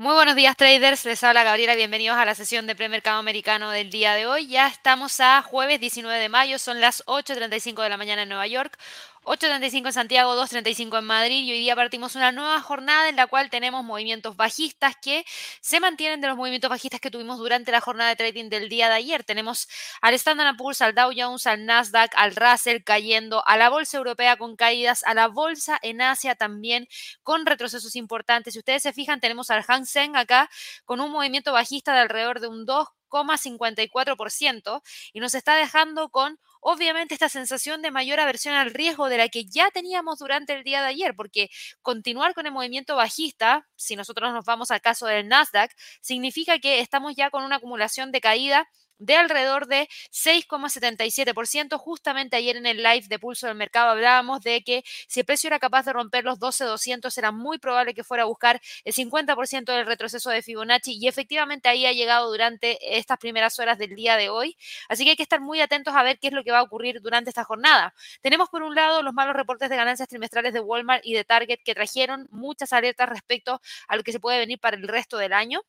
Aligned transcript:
Muy 0.00 0.14
buenos 0.14 0.34
días 0.34 0.56
traders, 0.56 1.04
les 1.04 1.22
habla 1.24 1.44
Gabriela, 1.44 1.74
bienvenidos 1.74 2.16
a 2.16 2.24
la 2.24 2.34
sesión 2.34 2.66
de 2.66 2.74
premercado 2.74 3.18
americano 3.18 3.70
del 3.70 3.90
día 3.90 4.14
de 4.14 4.26
hoy. 4.26 4.46
Ya 4.46 4.66
estamos 4.66 5.20
a 5.20 5.42
jueves 5.42 5.78
19 5.78 6.18
de 6.18 6.30
mayo, 6.30 6.58
son 6.58 6.80
las 6.80 7.04
8.35 7.04 7.82
de 7.82 7.88
la 7.90 7.98
mañana 7.98 8.22
en 8.22 8.30
Nueva 8.30 8.46
York, 8.46 8.78
8.35 9.22 9.88
en 9.88 9.92
Santiago, 9.92 10.34
2.35 10.34 10.98
en 10.98 11.04
Madrid 11.04 11.44
y 11.44 11.52
hoy 11.52 11.58
día 11.58 11.76
partimos 11.76 12.16
una 12.16 12.32
nueva 12.32 12.58
jornada 12.62 13.10
en 13.10 13.16
la 13.16 13.26
cual 13.26 13.50
tenemos 13.50 13.84
movimientos 13.84 14.34
bajistas 14.34 14.96
que 14.96 15.26
se 15.60 15.78
mantienen 15.78 16.22
de 16.22 16.28
los 16.28 16.38
movimientos 16.38 16.70
bajistas 16.70 17.00
que 17.00 17.10
tuvimos 17.10 17.36
durante 17.38 17.70
la 17.70 17.82
jornada 17.82 18.08
de 18.08 18.16
trading 18.16 18.48
del 18.48 18.70
día 18.70 18.88
de 18.88 18.94
ayer. 18.94 19.22
Tenemos 19.22 19.68
al 20.00 20.14
Standard 20.14 20.56
Poor's, 20.56 20.80
al 20.80 20.94
Dow 20.94 21.12
Jones, 21.14 21.46
al 21.46 21.66
Nasdaq, 21.66 22.12
al 22.16 22.34
Russell 22.34 22.82
cayendo, 22.82 23.46
a 23.46 23.58
la 23.58 23.68
bolsa 23.68 23.98
europea 23.98 24.38
con 24.38 24.56
caídas, 24.56 25.04
a 25.04 25.12
la 25.12 25.28
bolsa 25.28 25.78
en 25.82 26.00
Asia 26.00 26.34
también 26.34 26.88
con 27.22 27.44
retrocesos 27.44 27.96
importantes. 27.96 28.54
Si 28.54 28.58
ustedes 28.58 28.82
se 28.82 28.94
fijan, 28.94 29.20
tenemos 29.20 29.50
al 29.50 29.64
Hang 29.64 29.84
Seng 29.84 30.16
acá 30.16 30.48
con 30.86 31.02
un 31.02 31.12
movimiento 31.12 31.52
bajista 31.52 31.92
de 31.92 32.00
alrededor 32.00 32.40
de 32.40 32.48
un 32.48 32.66
2,54% 32.66 34.80
y 35.12 35.20
nos 35.20 35.34
está 35.34 35.56
dejando 35.56 36.08
con 36.08 36.38
obviamente 36.60 37.14
esta 37.14 37.28
sensación 37.28 37.82
de 37.82 37.90
mayor 37.90 38.20
aversión 38.20 38.54
al 38.54 38.72
riesgo 38.72 39.08
de 39.08 39.18
la 39.18 39.28
que 39.28 39.44
ya 39.44 39.70
teníamos 39.70 40.18
durante 40.18 40.54
el 40.54 40.64
día 40.64 40.80
de 40.82 40.88
ayer, 40.88 41.14
porque 41.16 41.50
continuar 41.82 42.34
con 42.34 42.46
el 42.46 42.52
movimiento 42.52 42.96
bajista, 42.96 43.66
si 43.76 43.96
nosotros 43.96 44.32
nos 44.32 44.44
vamos 44.44 44.70
al 44.70 44.80
caso 44.80 45.06
del 45.06 45.28
Nasdaq, 45.28 45.72
significa 46.00 46.58
que 46.58 46.80
estamos 46.80 47.14
ya 47.16 47.30
con 47.30 47.44
una 47.44 47.56
acumulación 47.56 48.12
de 48.12 48.20
caída 48.20 48.68
de 49.00 49.16
alrededor 49.16 49.66
de 49.66 49.88
6,77%. 50.12 51.78
Justamente 51.78 52.36
ayer 52.36 52.56
en 52.56 52.66
el 52.66 52.82
live 52.82 53.06
de 53.08 53.18
Pulso 53.18 53.46
del 53.46 53.56
Mercado 53.56 53.90
hablábamos 53.90 54.42
de 54.42 54.62
que 54.62 54.84
si 55.08 55.20
el 55.20 55.26
precio 55.26 55.48
era 55.48 55.58
capaz 55.58 55.84
de 55.84 55.92
romper 55.92 56.24
los 56.24 56.38
12,200 56.38 57.16
era 57.18 57.32
muy 57.32 57.58
probable 57.58 57.94
que 57.94 58.04
fuera 58.04 58.22
a 58.22 58.26
buscar 58.26 58.60
el 58.84 58.92
50% 58.92 59.72
del 59.72 59.86
retroceso 59.86 60.30
de 60.30 60.42
Fibonacci 60.42 60.96
y 61.00 61.08
efectivamente 61.08 61.68
ahí 61.68 61.86
ha 61.86 61.92
llegado 61.92 62.30
durante 62.30 62.98
estas 62.98 63.18
primeras 63.18 63.58
horas 63.58 63.78
del 63.78 63.94
día 63.96 64.16
de 64.16 64.28
hoy. 64.28 64.56
Así 64.88 65.04
que 65.04 65.10
hay 65.10 65.16
que 65.16 65.22
estar 65.22 65.40
muy 65.40 65.60
atentos 65.60 65.94
a 65.94 66.02
ver 66.02 66.18
qué 66.18 66.28
es 66.28 66.32
lo 66.32 66.44
que 66.44 66.52
va 66.52 66.58
a 66.58 66.62
ocurrir 66.62 67.00
durante 67.00 67.30
esta 67.30 67.44
jornada. 67.44 67.94
Tenemos 68.20 68.48
por 68.50 68.62
un 68.62 68.74
lado 68.74 69.02
los 69.02 69.14
malos 69.14 69.34
reportes 69.34 69.70
de 69.70 69.76
ganancias 69.76 70.08
trimestrales 70.08 70.52
de 70.52 70.60
Walmart 70.60 71.04
y 71.04 71.14
de 71.14 71.24
Target 71.24 71.60
que 71.64 71.74
trajeron 71.74 72.28
muchas 72.30 72.72
alertas 72.72 73.08
respecto 73.08 73.60
a 73.88 73.96
lo 73.96 74.02
que 74.02 74.12
se 74.12 74.20
puede 74.20 74.38
venir 74.38 74.60
para 74.60 74.76
el 74.76 74.86
resto 74.86 75.16
del 75.16 75.32
año. 75.32 75.62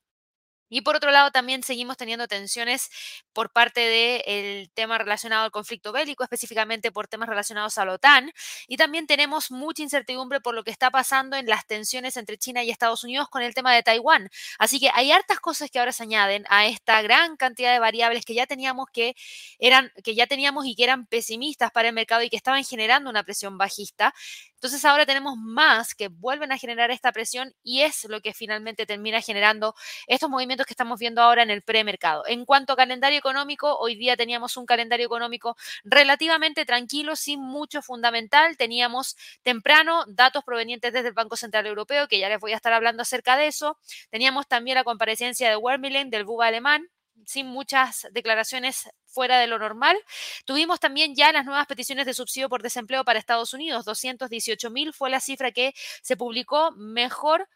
Y 0.71 0.81
por 0.81 0.95
otro 0.95 1.11
lado, 1.11 1.31
también 1.31 1.63
seguimos 1.63 1.97
teniendo 1.97 2.29
tensiones 2.29 2.89
por 3.33 3.51
parte 3.51 3.81
del 3.81 4.71
tema 4.71 4.97
relacionado 4.97 5.43
al 5.43 5.51
conflicto 5.51 5.91
bélico, 5.91 6.23
específicamente 6.23 6.93
por 6.93 7.09
temas 7.09 7.27
relacionados 7.27 7.77
a 7.77 7.83
la 7.83 7.93
OTAN. 7.93 8.31
Y 8.69 8.77
también 8.77 9.05
tenemos 9.05 9.51
mucha 9.51 9.83
incertidumbre 9.83 10.39
por 10.39 10.55
lo 10.55 10.63
que 10.63 10.71
está 10.71 10.89
pasando 10.89 11.35
en 11.35 11.45
las 11.45 11.67
tensiones 11.67 12.15
entre 12.15 12.37
China 12.37 12.63
y 12.63 12.69
Estados 12.69 13.03
Unidos 13.03 13.27
con 13.29 13.41
el 13.41 13.53
tema 13.53 13.75
de 13.75 13.83
Taiwán. 13.83 14.29
Así 14.59 14.79
que 14.79 14.89
hay 14.93 15.11
hartas 15.11 15.41
cosas 15.41 15.69
que 15.69 15.79
ahora 15.79 15.91
se 15.91 16.03
añaden 16.03 16.45
a 16.49 16.65
esta 16.65 17.01
gran 17.01 17.35
cantidad 17.35 17.73
de 17.73 17.79
variables 17.79 18.23
que 18.23 18.33
ya 18.33 18.47
teníamos 18.47 18.85
que 18.93 19.15
eran, 19.59 19.91
que 20.05 20.15
ya 20.15 20.25
teníamos 20.25 20.65
y 20.65 20.75
que 20.75 20.85
eran 20.85 21.05
pesimistas 21.05 21.71
para 21.71 21.89
el 21.89 21.93
mercado 21.93 22.23
y 22.23 22.29
que 22.29 22.37
estaban 22.37 22.63
generando 22.63 23.09
una 23.09 23.23
presión 23.23 23.57
bajista. 23.57 24.13
Entonces 24.55 24.85
ahora 24.85 25.05
tenemos 25.05 25.37
más 25.37 25.95
que 25.95 26.07
vuelven 26.07 26.51
a 26.51 26.57
generar 26.57 26.91
esta 26.91 27.11
presión 27.11 27.53
y 27.63 27.81
es 27.81 28.05
lo 28.05 28.21
que 28.21 28.33
finalmente 28.33 28.85
termina 28.85 29.19
generando 29.19 29.73
estos 30.07 30.29
movimientos 30.29 30.60
que 30.65 30.73
estamos 30.73 30.99
viendo 30.99 31.21
ahora 31.21 31.43
en 31.43 31.49
el 31.49 31.61
premercado. 31.61 32.23
En 32.27 32.45
cuanto 32.45 32.73
a 32.73 32.75
calendario 32.75 33.19
económico, 33.19 33.77
hoy 33.77 33.95
día 33.95 34.17
teníamos 34.17 34.57
un 34.57 34.65
calendario 34.65 35.05
económico 35.05 35.57
relativamente 35.83 36.65
tranquilo, 36.65 37.15
sin 37.15 37.39
mucho 37.39 37.81
fundamental. 37.81 38.57
Teníamos 38.57 39.15
temprano 39.43 40.03
datos 40.07 40.43
provenientes 40.43 40.93
desde 40.93 41.09
el 41.09 41.13
Banco 41.13 41.35
Central 41.35 41.67
Europeo, 41.67 42.07
que 42.07 42.19
ya 42.19 42.29
les 42.29 42.39
voy 42.39 42.53
a 42.53 42.55
estar 42.55 42.73
hablando 42.73 43.01
acerca 43.01 43.37
de 43.37 43.47
eso. 43.47 43.77
Teníamos 44.09 44.47
también 44.47 44.75
la 44.75 44.83
comparecencia 44.83 45.49
de 45.49 45.57
Wermelen, 45.57 46.09
del 46.09 46.25
BUBA 46.25 46.47
alemán, 46.47 46.89
sin 47.25 47.47
muchas 47.47 48.07
declaraciones 48.11 48.89
fuera 49.05 49.39
de 49.39 49.47
lo 49.47 49.59
normal. 49.59 49.97
Tuvimos 50.45 50.79
también 50.79 51.15
ya 51.15 51.31
las 51.31 51.45
nuevas 51.45 51.67
peticiones 51.67 52.05
de 52.05 52.13
subsidio 52.13 52.49
por 52.49 52.63
desempleo 52.63 53.03
para 53.03 53.19
Estados 53.19 53.53
Unidos. 53.53 53.85
218 53.85 54.69
mil 54.69 54.93
fue 54.93 55.09
la 55.09 55.19
cifra 55.19 55.51
que 55.51 55.73
se 56.01 56.17
publicó 56.17 56.71
mejor, 56.71 57.47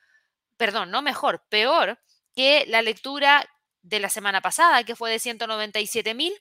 perdón, 0.57 0.91
no 0.91 1.01
mejor, 1.01 1.43
peor 1.49 1.99
que 2.35 2.65
la 2.67 2.81
lectura 2.81 3.49
de 3.81 3.99
la 3.99 4.09
semana 4.09 4.41
pasada, 4.41 4.83
que 4.83 4.95
fue 4.95 5.11
de 5.11 5.19
197 5.19 6.13
mil 6.13 6.33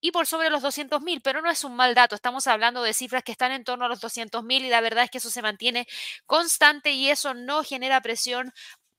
y 0.00 0.10
por 0.10 0.26
sobre 0.26 0.50
los 0.50 0.62
200 0.62 1.00
mil, 1.00 1.20
pero 1.20 1.42
no 1.42 1.50
es 1.50 1.62
un 1.64 1.76
mal 1.76 1.94
dato, 1.94 2.14
estamos 2.14 2.46
hablando 2.46 2.82
de 2.82 2.92
cifras 2.92 3.22
que 3.22 3.32
están 3.32 3.52
en 3.52 3.64
torno 3.64 3.84
a 3.84 3.88
los 3.88 4.00
200 4.00 4.42
mil 4.42 4.64
y 4.64 4.68
la 4.68 4.80
verdad 4.80 5.04
es 5.04 5.10
que 5.10 5.18
eso 5.18 5.30
se 5.30 5.42
mantiene 5.42 5.86
constante 6.26 6.90
y 6.92 7.08
eso 7.08 7.34
no 7.34 7.62
genera 7.62 8.00
presión 8.00 8.52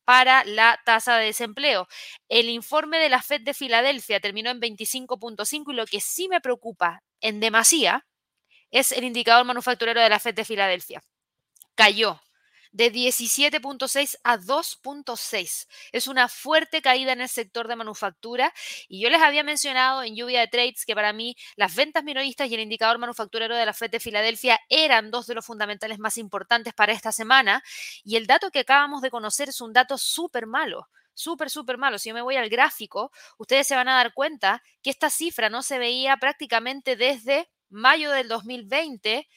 para 0.06 0.44
la 0.46 0.80
tasa 0.86 1.18
de 1.18 1.26
desempleo. 1.26 1.88
El 2.30 2.50
informe 2.50 3.00
de 3.00 3.10
la 3.10 3.22
Fed 3.22 3.42
de 3.42 3.54
Filadelfia 3.54 4.20
terminó 4.20 4.50
en 4.50 4.60
25.5 4.62 5.72
y 5.72 5.76
lo 5.76 5.86
que 5.86 6.00
sí 6.00 6.28
me 6.28 6.42
preocupa 6.42 7.04
en 7.22 7.40
demasía 7.40 8.06
es 8.72 8.92
el 8.92 9.04
indicador 9.04 9.46
manufacturero 9.46 10.02
de 10.02 10.10
la 10.10 10.20
Fed 10.20 10.36
de 10.36 10.46
Filadelfia. 10.46 11.04
Cayó 11.76 12.20
de 12.74 12.92
17.6 12.92 14.18
a 14.24 14.38
2.6. 14.38 15.68
Es 15.92 16.08
una 16.08 16.28
fuerte 16.28 16.82
caída 16.82 17.14
en 17.14 17.22
el 17.22 17.30
sector 17.30 17.68
de 17.68 17.76
manufactura 17.76 18.54
y 18.90 19.02
yo 19.02 19.10
les 19.10 19.22
había 19.22 19.44
mencionado 19.44 20.04
en 20.04 20.16
lluvia 20.16 20.42
de 20.42 20.48
trades 20.48 20.86
que 20.86 20.96
para 20.96 21.14
mí 21.14 21.36
las 21.56 21.74
ventas 21.76 22.04
minoristas 22.04 22.50
y 22.50 22.56
el 22.56 22.62
indicador 22.62 22.98
manufacturero 22.98 23.56
de 23.56 23.66
la 23.66 23.74
Fed 23.74 23.92
de 23.92 24.00
Filadelfia 24.00 24.60
eran 24.70 25.12
dos 25.12 25.28
de 25.28 25.36
los 25.36 25.46
fundamentales 25.46 26.00
más 26.00 26.18
importantes 26.18 26.74
para 26.74 26.92
esta 26.92 27.12
semana 27.12 27.64
y 28.04 28.18
el 28.18 28.28
dato 28.28 28.52
que 28.52 28.60
acabamos 28.60 29.02
de 29.02 29.12
conocer 29.12 29.50
es 29.50 29.62
un 29.62 29.72
dato 29.72 29.98
súper 29.98 30.48
malo 30.48 30.90
súper, 31.16 31.52
súper 31.52 31.78
malo. 31.78 32.00
Si 32.00 32.10
yo 32.10 32.16
me 32.16 32.24
voy 32.24 32.38
al 32.38 32.50
gráfico, 32.50 33.12
ustedes 33.38 33.68
se 33.68 33.76
van 33.76 33.88
a 33.88 33.98
dar 33.98 34.16
cuenta 34.16 34.64
que 34.82 34.90
esta 34.90 35.12
cifra 35.12 35.48
no 35.48 35.62
se 35.62 35.78
veía 35.78 36.18
prácticamente 36.18 36.96
desde 36.96 37.50
mayo 37.70 38.12
del 38.12 38.28
2020 38.28 39.28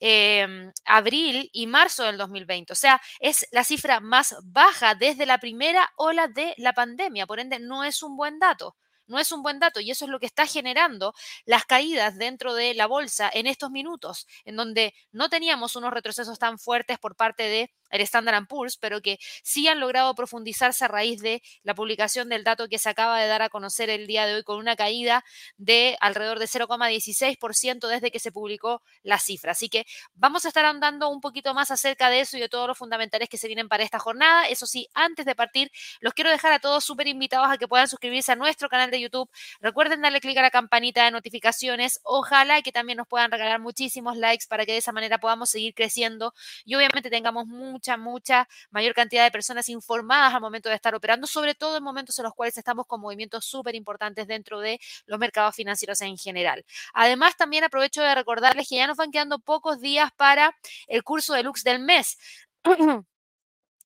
Em, 0.00 0.72
abril 0.84 1.50
y 1.52 1.66
marzo 1.66 2.04
del 2.04 2.16
2020. 2.18 2.72
O 2.72 2.76
sea, 2.76 3.00
es 3.20 3.46
la 3.50 3.64
cifra 3.64 3.98
más 4.00 4.36
baja 4.44 4.94
desde 4.94 5.26
la 5.26 5.38
primera 5.38 5.90
ola 5.96 6.28
de 6.28 6.54
la 6.56 6.72
pandemia. 6.72 7.26
Por 7.26 7.40
ende, 7.40 7.58
no 7.58 7.82
es 7.84 8.02
un 8.02 8.16
buen 8.16 8.38
dato 8.38 8.76
no 9.08 9.18
es 9.18 9.32
un 9.32 9.42
buen 9.42 9.58
dato 9.58 9.80
y 9.80 9.90
eso 9.90 10.04
es 10.04 10.10
lo 10.10 10.20
que 10.20 10.26
está 10.26 10.46
generando 10.46 11.14
las 11.46 11.64
caídas 11.64 12.18
dentro 12.18 12.54
de 12.54 12.74
la 12.74 12.86
bolsa 12.86 13.30
en 13.32 13.46
estos 13.46 13.70
minutos, 13.70 14.26
en 14.44 14.56
donde 14.56 14.94
no 15.12 15.30
teníamos 15.30 15.76
unos 15.76 15.92
retrocesos 15.92 16.38
tan 16.38 16.58
fuertes 16.58 16.98
por 16.98 17.16
parte 17.16 17.44
de 17.44 17.72
el 17.90 18.00
Standard 18.02 18.46
Poor's, 18.46 18.76
pero 18.76 19.00
que 19.00 19.18
sí 19.42 19.68
han 19.68 19.80
logrado 19.80 20.14
profundizarse 20.14 20.84
a 20.84 20.88
raíz 20.88 21.20
de 21.20 21.42
la 21.62 21.74
publicación 21.74 22.28
del 22.28 22.44
dato 22.44 22.68
que 22.68 22.78
se 22.78 22.88
acaba 22.88 23.20
de 23.20 23.28
dar 23.28 23.42
a 23.42 23.48
conocer 23.48 23.90
el 23.90 24.06
día 24.06 24.26
de 24.26 24.34
hoy 24.34 24.42
con 24.42 24.58
una 24.58 24.76
caída 24.76 25.24
de 25.56 25.96
alrededor 26.00 26.38
de 26.38 26.46
0,16% 26.46 27.88
desde 27.88 28.10
que 28.10 28.18
se 28.18 28.32
publicó 28.32 28.82
la 29.02 29.18
cifra. 29.18 29.52
Así 29.52 29.68
que 29.68 29.86
vamos 30.14 30.44
a 30.44 30.48
estar 30.48 30.64
andando 30.64 31.08
un 31.08 31.20
poquito 31.20 31.54
más 31.54 31.70
acerca 31.70 32.10
de 32.10 32.20
eso 32.20 32.36
y 32.36 32.40
de 32.40 32.48
todos 32.48 32.68
los 32.68 32.78
fundamentales 32.78 33.28
que 33.28 33.38
se 33.38 33.46
vienen 33.46 33.68
para 33.68 33.84
esta 33.84 33.98
jornada. 33.98 34.48
Eso 34.48 34.66
sí, 34.66 34.88
antes 34.94 35.26
de 35.26 35.34
partir, 35.34 35.70
los 36.00 36.14
quiero 36.14 36.30
dejar 36.30 36.52
a 36.52 36.58
todos 36.58 36.84
súper 36.84 37.08
invitados 37.08 37.48
a 37.50 37.58
que 37.58 37.68
puedan 37.68 37.88
suscribirse 37.88 38.32
a 38.32 38.36
nuestro 38.36 38.68
canal 38.68 38.90
de 38.90 39.00
YouTube. 39.00 39.30
Recuerden 39.60 40.02
darle 40.02 40.20
clic 40.20 40.36
a 40.38 40.42
la 40.42 40.50
campanita 40.50 41.04
de 41.04 41.10
notificaciones. 41.10 42.00
Ojalá 42.04 42.62
que 42.62 42.72
también 42.72 42.98
nos 42.98 43.08
puedan 43.08 43.30
regalar 43.30 43.60
muchísimos 43.60 44.16
likes 44.16 44.46
para 44.48 44.66
que 44.66 44.72
de 44.72 44.78
esa 44.78 44.92
manera 44.92 45.18
podamos 45.18 45.50
seguir 45.50 45.74
creciendo 45.74 46.34
y 46.64 46.74
obviamente 46.74 47.10
tengamos 47.10 47.46
mucha, 47.78 47.96
mucha 47.96 48.48
mayor 48.70 48.92
cantidad 48.92 49.24
de 49.24 49.30
personas 49.30 49.68
informadas 49.68 50.34
al 50.34 50.40
momento 50.40 50.68
de 50.68 50.74
estar 50.74 50.94
operando, 50.94 51.26
sobre 51.26 51.54
todo 51.54 51.76
en 51.76 51.84
momentos 51.84 52.18
en 52.18 52.24
los 52.24 52.34
cuales 52.34 52.58
estamos 52.58 52.86
con 52.86 53.00
movimientos 53.00 53.44
súper 53.44 53.74
importantes 53.76 54.26
dentro 54.26 54.58
de 54.58 54.80
los 55.06 55.18
mercados 55.18 55.54
financieros 55.54 56.00
en 56.00 56.18
general. 56.18 56.64
Además, 56.92 57.36
también 57.36 57.64
aprovecho 57.64 58.02
de 58.02 58.14
recordarles 58.14 58.68
que 58.68 58.76
ya 58.76 58.86
nos 58.86 58.96
van 58.96 59.12
quedando 59.12 59.38
pocos 59.38 59.80
días 59.80 60.10
para 60.16 60.56
el 60.88 61.04
curso 61.04 61.34
de 61.34 61.44
Lux 61.44 61.62
del 61.62 61.78
mes. 61.78 62.18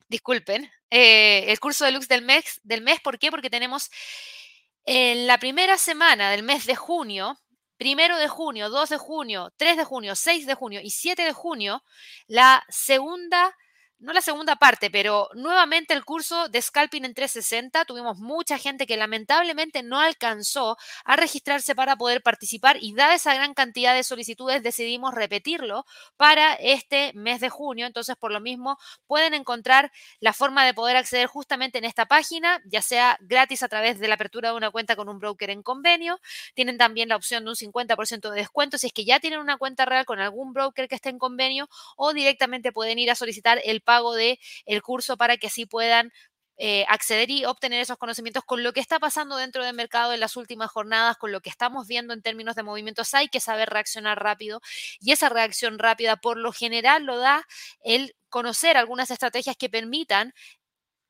Disculpen, 0.09 0.71
eh, 0.91 1.45
el 1.49 1.61
curso 1.61 1.85
de 1.85 1.93
Lux 1.93 2.09
del 2.09 2.23
mes, 2.23 2.61
del 2.63 2.81
mes, 2.81 3.01
¿por 3.01 3.19
qué? 3.19 3.31
Porque 3.31 3.51
tenemos 3.51 3.91
en 4.85 5.27
la 5.27 5.39
primera 5.39 5.79
semana 5.79 6.31
del 6.31 6.43
mes 6.43 6.67
de 6.67 6.75
junio, 6.75 7.39
primero 7.83 8.17
de 8.17 8.29
junio, 8.29 8.71
2 8.71 8.91
de 8.91 8.97
junio, 8.97 9.53
3 9.57 9.77
de 9.77 9.85
junio, 9.85 10.15
6 10.15 10.47
de 10.47 10.55
junio 10.55 10.81
y 10.83 10.91
7 10.91 11.23
de 11.25 11.33
junio, 11.33 11.83
la 12.29 12.65
segunda 12.69 13.57
no 14.03 14.13
la 14.13 14.21
segunda 14.21 14.57
parte, 14.57 14.91
pero 14.91 15.29
nuevamente 15.35 15.95
el 15.95 16.05
curso 16.05 16.49
de 16.49 16.61
Scalping 16.61 17.05
en 17.05 17.15
360. 17.15 17.85
Tuvimos 17.85 18.19
mucha 18.19 18.59
gente 18.59 18.87
que 18.87 18.97
lamentablemente 18.97 19.85
no 19.85 20.01
alcanzó 20.01 20.77
a 21.05 21.15
registrarse 21.15 21.77
para 21.77 21.97
poder 21.97 22.21
participar 22.21 22.79
y 22.81 22.95
dada 22.95 23.15
esa 23.15 23.33
gran 23.35 23.55
cantidad 23.55 23.95
de 23.95 24.03
solicitudes 24.03 24.63
decidimos 24.63 25.15
repetirlo 25.15 25.85
para 26.17 26.55
este 26.55 27.13
mes 27.15 27.41
de 27.41 27.49
junio. 27.49 27.87
Entonces, 27.87 28.17
por 28.17 28.33
lo 28.33 28.41
mismo, 28.41 28.77
pueden 29.07 29.35
encontrar 29.35 29.93
la 30.19 30.33
forma 30.33 30.67
de 30.67 30.75
poder 30.75 30.97
acceder 30.97 31.29
justamente 31.29 31.79
en 31.79 31.85
esta 31.85 32.07
página, 32.07 32.61
ya 32.67 32.83
sea 32.83 33.17
gratis 33.21 33.63
a 33.63 33.69
través 33.69 34.01
de 34.01 34.09
la 34.09 34.15
apertura 34.17 34.51
de 34.51 34.57
una 34.57 34.73
cuenta 34.73 34.97
con 34.97 35.09
un 35.09 35.21
broker 35.21 35.51
en 35.51 35.63
convenio. 35.63 36.19
Tienen 36.55 36.77
también 36.77 37.09
la 37.09 37.17
opción 37.17 37.45
de 37.45 37.51
un 37.51 37.57
50% 37.57 38.31
de 38.31 38.37
descuento 38.37 38.79
si 38.79 38.89
es 38.89 38.93
que 38.93 39.05
ya 39.05 39.21
tienen 39.21 39.39
una 39.39 39.59
cuenta 39.59 39.85
real 39.85 40.05
con 40.07 40.19
algún 40.19 40.53
broker 40.53 40.89
que 40.89 40.97
esté 40.97 41.11
en 41.11 41.19
convenio 41.19 41.69
o 41.97 42.13
directamente 42.13 42.73
pueden 42.73 42.99
ir 42.99 43.09
a 43.09 43.15
solicitar 43.15 43.61
el 43.65 43.81
de 44.15 44.39
el 44.67 44.83
curso 44.83 45.17
para 45.17 45.37
que 45.37 45.49
así 45.49 45.67
puedan 45.67 46.13
eh, 46.59 46.85
acceder 46.89 47.31
y 47.31 47.45
obtener 47.45 47.81
esos 47.81 47.97
conocimientos 47.97 48.45
con 48.45 48.63
lo 48.63 48.73
que 48.73 48.81
está 48.81 49.01
pasando 49.01 49.37
dentro 49.37 49.65
del 49.65 49.75
mercado 49.75 50.13
en 50.13 50.21
las 50.21 50.37
últimas 50.37 50.71
jornadas, 50.71 51.17
con 51.17 51.33
lo 51.33 51.41
que 51.41 51.51
estamos 51.51 51.89
viendo 51.89 52.13
en 52.15 52.23
términos 52.23 52.55
de 52.55 52.63
movimientos. 52.63 53.15
Hay 53.15 53.29
que 53.29 53.41
saber 53.41 53.71
reaccionar 53.71 54.23
rápido 54.23 54.61
y 55.01 55.13
esa 55.13 55.29
reacción 55.29 55.79
rápida 55.79 56.17
por 56.17 56.37
lo 56.37 56.53
general 56.53 57.05
lo 57.05 57.19
da 57.19 57.47
el 57.83 58.15
conocer 58.29 58.77
algunas 58.77 59.11
estrategias 59.11 59.57
que 59.57 59.69
permitan 59.71 60.35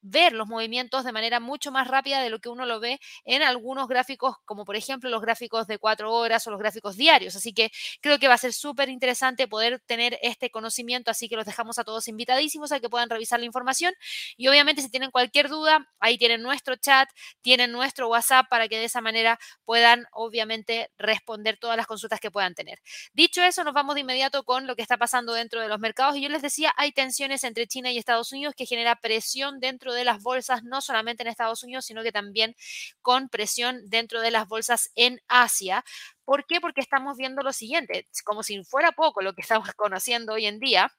ver 0.02 0.32
los 0.32 0.46
movimientos 0.48 1.04
de 1.04 1.12
manera 1.12 1.40
mucho 1.40 1.72
más 1.72 1.88
rápida 1.88 2.20
de 2.20 2.30
lo 2.30 2.40
que 2.40 2.48
uno 2.48 2.66
lo 2.66 2.80
ve 2.80 3.00
en 3.24 3.42
algunos 3.42 3.88
gráficos, 3.88 4.36
como 4.44 4.64
por 4.64 4.76
ejemplo 4.76 5.08
los 5.08 5.22
gráficos 5.22 5.66
de 5.66 5.78
cuatro 5.78 6.12
horas 6.12 6.46
o 6.46 6.50
los 6.50 6.60
gráficos 6.60 6.96
diarios. 6.96 7.36
Así 7.36 7.54
que 7.54 7.70
creo 8.00 8.18
que 8.18 8.28
va 8.28 8.34
a 8.34 8.38
ser 8.38 8.52
súper 8.52 8.88
interesante 8.88 9.48
poder 9.48 9.80
tener 9.86 10.18
este 10.22 10.50
conocimiento, 10.50 11.10
así 11.10 11.28
que 11.28 11.36
los 11.36 11.46
dejamos 11.46 11.78
a 11.78 11.84
todos 11.84 12.08
invitadísimos 12.08 12.72
a 12.72 12.80
que 12.80 12.90
puedan 12.90 13.08
revisar 13.08 13.40
la 13.40 13.46
información. 13.46 13.94
Y 14.36 14.48
obviamente 14.48 14.82
si 14.82 14.90
tienen 14.90 15.10
cualquier 15.10 15.48
duda, 15.48 15.88
ahí 16.00 16.18
tienen 16.18 16.42
nuestro 16.42 16.76
chat, 16.76 17.08
tienen 17.40 17.72
nuestro 17.72 18.08
WhatsApp 18.08 18.48
para 18.48 18.68
que 18.68 18.78
de 18.78 18.84
esa 18.84 19.00
manera 19.00 19.38
puedan 19.64 20.06
obviamente 20.12 20.90
responder 20.98 21.58
todas 21.58 21.76
las 21.76 21.86
consultas 21.86 22.20
que 22.20 22.30
puedan 22.30 22.54
tener. 22.54 22.80
Dicho 23.12 23.42
eso, 23.42 23.64
nos 23.64 23.74
vamos 23.74 23.94
de 23.94 24.00
inmediato 24.00 24.42
con 24.44 24.66
lo 24.66 24.74
que 24.76 24.82
está 24.82 24.96
pasando 24.96 25.32
dentro 25.32 25.60
de 25.60 25.68
los 25.68 25.78
mercados. 25.78 26.16
Y 26.16 26.22
yo 26.22 26.28
les 26.28 26.42
decía, 26.42 26.72
hay 26.76 26.92
tensiones 26.92 27.44
entre 27.44 27.66
China 27.66 27.90
y 27.92 27.98
Estados 27.98 28.32
Unidos 28.32 28.54
que 28.56 28.66
genera 28.66 28.96
presión 28.96 29.60
dentro 29.60 29.91
de 29.92 30.04
las 30.04 30.22
bolsas, 30.22 30.62
no 30.64 30.80
solamente 30.80 31.22
en 31.22 31.28
Estados 31.28 31.62
Unidos, 31.62 31.86
sino 31.86 32.02
que 32.02 32.12
también 32.12 32.54
con 33.00 33.28
presión 33.28 33.88
dentro 33.88 34.20
de 34.20 34.30
las 34.30 34.48
bolsas 34.48 34.90
en 34.94 35.20
Asia. 35.28 35.84
¿Por 36.24 36.46
qué? 36.46 36.60
Porque 36.60 36.80
estamos 36.80 37.16
viendo 37.16 37.42
lo 37.42 37.52
siguiente, 37.52 38.08
como 38.24 38.42
si 38.42 38.62
fuera 38.64 38.92
poco 38.92 39.22
lo 39.22 39.34
que 39.34 39.42
estamos 39.42 39.68
conociendo 39.76 40.34
hoy 40.34 40.46
en 40.46 40.58
día. 40.58 40.92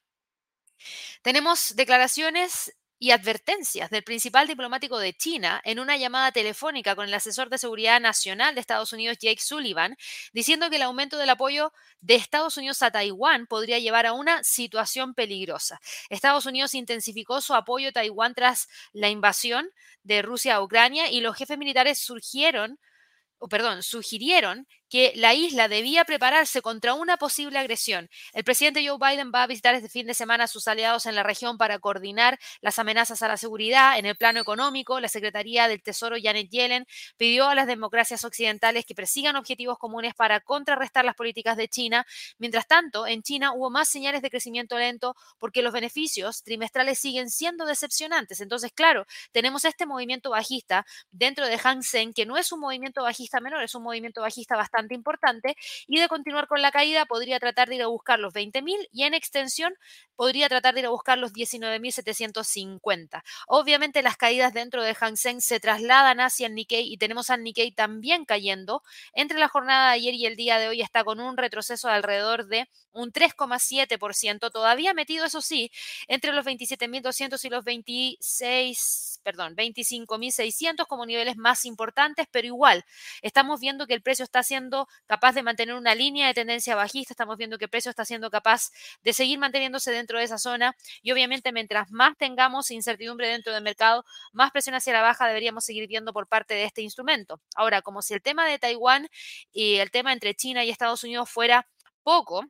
Tenemos 1.22 1.75
declaraciones 1.75 2.75
y 3.04 3.12
advertencias 3.12 3.90
del 3.90 4.02
principal 4.02 4.48
diplomático 4.48 4.98
de 4.98 5.12
China 5.12 5.60
en 5.66 5.78
una 5.82 5.98
llamada 5.98 6.32
telefónica 6.32 6.96
con 6.96 7.06
el 7.06 7.14
asesor 7.14 7.50
de 7.50 7.58
seguridad 7.58 8.00
nacional 8.00 8.56
de 8.56 8.62
Estados 8.62 8.94
Unidos, 8.94 9.18
Jake 9.20 9.42
Sullivan, 9.42 9.98
diciendo 10.32 10.70
que 10.70 10.78
el 10.78 10.84
aumento 10.84 11.18
del 11.18 11.30
apoyo 11.30 11.74
de 12.00 12.16
Estados 12.16 12.56
Unidos 12.56 12.82
a 12.82 12.92
Taiwán 12.92 13.46
podría 13.46 13.78
llevar 13.78 14.06
a 14.06 14.14
una 14.14 14.42
situación 14.46 15.16
peligrosa. 15.16 15.82
Estados 16.10 16.46
Unidos 16.46 16.76
intensificó 16.76 17.42
su 17.42 17.54
apoyo 17.54 17.90
a 17.90 17.92
Taiwán 17.92 18.36
tras 18.36 18.70
la 18.94 19.10
invasión 19.10 19.70
de 20.04 20.22
Rusia 20.22 20.56
a 20.56 20.64
Ucrania 20.64 21.12
y 21.12 21.20
los 21.20 21.36
jefes 21.36 21.58
militares 21.58 22.00
surgieron, 22.00 22.80
o 23.38 23.50
perdón, 23.50 23.84
sugirieron 23.84 24.66
que 24.94 25.12
la 25.16 25.34
isla 25.34 25.68
debía 25.68 26.06
prepararse 26.06 26.62
contra 26.62 26.94
una 26.94 27.18
posible 27.18 27.57
agresión. 27.57 28.12
El 28.31 28.44
presidente 28.44 28.88
Joe 28.88 29.00
Biden 29.00 29.31
va 29.34 29.42
a 29.42 29.48
visitar 29.48 29.74
este 29.74 29.90
fin 29.90 30.06
de 30.06 30.13
semana 30.13 30.44
a 30.44 30.48
sus 30.48 30.68
aliados 30.68 31.07
en 31.07 31.16
la 31.16 31.24
región 31.24 31.57
para 31.57 31.80
coordinar 31.80 32.38
las 32.62 32.78
amenazas 32.78 33.24
a 33.24 33.28
la 33.28 33.38
seguridad. 33.38 33.98
En 33.98 34.06
el 34.06 34.16
plano 34.16 34.40
económico, 34.40 35.00
la 35.00 35.07
Secretaría 35.07 35.68
del 35.68 35.81
Tesoro 35.81 36.16
Janet 36.22 36.48
Yellen 36.51 36.86
pidió 37.18 37.48
a 37.48 37.56
las 37.56 37.66
democracias 37.66 38.24
occidentales 38.24 38.86
que 38.86 38.94
persigan 38.94 39.36
objetivos 39.36 39.80
comunes 39.80 40.13
para 40.13 40.42
contrarrestar 40.42 41.06
las 41.06 41.16
políticas 41.16 41.57
de 41.57 41.68
China. 41.68 42.06
Mientras 42.38 42.68
tanto, 42.68 43.07
en 43.07 43.24
China 43.24 43.54
hubo 43.54 43.72
más 43.72 43.89
señales 43.89 44.22
de 44.22 44.30
crecimiento 44.30 44.78
lento 44.78 45.16
porque 45.39 45.63
los 45.63 45.74
beneficios 45.74 46.44
trimestrales 46.44 47.00
siguen 47.00 47.31
siendo 47.31 47.66
decepcionantes. 47.66 48.42
Entonces, 48.42 48.72
claro, 48.72 49.07
tenemos 49.31 49.66
este 49.66 49.88
movimiento 49.88 50.30
bajista 50.30 50.86
dentro 51.10 51.48
de 51.48 51.57
Hang 51.57 51.81
Seng, 51.81 52.13
que 52.13 52.28
no 52.28 52.38
es 52.38 52.51
un 52.51 52.60
movimiento 52.60 53.01
bajista 53.01 53.39
menor, 53.39 53.63
es 53.63 53.74
un 53.74 53.81
movimiento 53.81 54.22
bajista 54.22 54.56
bastante 54.56 54.83
importante 54.92 55.56
y 55.88 56.00
de 56.00 56.08
continuar 56.08 56.48
con 56.48 56.62
la 56.62 56.72
caída 56.72 57.06
podría 57.06 57.40
tratar 57.40 57.70
de 57.70 57.76
ir 57.76 57.84
a 57.84 57.88
buscar 57.88 58.20
los 58.20 58.34
20.000 58.34 58.90
y 58.92 59.04
en 59.04 59.14
extensión 59.14 59.74
podría 60.16 60.50
tratar 60.50 60.74
de 60.74 60.82
ir 60.82 60.88
a 60.88 60.90
buscar 60.90 61.18
los 61.18 61.34
19.750. 61.34 63.24
Obviamente 63.48 64.02
las 64.02 64.18
caídas 64.18 64.54
dentro 64.54 64.84
de 64.84 64.96
Hang 64.96 65.18
Seng 65.18 65.42
se 65.42 65.60
trasladan 65.60 66.20
hacia 66.20 66.48
el 66.48 66.56
Nikkei 66.56 66.92
y 66.92 66.98
tenemos 66.98 67.30
al 67.30 67.44
Nikkei 67.44 67.72
también 67.72 68.26
cayendo. 68.26 68.84
Entre 69.14 69.40
la 69.40 69.48
jornada 69.48 69.90
de 69.90 69.96
ayer 69.96 70.14
y 70.14 70.26
el 70.26 70.36
día 70.36 70.60
de 70.60 70.68
hoy 70.68 70.82
está 70.82 71.04
con 71.04 71.20
un 71.20 71.38
retroceso 71.38 71.88
de 71.88 71.94
alrededor 71.94 72.48
de 72.48 72.68
un 72.92 73.12
3,7%, 73.12 74.52
todavía 74.52 74.94
metido, 74.94 75.26
eso 75.26 75.42
sí, 75.42 75.72
entre 76.08 76.32
los 76.32 76.46
27.200 76.46 77.44
y 77.44 77.50
los 77.50 77.64
26, 77.64 79.20
perdón, 79.24 79.56
25.600 79.56 80.86
como 80.88 81.06
niveles 81.06 81.38
más 81.38 81.66
importantes, 81.66 82.28
pero 82.32 82.48
igual 82.48 82.86
estamos 83.22 83.60
viendo 83.60 83.88
que 83.88 83.94
el 83.94 84.02
precio 84.02 84.24
está 84.24 84.40
capaz 85.06 85.34
de 85.34 85.44
mantener 85.44 85.75
una 85.75 85.96
línea 85.96 86.28
de 86.28 86.34
tendencia 86.34 86.75
bajista, 86.75 87.14
estamos 87.14 87.38
viendo 87.38 87.58
que 87.58 87.66
el 87.66 87.70
precio 87.70 87.90
está 87.90 88.06
siendo 88.06 88.30
capaz 88.30 88.72
de 89.04 89.14
seguir 89.14 89.40
manteniéndose 89.40 89.92
dentro 89.92 90.18
de 90.18 90.25
esa 90.25 90.38
zona 90.38 90.75
y 91.02 91.12
obviamente 91.12 91.52
mientras 91.52 91.92
más 91.92 92.18
tengamos 92.18 92.72
incertidumbre 92.72 93.28
dentro 93.28 93.54
del 93.54 93.64
mercado, 93.64 94.04
más 94.31 94.52
presión 94.52 94.75
hacia 94.75 94.94
la 94.94 95.02
baja 95.02 95.28
deberíamos 95.28 95.66
seguir 95.66 95.88
viendo 95.88 96.14
por 96.14 96.27
parte 96.27 96.53
de 96.53 96.65
este 96.65 96.82
instrumento. 96.82 97.42
Ahora, 97.56 97.82
como 97.82 98.01
si 98.01 98.13
el 98.13 98.22
tema 98.22 98.46
de 98.48 98.60
Taiwán 98.60 99.08
y 99.51 99.75
el 99.75 99.92
tema 99.92 100.13
entre 100.13 100.36
China 100.36 100.63
y 100.63 100.70
Estados 100.70 101.03
Unidos 101.03 101.30
fuera 101.30 101.68
poco, 102.03 102.46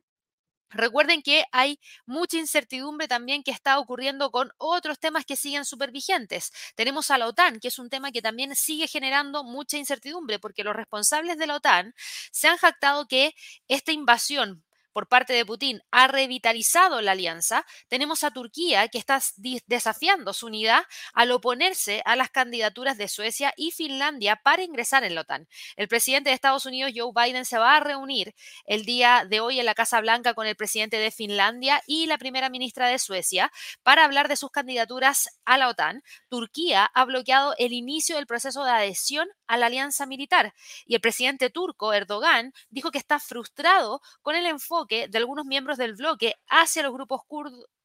Recuerden 0.70 1.22
que 1.22 1.44
hay 1.52 1.78
mucha 2.06 2.36
incertidumbre 2.38 3.06
también 3.06 3.42
que 3.44 3.52
está 3.52 3.78
ocurriendo 3.78 4.30
con 4.30 4.50
otros 4.58 4.98
temas 4.98 5.24
que 5.24 5.36
siguen 5.36 5.64
súper 5.64 5.92
vigentes. 5.92 6.50
Tenemos 6.74 7.10
a 7.10 7.18
la 7.18 7.28
OTAN, 7.28 7.60
que 7.60 7.68
es 7.68 7.78
un 7.78 7.90
tema 7.90 8.10
que 8.10 8.22
también 8.22 8.54
sigue 8.56 8.88
generando 8.88 9.44
mucha 9.44 9.76
incertidumbre, 9.78 10.38
porque 10.40 10.64
los 10.64 10.74
responsables 10.74 11.38
de 11.38 11.46
la 11.46 11.56
OTAN 11.56 11.94
se 12.32 12.48
han 12.48 12.56
jactado 12.58 13.06
que 13.06 13.34
esta 13.68 13.92
invasión 13.92 14.64
por 14.94 15.08
parte 15.08 15.32
de 15.32 15.44
Putin 15.44 15.82
ha 15.90 16.06
revitalizado 16.06 17.02
la 17.02 17.12
alianza, 17.12 17.66
tenemos 17.88 18.22
a 18.22 18.30
Turquía 18.30 18.86
que 18.88 18.98
está 18.98 19.20
desafiando 19.66 20.32
su 20.32 20.46
unidad 20.46 20.84
al 21.12 21.32
oponerse 21.32 22.00
a 22.04 22.14
las 22.14 22.30
candidaturas 22.30 22.96
de 22.96 23.08
Suecia 23.08 23.52
y 23.56 23.72
Finlandia 23.72 24.36
para 24.36 24.62
ingresar 24.62 25.02
en 25.02 25.16
la 25.16 25.22
OTAN. 25.22 25.48
El 25.74 25.88
presidente 25.88 26.30
de 26.30 26.34
Estados 26.34 26.64
Unidos, 26.64 26.92
Joe 26.94 27.10
Biden, 27.12 27.44
se 27.44 27.58
va 27.58 27.76
a 27.76 27.80
reunir 27.80 28.36
el 28.66 28.84
día 28.84 29.26
de 29.28 29.40
hoy 29.40 29.58
en 29.58 29.66
la 29.66 29.74
Casa 29.74 30.00
Blanca 30.00 30.32
con 30.34 30.46
el 30.46 30.54
presidente 30.54 30.96
de 30.98 31.10
Finlandia 31.10 31.82
y 31.88 32.06
la 32.06 32.16
primera 32.16 32.48
ministra 32.48 32.86
de 32.86 33.00
Suecia 33.00 33.50
para 33.82 34.04
hablar 34.04 34.28
de 34.28 34.36
sus 34.36 34.52
candidaturas 34.52 35.28
a 35.44 35.58
la 35.58 35.68
OTAN. 35.68 36.04
Turquía 36.28 36.88
ha 36.94 37.04
bloqueado 37.04 37.54
el 37.58 37.72
inicio 37.72 38.14
del 38.14 38.28
proceso 38.28 38.62
de 38.62 38.70
adhesión 38.70 39.28
a 39.48 39.56
la 39.56 39.66
alianza 39.66 40.06
militar 40.06 40.54
y 40.86 40.94
el 40.94 41.00
presidente 41.00 41.50
turco, 41.50 41.92
Erdogan, 41.92 42.52
dijo 42.70 42.92
que 42.92 42.98
está 42.98 43.18
frustrado 43.18 44.00
con 44.22 44.36
el 44.36 44.46
enfoque 44.46 44.83
de 44.88 45.18
algunos 45.18 45.44
miembros 45.46 45.78
del 45.78 45.94
bloque 45.94 46.34
hacia 46.48 46.82
los 46.82 46.92
grupos 46.92 47.22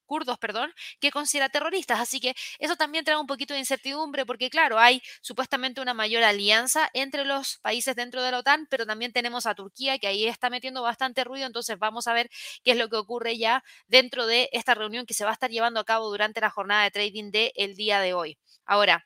kurdos, 0.05 0.39
perdón, 0.39 0.73
que 0.99 1.11
considera 1.11 1.49
terroristas. 1.49 1.99
Así 1.99 2.19
que 2.19 2.33
eso 2.59 2.75
también 2.75 3.05
trae 3.05 3.17
un 3.17 3.27
poquito 3.27 3.53
de 3.53 3.59
incertidumbre 3.59 4.25
porque, 4.25 4.49
claro, 4.49 4.79
hay 4.79 5.01
supuestamente 5.21 5.81
una 5.81 5.93
mayor 5.93 6.23
alianza 6.23 6.89
entre 6.93 7.25
los 7.25 7.57
países 7.59 7.95
dentro 7.95 8.23
de 8.23 8.31
la 8.31 8.39
OTAN, 8.39 8.67
pero 8.69 8.85
también 8.85 9.11
tenemos 9.13 9.45
a 9.45 9.55
Turquía 9.55 9.99
que 9.99 10.07
ahí 10.07 10.25
está 10.25 10.49
metiendo 10.49 10.81
bastante 10.81 11.23
ruido. 11.23 11.45
Entonces 11.45 11.77
vamos 11.77 12.07
a 12.07 12.13
ver 12.13 12.29
qué 12.63 12.71
es 12.71 12.77
lo 12.77 12.89
que 12.89 12.97
ocurre 12.97 13.37
ya 13.37 13.63
dentro 13.87 14.25
de 14.25 14.49
esta 14.51 14.73
reunión 14.75 15.05
que 15.05 15.13
se 15.13 15.23
va 15.25 15.29
a 15.31 15.33
estar 15.33 15.51
llevando 15.51 15.79
a 15.79 15.85
cabo 15.85 16.09
durante 16.09 16.41
la 16.41 16.49
jornada 16.49 16.83
de 16.83 16.91
trading 16.91 17.31
del 17.31 17.75
día 17.75 17.99
de 18.01 18.13
hoy. 18.13 18.37
Ahora, 18.65 19.03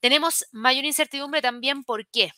tenemos 0.00 0.46
mayor 0.52 0.84
incertidumbre 0.84 1.42
también, 1.42 1.84
¿por 1.84 2.06
qué? 2.08 2.32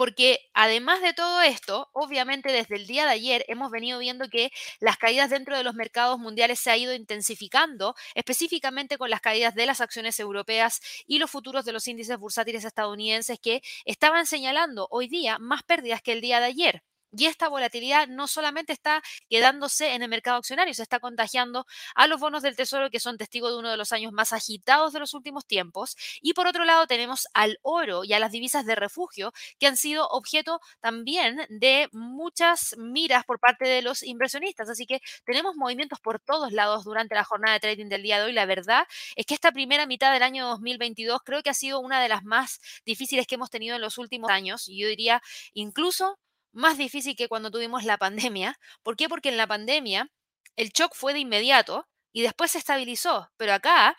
Porque 0.00 0.38
además 0.54 1.02
de 1.02 1.12
todo 1.12 1.42
esto, 1.42 1.90
obviamente 1.92 2.50
desde 2.50 2.76
el 2.76 2.86
día 2.86 3.04
de 3.04 3.10
ayer 3.10 3.44
hemos 3.48 3.70
venido 3.70 3.98
viendo 3.98 4.30
que 4.30 4.50
las 4.80 4.96
caídas 4.96 5.28
dentro 5.28 5.54
de 5.58 5.62
los 5.62 5.74
mercados 5.74 6.18
mundiales 6.18 6.58
se 6.58 6.70
ha 6.70 6.76
ido 6.78 6.94
intensificando, 6.94 7.94
específicamente 8.14 8.96
con 8.96 9.10
las 9.10 9.20
caídas 9.20 9.54
de 9.54 9.66
las 9.66 9.82
acciones 9.82 10.18
europeas 10.18 10.80
y 11.06 11.18
los 11.18 11.30
futuros 11.30 11.66
de 11.66 11.72
los 11.72 11.86
índices 11.86 12.16
bursátiles 12.18 12.64
estadounidenses 12.64 13.38
que 13.40 13.60
estaban 13.84 14.24
señalando 14.24 14.88
hoy 14.90 15.06
día 15.06 15.38
más 15.38 15.64
pérdidas 15.64 16.00
que 16.00 16.12
el 16.12 16.22
día 16.22 16.40
de 16.40 16.46
ayer. 16.46 16.82
Y 17.12 17.26
esta 17.26 17.48
volatilidad 17.48 18.08
no 18.08 18.28
solamente 18.28 18.72
está 18.72 19.02
quedándose 19.28 19.94
en 19.94 20.02
el 20.02 20.08
mercado 20.08 20.38
accionario, 20.38 20.74
se 20.74 20.82
está 20.82 21.00
contagiando 21.00 21.66
a 21.94 22.06
los 22.06 22.20
bonos 22.20 22.42
del 22.42 22.56
Tesoro 22.56 22.90
que 22.90 23.00
son 23.00 23.18
testigos 23.18 23.52
de 23.52 23.58
uno 23.58 23.70
de 23.70 23.76
los 23.76 23.92
años 23.92 24.12
más 24.12 24.32
agitados 24.32 24.92
de 24.92 25.00
los 25.00 25.14
últimos 25.14 25.46
tiempos. 25.46 25.96
Y 26.22 26.34
por 26.34 26.46
otro 26.46 26.64
lado 26.64 26.86
tenemos 26.86 27.26
al 27.34 27.58
oro 27.62 28.04
y 28.04 28.12
a 28.12 28.18
las 28.18 28.32
divisas 28.32 28.64
de 28.66 28.74
refugio 28.74 29.32
que 29.58 29.66
han 29.66 29.76
sido 29.76 30.06
objeto 30.08 30.60
también 30.80 31.46
de 31.48 31.88
muchas 31.92 32.76
miras 32.78 33.24
por 33.24 33.40
parte 33.40 33.66
de 33.66 33.82
los 33.82 34.02
inversionistas. 34.02 34.68
Así 34.68 34.86
que 34.86 35.00
tenemos 35.24 35.56
movimientos 35.56 36.00
por 36.00 36.20
todos 36.20 36.52
lados 36.52 36.84
durante 36.84 37.14
la 37.14 37.24
jornada 37.24 37.54
de 37.54 37.60
trading 37.60 37.88
del 37.88 38.02
día 38.02 38.18
de 38.18 38.26
hoy. 38.26 38.32
La 38.32 38.46
verdad 38.46 38.86
es 39.16 39.26
que 39.26 39.34
esta 39.34 39.52
primera 39.52 39.86
mitad 39.86 40.12
del 40.12 40.22
año 40.22 40.46
2022 40.48 41.20
creo 41.24 41.42
que 41.42 41.50
ha 41.50 41.54
sido 41.54 41.80
una 41.80 42.00
de 42.00 42.08
las 42.08 42.24
más 42.24 42.60
difíciles 42.84 43.26
que 43.26 43.34
hemos 43.34 43.50
tenido 43.50 43.76
en 43.76 43.82
los 43.82 43.98
últimos 43.98 44.30
años. 44.30 44.66
Yo 44.66 44.88
diría 44.88 45.22
incluso 45.54 46.18
más 46.52 46.78
difícil 46.78 47.16
que 47.16 47.28
cuando 47.28 47.50
tuvimos 47.50 47.84
la 47.84 47.98
pandemia. 47.98 48.58
¿Por 48.82 48.96
qué? 48.96 49.08
Porque 49.08 49.28
en 49.30 49.36
la 49.36 49.46
pandemia 49.46 50.10
el 50.56 50.70
shock 50.70 50.94
fue 50.94 51.12
de 51.12 51.20
inmediato 51.20 51.88
y 52.12 52.22
después 52.22 52.52
se 52.52 52.58
estabilizó, 52.58 53.30
pero 53.36 53.54
acá 53.54 53.96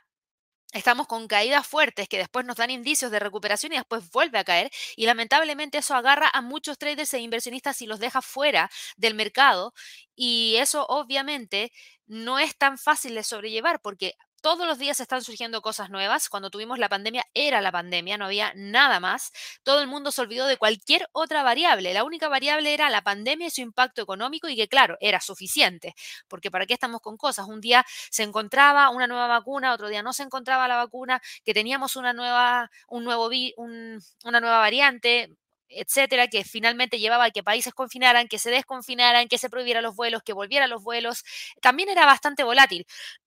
estamos 0.74 1.08
con 1.08 1.28
caídas 1.28 1.68
fuertes 1.68 2.08
que 2.08 2.18
después 2.18 2.46
nos 2.46 2.56
dan 2.56 2.70
indicios 2.72 3.12
de 3.12 3.20
recuperación 3.20 3.74
y 3.74 3.76
después 3.76 4.10
vuelve 4.12 4.40
a 4.40 4.44
caer 4.44 4.72
y 4.96 5.06
lamentablemente 5.06 5.80
eso 5.80 5.96
agarra 5.96 6.30
a 6.34 6.42
muchos 6.42 6.78
traders 6.78 7.14
e 7.14 7.20
inversionistas 7.20 7.82
y 7.82 7.88
los 7.88 8.00
deja 8.00 8.22
fuera 8.22 8.70
del 8.96 9.16
mercado 9.16 9.74
y 10.16 10.56
eso 10.60 10.86
obviamente 10.88 11.72
no 12.06 12.40
es 12.40 12.58
tan 12.58 12.78
fácil 12.78 13.16
de 13.16 13.24
sobrellevar 13.24 13.82
porque 13.82 14.16
todos 14.42 14.68
los 14.68 14.78
días 14.80 15.00
están 15.00 15.24
surgiendo 15.24 15.62
cosas 15.62 15.90
nuevas. 15.90 16.30
Cuando 16.30 16.50
tuvimos 16.50 16.80
la 16.80 16.90
pandemia 16.90 17.26
era 17.34 17.62
la 17.62 17.72
pandemia, 17.72 18.18
no 18.18 18.26
había 18.26 18.54
nada 18.56 19.00
más. 19.00 19.32
Todo 19.64 19.82
el 19.82 19.88
mundo 19.88 20.12
se 20.12 20.22
olvidó 20.22 20.48
de 20.48 20.58
cualquier 20.58 21.08
otra 21.14 21.44
variable. 21.44 21.94
La 21.94 22.04
única 22.04 22.28
variable 22.28 22.74
era 22.74 22.90
la 22.90 23.02
pandemia 23.02 23.48
y 23.48 23.52
su 23.52 23.62
impacto 23.62 24.02
económico 24.02 24.50
y 24.50 24.56
que 24.56 24.68
claro, 24.68 24.98
era 25.00 25.22
suficiente. 25.22 25.96
Porque 26.28 26.52
¿para 26.52 26.66
qué 26.66 26.74
estamos 26.74 27.02
con 27.02 27.18
cosas? 27.18 27.48
Un 27.48 27.62
día 27.62 27.86
se 28.10 28.24
encontraba 28.24 28.90
una 28.90 29.08
nueva 29.08 29.28
vacuna, 29.28 29.74
otro 29.74 29.90
día 29.90 30.04
no 30.04 30.14
se 30.14 30.24
encontraba 30.24 30.68
la 30.68 30.78
vacuna, 30.78 31.22
que 31.46 31.54
teníamos 31.54 31.96
una 31.96 32.14
nueva, 32.14 32.70
un 32.88 33.04
nuevo 33.04 33.30
una 33.58 34.40
nueva 34.42 34.60
variante 34.60 35.36
etcétera, 35.72 36.28
que 36.28 36.44
finalmente 36.44 37.00
llevaba 37.00 37.26
a 37.26 37.32
que 37.32 37.44
países 37.44 37.74
confinaran, 37.74 38.28
que 38.28 38.40
se 38.40 38.52
desconfinaran, 38.52 39.28
que 39.28 39.38
se 39.38 39.50
prohibieran 39.50 39.84
los 39.84 39.96
vuelos, 39.96 40.24
que 40.24 40.34
volvieran 40.34 40.70
los 40.70 40.84
vuelos, 40.84 41.24
también 41.62 41.90
era 41.90 42.06
bastante 42.06 42.44
volátil. 42.44 42.86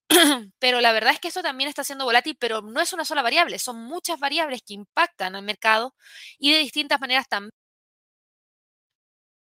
pero 0.59 0.81
la 0.81 0.91
verdad 0.93 1.13
es 1.13 1.19
que 1.19 1.29
eso 1.29 1.41
también 1.43 1.69
está 1.69 1.83
siendo 1.83 2.05
volátil, 2.05 2.37
pero 2.39 2.61
no 2.61 2.81
es 2.81 2.93
una 2.93 3.05
sola 3.05 3.21
variable, 3.23 3.59
son 3.59 3.77
muchas 3.85 4.19
variables 4.19 4.61
que 4.65 4.73
impactan 4.75 5.35
al 5.35 5.43
mercado 5.43 5.95
y 6.39 6.51
de 6.53 6.59
distintas 6.59 6.99
maneras 6.99 7.27
también. 7.27 7.51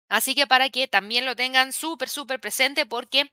Así 0.10 0.36
que 0.36 0.48
para 0.48 0.70
que 0.70 0.88
también 0.88 1.26
lo 1.26 1.36
tengan 1.36 1.74
súper, 1.74 2.10
súper 2.10 2.40
presente 2.40 2.86
porque 2.86 3.32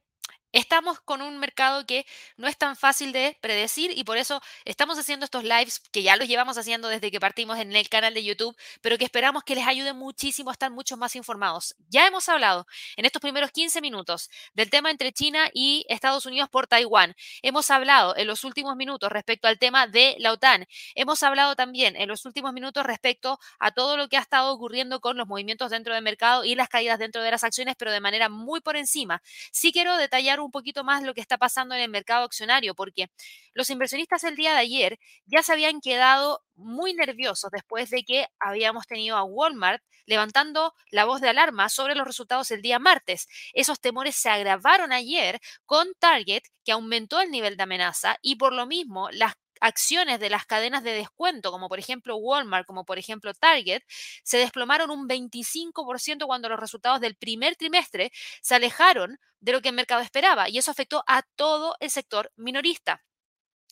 Estamos 0.52 1.00
con 1.00 1.22
un 1.22 1.38
mercado 1.38 1.86
que 1.86 2.04
no 2.36 2.46
es 2.46 2.58
tan 2.58 2.76
fácil 2.76 3.12
de 3.12 3.38
predecir 3.40 3.90
y 3.96 4.04
por 4.04 4.18
eso 4.18 4.42
estamos 4.66 4.98
haciendo 4.98 5.24
estos 5.24 5.44
lives 5.44 5.80
que 5.90 6.02
ya 6.02 6.16
los 6.16 6.28
llevamos 6.28 6.58
haciendo 6.58 6.88
desde 6.88 7.10
que 7.10 7.20
partimos 7.20 7.58
en 7.58 7.74
el 7.74 7.88
canal 7.88 8.12
de 8.12 8.22
YouTube, 8.22 8.54
pero 8.82 8.98
que 8.98 9.04
esperamos 9.04 9.44
que 9.44 9.54
les 9.54 9.66
ayude 9.66 9.94
muchísimo 9.94 10.50
a 10.50 10.52
estar 10.52 10.70
mucho 10.70 10.98
más 10.98 11.16
informados. 11.16 11.74
Ya 11.88 12.06
hemos 12.06 12.28
hablado 12.28 12.66
en 12.96 13.06
estos 13.06 13.22
primeros 13.22 13.50
15 13.50 13.80
minutos 13.80 14.28
del 14.52 14.68
tema 14.68 14.90
entre 14.90 15.10
China 15.12 15.48
y 15.54 15.86
Estados 15.88 16.26
Unidos 16.26 16.50
por 16.50 16.66
Taiwán. 16.66 17.14
Hemos 17.40 17.70
hablado 17.70 18.14
en 18.18 18.26
los 18.26 18.44
últimos 18.44 18.76
minutos 18.76 19.10
respecto 19.10 19.48
al 19.48 19.58
tema 19.58 19.86
de 19.86 20.16
la 20.18 20.32
OTAN. 20.32 20.66
Hemos 20.94 21.22
hablado 21.22 21.56
también 21.56 21.96
en 21.96 22.08
los 22.08 22.26
últimos 22.26 22.52
minutos 22.52 22.84
respecto 22.84 23.38
a 23.58 23.70
todo 23.70 23.96
lo 23.96 24.08
que 24.08 24.18
ha 24.18 24.20
estado 24.20 24.52
ocurriendo 24.52 25.00
con 25.00 25.16
los 25.16 25.26
movimientos 25.26 25.70
dentro 25.70 25.94
del 25.94 26.02
mercado 26.02 26.44
y 26.44 26.56
las 26.56 26.68
caídas 26.68 26.98
dentro 26.98 27.22
de 27.22 27.30
las 27.30 27.42
acciones, 27.42 27.74
pero 27.78 27.90
de 27.90 28.00
manera 28.00 28.28
muy 28.28 28.60
por 28.60 28.76
encima. 28.76 29.22
Sí 29.50 29.72
quiero 29.72 29.96
detallar 29.96 30.41
un 30.44 30.50
poquito 30.50 30.84
más 30.84 31.02
lo 31.02 31.14
que 31.14 31.20
está 31.20 31.38
pasando 31.38 31.74
en 31.74 31.80
el 31.82 31.90
mercado 31.90 32.24
accionario, 32.24 32.74
porque 32.74 33.08
los 33.54 33.70
inversionistas 33.70 34.24
el 34.24 34.36
día 34.36 34.52
de 34.52 34.58
ayer 34.58 34.98
ya 35.26 35.42
se 35.42 35.52
habían 35.52 35.80
quedado 35.80 36.42
muy 36.54 36.94
nerviosos 36.94 37.50
después 37.50 37.90
de 37.90 38.04
que 38.04 38.26
habíamos 38.38 38.86
tenido 38.86 39.16
a 39.16 39.24
Walmart 39.24 39.82
levantando 40.06 40.74
la 40.90 41.04
voz 41.04 41.20
de 41.20 41.28
alarma 41.28 41.68
sobre 41.68 41.94
los 41.94 42.06
resultados 42.06 42.50
el 42.50 42.62
día 42.62 42.78
martes. 42.78 43.28
Esos 43.52 43.80
temores 43.80 44.16
se 44.16 44.30
agravaron 44.30 44.92
ayer 44.92 45.40
con 45.64 45.88
Target, 45.98 46.42
que 46.64 46.72
aumentó 46.72 47.20
el 47.20 47.30
nivel 47.30 47.56
de 47.56 47.62
amenaza 47.62 48.16
y 48.22 48.36
por 48.36 48.52
lo 48.52 48.66
mismo 48.66 49.10
las 49.10 49.34
acciones 49.62 50.20
de 50.20 50.28
las 50.28 50.44
cadenas 50.44 50.82
de 50.82 50.92
descuento, 50.92 51.50
como 51.50 51.68
por 51.68 51.78
ejemplo 51.78 52.16
Walmart, 52.16 52.66
como 52.66 52.84
por 52.84 52.98
ejemplo 52.98 53.32
Target, 53.32 53.82
se 54.24 54.38
desplomaron 54.38 54.90
un 54.90 55.08
25% 55.08 56.26
cuando 56.26 56.48
los 56.48 56.60
resultados 56.60 57.00
del 57.00 57.16
primer 57.16 57.56
trimestre 57.56 58.10
se 58.42 58.56
alejaron 58.56 59.18
de 59.40 59.52
lo 59.52 59.62
que 59.62 59.68
el 59.68 59.74
mercado 59.74 60.02
esperaba 60.02 60.48
y 60.48 60.58
eso 60.58 60.70
afectó 60.70 61.04
a 61.06 61.22
todo 61.36 61.76
el 61.80 61.90
sector 61.90 62.32
minorista. 62.36 63.02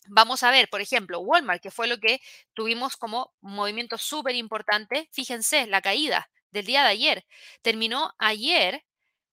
Vamos 0.07 0.43
a 0.43 0.51
ver, 0.51 0.67
por 0.69 0.81
ejemplo, 0.81 1.19
Walmart, 1.19 1.61
que 1.61 1.71
fue 1.71 1.87
lo 1.87 1.97
que 1.99 2.19
tuvimos 2.53 2.97
como 2.97 3.33
movimiento 3.41 3.97
súper 3.97 4.35
importante. 4.35 5.09
Fíjense, 5.11 5.67
la 5.67 5.81
caída 5.81 6.29
del 6.51 6.65
día 6.65 6.83
de 6.83 6.89
ayer 6.89 7.25
terminó 7.61 8.13
ayer 8.17 8.83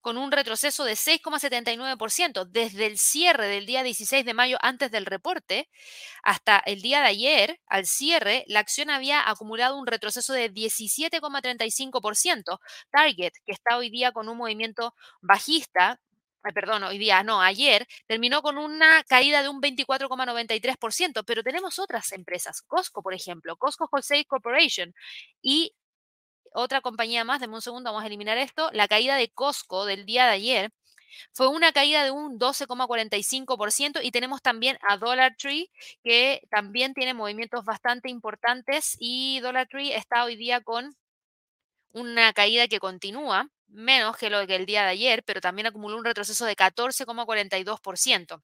con 0.09 0.17
un 0.17 0.33
retroceso 0.33 0.85
de 0.85 0.95
6,79%. 0.95 2.47
Desde 2.47 2.87
el 2.87 2.97
cierre 2.97 3.49
del 3.49 3.67
día 3.67 3.83
16 3.83 4.25
de 4.25 4.33
mayo 4.33 4.57
antes 4.63 4.91
del 4.91 5.05
reporte 5.05 5.69
hasta 6.23 6.61
el 6.61 6.81
día 6.81 7.03
de 7.03 7.09
ayer, 7.09 7.61
al 7.67 7.85
cierre, 7.85 8.43
la 8.47 8.61
acción 8.61 8.89
había 8.89 9.29
acumulado 9.29 9.77
un 9.77 9.87
retroceso 9.87 10.33
de 10.33 10.51
17,35%. 10.51 12.59
Target, 12.91 13.33
que 13.45 13.53
está 13.53 13.77
hoy 13.77 13.91
día 13.91 14.13
con 14.13 14.31
un 14.31 14.39
movimiento 14.39 14.95
bajista, 15.21 16.01
perdón, 16.55 16.85
hoy 16.85 16.97
día, 16.97 17.23
no, 17.23 17.43
ayer, 17.43 17.87
terminó 18.07 18.41
con 18.41 18.57
una 18.57 19.05
caída 19.05 19.43
de 19.43 19.51
un 19.51 19.61
24,93%, 19.61 21.23
pero 21.27 21.43
tenemos 21.43 21.79
otras 21.79 22.13
empresas, 22.13 22.63
Costco, 22.63 23.03
por 23.03 23.13
ejemplo, 23.13 23.59
Costco 23.59 23.91
Wholesale 23.93 24.25
Corporation, 24.25 24.95
y 25.43 25.75
otra 26.53 26.81
compañía 26.81 27.25
más, 27.25 27.41
denme 27.41 27.55
un 27.57 27.63
segundo, 27.63 27.91
vamos 27.91 28.05
a 28.05 28.07
eliminar 28.07 28.39
esto, 28.39 28.71
la 28.73 28.89
caída 28.89 29.17
de 29.17 29.31
Costco 29.31 29.85
del 29.87 30.07
día 30.07 30.27
de 30.27 30.33
ayer 30.33 30.73
fue 31.33 31.49
una 31.49 31.73
caída 31.73 32.05
de 32.05 32.11
un 32.11 32.39
12,45% 32.39 34.01
y 34.03 34.11
tenemos 34.11 34.43
también 34.43 34.79
a 34.89 34.97
Dollar 34.97 35.35
Tree 35.37 35.71
que 36.03 36.43
también 36.51 36.95
tiene 36.95 37.15
movimientos 37.15 37.65
bastante 37.65 38.11
importantes 38.11 38.97
y 38.99 39.41
Dollar 39.41 39.69
Tree 39.69 39.95
está 39.95 40.25
hoy 40.25 40.37
día 40.37 40.61
con 40.61 40.97
una 41.93 42.33
caída 42.33 42.69
que 42.69 42.79
continúa, 42.81 43.49
menos 43.67 44.17
que 44.17 44.31
lo 44.31 44.47
que 44.47 44.57
el 44.57 44.67
día 44.67 44.83
de 44.83 44.91
ayer, 44.91 45.23
pero 45.25 45.41
también 45.41 45.67
acumuló 45.67 45.97
un 45.97 46.05
retroceso 46.05 46.45
de 46.45 46.57
14,42%. 46.57 48.43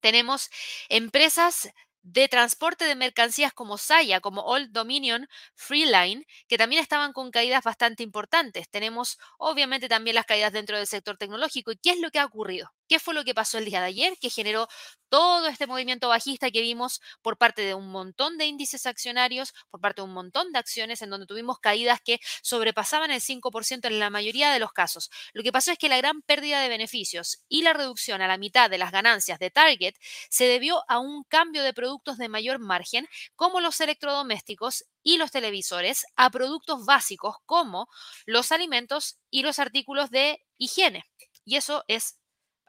Tenemos 0.00 0.50
empresas 0.88 1.70
de 2.02 2.28
transporte 2.28 2.84
de 2.84 2.94
mercancías 2.96 3.52
como 3.52 3.78
Saya, 3.78 4.20
como 4.20 4.42
Old 4.42 4.70
Dominion, 4.72 5.28
Freeline, 5.54 6.26
que 6.48 6.58
también 6.58 6.82
estaban 6.82 7.12
con 7.12 7.30
caídas 7.30 7.64
bastante 7.64 8.02
importantes. 8.02 8.68
Tenemos 8.70 9.18
obviamente 9.38 9.88
también 9.88 10.14
las 10.16 10.26
caídas 10.26 10.52
dentro 10.52 10.76
del 10.76 10.86
sector 10.86 11.16
tecnológico. 11.16 11.72
¿Y 11.72 11.76
qué 11.78 11.90
es 11.90 12.00
lo 12.00 12.10
que 12.10 12.18
ha 12.18 12.26
ocurrido? 12.26 12.70
¿Qué 12.92 12.98
fue 12.98 13.14
lo 13.14 13.24
que 13.24 13.32
pasó 13.32 13.56
el 13.56 13.64
día 13.64 13.80
de 13.80 13.86
ayer 13.86 14.18
que 14.20 14.28
generó 14.28 14.68
todo 15.08 15.46
este 15.46 15.66
movimiento 15.66 16.10
bajista 16.10 16.50
que 16.50 16.60
vimos 16.60 17.00
por 17.22 17.38
parte 17.38 17.62
de 17.62 17.72
un 17.72 17.88
montón 17.88 18.36
de 18.36 18.44
índices 18.44 18.84
accionarios, 18.84 19.54
por 19.70 19.80
parte 19.80 20.02
de 20.02 20.08
un 20.08 20.12
montón 20.12 20.52
de 20.52 20.58
acciones 20.58 21.00
en 21.00 21.08
donde 21.08 21.26
tuvimos 21.26 21.58
caídas 21.58 22.02
que 22.04 22.20
sobrepasaban 22.42 23.10
el 23.10 23.22
5% 23.22 23.86
en 23.86 23.98
la 23.98 24.10
mayoría 24.10 24.52
de 24.52 24.58
los 24.58 24.72
casos? 24.72 25.08
Lo 25.32 25.42
que 25.42 25.52
pasó 25.52 25.72
es 25.72 25.78
que 25.78 25.88
la 25.88 25.96
gran 25.96 26.20
pérdida 26.20 26.60
de 26.60 26.68
beneficios 26.68 27.42
y 27.48 27.62
la 27.62 27.72
reducción 27.72 28.20
a 28.20 28.28
la 28.28 28.36
mitad 28.36 28.68
de 28.68 28.76
las 28.76 28.92
ganancias 28.92 29.38
de 29.38 29.50
Target 29.50 29.94
se 30.28 30.44
debió 30.44 30.84
a 30.86 30.98
un 30.98 31.24
cambio 31.24 31.62
de 31.62 31.72
productos 31.72 32.18
de 32.18 32.28
mayor 32.28 32.58
margen 32.58 33.08
como 33.36 33.62
los 33.62 33.80
electrodomésticos 33.80 34.84
y 35.02 35.16
los 35.16 35.30
televisores 35.30 36.04
a 36.16 36.28
productos 36.28 36.84
básicos 36.84 37.36
como 37.46 37.88
los 38.26 38.52
alimentos 38.52 39.18
y 39.30 39.44
los 39.44 39.58
artículos 39.58 40.10
de 40.10 40.44
higiene. 40.58 41.06
Y 41.44 41.56
eso 41.56 41.84
es 41.88 42.18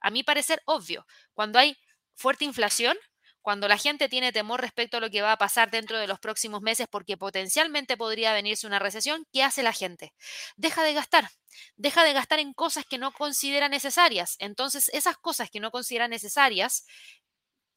a 0.04 0.12
mi 0.12 0.22
parecer, 0.22 0.62
obvio. 0.66 1.08
Cuando 1.34 1.58
hay 1.58 1.78
fuerte 2.14 2.46
inflación, 2.46 2.96
cuando 3.42 3.68
la 3.68 3.78
gente 3.78 4.08
tiene 4.08 4.32
temor 4.32 4.62
respecto 4.62 4.98
a 4.98 5.00
lo 5.00 5.10
que 5.10 5.22
va 5.22 5.32
a 5.32 5.38
pasar 5.38 5.72
dentro 5.72 5.98
de 5.98 6.08
los 6.08 6.20
próximos 6.20 6.62
meses 6.62 6.88
porque 6.90 7.18
potencialmente 7.18 7.98
podría 7.98 8.34
venirse 8.34 8.68
una 8.68 8.80
recesión, 8.80 9.26
¿qué 9.34 9.44
hace 9.44 9.64
la 9.64 9.74
gente? 9.74 10.14
Deja 10.56 10.84
de 10.84 10.94
gastar, 10.94 11.30
deja 11.76 12.04
de 12.04 12.14
gastar 12.14 12.40
en 12.40 12.54
cosas 12.54 12.86
que 12.86 12.98
no 12.98 13.12
considera 13.12 13.68
necesarias. 13.70 14.36
Entonces, 14.40 14.90
esas 14.94 15.18
cosas 15.18 15.50
que 15.50 15.60
no 15.60 15.72
considera 15.72 16.08
necesarias, 16.08 16.86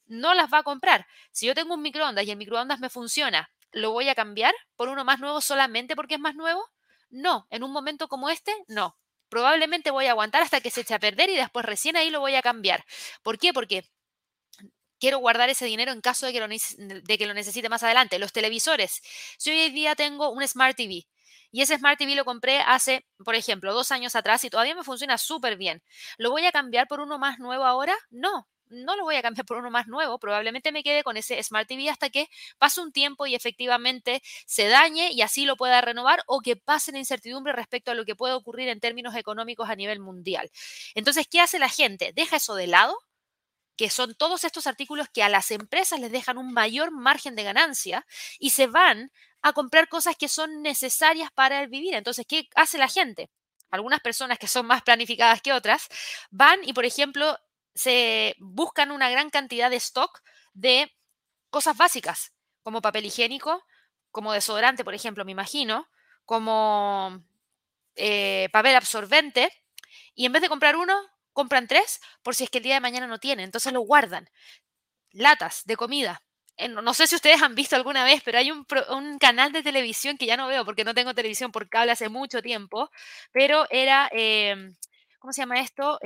no 0.07 0.35
las 0.35 0.53
va 0.53 0.59
a 0.59 0.63
comprar. 0.63 1.07
Si 1.33 1.47
yo 1.47 1.55
tengo 1.55 1.75
un 1.75 1.83
microondas 1.83 2.27
y 2.27 2.31
el 2.31 2.37
microondas 2.37 2.79
me 2.79 2.91
funciona, 2.91 3.51
¿lo 3.73 3.91
voy 3.91 4.09
a 4.09 4.15
cambiar 4.15 4.55
por 4.77 4.89
uno 4.89 5.05
más 5.05 5.19
nuevo 5.19 5.41
solamente 5.41 5.97
porque 5.97 6.15
es 6.15 6.21
más 6.21 6.35
nuevo? 6.37 6.65
No, 7.11 7.47
en 7.51 7.65
un 7.65 7.73
momento 7.73 8.09
como 8.09 8.31
este, 8.31 8.53
no 8.69 8.97
probablemente 9.29 9.91
voy 9.91 10.07
a 10.07 10.11
aguantar 10.11 10.43
hasta 10.43 10.61
que 10.61 10.71
se 10.71 10.83
eche 10.83 10.95
a 10.95 10.99
perder 10.99 11.31
y 11.31 11.37
después 11.37 11.65
recién 11.65 11.97
ahí 11.97 12.11
lo 12.11 12.21
voy 12.21 12.35
a 12.35 12.43
cambiar. 12.43 12.85
¿Por 13.23 13.39
qué? 13.39 13.53
Porque 13.53 13.85
quiero 14.99 15.19
guardar 15.19 15.49
ese 15.51 15.67
dinero 15.67 15.93
en 15.93 16.01
caso 16.01 16.27
de 16.27 16.33
que, 16.33 16.41
lo, 17.27 17.35
necesite 17.35 17.69
más 17.69 17.83
adelante. 17.83 18.19
Los 18.19 18.33
televisores. 18.33 19.03
Si 19.39 19.51
hoy 19.51 19.71
día 19.71 19.95
tengo 19.95 20.31
un 20.31 20.47
Smart 20.47 20.77
TV 20.77 21.07
y 21.53 21.63
ese 21.63 21.79
Smart 21.79 21.99
TV 21.99 22.15
lo 22.15 22.25
compré 22.25 22.61
hace, 22.61 23.07
por 23.25 23.35
ejemplo, 23.35 23.73
dos 23.73 23.93
años 23.93 24.17
atrás 24.17 24.45
y 24.45 24.51
todavía 24.51 24.75
me 24.75 24.85
funciona 24.85 25.19
súper 25.19 25.57
bien, 25.57 25.83
¿lo 26.19 26.31
voy 26.31 26.47
a 26.47 26.53
cambiar 26.53 26.89
por 26.89 27.01
uno 27.01 27.19
más 27.19 27.39
nuevo 27.39 27.65
ahora? 27.65 27.97
No 28.11 28.49
no 28.69 28.97
lo 28.97 29.05
voy 29.05 29.17
a 29.17 29.23
cambiar 29.23 29.47
por 29.47 29.59
uno 29.59 29.71
más 29.71 29.87
nuevo, 29.87 30.19
probablemente 30.19 30.73
me 30.73 30.83
quede 30.83 31.03
con 31.03 31.17
ese 31.17 31.43
Smart 31.43 31.69
TV 31.69 31.89
hasta 31.91 32.11
que 32.11 32.29
pase 32.59 32.81
un 32.81 32.93
tiempo 32.93 33.27
y 33.27 33.35
efectivamente 33.35 34.23
se 34.47 34.69
dañe 34.69 35.11
y 35.13 35.23
así 35.23 35.45
lo 35.45 35.57
pueda 35.57 35.81
renovar 35.81 36.23
o 36.27 36.41
que 36.41 36.57
pase 36.57 36.93
la 36.93 36.99
incertidumbre 36.99 37.53
respecto 37.53 37.91
a 37.91 37.95
lo 37.95 38.05
que 38.05 38.17
puede 38.17 38.35
ocurrir 38.35 38.69
en 38.69 38.81
términos 38.81 39.15
económicos 39.15 39.69
a 39.69 39.77
nivel 39.77 40.01
mundial. 40.01 40.51
Entonces, 40.95 41.27
¿qué 41.31 41.41
hace 41.41 41.59
la 41.59 41.69
gente? 41.69 42.13
Deja 42.15 42.37
eso 42.37 42.55
de 42.55 42.67
lado, 42.67 42.97
que 43.77 43.91
son 43.91 44.15
todos 44.15 44.45
estos 44.45 44.67
artículos 44.67 45.09
que 45.13 45.23
a 45.23 45.29
las 45.29 45.51
empresas 45.51 46.01
les 46.01 46.11
dejan 46.11 46.39
un 46.39 46.53
mayor 46.53 46.91
margen 46.91 47.37
de 47.37 47.43
ganancia 47.43 48.07
y 48.39 48.51
se 48.51 48.67
van 48.67 49.13
a 49.43 49.53
comprar 49.53 49.89
cosas 49.89 50.17
que 50.17 50.29
son 50.29 50.63
necesarias 50.63 51.31
para 51.33 51.63
el 51.63 51.69
vivir. 51.69 51.95
Entonces, 51.95 52.27
¿qué 52.27 52.49
hace 52.55 52.79
la 52.79 52.89
gente? 52.89 53.31
Algunas 53.71 54.01
personas 54.01 54.39
que 54.39 54.49
son 54.49 54.67
más 54.67 54.83
planificadas 54.83 55.43
que 55.43 55.53
otras 55.53 55.89
van 56.31 56.61
y, 56.65 56.73
por 56.73 56.85
ejemplo, 56.85 57.39
se 57.77 58.35
buscan 58.39 58.91
una 58.91 59.11
gran 59.11 59.31
cantidad 59.31 59.71
de 59.71 59.77
stock 59.77 60.23
de 60.55 60.93
cosas 61.51 61.77
básicas, 61.77 62.33
como 62.63 62.83
papel 62.83 63.05
higiénico, 63.05 63.65
como 64.11 64.33
desodorante, 64.33 64.83
por 64.83 64.95
ejemplo, 64.95 65.25
me 65.25 65.33
imagino, 65.33 65.87
como 66.25 67.23
eh, 67.95 68.49
papel 68.51 68.75
absorbente, 68.75 69.53
y 70.15 70.27
en 70.27 70.33
vez 70.33 70.43
de 70.43 70.49
comprar 70.49 70.77
uno, 70.77 70.99
compran 71.33 71.69
tres 71.69 72.01
por 72.23 72.35
si 72.35 72.45
es 72.45 72.51
que 72.51 72.59
el 72.59 72.65
día 72.65 72.75
de 72.75 72.81
mañana 72.81 73.07
no 73.07 73.19
tienen, 73.19 73.45
entonces 73.45 73.73
lo 73.73 73.83
guardan. 73.83 74.29
latas 75.13 75.63
de 75.65 75.77
comida. 75.77 76.23
Eh, 76.57 76.69
no, 76.69 76.95
sé 76.95 77.07
si 77.07 77.17
ustedes 77.17 77.43
han 77.43 77.55
visto 77.55 77.77
alguna 77.77 78.05
vez, 78.05 78.23
pero 78.25 78.39
hay 78.39 78.51
un, 78.51 78.67
un 78.91 79.19
canal 79.19 79.53
de 79.53 79.63
televisión 79.63 80.17
que 80.19 80.27
ya 80.27 80.37
no 80.37 80.47
veo 80.49 80.65
porque 80.65 80.85
no 80.85 80.95
tengo 80.95 81.15
televisión 81.15 81.53
por 81.53 81.69
cable 81.69 81.93
hace 81.93 82.09
mucho 82.09 82.43
tiempo, 82.43 82.91
pero 83.33 83.67
era, 83.71 84.09
em, 84.13 84.75
¿cómo 85.19 85.33
se 85.33 85.43
llama 85.43 85.61
esto? 85.61 85.99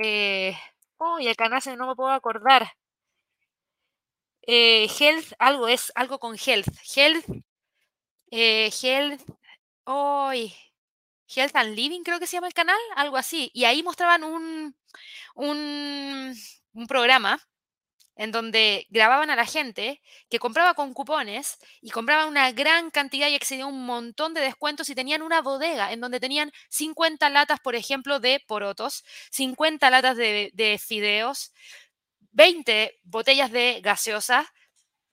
Eh, 1.01 1.03
uy, 1.03 1.27
el 1.27 1.35
canal 1.35 1.61
se 1.61 1.75
no 1.75 1.87
me 1.87 1.95
puedo 1.95 2.11
acordar. 2.11 2.73
Eh, 4.43 4.87
Health, 4.99 5.33
algo 5.39 5.67
es, 5.67 5.91
algo 5.95 6.19
con 6.19 6.35
Health. 6.35 6.67
Health, 6.95 7.25
eh, 8.31 8.71
Health, 8.81 9.21
uy, 9.85 10.53
Health 11.27 11.55
and 11.55 11.75
Living 11.75 12.03
creo 12.03 12.19
que 12.19 12.27
se 12.27 12.37
llama 12.37 12.47
el 12.47 12.53
canal, 12.53 12.77
algo 12.95 13.17
así. 13.17 13.51
Y 13.53 13.65
ahí 13.65 13.83
mostraban 13.83 14.23
un, 14.23 14.75
un, 15.35 16.35
un 16.73 16.87
programa 16.87 17.39
en 18.15 18.31
donde 18.31 18.87
grababan 18.89 19.29
a 19.29 19.35
la 19.35 19.45
gente 19.45 20.01
que 20.29 20.39
compraba 20.39 20.73
con 20.73 20.93
cupones 20.93 21.57
y 21.81 21.91
compraba 21.91 22.25
una 22.25 22.51
gran 22.51 22.91
cantidad 22.91 23.29
y 23.29 23.35
excedía 23.35 23.65
un 23.65 23.85
montón 23.85 24.33
de 24.33 24.41
descuentos 24.41 24.89
y 24.89 24.95
tenían 24.95 25.21
una 25.21 25.41
bodega 25.41 25.91
en 25.91 26.01
donde 26.01 26.19
tenían 26.19 26.51
50 26.69 27.29
latas, 27.29 27.59
por 27.59 27.75
ejemplo, 27.75 28.19
de 28.19 28.43
porotos, 28.47 29.03
50 29.31 29.89
latas 29.89 30.17
de, 30.17 30.51
de 30.53 30.77
fideos, 30.77 31.53
20 32.31 32.99
botellas 33.03 33.51
de 33.51 33.81
gaseosa, 33.81 34.51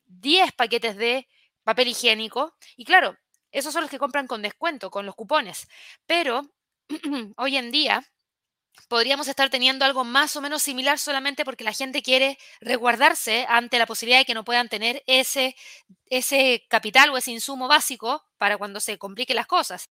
10 0.06 0.52
paquetes 0.52 0.96
de 0.96 1.28
papel 1.64 1.88
higiénico 1.88 2.54
y 2.76 2.84
claro, 2.84 3.16
esos 3.52 3.72
son 3.72 3.82
los 3.82 3.90
que 3.90 3.98
compran 3.98 4.26
con 4.26 4.42
descuento, 4.42 4.90
con 4.90 5.06
los 5.06 5.14
cupones. 5.14 5.68
Pero 6.06 6.42
hoy 7.36 7.56
en 7.56 7.70
día 7.70 8.02
podríamos 8.88 9.28
estar 9.28 9.50
teniendo 9.50 9.84
algo 9.84 10.04
más 10.04 10.36
o 10.36 10.40
menos 10.40 10.62
similar 10.62 10.98
solamente 10.98 11.44
porque 11.44 11.64
la 11.64 11.72
gente 11.72 12.02
quiere 12.02 12.38
resguardarse 12.60 13.46
ante 13.48 13.78
la 13.78 13.86
posibilidad 13.86 14.20
de 14.20 14.24
que 14.24 14.34
no 14.34 14.44
puedan 14.44 14.68
tener 14.68 15.02
ese, 15.06 15.56
ese 16.06 16.64
capital 16.68 17.10
o 17.10 17.16
ese 17.16 17.32
insumo 17.32 17.68
básico 17.68 18.24
para 18.38 18.58
cuando 18.58 18.80
se 18.80 18.98
compliquen 18.98 19.36
las 19.36 19.46
cosas. 19.46 19.88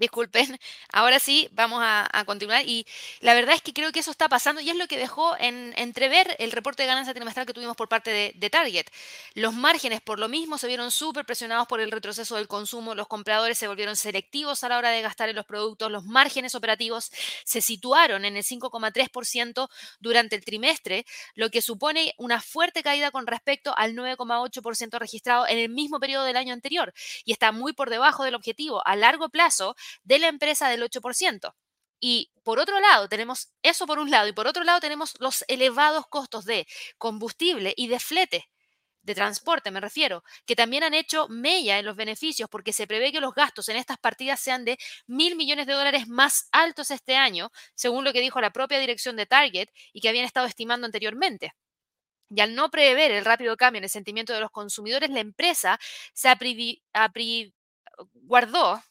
Disculpen, 0.00 0.58
ahora 0.94 1.18
sí, 1.18 1.50
vamos 1.52 1.80
a, 1.82 2.08
continuar. 2.24 2.66
Y 2.66 2.86
la 3.20 3.34
verdad 3.34 3.54
es 3.54 3.60
que 3.60 3.74
creo 3.74 3.92
que 3.92 4.00
eso 4.00 4.10
está 4.10 4.30
pasando 4.30 4.62
y 4.62 4.70
es 4.70 4.76
lo 4.76 4.86
que 4.86 4.96
dejó 4.96 5.36
en 5.38 5.74
entrever 5.76 6.36
el 6.38 6.52
reporte 6.52 6.82
de 6.82 6.86
ganancia 6.86 7.12
trimestral 7.12 7.44
que 7.44 7.52
tuvimos 7.52 7.76
por 7.76 7.88
parte 7.88 8.10
de, 8.10 8.32
de 8.34 8.48
Target. 8.48 8.86
Los 9.34 9.52
márgenes, 9.52 10.00
por 10.00 10.18
lo 10.18 10.28
mismo, 10.28 10.56
se 10.56 10.68
vieron 10.68 10.90
súper 10.90 11.26
presionados 11.26 11.68
por 11.68 11.80
el 11.80 11.90
retroceso 11.90 12.36
del 12.36 12.48
consumo. 12.48 12.94
Los 12.94 13.08
compradores 13.08 13.58
se 13.58 13.68
volvieron 13.68 13.94
selectivos 13.94 14.64
a 14.64 14.70
la 14.70 14.78
hora 14.78 14.90
de 14.90 15.02
gastar 15.02 15.28
en 15.28 15.36
los 15.36 15.44
productos. 15.44 15.90
Los 15.90 16.04
márgenes 16.04 16.54
operativos 16.54 17.12
se 17.44 17.60
situaron 17.60 18.24
en 18.24 18.38
el 18.38 18.42
5,3% 18.42 19.68
durante 20.00 20.34
el 20.34 20.44
trimestre, 20.44 21.04
lo 21.34 21.50
que 21.50 21.60
supone 21.60 22.14
una 22.16 22.40
fuerte 22.40 22.82
caída 22.82 23.10
con 23.10 23.26
respecto 23.26 23.74
al 23.76 23.94
9,8% 23.94 24.98
registrado 24.98 25.46
en 25.46 25.58
el 25.58 25.68
mismo 25.68 26.00
periodo 26.00 26.24
del 26.24 26.38
año 26.38 26.54
anterior 26.54 26.94
y 27.26 27.32
está 27.32 27.52
muy 27.52 27.74
por 27.74 27.90
debajo 27.90 28.24
del 28.24 28.34
objetivo 28.34 28.80
a 28.86 28.96
largo 28.96 29.28
plazo 29.28 29.76
de 30.04 30.18
la 30.18 30.28
empresa 30.28 30.68
del 30.68 30.82
8%. 30.82 31.54
Y 32.00 32.32
por 32.42 32.58
otro 32.58 32.80
lado, 32.80 33.08
tenemos 33.08 33.52
eso 33.62 33.86
por 33.86 33.98
un 33.98 34.10
lado, 34.10 34.28
y 34.28 34.32
por 34.32 34.46
otro 34.46 34.64
lado 34.64 34.80
tenemos 34.80 35.14
los 35.20 35.44
elevados 35.48 36.06
costos 36.08 36.44
de 36.46 36.66
combustible 36.98 37.74
y 37.76 37.88
de 37.88 38.00
flete, 38.00 38.48
de 39.02 39.14
transporte 39.14 39.70
me 39.70 39.80
refiero, 39.80 40.22
que 40.46 40.56
también 40.56 40.82
han 40.82 40.94
hecho 40.94 41.28
mella 41.28 41.78
en 41.78 41.86
los 41.86 41.96
beneficios 41.96 42.48
porque 42.50 42.72
se 42.72 42.86
prevé 42.86 43.12
que 43.12 43.20
los 43.20 43.34
gastos 43.34 43.68
en 43.68 43.76
estas 43.76 43.98
partidas 43.98 44.40
sean 44.40 44.64
de 44.64 44.78
mil 45.06 45.36
millones 45.36 45.66
de 45.66 45.72
dólares 45.74 46.08
más 46.08 46.48
altos 46.52 46.90
este 46.90 47.16
año, 47.16 47.50
según 47.74 48.04
lo 48.04 48.12
que 48.12 48.20
dijo 48.20 48.40
la 48.40 48.52
propia 48.52 48.78
dirección 48.78 49.16
de 49.16 49.26
Target 49.26 49.68
y 49.92 50.00
que 50.00 50.08
habían 50.08 50.24
estado 50.24 50.46
estimando 50.46 50.86
anteriormente. 50.86 51.52
Y 52.30 52.40
al 52.40 52.54
no 52.54 52.70
prever 52.70 53.10
el 53.10 53.24
rápido 53.24 53.56
cambio 53.56 53.78
en 53.78 53.84
el 53.84 53.90
sentimiento 53.90 54.32
de 54.32 54.40
los 54.40 54.50
consumidores, 54.50 55.10
la 55.10 55.20
empresa 55.20 55.78
se 56.12 56.28
guardó 58.14 58.82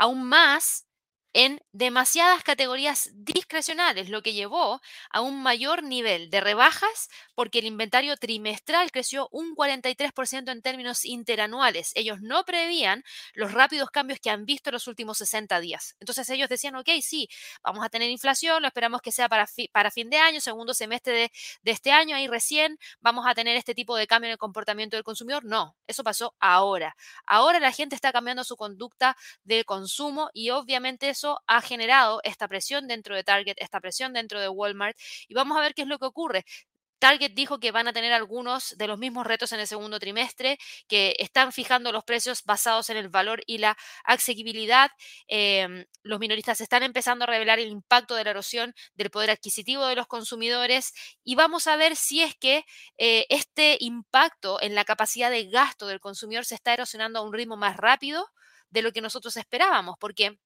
aún 0.00 0.24
más 0.24 0.86
en 1.32 1.60
demasiadas 1.72 2.42
categorías 2.42 3.10
discrecionales, 3.14 4.08
lo 4.10 4.22
que 4.22 4.32
llevó 4.32 4.80
a 5.10 5.20
un 5.20 5.42
mayor 5.42 5.82
nivel 5.82 6.28
de 6.30 6.40
rebajas 6.40 7.08
porque 7.34 7.60
el 7.60 7.66
inventario 7.66 8.16
trimestral 8.16 8.90
creció 8.90 9.28
un 9.30 9.54
43% 9.54 10.50
en 10.52 10.62
términos 10.62 11.04
interanuales. 11.04 11.92
Ellos 11.94 12.20
no 12.20 12.44
prevían 12.44 13.04
los 13.34 13.52
rápidos 13.52 13.90
cambios 13.90 14.18
que 14.20 14.30
han 14.30 14.44
visto 14.44 14.70
en 14.70 14.74
los 14.74 14.86
últimos 14.88 15.18
60 15.18 15.60
días. 15.60 15.96
Entonces 16.00 16.28
ellos 16.30 16.48
decían, 16.48 16.74
ok, 16.76 16.88
sí, 17.02 17.28
vamos 17.62 17.84
a 17.84 17.88
tener 17.88 18.10
inflación, 18.10 18.62
lo 18.62 18.68
esperamos 18.68 19.00
que 19.02 19.12
sea 19.12 19.28
para, 19.28 19.46
fi- 19.46 19.68
para 19.68 19.90
fin 19.90 20.10
de 20.10 20.18
año, 20.18 20.40
segundo 20.40 20.74
semestre 20.74 21.12
de, 21.14 21.32
de 21.62 21.70
este 21.70 21.92
año, 21.92 22.16
ahí 22.16 22.26
recién 22.28 22.78
vamos 23.00 23.26
a 23.26 23.34
tener 23.34 23.56
este 23.56 23.74
tipo 23.74 23.96
de 23.96 24.06
cambio 24.06 24.28
en 24.28 24.32
el 24.32 24.38
comportamiento 24.38 24.96
del 24.96 25.04
consumidor. 25.04 25.44
No, 25.44 25.76
eso 25.86 26.02
pasó 26.04 26.34
ahora. 26.40 26.96
Ahora 27.26 27.60
la 27.60 27.72
gente 27.72 27.94
está 27.94 28.12
cambiando 28.12 28.44
su 28.44 28.56
conducta 28.56 29.16
de 29.44 29.64
consumo 29.64 30.30
y 30.32 30.50
obviamente 30.50 31.14
eso 31.20 31.40
ha 31.46 31.60
generado 31.60 32.20
esta 32.24 32.48
presión 32.48 32.88
dentro 32.88 33.14
de 33.14 33.24
Target, 33.24 33.56
esta 33.58 33.80
presión 33.80 34.12
dentro 34.14 34.40
de 34.40 34.48
Walmart 34.48 34.96
y 35.28 35.34
vamos 35.34 35.58
a 35.58 35.60
ver 35.60 35.74
qué 35.74 35.82
es 35.82 35.88
lo 35.88 35.98
que 35.98 36.06
ocurre. 36.06 36.44
Target 36.98 37.32
dijo 37.32 37.58
que 37.60 37.72
van 37.72 37.88
a 37.88 37.94
tener 37.94 38.12
algunos 38.12 38.76
de 38.76 38.86
los 38.86 38.98
mismos 38.98 39.26
retos 39.26 39.52
en 39.52 39.60
el 39.60 39.66
segundo 39.66 39.98
trimestre, 39.98 40.58
que 40.86 41.16
están 41.18 41.50
fijando 41.50 41.92
los 41.92 42.04
precios 42.04 42.44
basados 42.44 42.90
en 42.90 42.98
el 42.98 43.08
valor 43.08 43.42
y 43.46 43.56
la 43.58 43.76
asequibilidad. 44.04 44.90
Em, 45.26 45.86
los 46.02 46.20
minoristas 46.20 46.60
están 46.60 46.82
empezando 46.82 47.24
a 47.24 47.26
revelar 47.26 47.58
el 47.58 47.70
impacto 47.70 48.14
de 48.14 48.24
la 48.24 48.30
erosión 48.30 48.74
del 48.94 49.10
poder 49.10 49.30
adquisitivo 49.30 49.86
de 49.86 49.96
los 49.96 50.06
consumidores 50.08 50.92
y 51.24 51.36
vamos 51.36 51.66
a 51.68 51.76
ver 51.76 51.96
si 51.96 52.22
es 52.22 52.36
que 52.36 52.64
eh, 52.98 53.26
este 53.30 53.78
impacto 53.80 54.60
en 54.60 54.74
la 54.74 54.84
capacidad 54.84 55.30
de 55.30 55.48
gasto 55.48 55.86
del 55.86 56.00
consumidor 56.00 56.44
se 56.44 56.54
está 56.54 56.74
erosionando 56.74 57.18
a 57.18 57.22
un 57.22 57.32
ritmo 57.32 57.56
más 57.56 57.78
rápido 57.78 58.26
de 58.70 58.82
lo 58.82 58.92
que 58.92 59.00
nosotros 59.00 59.36
esperábamos, 59.38 59.96
porque 59.98 60.38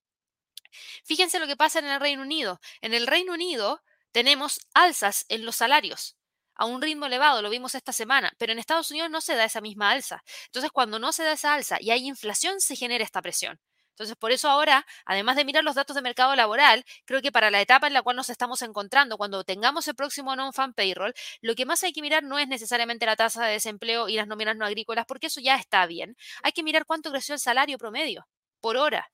Fíjense 1.05 1.39
lo 1.39 1.47
que 1.47 1.57
pasa 1.57 1.79
en 1.79 1.87
el 1.87 2.01
Reino 2.01 2.23
Unido. 2.23 2.61
En 2.81 2.95
el 2.95 3.07
Reino 3.07 3.33
Unido 3.33 3.83
tenemos 4.13 4.61
alzas 4.75 5.27
en 5.29 5.45
los 5.45 5.57
salarios 5.57 6.17
a 6.57 6.67
un 6.67 6.81
ritmo 6.81 7.07
elevado, 7.07 7.43
lo 7.43 7.51
vimos 7.51 7.75
esta 7.75 7.93
semana, 7.93 8.33
pero 8.39 8.53
en 8.53 8.59
Estados 8.59 8.91
Unidos 8.91 9.11
no 9.11 9.21
se 9.21 9.35
da 9.35 9.45
esa 9.45 9.61
misma 9.61 9.91
alza. 9.91 10.23
Entonces, 10.47 10.71
cuando 10.71 10.99
no 10.99 11.13
se 11.13 11.25
da 11.25 11.33
esa 11.33 11.55
alza 11.55 11.79
y 11.81 11.91
hay 11.91 12.07
inflación, 12.07 12.61
se 12.61 12.77
genera 12.77 13.05
esta 13.05 13.23
presión. 13.23 13.61
Entonces, 13.91 14.17
por 14.17 14.33
eso 14.33 14.49
ahora, 14.49 14.85
además 15.05 15.37
de 15.37 15.45
mirar 15.45 15.63
los 15.63 15.77
datos 15.77 15.95
de 15.95 16.03
mercado 16.03 16.35
laboral, 16.35 16.85
creo 17.05 17.23
que 17.23 17.31
para 17.31 17.51
la 17.53 17.61
etapa 17.61 17.87
en 17.87 17.93
la 17.93 18.03
cual 18.03 18.17
nos 18.17 18.29
estamos 18.29 18.61
encontrando, 18.63 19.17
cuando 19.17 19.45
tengamos 19.45 19.87
el 19.87 19.95
próximo 19.95 20.35
non-fan 20.35 20.75
payroll, 20.75 21.15
lo 21.43 21.55
que 21.55 21.65
más 21.65 21.85
hay 21.85 21.93
que 21.93 22.03
mirar 22.03 22.25
no 22.25 22.39
es 22.41 22.49
necesariamente 22.49 23.07
la 23.07 23.15
tasa 23.15 23.45
de 23.47 23.53
desempleo 23.53 24.09
y 24.09 24.17
las 24.17 24.27
nóminas 24.27 24.57
no 24.57 24.67
agrícolas, 24.67 25.07
porque 25.07 25.29
eso 25.29 25.41
ya 25.41 25.55
está 25.57 25.87
bien. 25.87 26.17
Hay 26.43 26.53
que 26.53 26.65
mirar 26.65 26.87
cuánto 26.87 27.11
creció 27.13 27.35
el 27.35 27.41
salario 27.41 27.79
promedio 27.79 28.27
por 28.61 28.77
hora. 28.77 29.11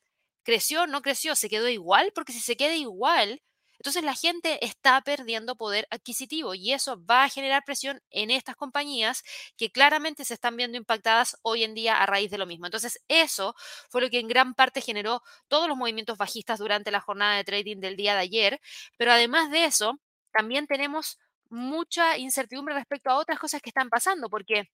¿Creció? 0.51 0.89
¿No 0.89 1.01
creció? 1.01 1.37
¿Se 1.37 1.49
quedó 1.49 1.69
igual? 1.69 2.11
Porque 2.13 2.33
si 2.33 2.41
se 2.41 2.57
queda 2.57 2.75
igual, 2.75 3.41
entonces 3.79 4.03
la 4.03 4.17
gente 4.17 4.59
está 4.67 5.01
perdiendo 5.01 5.55
poder 5.55 5.87
adquisitivo 5.91 6.57
y 6.57 6.73
eso 6.73 7.01
va 7.07 7.23
a 7.23 7.29
generar 7.29 7.63
presión 7.65 8.03
en 8.11 8.33
estas 8.33 8.57
compañías 8.57 9.23
que 9.57 9.71
claramente 9.71 10.25
se 10.25 10.35
están 10.35 10.57
viendo 10.57 10.77
impactadas 10.77 11.39
hoy 11.43 11.63
en 11.63 11.75
día 11.75 12.03
a 12.03 12.07
raíz 12.07 12.33
de 12.33 12.39
lo 12.39 12.47
mismo. 12.47 12.67
Entonces 12.67 13.01
eso 13.07 13.55
fue 13.91 14.01
lo 14.01 14.11
que 14.11 14.19
en 14.19 14.27
gran 14.27 14.55
parte 14.55 14.81
generó 14.81 15.23
todos 15.47 15.69
los 15.69 15.77
movimientos 15.77 16.19
bajistas 16.19 16.59
durante 16.59 16.91
la 16.91 17.01
jornada 17.01 17.37
de 17.37 17.45
trading 17.45 17.77
del 17.79 17.95
día 17.97 18.15
de 18.15 18.21
ayer. 18.23 18.61
Pero 18.97 19.13
además 19.13 19.53
de 19.53 19.67
eso, 19.67 20.01
también 20.33 20.67
tenemos 20.67 21.17
mucha 21.49 22.19
incertidumbre 22.19 22.75
respecto 22.75 23.09
a 23.11 23.19
otras 23.19 23.39
cosas 23.39 23.63
que 23.63 23.71
están 23.71 23.89
pasando 23.89 24.29
porque 24.29 24.69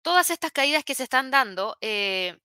todas 0.00 0.30
estas 0.30 0.52
caídas 0.52 0.84
que 0.84 0.94
se 0.94 1.02
están 1.02 1.30
dando... 1.30 1.76
Eh, 1.82 2.38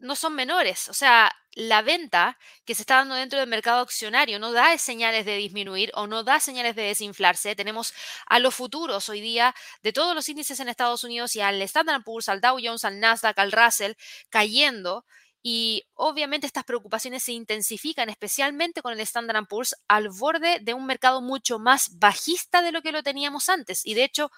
no 0.00 0.16
son 0.16 0.34
menores. 0.34 0.88
O 0.88 0.94
sea, 0.94 1.32
la 1.52 1.82
venta 1.82 2.38
que 2.64 2.74
se 2.74 2.82
está 2.82 2.96
dando 2.96 3.14
dentro 3.14 3.38
del 3.38 3.48
mercado 3.48 3.80
accionario 3.80 4.38
no 4.38 4.52
da 4.52 4.76
señales 4.78 5.24
de 5.24 5.36
disminuir 5.36 5.90
o 5.94 6.06
no 6.06 6.22
da 6.22 6.40
señales 6.40 6.76
de 6.76 6.82
desinflarse. 6.82 7.56
Tenemos 7.56 7.92
a 8.26 8.38
los 8.38 8.54
futuros 8.54 9.08
hoy 9.08 9.20
día 9.20 9.54
de 9.82 9.92
todos 9.92 10.14
los 10.14 10.28
índices 10.28 10.60
en 10.60 10.68
Estados 10.68 11.04
Unidos 11.04 11.34
y 11.36 11.40
al 11.40 11.60
Standard 11.62 12.04
Poor's, 12.04 12.28
al 12.28 12.40
Dow 12.40 12.58
Jones, 12.62 12.84
al 12.84 13.00
Nasdaq, 13.00 13.38
al 13.38 13.52
Russell, 13.52 13.92
cayendo. 14.28 15.04
Y 15.42 15.86
obviamente 15.94 16.46
estas 16.46 16.64
preocupaciones 16.64 17.22
se 17.22 17.32
intensifican, 17.32 18.10
especialmente 18.10 18.82
con 18.82 18.92
el 18.92 19.00
Standard 19.00 19.46
Poor's, 19.46 19.74
al 19.88 20.10
borde 20.10 20.58
de 20.60 20.74
un 20.74 20.86
mercado 20.86 21.22
mucho 21.22 21.58
más 21.58 21.98
bajista 21.98 22.62
de 22.62 22.72
lo 22.72 22.82
que 22.82 22.92
lo 22.92 23.02
teníamos 23.02 23.48
antes. 23.48 23.86
Y 23.86 23.94
de 23.94 24.04
hecho, 24.04 24.30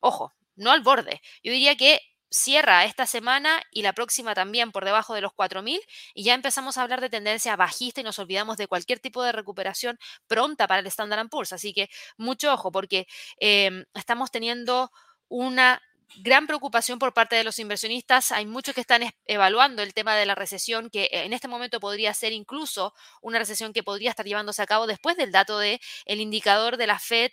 ojo, 0.00 0.34
no 0.56 0.70
al 0.72 0.80
borde. 0.80 1.20
Yo 1.42 1.52
diría 1.52 1.76
que 1.76 2.00
cierra 2.30 2.84
esta 2.84 3.06
semana 3.06 3.62
y 3.70 3.82
la 3.82 3.92
próxima 3.92 4.34
también 4.34 4.72
por 4.72 4.84
debajo 4.84 5.14
de 5.14 5.20
los 5.20 5.32
4.000 5.32 5.80
y 6.14 6.24
ya 6.24 6.34
empezamos 6.34 6.76
a 6.78 6.82
hablar 6.82 7.00
de 7.00 7.10
tendencia 7.10 7.56
bajista 7.56 8.00
y 8.00 8.04
nos 8.04 8.18
olvidamos 8.18 8.56
de 8.56 8.66
cualquier 8.66 9.00
tipo 9.00 9.22
de 9.22 9.32
recuperación 9.32 9.98
pronta 10.26 10.66
para 10.66 10.80
el 10.80 10.86
Standard 10.86 11.28
Poor's. 11.28 11.52
Así 11.52 11.72
que 11.72 11.88
mucho 12.16 12.52
ojo 12.52 12.70
porque 12.70 13.06
eh, 13.40 13.84
estamos 13.94 14.30
teniendo 14.30 14.90
una 15.28 15.80
gran 16.16 16.46
preocupación 16.46 16.98
por 16.98 17.12
parte 17.12 17.36
de 17.36 17.44
los 17.44 17.58
inversionistas. 17.58 18.32
Hay 18.32 18.46
muchos 18.46 18.74
que 18.74 18.80
están 18.80 19.02
evaluando 19.26 19.82
el 19.82 19.94
tema 19.94 20.16
de 20.16 20.26
la 20.26 20.34
recesión, 20.34 20.90
que 20.90 21.08
en 21.12 21.32
este 21.32 21.48
momento 21.48 21.80
podría 21.80 22.14
ser 22.14 22.32
incluso 22.32 22.94
una 23.22 23.38
recesión 23.38 23.72
que 23.72 23.82
podría 23.82 24.10
estar 24.10 24.26
llevándose 24.26 24.62
a 24.62 24.66
cabo 24.66 24.86
después 24.86 25.16
del 25.16 25.32
dato 25.32 25.58
del 25.58 25.80
el 26.06 26.20
indicador 26.20 26.76
de 26.76 26.86
la 26.86 26.98
Fed 26.98 27.30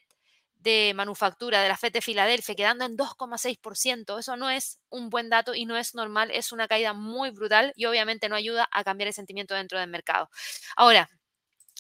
de 0.66 0.94
manufactura 0.96 1.62
de 1.62 1.70
la 1.70 1.78
FED 1.78 1.94
de 1.94 2.02
Filadelfia, 2.02 2.56
quedando 2.56 2.84
en 2.84 2.98
2,6%. 2.98 4.20
Eso 4.20 4.36
no 4.36 4.50
es 4.50 4.80
un 4.90 5.10
buen 5.10 5.30
dato 5.30 5.54
y 5.54 5.66
no 5.66 5.78
es 5.78 5.96
normal, 5.96 6.32
es 6.32 6.52
una 6.52 6.68
caída 6.68 6.94
muy 6.94 7.30
brutal 7.30 7.72
y 7.76 7.86
obviamente 7.86 8.28
no 8.28 8.36
ayuda 8.36 8.68
a 8.72 8.84
cambiar 8.84 9.08
el 9.08 9.14
sentimiento 9.14 9.54
dentro 9.54 9.80
del 9.80 9.90
mercado. 9.90 10.30
Ahora, 10.76 11.10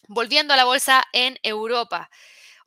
volviendo 0.07 0.53
a 0.53 0.57
la 0.57 0.65
bolsa 0.65 1.03
en 1.13 1.37
Europa. 1.43 2.09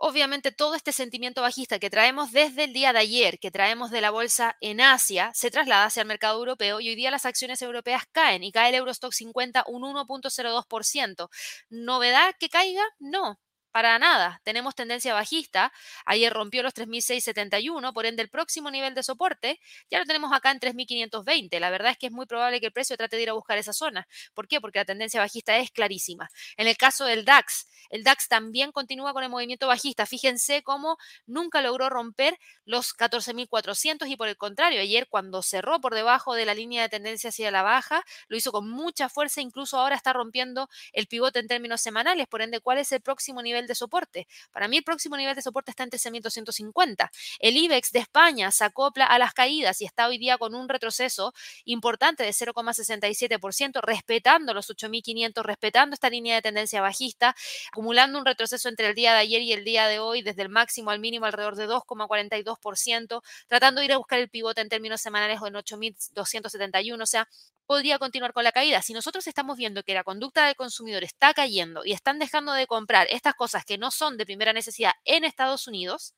Obviamente 0.00 0.52
todo 0.52 0.76
este 0.76 0.92
sentimiento 0.92 1.42
bajista 1.42 1.80
que 1.80 1.90
traemos 1.90 2.30
desde 2.30 2.64
el 2.64 2.72
día 2.72 2.92
de 2.92 3.00
ayer, 3.00 3.38
que 3.40 3.50
traemos 3.50 3.90
de 3.90 4.00
la 4.00 4.10
bolsa 4.10 4.56
en 4.60 4.80
Asia, 4.80 5.32
se 5.34 5.50
traslada 5.50 5.86
hacia 5.86 6.02
el 6.02 6.08
mercado 6.08 6.38
europeo 6.38 6.80
y 6.80 6.88
hoy 6.88 6.94
día 6.94 7.10
las 7.10 7.26
acciones 7.26 7.62
europeas 7.62 8.04
caen 8.12 8.44
y 8.44 8.52
cae 8.52 8.68
el 8.68 8.76
Eurostock 8.76 9.12
50 9.12 9.64
un 9.66 9.82
1.02%. 9.82 11.28
¿Novedad 11.70 12.32
que 12.38 12.48
caiga? 12.48 12.82
No, 13.00 13.40
para 13.70 13.98
nada. 13.98 14.40
Tenemos 14.44 14.74
tendencia 14.74 15.14
bajista. 15.14 15.72
Ayer 16.06 16.32
rompió 16.32 16.62
los 16.62 16.74
3.671, 16.74 17.92
por 17.92 18.06
ende 18.06 18.22
el 18.22 18.30
próximo 18.30 18.70
nivel 18.70 18.94
de 18.94 19.02
soporte 19.02 19.60
ya 19.90 19.98
lo 19.98 20.04
tenemos 20.04 20.32
acá 20.32 20.50
en 20.50 20.60
3.520. 20.60 21.58
La 21.60 21.70
verdad 21.70 21.92
es 21.92 21.98
que 21.98 22.06
es 22.06 22.12
muy 22.12 22.26
probable 22.26 22.60
que 22.60 22.66
el 22.66 22.72
precio 22.72 22.96
trate 22.96 23.16
de 23.16 23.22
ir 23.22 23.30
a 23.30 23.32
buscar 23.34 23.58
esa 23.58 23.72
zona. 23.72 24.06
¿Por 24.34 24.48
qué? 24.48 24.60
Porque 24.60 24.78
la 24.78 24.84
tendencia 24.84 25.20
bajista 25.20 25.56
es 25.58 25.70
clarísima. 25.70 26.28
En 26.56 26.66
el 26.68 26.76
caso 26.76 27.04
del 27.04 27.24
DAX, 27.24 27.66
el 27.90 28.04
DAX 28.04 28.28
también 28.28 28.72
continúa 28.72 29.12
con 29.12 29.22
el 29.22 29.30
movimiento 29.30 29.66
bajista. 29.66 30.06
Fíjense 30.06 30.62
cómo 30.62 30.98
nunca 31.26 31.62
logró 31.62 31.88
romper 31.88 32.38
los 32.64 32.92
14.400 32.94 34.08
y 34.08 34.16
por 34.16 34.28
el 34.28 34.36
contrario, 34.36 34.80
ayer 34.80 35.08
cuando 35.08 35.42
cerró 35.42 35.80
por 35.80 35.94
debajo 35.94 36.34
de 36.34 36.46
la 36.46 36.54
línea 36.54 36.82
de 36.82 36.88
tendencia 36.88 37.30
hacia 37.30 37.50
la 37.50 37.62
baja, 37.62 38.02
lo 38.28 38.36
hizo 38.36 38.52
con 38.52 38.68
mucha 38.68 39.08
fuerza. 39.08 39.40
Incluso 39.40 39.78
ahora 39.78 39.96
está 39.96 40.12
rompiendo 40.12 40.68
el 40.92 41.06
pivote 41.06 41.38
en 41.38 41.48
términos 41.48 41.80
semanales. 41.80 42.26
Por 42.28 42.42
ende, 42.42 42.60
¿cuál 42.60 42.78
es 42.78 42.92
el 42.92 43.00
próximo 43.00 43.42
nivel 43.42 43.57
de 43.66 43.74
soporte. 43.74 44.26
Para 44.52 44.68
mí 44.68 44.78
el 44.78 44.84
próximo 44.84 45.16
nivel 45.16 45.34
de 45.34 45.42
soporte 45.42 45.70
está 45.70 45.84
en 45.84 45.90
13.250. 45.90 47.10
El 47.38 47.56
IBEX 47.56 47.92
de 47.92 48.00
España 48.00 48.50
se 48.50 48.64
acopla 48.64 49.06
a 49.06 49.18
las 49.18 49.34
caídas 49.34 49.80
y 49.80 49.84
está 49.84 50.08
hoy 50.08 50.18
día 50.18 50.38
con 50.38 50.54
un 50.54 50.68
retroceso 50.68 51.32
importante 51.64 52.22
de 52.22 52.30
0,67%, 52.30 53.80
respetando 53.82 54.54
los 54.54 54.70
8.500, 54.70 55.42
respetando 55.42 55.94
esta 55.94 56.10
línea 56.10 56.36
de 56.36 56.42
tendencia 56.42 56.80
bajista, 56.80 57.34
acumulando 57.72 58.18
un 58.18 58.24
retroceso 58.24 58.68
entre 58.68 58.88
el 58.88 58.94
día 58.94 59.12
de 59.12 59.18
ayer 59.20 59.42
y 59.42 59.52
el 59.52 59.64
día 59.64 59.86
de 59.86 59.98
hoy, 59.98 60.22
desde 60.22 60.42
el 60.42 60.48
máximo 60.48 60.90
al 60.90 61.00
mínimo 61.00 61.26
alrededor 61.26 61.56
de 61.56 61.68
2,42%, 61.68 63.22
tratando 63.46 63.80
de 63.80 63.84
ir 63.86 63.92
a 63.92 63.98
buscar 63.98 64.18
el 64.18 64.28
pivote 64.28 64.60
en 64.60 64.68
términos 64.68 65.00
semanales 65.00 65.40
o 65.40 65.46
en 65.46 65.54
8.271, 65.54 67.02
o 67.02 67.06
sea, 67.06 67.28
podría 67.68 67.98
continuar 67.98 68.32
con 68.32 68.44
la 68.44 68.50
caída. 68.50 68.80
Si 68.80 68.94
nosotros 68.94 69.26
estamos 69.26 69.58
viendo 69.58 69.82
que 69.82 69.92
la 69.92 70.02
conducta 70.02 70.46
del 70.46 70.56
consumidor 70.56 71.04
está 71.04 71.34
cayendo 71.34 71.84
y 71.84 71.92
están 71.92 72.18
dejando 72.18 72.54
de 72.54 72.66
comprar 72.66 73.06
estas 73.10 73.34
cosas 73.34 73.66
que 73.66 73.76
no 73.76 73.90
son 73.90 74.16
de 74.16 74.24
primera 74.24 74.54
necesidad 74.54 74.92
en 75.04 75.22
Estados 75.22 75.68
Unidos, 75.68 76.14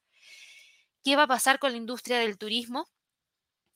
¿qué 1.03 1.17
va 1.17 1.25
a 1.25 1.27
pasar 1.27 1.59
con 1.59 1.73
la 1.73 1.77
industria 1.77 2.21
del 2.21 2.39
turismo? 2.39 2.89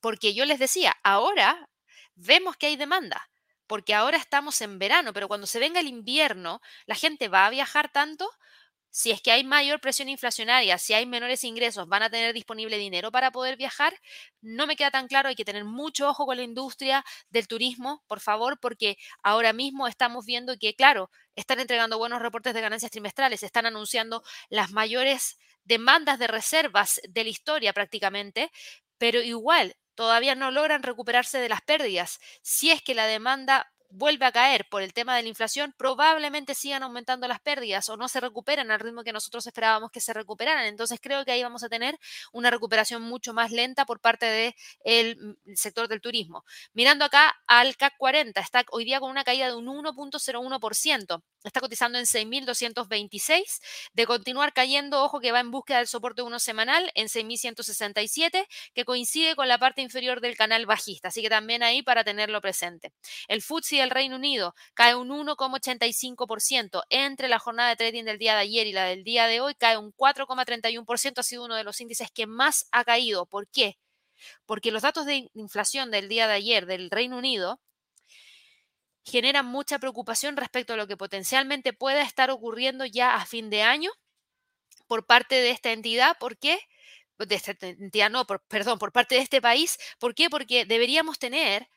Porque 0.01 0.35
yo 0.35 0.45
les 0.45 0.61
decía, 0.61 0.95
ahora 1.03 1.69
vemos 2.15 2.57
que 2.57 2.67
hay 2.67 2.77
demanda, 2.77 3.29
porque 3.67 3.93
ahora 3.93 4.19
estamos 4.19 4.61
en 4.61 4.79
verano, 4.79 5.13
pero 5.13 5.27
cuando 5.27 5.49
se 5.49 5.59
venga 5.59 5.81
el 5.81 5.89
invierno, 5.89 6.61
la 6.87 6.95
gente 6.95 7.27
va 7.27 7.45
a 7.45 7.51
viajar 7.51 7.91
tanto 7.91 8.31
si 8.97 9.11
es 9.11 9.21
que 9.21 9.33
hay 9.33 9.43
mayor 9.43 9.81
presión 9.81 10.09
inflacionaria, 10.09 10.79
si 10.79 10.95
hay 10.95 11.05
menores 11.05 11.43
ingresos, 11.43 11.89
van 11.89 12.05
a 12.05 12.11
tener 12.11 12.33
disponible 12.33 12.79
dinero 12.79 13.11
para 13.11 13.33
poder 13.33 13.57
viajar, 13.57 13.93
no 14.41 14.67
me 14.69 14.77
queda 14.77 14.93
tan 14.93 15.09
claro, 15.09 15.29
hay 15.29 15.35
que 15.35 15.45
tener 15.45 15.65
mucho 15.65 16.09
ojo 16.09 16.27
con 16.27 16.37
la 16.37 16.45
industria 16.45 17.05
del 17.29 17.49
turismo, 17.49 18.05
por 18.07 18.21
favor, 18.21 18.61
porque 18.61 18.97
ahora 19.23 19.53
mismo 19.53 19.89
estamos 19.89 20.25
viendo 20.25 20.57
que, 20.59 20.75
claro, 20.77 21.11
están 21.35 21.59
entregando 21.59 21.99
buenos 21.99 22.23
reportes 22.23 22.55
de 22.55 22.61
ganancias 22.61 22.93
trimestrales, 22.93 23.43
están 23.43 23.67
anunciando 23.67 24.23
las 24.49 24.71
mayores 24.71 25.39
demandas 25.65 26.19
de 26.21 26.29
reservas 26.29 27.01
de 27.09 27.25
la 27.25 27.31
historia 27.31 27.73
prácticamente, 27.73 28.53
pero 28.99 29.21
igual 29.21 29.75
todavía 29.97 30.35
no 30.35 30.51
logran 30.51 30.83
recuperarse 30.83 31.39
de 31.39 31.49
las 31.49 31.63
pérdidas. 31.63 32.21
Si 32.43 32.71
es 32.71 32.83
que 32.83 32.95
la 32.95 33.07
demanda 33.07 33.73
vuelve 33.95 34.27
a 34.27 34.33
caer 34.33 34.67
por 34.69 34.83
el 34.83 34.93
tema 34.93 35.17
de 35.17 35.23
la 35.23 35.29
inflación, 35.29 35.73
probablemente 35.77 36.55
sigan 36.55 36.83
aumentando 36.83 37.29
las 37.29 37.41
pérdidas 37.41 37.89
o 37.89 37.97
no 37.97 38.09
se 38.09 38.21
recuperan 38.21 38.71
al 38.71 38.81
ritmo 38.81 39.05
que 39.05 39.13
nosotros 39.13 39.47
esperábamos 39.47 39.91
que 39.91 40.01
se 40.01 40.13
recuperaran. 40.13 40.67
Entonces 40.67 40.99
creo 41.01 41.25
que 41.25 41.33
ahí 41.33 41.43
vamos 41.43 41.63
a 41.63 41.69
tener 41.69 41.99
una 42.33 42.51
recuperación 42.51 43.03
mucho 43.03 43.33
más 43.33 43.53
lenta 43.53 43.87
por 43.87 44.01
parte 44.01 44.55
del 44.85 45.17
mm, 45.17 45.55
sector 45.55 45.87
del 45.89 46.01
turismo. 46.01 46.45
Mirando 46.73 47.05
acá 47.05 47.37
al 47.47 47.77
CAC 47.77 47.97
40, 47.97 48.41
está 48.41 48.65
hoy 48.73 48.85
día 48.85 48.99
con 48.99 49.11
una 49.11 49.25
caída 49.25 49.47
de 49.47 49.55
un 49.55 49.67
1.01%. 49.67 51.23
Está 51.45 51.61
cotizando 51.61 51.99
en 51.99 52.07
6.226. 52.07 53.61
De 53.93 54.07
continuar 54.07 54.55
cayendo, 54.55 55.03
ojo 55.03 55.21
que 55.21 55.31
va 55.31 55.41
en 55.41 55.51
búsqueda 55.51 55.79
del 55.79 55.87
soporte 55.87 56.23
uno 56.23 56.39
semanal 56.41 56.91
en 56.95 57.09
6.167, 57.09 58.47
que 58.75 58.85
coincide 58.85 59.37
con 59.37 59.47
la 59.47 59.59
parte 59.59 59.83
inferior 59.83 60.21
del 60.21 60.37
canal 60.37 60.67
bajista. 60.67 61.09
Así 61.09 61.23
que 61.23 61.29
también 61.29 61.63
ahí 61.63 61.83
para 61.83 62.03
tenerlo 62.03 62.41
presente. 62.41 62.93
El 63.29 63.43
FTSE 63.43 63.84
del 63.85 63.91
Reino 63.91 64.17
Unido 64.17 64.55
cae 64.75 64.97
un 64.97 65.11
1,85%. 65.11 66.83
Entre 66.91 67.29
la 67.29 67.39
jornada 67.39 67.69
de 67.69 67.77
trading 67.77 68.05
del 68.05 68.19
día 68.19 68.35
de 68.35 68.41
ayer 68.41 68.67
y 68.67 68.73
la 68.73 68.85
del 68.87 69.05
día 69.05 69.27
de 69.27 69.41
hoy 69.41 69.55
cae 69.55 69.79
un 69.79 69.93
4,31%. 69.93 71.19
Ha 71.19 71.23
sido 71.23 71.45
uno 71.45 71.55
de 71.55 71.65
los 71.65 71.81
índices 71.81 72.11
que 72.11 72.27
más 72.27 72.67
ha 72.73 72.85
caído. 72.85 73.27
¿Por 73.27 73.49
qué? 73.49 73.79
Porque 74.47 74.73
los 74.73 74.83
datos 74.83 75.07
de 75.07 75.31
inflación 75.35 75.91
del 75.91 76.09
día 76.09 76.27
de 76.27 76.35
ayer 76.35 76.67
del 76.67 76.91
Reino 76.91 77.19
Unido 77.19 77.61
generan 79.05 79.47
mucha 79.47 79.79
preocupación 79.79 80.37
respecto 80.37 80.73
a 80.73 80.77
lo 80.77 80.87
que 80.87 80.97
potencialmente 80.97 81.73
pueda 81.73 82.03
estar 82.03 82.31
ocurriendo 82.31 82.87
ya 82.87 83.17
a 83.17 83.27
fin 83.27 83.51
de 83.51 83.63
año 83.63 83.91
por 84.87 85.07
parte 85.07 85.37
de 85.37 85.51
esta 85.51 85.73
entidad. 85.73 86.17
¿Por 86.19 86.39
qué? 86.39 86.59
De 87.19 87.35
esta 87.35 87.53
entidad, 87.61 88.11
no, 88.11 88.27
perdón, 88.27 88.79
por 88.79 88.93
parte 88.93 89.15
de 89.15 89.21
este 89.21 89.41
país. 89.41 89.79
¿Por 90.01 90.15
qué? 90.15 90.29
Porque 90.31 90.65
deberíamos 90.65 91.19
tener 91.19 91.69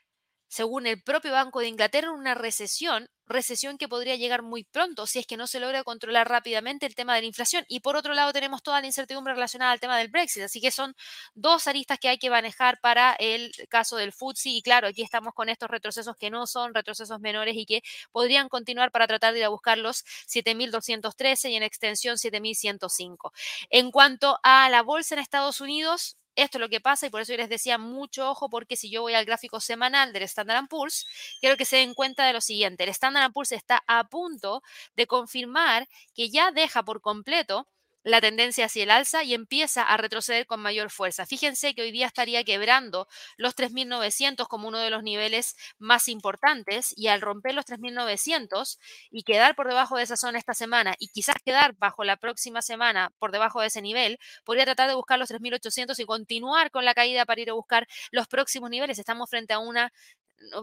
según 0.47 0.87
el 0.87 1.01
propio 1.01 1.31
Banco 1.31 1.59
de 1.59 1.67
Inglaterra, 1.67 2.11
una 2.11 2.33
recesión, 2.35 3.09
recesión 3.25 3.77
que 3.77 3.89
podría 3.89 4.15
llegar 4.15 4.41
muy 4.41 4.63
pronto 4.63 5.05
si 5.05 5.19
es 5.19 5.27
que 5.27 5.35
no 5.37 5.47
se 5.47 5.59
logra 5.59 5.83
controlar 5.83 6.29
rápidamente 6.29 6.85
el 6.85 6.95
tema 6.95 7.15
de 7.15 7.21
la 7.21 7.27
inflación. 7.27 7.65
Y 7.67 7.81
por 7.81 7.95
otro 7.97 8.13
lado 8.13 8.31
tenemos 8.33 8.63
toda 8.63 8.79
la 8.79 8.87
incertidumbre 8.87 9.33
relacionada 9.33 9.71
al 9.71 9.79
tema 9.79 9.97
del 9.97 10.07
Brexit. 10.07 10.43
Así 10.43 10.61
que 10.61 10.71
son 10.71 10.95
dos 11.35 11.67
aristas 11.67 11.99
que 11.99 12.09
hay 12.09 12.17
que 12.17 12.29
manejar 12.29 12.79
para 12.79 13.13
el 13.19 13.51
caso 13.69 13.97
del 13.97 14.13
FTSE. 14.13 14.49
Y 14.49 14.61
claro, 14.61 14.87
aquí 14.87 15.01
estamos 15.03 15.33
con 15.33 15.49
estos 15.49 15.69
retrocesos 15.69 16.15
que 16.17 16.29
no 16.29 16.47
son 16.47 16.73
retrocesos 16.73 17.19
menores 17.19 17.55
y 17.57 17.65
que 17.65 17.81
podrían 18.11 18.49
continuar 18.49 18.91
para 18.91 19.07
tratar 19.07 19.33
de 19.33 19.39
ir 19.39 19.45
a 19.45 19.49
buscar 19.49 19.77
los 19.77 20.05
7.213 20.27 21.51
y 21.51 21.55
en 21.55 21.63
extensión 21.63 22.17
7.105. 22.17 23.31
En 23.69 23.91
cuanto 23.91 24.39
a 24.43 24.69
la 24.69 24.81
bolsa 24.83 25.15
en 25.15 25.19
Estados 25.19 25.61
Unidos, 25.61 26.17
esto 26.37 26.57
es 26.57 26.61
lo 26.61 26.69
que 26.69 26.79
pasa 26.79 27.07
y 27.07 27.09
por 27.09 27.21
eso 27.21 27.33
yo 27.33 27.37
les 27.37 27.49
decía 27.49 27.77
mucho 27.77 28.29
ojo 28.29 28.47
porque 28.49 28.77
si 28.77 28.89
yo 28.89 29.01
voy 29.01 29.15
al 29.15 29.25
gráfico 29.25 29.59
semanal 29.59 30.13
del 30.13 30.23
Standard 30.23 30.67
Poor's, 30.69 31.07
quiero 31.41 31.57
que 31.57 31.65
se 31.65 31.77
den 31.77 31.95
cuenta 31.95 32.25
de 32.25 32.33
lo 32.33 32.41
siguiente. 32.41 32.83
El 32.83 32.91
Standard 32.91 33.33
Poor's 33.33 33.51
está 33.51 33.83
a 33.87 34.07
punto 34.07 34.61
de 34.95 35.07
confirmar 35.07 35.87
que 36.13 36.29
ya 36.29 36.51
deja 36.51 36.83
por 36.83 37.01
completo 37.01 37.67
la 38.07 38.21
tendencia 38.21 38.65
hacia 38.65 38.83
el 38.83 38.91
alza 38.91 39.23
y 39.23 39.33
empieza 39.33 39.83
a 39.83 39.97
retroceder 39.97 40.45
con 40.45 40.61
mayor 40.61 40.89
fuerza. 40.89 41.25
Fíjense 41.25 41.75
que 41.75 41.81
hoy 41.81 41.91
día 41.91 42.07
estaría 42.07 42.43
quebrando 42.45 43.05
los 43.35 43.53
3.900 43.53 44.47
como 44.47 44.69
uno 44.69 44.79
de 44.79 44.89
los 44.89 45.03
niveles 45.03 45.55
más 45.77 46.07
importantes 46.07 46.93
y 46.95 47.07
al 47.07 47.19
romper 47.19 47.53
los 47.53 47.65
3.900 47.65 48.79
y 49.11 49.23
quedar 49.23 49.55
por 49.55 49.67
debajo 49.67 49.97
de 49.97 50.03
esa 50.03 50.15
zona 50.15 50.39
esta 50.39 50.53
semana 50.53 50.95
y 50.99 51.09
quizás 51.09 51.35
quedar 51.43 51.75
bajo 51.77 52.05
la 52.05 52.15
próxima 52.15 52.61
semana 52.61 53.11
por 53.19 53.33
debajo 53.33 53.59
de 53.59 53.67
ese 53.67 53.81
nivel, 53.81 54.19
podría 54.45 54.63
tratar 54.63 54.87
de 54.87 54.95
buscar 54.95 55.19
los 55.19 55.29
3.800 55.29 55.99
y 55.99 56.05
continuar 56.05 56.71
con 56.71 56.85
la 56.85 56.93
caída 56.93 57.25
para 57.25 57.41
ir 57.41 57.49
a 57.49 57.53
buscar 57.53 57.87
los 58.11 58.29
próximos 58.29 58.69
niveles. 58.69 58.99
Estamos 58.99 59.29
frente 59.29 59.53
a 59.53 59.59
una 59.59 59.91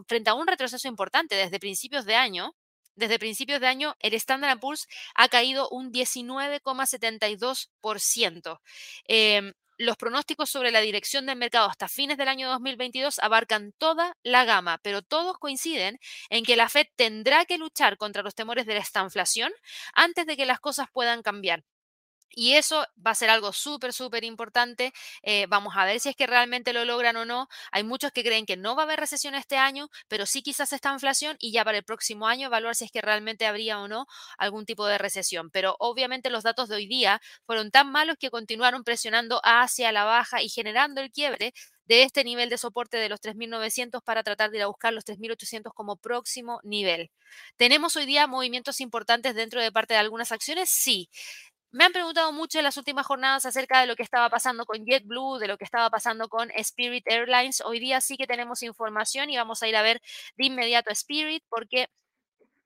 frente 0.07 0.30
a 0.30 0.35
un 0.35 0.46
retroceso 0.46 0.88
importante 0.88 1.35
desde 1.35 1.59
principios 1.59 2.04
de 2.04 2.14
año 2.14 2.54
desde 2.96 3.18
principios 3.18 3.61
de 3.61 3.66
año, 3.66 3.94
el 4.00 4.14
Standard 4.14 4.59
Poor's 4.61 4.87
ha 5.14 5.28
caído 5.28 5.68
un 5.70 5.92
19,72%. 5.92 8.61
Em, 9.07 9.52
los 9.76 9.96
pronósticos 9.96 10.50
sobre 10.50 10.70
la 10.70 10.80
dirección 10.80 11.26
del 11.26 11.37
mercado 11.37 11.68
hasta 11.68 11.88
fines 11.88 12.16
del 12.16 12.28
año 12.28 12.48
2022 12.48 13.18
abarcan 13.18 13.72
toda 13.78 14.16
la 14.22 14.44
gama, 14.44 14.78
pero 14.83 15.02
todos 15.02 15.37
coinciden 15.38 15.98
en 16.30 16.44
que 16.44 16.54
la 16.57 16.68
Fed 16.68 16.87
tendrá 16.96 17.44
que 17.44 17.59
luchar 17.59 17.96
contra 17.96 18.22
los 18.22 18.37
temores 18.37 18.66
de 18.66 18.74
la 18.74 18.80
estanflación 18.80 19.52
antes 19.92 20.26
de 20.26 20.37
que 20.37 20.46
las 20.46 20.61
cosas 20.61 20.87
puedan 20.92 21.22
cambiar. 21.22 21.64
Y 22.37 22.55
eso 22.55 22.87
va 23.05 23.12
a 23.12 23.14
ser 23.14 23.31
algo 23.31 23.53
súper, 23.53 23.92
súper 23.92 24.25
importante. 24.25 24.92
Eh, 25.23 25.47
vamos 25.49 25.75
a 25.77 25.85
ver 25.85 26.01
si 26.01 26.09
es 26.11 26.16
que 26.16 26.27
realmente 26.27 26.73
lo 26.73 26.85
logran 26.85 27.16
o 27.16 27.25
no. 27.25 27.49
Hay 27.73 27.85
muchos 27.85 28.12
que 28.12 28.23
creen 28.25 28.47
que 28.47 28.57
no 28.57 28.77
va 28.77 28.83
a 28.83 28.85
haber 28.87 29.01
recesión 29.01 29.35
este 29.35 29.57
año, 29.57 29.88
pero 30.09 30.27
sí 30.27 30.42
quizás 30.42 30.73
esta 30.73 30.92
inflación 30.92 31.37
y 31.38 31.53
ya 31.53 31.64
para 31.64 31.79
el 31.79 31.85
próximo 31.85 32.27
año 32.27 32.47
evaluar 32.47 32.75
si 32.75 32.85
es 32.85 32.90
que 32.90 33.01
realmente 33.03 33.47
habría 33.47 33.81
o 33.81 33.88
no 33.88 34.07
algún 34.38 34.66
tipo 34.66 34.87
de 34.87 34.99
recesión. 34.99 35.51
Pero 35.51 35.77
obviamente 35.79 36.31
los 36.31 36.42
datos 36.44 36.68
de 36.68 36.77
hoy 36.77 36.87
día 36.87 37.20
fueron 37.47 37.70
tan 37.70 37.90
malos 37.90 38.16
que 38.18 38.31
continuaron 38.31 38.85
presionando 38.85 39.40
hacia 39.44 39.92
la 39.92 40.05
baja 40.05 40.42
y 40.42 40.49
generando 40.49 41.01
el 41.01 41.11
quiebre 41.11 41.53
de 41.87 42.03
este 42.03 42.25
nivel 42.25 42.49
de 42.49 42.57
soporte 42.59 42.97
de 42.97 43.09
los 43.11 43.20
3.900 43.20 44.03
para 44.03 44.23
tratar 44.23 44.51
de 44.51 44.57
ir 44.59 44.62
a 44.62 44.66
buscar 44.68 44.92
los 44.94 45.05
3.800 45.05 45.73
como 45.75 45.97
próximo 45.97 46.61
nivel. 46.62 47.11
¿Tenemos 47.57 47.97
hoy 47.97 48.07
día 48.07 48.27
movimientos 48.27 48.81
importantes 48.81 49.35
dentro 49.35 49.61
de 49.61 49.70
parte 49.73 49.94
de 49.94 50.01
algunas 50.01 50.33
acciones? 50.33 50.70
Sí. 50.70 51.11
Me 51.74 51.82
han 51.82 51.92
preguntado 51.92 52.30
mucho 52.32 52.58
en 52.58 52.64
las 52.64 52.76
últimas 52.76 53.04
jornadas 53.04 53.46
acerca 53.46 53.80
de 53.80 53.88
lo 53.88 53.96
que 53.96 54.04
estaba 54.04 54.30
pasando 54.30 54.64
con 54.64 54.87
JetBlue, 54.87 55.38
de 55.40 55.48
lo 55.48 55.58
que 55.58 55.64
estaba 55.64 55.90
pasando 55.90 56.28
con 56.28 56.52
Spirit 56.52 57.04
Airlines. 57.08 57.62
Hoy 57.62 57.80
día 57.80 58.00
sí 58.00 58.16
que 58.16 58.28
tenemos 58.28 58.62
información 58.62 59.28
y 59.28 59.37
vamos 59.37 59.60
a 59.60 59.66
ir 59.66 59.74
a 59.74 59.82
ver 59.82 60.00
de 60.37 60.46
inmediato 60.46 60.90
a 60.90 60.92
Spirit 60.92 61.42
porque 61.48 61.88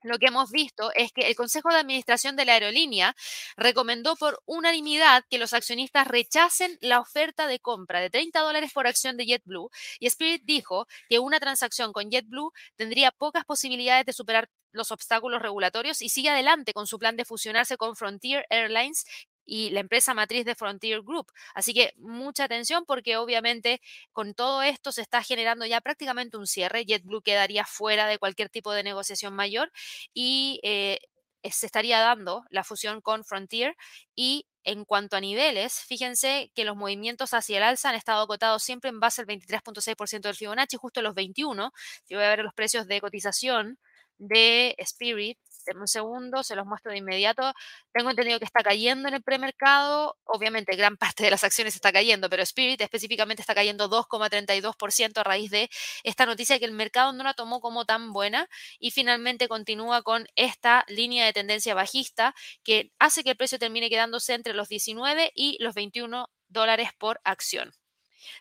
lo 0.03 0.19
que 0.19 0.27
hemos 0.27 0.51
visto 0.51 0.91
es 0.93 1.11
que 1.11 1.21
el 1.21 1.35
Consejo 1.35 1.69
de 1.69 1.79
Administración 1.79 2.35
de 2.35 2.45
la 2.45 2.53
aerolínea 2.53 3.15
recomendó 3.57 4.15
por 4.15 4.43
unanimidad 4.45 5.25
que 5.27 5.39
los 5.39 5.53
accionistas 5.53 6.07
rechacen 6.07 6.77
la 6.79 6.99
oferta 6.99 7.47
de 7.47 7.59
compra 7.59 8.01
de 8.01 8.11
30 8.11 8.39
dólares 8.41 8.71
por 8.73 8.85
acción 8.85 9.17
de 9.17 9.25
JetBlue 9.25 9.71
y 9.99 10.05
Spirit 10.05 10.43
dijo 10.45 10.85
que 11.09 11.17
una 11.17 11.39
transacción 11.39 11.93
con 11.93 12.11
JetBlue 12.11 12.51
tendría 12.75 13.09
pocas 13.09 13.43
posibilidades 13.43 14.05
de 14.05 14.13
superar 14.13 14.49
los 14.71 14.91
obstáculos 14.91 15.41
regulatorios 15.41 16.01
y 16.01 16.09
sigue 16.09 16.29
adelante 16.29 16.73
con 16.73 16.87
su 16.87 16.99
plan 16.99 17.15
de 17.15 17.25
fusionarse 17.25 17.77
con 17.77 17.95
Frontier 17.95 18.45
Airlines 18.49 19.05
y 19.49 19.71
la 19.71 19.79
empresa 19.79 20.13
matriz 20.13 20.45
de 20.45 20.55
Frontier 20.55 21.01
Group. 21.01 21.31
Así 21.55 21.73
que 21.73 21.93
mucha 21.97 22.43
atención 22.45 22.85
porque 22.85 23.17
obviamente 23.17 23.81
con 24.11 24.33
todo 24.33 24.61
esto 24.61 24.91
se 24.91 25.01
está 25.01 25.23
generando 25.23 25.65
ya 25.65 25.81
prácticamente 25.81 26.37
un 26.37 26.47
cierre. 26.47 26.85
JetBlue 26.85 27.21
quedaría 27.21 27.65
fuera 27.65 28.07
de 28.07 28.19
cualquier 28.19 28.49
tipo 28.49 28.71
de 28.71 28.83
negociación 28.83 29.33
mayor 29.33 29.71
y 30.13 30.59
eh, 30.63 30.99
se 31.43 31.65
estaría 31.65 31.99
dando 31.99 32.43
la 32.49 32.63
fusión 32.63 33.01
con 33.01 33.23
Frontier 33.25 33.75
y 34.15 34.45
en 34.65 34.85
cuanto 34.85 35.15
a 35.15 35.21
niveles, 35.21 35.79
fíjense 35.87 36.51
que 36.53 36.65
los 36.65 36.75
movimientos 36.75 37.33
hacia 37.33 37.57
el 37.57 37.63
alza 37.63 37.89
han 37.89 37.95
estado 37.95 38.21
acotados 38.21 38.61
siempre 38.61 38.89
en 38.89 38.99
base 38.99 39.21
al 39.21 39.27
23.6% 39.27 40.21
del 40.21 40.35
Fibonacci, 40.35 40.77
justo 40.77 41.01
los 41.01 41.15
21. 41.15 41.71
Si 42.03 42.13
voy 42.13 42.23
a 42.23 42.29
ver 42.29 42.43
los 42.43 42.53
precios 42.53 42.85
de 42.87 43.01
cotización 43.01 43.79
de 44.19 44.75
Spirit, 44.77 45.39
un 45.77 45.87
segundo, 45.87 46.43
se 46.43 46.55
los 46.55 46.65
muestro 46.65 46.91
de 46.91 46.97
inmediato. 46.97 47.53
Tengo 47.93 48.09
entendido 48.09 48.39
que 48.39 48.45
está 48.45 48.63
cayendo 48.63 49.07
en 49.07 49.15
el 49.15 49.23
premercado. 49.23 50.17
Obviamente, 50.23 50.75
gran 50.75 50.97
parte 50.97 51.23
de 51.23 51.31
las 51.31 51.43
acciones 51.43 51.75
está 51.75 51.91
cayendo, 51.91 52.29
pero 52.29 52.43
Spirit 52.43 52.81
específicamente 52.81 53.41
está 53.41 53.55
cayendo 53.55 53.89
2,32% 53.89 55.17
a 55.17 55.23
raíz 55.23 55.51
de 55.51 55.69
esta 56.03 56.25
noticia 56.25 56.59
que 56.59 56.65
el 56.65 56.71
mercado 56.71 57.13
no 57.13 57.23
la 57.23 57.33
tomó 57.33 57.59
como 57.61 57.85
tan 57.85 58.13
buena 58.13 58.47
y 58.79 58.91
finalmente 58.91 59.47
continúa 59.47 60.01
con 60.01 60.27
esta 60.35 60.85
línea 60.87 61.25
de 61.25 61.33
tendencia 61.33 61.73
bajista 61.73 62.33
que 62.63 62.91
hace 62.99 63.23
que 63.23 63.31
el 63.31 63.37
precio 63.37 63.59
termine 63.59 63.89
quedándose 63.89 64.33
entre 64.33 64.53
los 64.53 64.69
19 64.69 65.31
y 65.35 65.57
los 65.61 65.75
21 65.75 66.29
dólares 66.47 66.89
por 66.97 67.19
acción. 67.23 67.73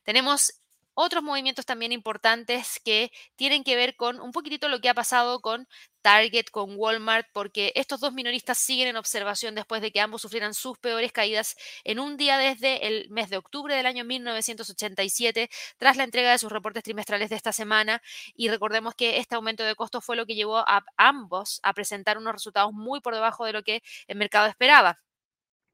Tenemos 0.04 0.60
otros 1.00 1.22
movimientos 1.22 1.64
también 1.64 1.92
importantes 1.92 2.80
que 2.84 3.12
tienen 3.36 3.62
que 3.62 3.76
ver 3.76 3.94
con 3.94 4.20
un 4.20 4.32
poquitito 4.32 4.68
lo 4.68 4.80
que 4.80 4.88
ha 4.88 4.94
pasado 4.94 5.40
con 5.40 5.68
Target, 6.02 6.46
con 6.50 6.74
Walmart, 6.76 7.28
porque 7.32 7.70
estos 7.76 8.00
dos 8.00 8.12
minoristas 8.12 8.58
siguen 8.58 8.88
en 8.88 8.96
observación 8.96 9.54
después 9.54 9.80
de 9.80 9.92
que 9.92 10.00
ambos 10.00 10.22
sufrieran 10.22 10.54
sus 10.54 10.76
peores 10.78 11.12
caídas 11.12 11.54
en 11.84 12.00
un 12.00 12.16
día 12.16 12.36
desde 12.36 12.88
el 12.88 13.10
mes 13.10 13.30
de 13.30 13.36
octubre 13.36 13.76
del 13.76 13.86
año 13.86 14.04
1987, 14.04 15.48
tras 15.76 15.96
la 15.96 16.02
entrega 16.02 16.32
de 16.32 16.38
sus 16.38 16.50
reportes 16.50 16.82
trimestrales 16.82 17.30
de 17.30 17.36
esta 17.36 17.52
semana. 17.52 18.02
Y 18.34 18.48
recordemos 18.48 18.96
que 18.96 19.18
este 19.18 19.36
aumento 19.36 19.62
de 19.62 19.76
costos 19.76 20.04
fue 20.04 20.16
lo 20.16 20.26
que 20.26 20.34
llevó 20.34 20.58
a 20.58 20.84
ambos 20.96 21.60
a 21.62 21.74
presentar 21.74 22.18
unos 22.18 22.32
resultados 22.32 22.72
muy 22.72 23.00
por 23.00 23.14
debajo 23.14 23.44
de 23.44 23.52
lo 23.52 23.62
que 23.62 23.82
el 24.08 24.18
mercado 24.18 24.48
esperaba. 24.48 24.98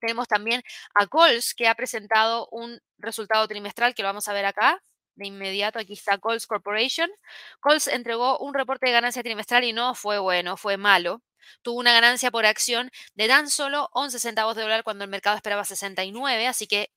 Tenemos 0.01 0.29
también 0.29 0.63
a 0.95 1.07
Coles, 1.07 1.55
que 1.55 1.69
ha 1.69 1.75
presentado 1.75 2.47
un 2.51 2.81
resultado 2.99 3.49
trimestral 3.49 3.95
que 3.95 4.03
lo 4.03 4.09
vamos 4.09 4.29
a 4.29 4.35
ver 4.35 4.45
acá 4.45 4.83
de 5.17 5.27
inmediato, 5.27 5.79
aquí 5.79 5.95
está 5.95 6.19
Coles 6.19 6.47
Corporation. 6.47 7.11
Coles 7.61 7.89
entregó 7.89 8.39
un 8.39 8.55
reporte 8.55 8.87
de 8.87 8.93
ganancia 8.93 9.23
trimestral 9.23 9.65
y 9.65 9.73
no 9.73 9.95
fue 9.95 10.19
bueno, 10.19 10.57
fue 10.57 10.77
malo. 10.77 11.23
Tuvo 11.63 11.79
una 11.79 11.93
ganancia 11.93 12.31
por 12.31 12.47
acción 12.47 12.91
de 13.15 13.29
tan 13.29 13.51
solo 13.51 13.91
11 13.93 14.19
centavos 14.19 14.57
de 14.57 14.63
dólar 14.63 14.83
cuando 14.83 15.05
el 15.05 15.11
mercado 15.11 15.37
esperaba 15.37 15.65
69, 15.65 16.47
así 16.47 16.67
que 16.67 16.91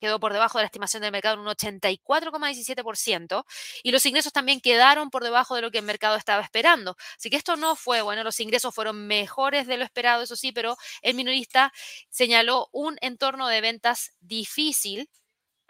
quedó 0.00 0.18
por 0.18 0.32
debajo 0.32 0.58
de 0.58 0.62
la 0.62 0.66
estimación 0.66 1.00
del 1.00 1.12
mercado 1.12 1.34
en 1.36 1.42
un 1.42 1.46
84,17% 1.46 3.44
y 3.84 3.92
los 3.92 4.04
ingresos 4.04 4.32
también 4.32 4.60
quedaron 4.60 5.10
por 5.10 5.22
debajo 5.22 5.54
de 5.54 5.62
lo 5.62 5.70
que 5.70 5.78
el 5.78 5.84
mercado 5.84 6.16
estaba 6.16 6.42
esperando. 6.42 6.96
Así 7.16 7.30
que 7.30 7.36
esto 7.36 7.54
no 7.56 7.76
fue 7.76 8.02
bueno, 8.02 8.24
los 8.24 8.40
ingresos 8.40 8.74
fueron 8.74 9.06
mejores 9.06 9.68
de 9.68 9.76
lo 9.76 9.84
esperado, 9.84 10.24
eso 10.24 10.34
sí, 10.34 10.50
pero 10.50 10.76
el 11.02 11.14
minorista 11.14 11.72
señaló 12.10 12.68
un 12.72 12.96
entorno 13.00 13.46
de 13.46 13.60
ventas 13.60 14.12
difícil, 14.20 15.08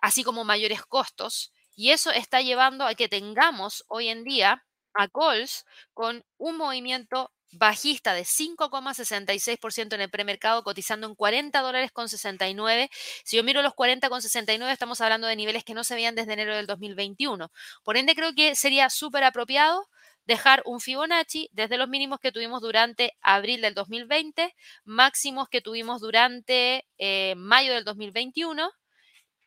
así 0.01 0.25
como 0.25 0.45
mayores 0.45 0.83
costos 0.83 1.53
y 1.75 1.91
eso 1.91 2.11
está 2.11 2.41
llevando 2.41 2.87
a 2.87 2.95
que 2.95 3.09
tengamos 3.09 3.85
hoy 3.89 4.09
en 4.09 4.25
día 4.25 4.65
a 4.95 5.09
Coles 5.09 5.65
con 5.95 6.25
un 6.39 6.57
movimiento 6.57 7.33
bajista 7.53 8.15
de 8.15 8.23
5,66% 8.23 9.95
en 9.95 10.01
el 10.01 10.11
premercado, 10.11 10.65
cotizando 10.65 11.07
en 11.07 11.15
40 11.15 11.61
dólares 11.61 11.93
con 11.93 12.09
69. 12.09 12.91
Si 13.25 13.37
yo 13.37 13.45
miro 13.45 13.63
los 13.63 13.75
40 13.75 14.09
con 14.09 14.23
69, 14.23 14.73
estamos 14.73 15.01
hablando 15.01 15.27
de 15.27 15.37
niveles 15.37 15.65
que 15.65 15.75
no 15.75 15.85
se 15.85 15.95
veían 15.95 16.15
desde 16.15 16.33
enero 16.33 16.57
del 16.57 16.67
2021. 16.67 17.53
Por 17.85 17.97
ende, 17.97 18.15
creo 18.15 18.35
que 18.35 18.55
sería 18.55 18.91
súper 18.91 19.25
apropiado 19.25 19.87
dejar 20.25 20.63
un 20.65 20.81
Fibonacci 20.81 21.49
desde 21.53 21.77
los 21.77 21.89
mínimos 21.89 22.21
que 22.21 22.33
tuvimos 22.33 22.63
durante 22.63 23.13
abril 23.21 23.61
del 23.61 23.75
2020, 23.75 24.55
máximos 24.85 25.49
que 25.49 25.61
tuvimos 25.61 26.01
durante 26.01 26.87
eh, 26.99 27.35
mayo 27.37 27.75
del 27.75 27.85
2021 27.85 28.71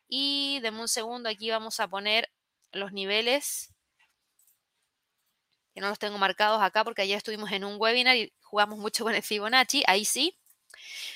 y 0.08 0.60
deme 0.62 0.80
un 0.80 0.88
segundo, 0.88 1.28
aquí 1.28 1.50
vamos 1.50 1.80
a 1.80 1.88
poner 1.88 2.30
los 2.72 2.92
niveles, 2.92 3.74
que 5.74 5.80
no 5.80 5.88
los 5.88 5.98
tengo 5.98 6.18
marcados 6.18 6.60
acá 6.62 6.84
porque 6.84 7.02
ayer 7.02 7.16
estuvimos 7.18 7.52
en 7.52 7.64
un 7.64 7.76
webinar 7.78 8.16
y 8.16 8.32
jugamos 8.40 8.78
mucho 8.78 9.04
con 9.04 9.14
el 9.14 9.22
Fibonacci, 9.22 9.82
ahí 9.86 10.04
sí. 10.04 10.36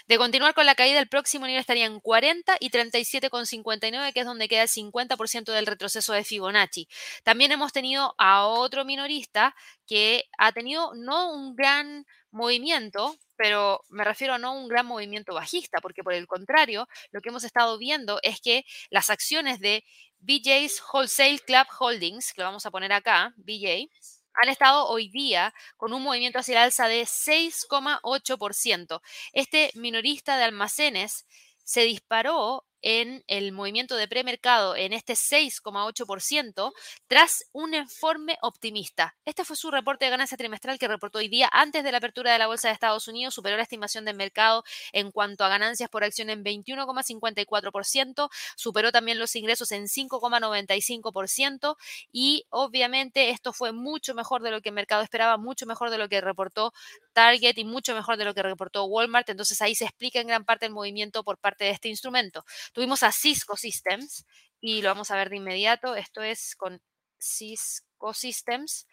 De 0.07 0.19
continuar 0.19 0.55
con 0.55 0.67
la 0.67 0.75
caída, 0.75 0.99
el 0.99 1.09
próximo 1.09 1.47
nivel 1.47 1.61
estaría 1.61 1.87
en 1.87 2.01
40 2.01 2.57
y 2.61 2.71
37,59, 2.71 4.13
que 4.13 4.21
es 4.21 4.27
donde 4.27 4.49
queda 4.49 4.63
el 4.63 4.69
50% 4.69 5.53
del 5.53 5.67
retroceso 5.67 6.13
de 6.13 6.25
Fibonacci. 6.25 6.89
También 7.23 7.53
hemos 7.53 7.73
tenido 7.73 8.15
a 8.19 8.47
otro 8.47 8.85
minorista 8.85 9.55
que 9.87 10.25
ha 10.39 10.53
tenido 10.53 10.93
no 10.95 11.33
un 11.33 11.55
gran 11.55 12.07
movimiento, 12.31 13.17
pero 13.37 13.85
me 13.89 14.05
refiero 14.05 14.35
a 14.35 14.39
no 14.39 14.53
un 14.53 14.69
gran 14.69 14.87
movimiento 14.87 15.35
bajista, 15.35 15.81
porque 15.81 16.03
por 16.03 16.13
el 16.13 16.27
contrario, 16.27 16.89
lo 17.11 17.21
que 17.21 17.31
hemos 17.31 17.45
estado 17.45 17.79
viendo 17.79 18.21
es 18.23 18.41
que 18.41 18.65
las 18.91 19.11
acciones 19.11 19.61
de 19.61 19.85
BJ's 20.21 20.83
Wholesale 20.93 21.39
Club 21.41 21.67
Holdings, 21.79 22.33
que 22.33 22.43
lo 22.43 22.49
vamos 22.49 22.67
a 22.67 22.71
poner 22.71 22.93
acá, 22.93 23.33
BJ, 23.37 23.89
han 24.35 24.49
estado 24.49 24.87
hoy 24.89 25.09
día 25.09 25.55
con 25.77 25.93
un 25.93 26.03
movimiento 26.03 26.39
hacia 26.39 26.53
el 26.53 26.65
alza 26.65 26.89
de 26.89 27.07
6,8%. 27.07 29.03
Este 29.33 29.71
minorista 29.75 30.37
de 30.37 30.45
almacenes 30.45 31.27
se 31.65 31.83
disparó 31.83 32.65
en 32.83 33.25
el 33.27 33.53
movimiento 33.53 33.97
de 33.97 34.09
premercado 34.09 34.77
en 34.77 34.93
este 34.93 35.15
6,8% 35.15 36.73
tras 37.07 37.45
un 37.53 37.75
informe 37.75 38.39
optimista. 38.43 39.17
Este 39.25 39.45
fue 39.45 39.57
su 39.57 39.71
reporte 39.71 40.05
de 40.05 40.11
ganancia 40.11 40.37
trimestral 40.37 40.79
que 40.79 40.89
reportó 40.89 41.19
hoy 41.19 41.29
día 41.29 41.49
antes 41.53 41.85
de 41.85 41.93
la 41.93 41.99
apertura 41.99 42.33
de 42.33 42.39
la 42.39 42.47
Bolsa 42.47 42.69
de 42.69 42.75
Estados 42.75 43.09
Unidos, 43.09 43.35
superó 43.35 43.57
la 43.57 43.63
estimación 43.63 44.05
del 44.05 44.17
mercado 44.17 44.65
en 44.93 45.11
cuanto 45.11 45.45
a 45.45 45.49
ganancias 45.49 45.89
por 45.91 46.05
acción 46.05 46.31
en 46.31 46.45
21,54%, 46.45 48.29
superó 48.57 48.93
también 48.93 49.19
los 49.19 49.35
ingresos 49.37 49.73
en 49.73 49.85
5,95% 49.85 51.77
y 52.13 52.45
obviamente 52.51 53.31
esto 53.31 53.53
fue 53.53 53.73
mucho 53.73 54.15
mejor 54.15 54.43
de 54.43 54.51
lo 54.51 54.61
que 54.61 54.71
el 54.71 54.75
mercado 54.75 55.03
esperaba, 55.03 55.37
mucho 55.37 55.67
mejor 55.67 55.91
de 55.91 55.99
lo 55.99 56.09
que 56.09 56.21
reportó 56.21 56.73
Target 57.13 57.59
y 57.59 57.65
mucho 57.65 57.95
mejor 57.95 58.17
de 58.17 58.25
lo 58.25 58.35
que 58.35 58.43
reportó 58.43 58.85
Walmart. 58.85 59.29
Entonces 59.29 59.61
ahí 59.63 59.75
se 59.75 59.85
explica 59.85 60.21
en 60.21 60.29
gran 60.29 60.45
parte 60.45 60.67
el 60.67 60.73
movimiento 60.73 61.25
por 61.25 61.39
parte 61.39 61.65
de 61.65 61.71
este 61.71 61.89
instrumento. 61.89 62.45
Tuvimos 62.73 63.03
a 63.03 63.13
Cisco 63.13 63.57
Systems 63.57 64.25
y 64.61 64.83
lo 64.83 64.89
vamos 64.89 65.11
a 65.11 65.17
ver 65.17 65.31
de 65.31 65.37
inmediato. 65.37 65.95
Esto 65.95 66.23
es 66.23 66.55
con 66.57 66.81
Cisco 67.19 68.15
Systems. 68.15 68.87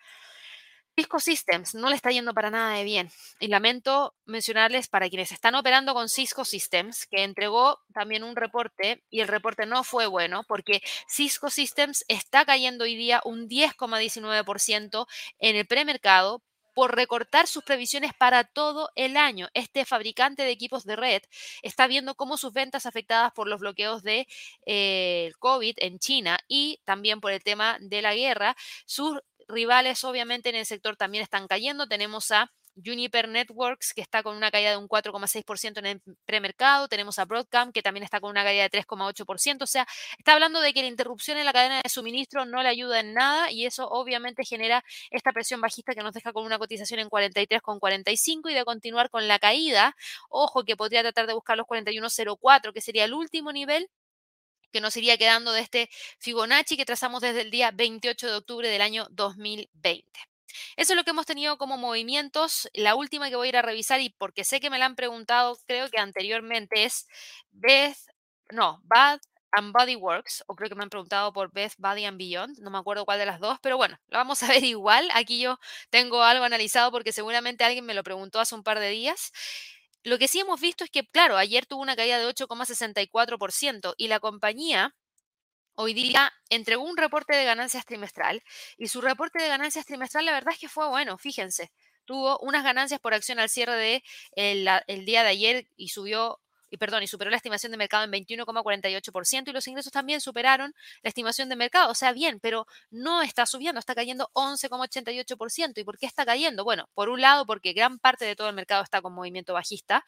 Cisco 0.99 1.19
Systems 1.19 1.75
no 1.75 1.89
le 1.89 1.95
está 1.95 2.09
yendo 2.09 2.33
para 2.33 2.49
nada 2.49 2.75
de 2.75 2.83
bien. 2.83 3.11
Y 3.39 3.49
lamento 3.49 4.15
mencionarles 4.25 4.87
para 4.87 5.09
quienes 5.09 5.31
están 5.31 5.53
operando 5.53 5.93
con 5.93 6.09
Cisco 6.09 6.43
Systems 6.43 7.05
que 7.05 7.23
entregó 7.23 7.79
también 7.93 8.23
un 8.23 8.35
reporte 8.35 9.03
y 9.11 9.19
el 9.21 9.27
reporte 9.27 9.67
no 9.67 9.83
fue 9.83 10.07
bueno 10.07 10.43
porque 10.47 10.81
Cisco 11.07 11.51
Systems 11.51 12.03
está 12.07 12.45
cayendo 12.45 12.85
hoy 12.85 12.95
día 12.95 13.21
un 13.25 13.47
10,19% 13.47 15.05
en 15.37 15.55
el 15.55 15.67
premercado 15.67 16.41
por 16.77 16.95
recortar 16.95 17.47
sus 17.47 17.63
previsiones 17.63 18.13
para 18.13 18.43
todo 18.43 18.91
el 18.93 19.17
año. 19.17 19.49
Este 19.55 19.83
fabricante 19.83 20.43
de 20.43 20.51
equipos 20.51 20.85
de 20.85 20.95
red 20.95 21.23
está 21.63 21.87
viendo 21.87 22.13
cómo 22.13 22.37
sus 22.37 22.53
ventas 22.53 22.85
afectadas 22.85 23.33
por 23.33 23.47
los 23.47 23.61
bloqueos 23.61 24.03
de 24.03 24.27
eh, 24.67 25.31
COVID 25.39 25.73
en 25.77 25.97
China 25.97 26.37
y 26.47 26.79
también 26.85 27.19
por 27.19 27.31
el 27.31 27.41
tema 27.41 27.77
de 27.81 28.03
la 28.03 28.13
guerra, 28.13 28.55
sus 28.85 29.17
rivales 29.47 30.03
obviamente 30.03 30.49
en 30.49 30.55
el 30.55 30.67
sector 30.67 30.95
también 30.97 31.23
están 31.23 31.47
cayendo. 31.47 31.87
Tenemos 31.87 32.29
a 32.29 32.51
Juniper 32.83 33.27
Networks, 33.27 33.93
que 33.93 34.01
está 34.01 34.23
con 34.23 34.35
una 34.35 34.51
caída 34.51 34.71
de 34.71 34.77
un 34.77 34.87
4,6% 34.87 35.79
en 35.79 35.85
el 35.85 36.01
premercado. 36.25 36.87
Tenemos 36.87 37.19
a 37.19 37.25
Broadcom, 37.25 37.71
que 37.71 37.81
también 37.81 38.03
está 38.03 38.19
con 38.19 38.29
una 38.31 38.43
caída 38.43 38.63
de 38.63 38.69
3,8%. 38.69 39.63
O 39.63 39.67
sea, 39.67 39.87
está 40.17 40.33
hablando 40.33 40.61
de 40.61 40.73
que 40.73 40.81
la 40.81 40.87
interrupción 40.87 41.37
en 41.37 41.45
la 41.45 41.53
cadena 41.53 41.81
de 41.81 41.89
suministro 41.89 42.45
no 42.45 42.63
le 42.63 42.69
ayuda 42.69 42.99
en 42.99 43.13
nada 43.13 43.51
y 43.51 43.65
eso 43.65 43.87
obviamente 43.89 44.45
genera 44.45 44.83
esta 45.11 45.31
presión 45.31 45.61
bajista 45.61 45.93
que 45.93 46.01
nos 46.01 46.13
deja 46.13 46.33
con 46.33 46.45
una 46.45 46.59
cotización 46.59 46.99
en 46.99 47.09
43,45 47.09 48.51
y 48.51 48.53
de 48.53 48.65
continuar 48.65 49.09
con 49.09 49.27
la 49.27 49.39
caída. 49.39 49.95
Ojo 50.29 50.63
que 50.63 50.75
podría 50.77 51.01
tratar 51.01 51.27
de 51.27 51.33
buscar 51.33 51.57
los 51.57 51.67
41,04, 51.67 52.73
que 52.73 52.81
sería 52.81 53.05
el 53.05 53.13
último 53.13 53.51
nivel 53.51 53.89
que 54.71 54.81
nos 54.81 54.95
iría 54.97 55.17
quedando 55.17 55.51
de 55.53 55.61
este 55.61 55.89
Fibonacci 56.19 56.77
que 56.77 56.85
trazamos 56.85 57.21
desde 57.21 57.41
el 57.41 57.51
día 57.51 57.71
28 57.71 58.27
de 58.27 58.35
octubre 58.35 58.69
del 58.69 58.81
año 58.81 59.07
2020. 59.11 60.36
Eso 60.75 60.93
es 60.93 60.97
lo 60.97 61.03
que 61.03 61.11
hemos 61.11 61.25
tenido 61.25 61.57
como 61.57 61.77
movimientos. 61.77 62.69
La 62.73 62.95
última 62.95 63.29
que 63.29 63.35
voy 63.35 63.47
a 63.47 63.49
ir 63.49 63.57
a 63.57 63.61
revisar 63.61 64.01
y 64.01 64.09
porque 64.11 64.43
sé 64.43 64.59
que 64.59 64.69
me 64.69 64.77
la 64.79 64.85
han 64.85 64.95
preguntado, 64.95 65.57
creo 65.67 65.89
que 65.89 65.99
anteriormente 65.99 66.83
es 66.83 67.07
Beth, 67.51 67.97
no, 68.51 68.79
Bad 68.83 69.19
and 69.51 69.73
Body 69.73 69.95
Works, 69.95 70.43
o 70.47 70.55
creo 70.55 70.69
que 70.69 70.75
me 70.75 70.83
han 70.83 70.89
preguntado 70.89 71.31
por 71.33 71.51
Beth, 71.51 71.73
Body 71.77 72.05
and 72.05 72.17
Beyond, 72.17 72.59
no 72.59 72.69
me 72.69 72.77
acuerdo 72.77 73.05
cuál 73.05 73.19
de 73.19 73.25
las 73.25 73.39
dos, 73.39 73.57
pero 73.61 73.77
bueno, 73.77 73.97
lo 74.07 74.17
vamos 74.17 74.41
a 74.43 74.47
ver 74.47 74.63
igual. 74.63 75.09
Aquí 75.13 75.39
yo 75.39 75.59
tengo 75.89 76.23
algo 76.23 76.43
analizado 76.45 76.91
porque 76.91 77.11
seguramente 77.13 77.63
alguien 77.63 77.85
me 77.85 77.93
lo 77.93 78.03
preguntó 78.03 78.39
hace 78.39 78.55
un 78.55 78.63
par 78.63 78.79
de 78.79 78.89
días. 78.89 79.31
Lo 80.03 80.17
que 80.17 80.27
sí 80.27 80.39
hemos 80.39 80.59
visto 80.61 80.83
es 80.83 80.89
que, 80.89 81.05
claro, 81.07 81.37
ayer 81.37 81.65
tuvo 81.65 81.81
una 81.81 81.95
caída 81.95 82.17
de 82.19 82.27
8,64% 82.27 83.93
y 83.97 84.07
la 84.07 84.19
compañía 84.19 84.95
hoy 85.77 85.93
día 85.93 86.33
entregó 86.49 86.83
un 86.83 86.97
reporte 86.97 87.35
de 87.35 87.45
ganancias 87.45 87.85
trimestral 87.85 88.43
y 88.77 88.87
su 88.87 88.99
reporte 88.99 89.41
de 89.41 89.47
ganancias 89.47 89.85
trimestral 89.85 90.25
la 90.25 90.33
verdad 90.33 90.53
es 90.53 90.59
que 90.59 90.69
fue 90.69 90.87
bueno, 90.89 91.17
fíjense, 91.17 91.71
tuvo 92.05 92.39
unas 92.39 92.63
ganancias 92.63 92.99
por 92.99 93.13
acción 93.13 93.39
al 93.39 93.49
cierre 93.49 93.75
de 93.75 94.03
el 94.35 95.05
día 95.05 95.23
de 95.23 95.29
ayer 95.29 95.67
y 95.75 95.89
subió 95.89 96.39
y 96.69 96.77
perdón, 96.77 97.03
y 97.03 97.07
superó 97.07 97.29
la 97.29 97.37
estimación 97.37 97.71
de 97.71 97.77
mercado 97.77 98.03
en 98.03 98.11
21,48% 98.11 99.49
y 99.49 99.53
los 99.53 99.67
ingresos 99.67 99.91
también 99.91 100.21
superaron 100.21 100.73
la 101.01 101.09
estimación 101.09 101.49
de 101.49 101.55
mercado. 101.55 101.91
O 101.91 101.95
sea, 101.95 102.11
bien, 102.11 102.39
pero 102.39 102.67
no 102.89 103.21
está 103.21 103.45
subiendo, 103.45 103.79
está 103.79 103.95
cayendo 103.95 104.29
11,88%. 104.33 105.79
¿Y 105.79 105.83
por 105.83 105.97
qué 105.97 106.05
está 106.05 106.25
cayendo? 106.25 106.63
Bueno, 106.63 106.89
por 106.93 107.09
un 107.09 107.21
lado, 107.21 107.45
porque 107.45 107.73
gran 107.73 107.99
parte 107.99 108.25
de 108.25 108.35
todo 108.35 108.49
el 108.49 108.55
mercado 108.55 108.83
está 108.83 109.01
con 109.01 109.13
movimiento 109.13 109.53
bajista, 109.53 110.05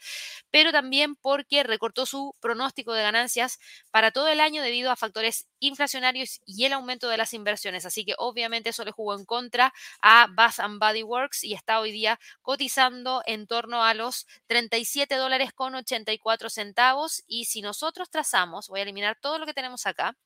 pero 0.51 0.71
también 0.71 1.15
porque 1.15 1.63
recortó 1.63 2.05
su 2.05 2.35
pronóstico 2.39 2.93
de 2.93 3.03
ganancias 3.03 3.59
para 3.91 4.11
todo 4.11 4.27
el 4.27 4.39
año 4.39 4.61
debido 4.61 4.91
a 4.91 4.95
factores 4.95 5.47
inflacionarios 5.59 6.41
y 6.45 6.65
el 6.65 6.73
aumento 6.73 7.09
de 7.09 7.17
las 7.17 7.33
inversiones. 7.33 7.85
Así 7.85 8.05
que 8.05 8.15
obviamente 8.17 8.69
eso 8.69 8.83
le 8.83 8.91
jugó 8.91 9.15
en 9.15 9.25
contra 9.25 9.73
a 10.01 10.27
Bath 10.29 10.59
and 10.59 10.79
Body 10.79 11.03
Works 11.03 11.43
y 11.43 11.53
está 11.53 11.79
hoy 11.79 11.91
día 11.91 12.19
cotizando 12.41 13.21
en 13.25 13.47
torno 13.47 13.83
a 13.83 13.93
los 13.93 14.27
37 14.47 15.15
dólares 15.15 15.53
con 15.53 15.75
84 15.75 16.48
centavos. 16.53 17.23
Y 17.27 17.45
si 17.45 17.61
nosotros 17.61 18.09
trazamos, 18.09 18.67
voy 18.67 18.79
a 18.81 18.83
eliminar 18.83 19.17
todo 19.21 19.39
lo 19.39 19.45
que 19.45 19.53
tenemos 19.53 19.85
acá, 19.85 20.17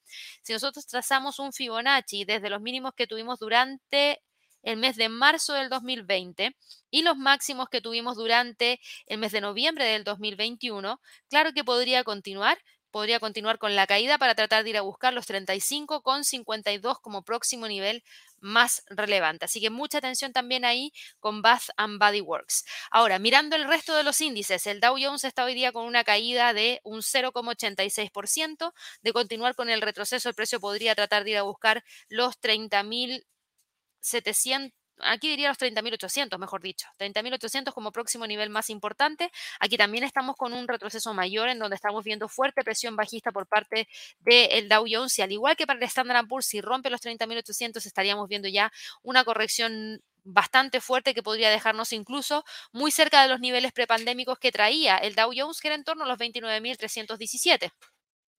si 0.44 0.54
nosotros 0.54 0.86
trazamos 0.88 1.40
un 1.40 1.54
Fibonacci 1.54 2.26
desde 2.26 2.50
los 2.50 2.62
mínimos 2.62 2.94
que 2.96 3.08
tuvimos 3.08 3.40
durante 3.40 4.22
el 4.64 4.78
mes 4.78 4.96
de 4.96 5.10
marzo 5.10 5.54
del 5.54 5.70
2020 5.70 6.56
y 6.90 7.02
los 7.02 7.18
máximos 7.18 7.70
que 7.70 7.82
tuvimos 7.82 8.16
durante 8.16 8.80
el 9.08 9.18
mes 9.20 9.32
de 9.32 9.42
noviembre 9.42 9.86
del 9.86 10.04
2021, 10.04 11.00
claro 11.30 11.52
que 11.54 11.64
podría 11.64 12.04
continuar, 12.04 12.58
podría 12.94 13.20
continuar 13.20 13.58
con 13.58 13.76
la 13.76 13.88
caída 13.88 14.20
para 14.20 14.36
tratar 14.36 14.64
de 14.64 14.70
ir 14.70 14.78
a 14.78 14.82
buscar 14.82 15.14
los 15.14 15.28
35,52 15.28 17.00
como 17.02 17.24
próximo 17.24 17.68
nivel 17.68 18.04
más 18.40 18.84
relevante. 18.88 19.46
Así 19.46 19.60
que 19.60 19.72
mucha 19.72 19.98
atención 19.98 20.32
también 20.32 20.64
ahí 20.64 20.94
con 21.20 21.42
Bath 21.42 21.70
and 21.76 22.00
Body 22.00 22.22
Works. 22.22 22.66
Ahora, 22.92 23.18
mirando 23.18 23.56
el 23.56 23.68
resto 23.68 23.96
de 23.96 24.04
los 24.04 24.22
índices, 24.22 24.68
el 24.68 24.80
Dow 24.80 24.96
Jones 25.02 25.24
está 25.24 25.44
hoy 25.44 25.56
día 25.56 25.72
con 25.72 25.86
una 25.86 26.04
caída 26.04 26.54
de 26.54 26.82
un 26.84 27.02
0,86%. 27.02 28.74
De 29.02 29.12
continuar 29.12 29.56
con 29.56 29.72
el 29.72 29.82
retroceso, 29.82 30.30
el 30.30 30.36
precio 30.36 30.60
podría 30.60 30.94
tratar 30.94 31.24
de 31.24 31.32
ir 31.32 31.38
a 31.38 31.44
buscar 31.44 31.84
los 32.10 32.40
30.700 32.40 34.72
aquí 35.00 35.30
diría 35.30 35.50
los 35.50 35.58
30.800, 35.58 36.38
mejor 36.38 36.62
dicho, 36.62 36.88
30.800 36.98 37.74
como 37.74 37.92
próximo 37.92 38.28
nivel 38.28 38.50
más 38.50 38.70
importante. 38.70 39.32
Aquí 39.60 39.78
también 39.78 40.04
estamos 40.04 40.36
con 40.36 40.54
un 40.54 40.68
retroceso 40.68 41.14
mayor 41.14 41.50
en 41.50 41.60
donde 41.60 41.76
estamos 41.76 42.04
viendo 42.04 42.28
fuerte 42.30 42.64
presión 42.64 42.96
bajista 42.96 43.32
por 43.32 43.48
parte 43.48 43.88
del 44.20 44.70
Dow 44.70 44.86
Jones 44.90 45.18
y 45.20 45.22
al 45.22 45.32
igual 45.32 45.56
que 45.56 45.68
para 45.68 45.80
el 45.80 45.86
Standard 45.86 46.28
Poor's, 46.28 46.46
si 46.46 46.62
rompe 46.62 46.90
los 46.90 47.02
30.800 47.02 47.86
estaríamos 47.86 48.28
viendo 48.28 48.48
ya 48.48 48.72
una 49.02 49.24
corrección 49.24 50.02
bastante 50.24 50.82
fuerte 50.82 51.14
que 51.14 51.24
podría 51.24 51.50
dejarnos 51.50 51.92
incluso 51.94 52.46
muy 52.72 52.92
cerca 52.92 53.22
de 53.22 53.28
los 53.28 53.40
niveles 53.40 53.74
prepandémicos 53.74 54.40
que 54.40 54.52
traía 54.52 54.98
el 54.98 55.16
Dow 55.16 55.32
Jones, 55.36 55.60
que 55.60 55.68
era 55.68 55.76
en 55.76 55.84
torno 55.84 56.06
a 56.06 56.08
los 56.08 56.18
29.317. 56.18 57.72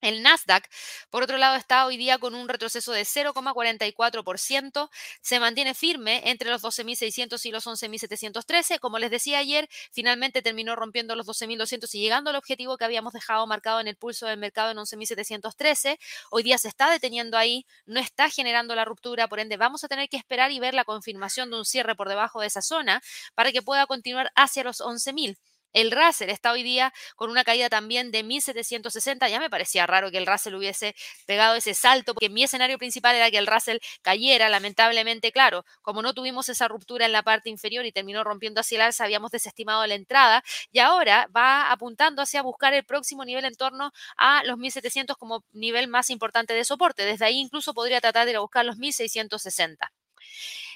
El 0.05 0.23
Nasdaq, 0.23 0.69
por 1.09 1.23
otro 1.23 1.39
lado, 1.39 1.57
está 1.57 1.87
hoy 1.87 1.97
día 1.97 2.19
con 2.19 2.35
un 2.35 2.47
retroceso 2.47 2.93
de 2.93 3.07
0,44%, 3.07 4.91
se 5.23 5.41
mantiene 5.41 5.73
firme 5.73 6.21
entre 6.29 6.51
los 6.51 6.63
12.600 6.63 7.43
y 7.47 7.51
los 7.51 7.67
11.713. 7.67 8.81
Como 8.81 8.99
les 8.99 9.11
decía 9.11 9.39
ayer, 9.39 9.67
finalmente 9.93 10.43
terminó 10.43 10.77
rompiendo 10.77 11.17
los 11.17 11.27
12.200 11.27 11.89
y 11.95 12.01
llegando 12.01 12.29
al 12.29 12.37
objetivo 12.37 12.77
que 12.77 12.85
habíamos 12.85 13.15
dejado 13.15 13.47
marcado 13.47 13.81
en 13.81 13.89
el 13.89 13.97
pulso 13.97 14.27
del 14.27 14.37
mercado 14.37 14.73
en 14.73 14.77
11.713. 14.77 15.99
Hoy 16.31 16.43
día 16.43 16.59
se 16.59 16.69
está 16.69 16.91
deteniendo 16.91 17.39
ahí, 17.39 17.65
no 17.87 17.99
está 17.99 18.29
generando 18.29 18.75
la 18.75 18.85
ruptura, 18.85 19.27
por 19.27 19.41
ende 19.41 19.57
vamos 19.57 19.85
a 19.85 19.89
tener 19.89 20.11
que 20.11 20.19
esperar 20.19 20.53
y 20.53 20.61
ver 20.61 20.75
la 20.75 20.85
confirmación 20.85 21.51
de 21.51 21.57
un 21.57 21.65
cierre 21.65 21.95
por 21.95 22.11
debajo 22.11 22.43
de 22.43 22.49
esa 22.49 22.61
zona 22.61 23.01
para 23.35 23.53
que 23.53 23.63
pueda 23.63 23.87
continuar 23.87 24.31
hacia 24.35 24.65
los 24.65 24.83
11.000. 24.83 25.39
El 25.75 25.91
Russell 25.91 26.31
está 26.31 26.53
hoy 26.53 26.63
día 26.63 26.93
con 27.17 27.31
una 27.31 27.43
caída 27.45 27.69
también 27.69 28.13
de 28.13 28.23
1760. 28.23 29.29
Ya 29.29 29.41
me 29.41 29.51
parecía 29.51 29.87
raro 29.87 30.11
que 30.13 30.19
el 30.19 30.27
Russell 30.27 30.55
hubiese 30.55 30.95
pegado 31.27 31.57
ese 31.57 31.75
salto, 31.75 32.15
porque 32.15 32.31
mi 32.31 32.45
escenario 32.45 32.79
principal 32.79 33.17
era 33.17 33.31
que 33.31 33.39
el 33.39 33.47
Russell 33.49 33.79
cayera. 34.01 34.49
Lamentablemente, 34.49 35.33
claro, 35.33 35.65
como 35.83 36.01
no 36.01 36.15
tuvimos 36.15 36.49
esa 36.49 36.69
ruptura 36.69 37.07
en 37.07 37.13
la 37.13 37.25
parte 37.25 37.51
inferior 37.51 37.85
y 37.87 37.93
terminó 37.93 38.23
rompiendo 38.23 38.61
hacia 38.61 38.77
el 38.77 38.83
alza, 38.83 39.05
habíamos 39.05 39.33
desestimado 39.33 39.85
la 39.87 39.95
entrada 39.97 40.45
y 40.71 40.79
ahora 40.79 41.29
va 41.37 41.73
apuntando 41.73 42.23
hacia 42.23 42.43
buscar 42.43 42.73
el 42.73 42.85
próximo 42.85 43.25
nivel 43.25 43.45
en 43.45 43.57
torno 43.57 43.91
a 44.17 44.45
los 44.45 44.57
1700 44.59 45.17
como 45.17 45.45
nivel 45.53 45.89
más 45.89 46.09
importante 46.11 46.55
de 46.55 46.65
soporte. 46.65 47.05
Desde 47.05 47.25
ahí 47.25 47.39
incluso 47.41 47.75
podría 47.75 48.01
tratar 48.01 48.27
de 48.27 48.31
ir 48.33 48.37
a 48.37 48.41
buscar 48.41 48.65
los 48.65 48.77
1660. 48.79 49.91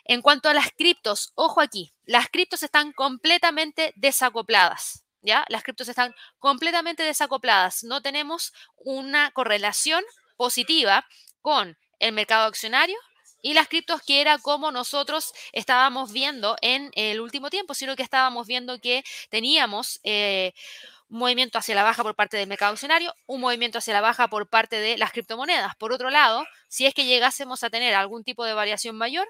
En 0.04 0.22
cuanto 0.22 0.48
a 0.48 0.54
las 0.54 0.70
criptos, 0.72 1.32
ojo 1.34 1.60
aquí, 1.60 1.92
las 2.04 2.28
criptos 2.28 2.62
están 2.62 2.92
completamente 2.92 3.92
desacopladas. 3.96 5.04
¿Ya? 5.20 5.44
Las 5.48 5.64
criptos 5.64 5.88
están 5.88 6.14
completamente 6.38 7.02
desacopladas. 7.02 7.82
No 7.82 8.00
tenemos 8.00 8.52
una 8.76 9.32
correlación 9.32 10.04
positiva 10.36 11.04
con 11.42 11.76
el 11.98 12.12
mercado 12.12 12.46
accionario 12.46 12.96
y 13.42 13.54
las 13.54 13.68
criptos 13.68 14.02
que 14.02 14.20
era 14.20 14.38
como 14.38 14.70
nosotros 14.72 15.32
estábamos 15.52 16.12
viendo 16.12 16.56
en 16.60 16.90
el 16.94 17.20
último 17.20 17.50
tiempo, 17.50 17.74
sino 17.74 17.96
que 17.96 18.02
estábamos 18.02 18.46
viendo 18.46 18.80
que 18.80 19.04
teníamos 19.30 20.00
eh, 20.02 20.54
un 21.08 21.20
movimiento 21.20 21.58
hacia 21.58 21.74
la 21.74 21.84
baja 21.84 22.02
por 22.02 22.14
parte 22.14 22.36
del 22.36 22.48
mercado 22.48 22.72
accionario, 22.72 23.14
un 23.26 23.40
movimiento 23.40 23.78
hacia 23.78 23.94
la 23.94 24.00
baja 24.00 24.28
por 24.28 24.48
parte 24.48 24.76
de 24.76 24.98
las 24.98 25.12
criptomonedas. 25.12 25.76
Por 25.76 25.92
otro 25.92 26.10
lado, 26.10 26.44
si 26.68 26.86
es 26.86 26.94
que 26.94 27.04
llegásemos 27.04 27.62
a 27.62 27.70
tener 27.70 27.94
algún 27.94 28.24
tipo 28.24 28.44
de 28.44 28.54
variación 28.54 28.96
mayor, 28.96 29.28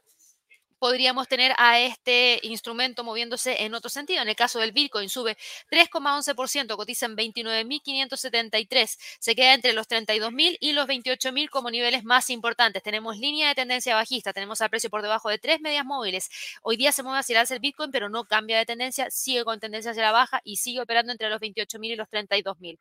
podríamos 0.79 1.29
tener 1.29 1.53
a 1.59 1.81
este 1.81 2.41
instrumento 2.43 3.05
moviéndose 3.05 3.63
en 3.65 3.75
otro 3.75 3.91
sentido. 3.91 4.23
En 4.23 4.29
el 4.29 4.37
caso 4.37 4.59
del 4.59 4.73
Bitcoin 4.73 5.09
sube 5.09 5.37
3,11%, 5.71 6.77
cotiza 6.77 7.07
en 7.07 7.17
29.573, 7.17 8.97
se 9.19 9.35
queda 9.35 9.55
entre 9.55 9.73
los 9.73 9.89
32.000 9.89 10.57
y 10.61 10.73
los 10.73 10.87
28.000 10.87 11.49
como 11.51 11.71
niveles 11.71 12.05
más 12.05 12.31
importantes. 12.31 12.83
Tenemos 12.83 13.19
línea 13.19 13.49
de 13.49 13.55
tendencia 13.55 13.95
bajista, 13.95 14.33
tenemos 14.33 14.61
al 14.61 14.71
precio 14.71 14.91
por 14.91 15.03
debajo 15.03 15.29
de 15.29 15.39
tres 15.39 15.61
medias 15.61 15.85
móviles. 15.85 16.31
Hoy 16.63 16.77
día 16.77 16.93
se 16.93 17.03
mueve 17.03 17.21
hacia 17.21 17.35
el 17.35 17.39
alza 17.41 17.55
el 17.55 17.61
Bitcoin, 17.61 17.91
pero 17.91 18.09
no 18.09 18.25
cambia 18.25 18.59
de 18.59 18.67
tendencia, 18.67 19.11
sigue 19.11 19.45
con 19.45 19.61
tendencia 19.61 19.91
hacia 19.93 20.03
la 20.03 20.13
baja 20.13 20.41
y 20.45 20.57
sigue 20.57 20.81
operando 20.81 21.13
entre 21.13 21.29
los 21.31 21.41
28.000 21.41 21.93
y 21.93 21.97
los 21.97 22.09
32.000. 22.09 22.79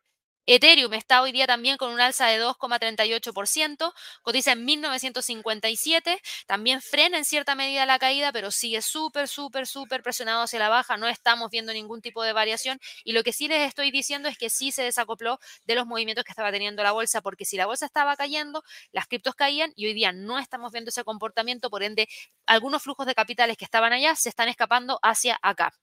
Ethereum 0.50 0.94
está 0.94 1.22
hoy 1.22 1.34
día 1.34 1.46
también 1.46 1.76
con 1.76 1.92
un 1.92 2.00
alza 2.00 2.28
de 2.28 2.42
2,38%, 2.42 3.94
cotiza 4.22 4.54
en 4.54 4.64
1957, 4.64 6.22
también 6.46 6.82
frena 6.82 7.18
en 7.18 7.26
cierta 7.26 7.54
medida 7.54 7.86
la 7.86 8.00
caída, 8.00 8.32
pero 8.32 8.50
sigue 8.50 8.82
súper, 8.82 9.28
súper, 9.28 9.68
súper 9.68 10.02
presionado 10.04 10.44
hacia 10.44 10.60
la 10.60 10.70
baja, 10.70 10.96
no 10.96 11.10
estamos 11.10 11.52
viendo 11.52 11.74
ningún 11.74 12.02
tipo 12.02 12.24
de 12.24 12.32
variación 12.32 12.80
y 13.04 13.12
lo 13.12 13.24
que 13.24 13.34
sí 13.34 13.50
les 13.50 13.68
estoy 13.68 13.92
diciendo 13.92 14.30
es 14.30 14.38
que 14.38 14.50
sí 14.50 14.72
se 14.72 14.84
desacopló 14.84 15.38
de 15.66 15.76
los 15.76 15.86
movimientos 15.86 16.24
que 16.24 16.32
estaba 16.32 16.50
teniendo 16.50 16.82
la 16.82 16.94
bolsa, 16.94 17.20
porque 17.22 17.44
si 17.44 17.58
la 17.58 17.66
bolsa 17.66 17.86
estaba 17.86 18.16
cayendo, 18.16 18.64
las 18.94 19.06
criptos 19.08 19.36
caían 19.36 19.74
y 19.76 19.88
hoy 19.88 19.94
día 19.94 20.14
no 20.14 20.40
estamos 20.40 20.72
viendo 20.72 20.90
ese 20.92 21.04
comportamiento, 21.04 21.70
por 21.70 21.84
ende, 21.84 22.08
algunos 22.46 22.84
flujos 22.84 23.06
de 23.06 23.16
capitales 23.16 23.58
que 23.58 23.66
estaban 23.66 23.92
allá 23.92 24.16
se 24.16 24.30
están 24.30 24.48
escapando 24.48 24.98
hacia 25.04 25.38
acá. 25.42 25.74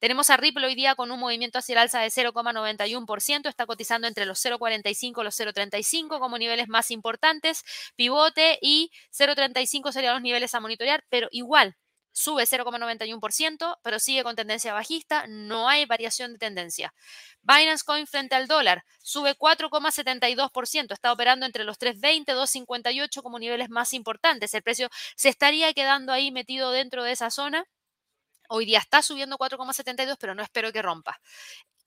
Tenemos 0.00 0.30
a 0.30 0.36
Ripple 0.36 0.66
hoy 0.66 0.74
día 0.74 0.94
con 0.94 1.10
un 1.10 1.20
movimiento 1.20 1.58
hacia 1.58 1.74
el 1.74 1.78
alza 1.78 2.00
de 2.00 2.10
0,91%, 2.10 3.48
está 3.48 3.66
cotizando 3.66 4.07
entre 4.08 4.26
los 4.26 4.44
0,45 4.44 5.20
y 5.20 5.24
los 5.24 5.38
0,35 5.38 6.18
como 6.18 6.38
niveles 6.38 6.68
más 6.68 6.90
importantes, 6.90 7.64
pivote 7.96 8.58
y 8.60 8.90
0,35 9.12 9.92
serían 9.92 10.14
los 10.14 10.22
niveles 10.22 10.54
a 10.54 10.60
monitorear, 10.60 11.04
pero 11.08 11.28
igual 11.30 11.76
sube 12.18 12.44
0,91%, 12.44 13.78
pero 13.82 13.98
sigue 14.00 14.24
con 14.24 14.34
tendencia 14.34 14.74
bajista, 14.74 15.26
no 15.28 15.68
hay 15.68 15.86
variación 15.86 16.32
de 16.32 16.38
tendencia. 16.38 16.92
Binance 17.42 17.84
Coin 17.84 18.06
frente 18.06 18.34
al 18.34 18.48
dólar 18.48 18.84
sube 19.02 19.36
4,72%, 19.36 20.92
está 20.92 21.12
operando 21.12 21.46
entre 21.46 21.64
los 21.64 21.78
3.20 21.78 22.24
y 22.26 22.64
2.58 22.64 23.22
como 23.22 23.38
niveles 23.38 23.70
más 23.70 23.92
importantes. 23.92 24.52
El 24.54 24.62
precio 24.62 24.88
se 25.16 25.28
estaría 25.28 25.72
quedando 25.72 26.12
ahí 26.12 26.32
metido 26.32 26.72
dentro 26.72 27.04
de 27.04 27.12
esa 27.12 27.30
zona. 27.30 27.64
Hoy 28.48 28.64
día 28.64 28.78
está 28.80 29.02
subiendo 29.02 29.36
4,72, 29.38 30.16
pero 30.18 30.34
no 30.34 30.42
espero 30.42 30.72
que 30.72 30.82
rompa. 30.82 31.20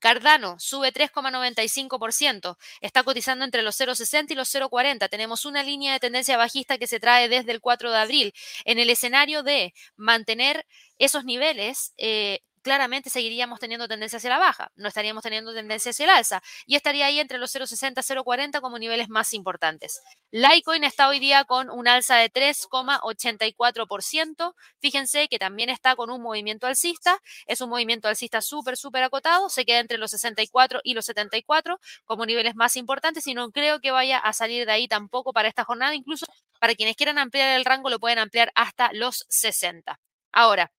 Cardano 0.02 0.58
sube 0.58 0.92
3,95%, 0.92 2.58
está 2.80 3.04
cotizando 3.04 3.44
entre 3.44 3.62
los 3.62 3.78
0,60 3.78 4.32
y 4.32 4.34
los 4.34 4.52
0,40. 4.52 5.08
Tenemos 5.08 5.44
una 5.44 5.62
línea 5.62 5.92
de 5.92 6.00
tendencia 6.00 6.36
bajista 6.36 6.76
que 6.76 6.88
se 6.88 6.98
trae 6.98 7.28
desde 7.28 7.52
el 7.52 7.60
4 7.60 7.92
de 7.92 7.98
abril. 7.98 8.34
En 8.64 8.80
el 8.80 8.90
escenario 8.90 9.44
de 9.44 9.74
mantener 9.94 10.66
esos 10.98 11.24
niveles, 11.24 11.94
eh, 11.98 12.40
claramente 12.62 13.10
seguiríamos 13.10 13.60
teniendo 13.60 13.88
tendencia 13.88 14.16
hacia 14.16 14.30
la 14.30 14.38
baja, 14.38 14.72
no 14.76 14.88
estaríamos 14.88 15.22
teniendo 15.22 15.52
tendencia 15.52 15.90
hacia 15.90 16.04
el 16.04 16.10
alza 16.10 16.42
y 16.66 16.76
estaría 16.76 17.06
ahí 17.06 17.20
entre 17.20 17.38
los 17.38 17.54
0,60 17.54 17.98
y 17.98 18.14
0,40 18.14 18.60
como 18.60 18.78
niveles 18.78 19.08
más 19.08 19.34
importantes. 19.34 20.00
Litecoin 20.30 20.84
está 20.84 21.08
hoy 21.08 21.18
día 21.18 21.44
con 21.44 21.70
un 21.70 21.88
alza 21.88 22.16
de 22.16 22.30
3,84%. 22.30 24.54
Fíjense 24.80 25.28
que 25.28 25.38
también 25.38 25.70
está 25.70 25.96
con 25.96 26.10
un 26.10 26.22
movimiento 26.22 26.66
alcista, 26.66 27.18
es 27.46 27.60
un 27.60 27.70
movimiento 27.70 28.08
alcista 28.08 28.40
súper, 28.40 28.76
súper 28.76 29.02
acotado, 29.02 29.48
se 29.48 29.64
queda 29.64 29.80
entre 29.80 29.98
los 29.98 30.12
64 30.12 30.80
y 30.84 30.94
los 30.94 31.06
74 31.06 31.78
como 32.04 32.26
niveles 32.26 32.54
más 32.54 32.76
importantes 32.76 33.26
y 33.26 33.34
no 33.34 33.50
creo 33.50 33.80
que 33.80 33.90
vaya 33.90 34.18
a 34.18 34.32
salir 34.32 34.66
de 34.66 34.72
ahí 34.72 34.88
tampoco 34.88 35.32
para 35.32 35.48
esta 35.48 35.64
jornada, 35.64 35.94
incluso 35.94 36.26
para 36.60 36.74
quienes 36.74 36.96
quieran 36.96 37.18
ampliar 37.18 37.58
el 37.58 37.64
rango 37.64 37.90
lo 37.90 37.98
pueden 37.98 38.18
ampliar 38.18 38.52
hasta 38.54 38.92
los 38.92 39.24
60. 39.28 39.98
Ahora, 40.32 40.70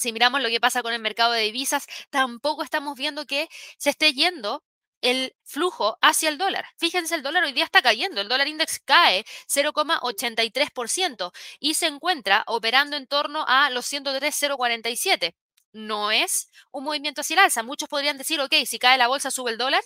si 0.00 0.12
miramos 0.12 0.40
lo 0.40 0.48
que 0.48 0.60
pasa 0.60 0.82
con 0.82 0.92
el 0.92 1.00
mercado 1.00 1.32
de 1.32 1.42
divisas, 1.42 1.86
tampoco 2.10 2.62
estamos 2.62 2.96
viendo 2.96 3.26
que 3.26 3.48
se 3.78 3.90
esté 3.90 4.12
yendo 4.14 4.64
el 5.02 5.34
flujo 5.44 5.98
hacia 6.00 6.28
el 6.28 6.38
dólar. 6.38 6.66
Fíjense, 6.78 7.14
el 7.14 7.22
dólar 7.22 7.44
hoy 7.44 7.52
día 7.52 7.64
está 7.64 7.82
cayendo, 7.82 8.20
el 8.20 8.28
dólar 8.28 8.48
index 8.48 8.80
cae 8.80 9.24
0,83% 9.46 11.32
y 11.58 11.74
se 11.74 11.86
encuentra 11.86 12.44
operando 12.46 12.96
en 12.96 13.06
torno 13.06 13.44
a 13.46 13.70
los 13.70 13.86
103,047. 13.86 15.36
No 15.72 16.10
es 16.10 16.50
un 16.72 16.84
movimiento 16.84 17.20
hacia 17.20 17.34
el 17.34 17.40
alza. 17.40 17.62
Muchos 17.62 17.88
podrían 17.88 18.18
decir, 18.18 18.40
ok, 18.40 18.54
si 18.66 18.78
cae 18.78 18.98
la 18.98 19.06
bolsa, 19.08 19.30
sube 19.30 19.52
el 19.52 19.58
dólar. 19.58 19.82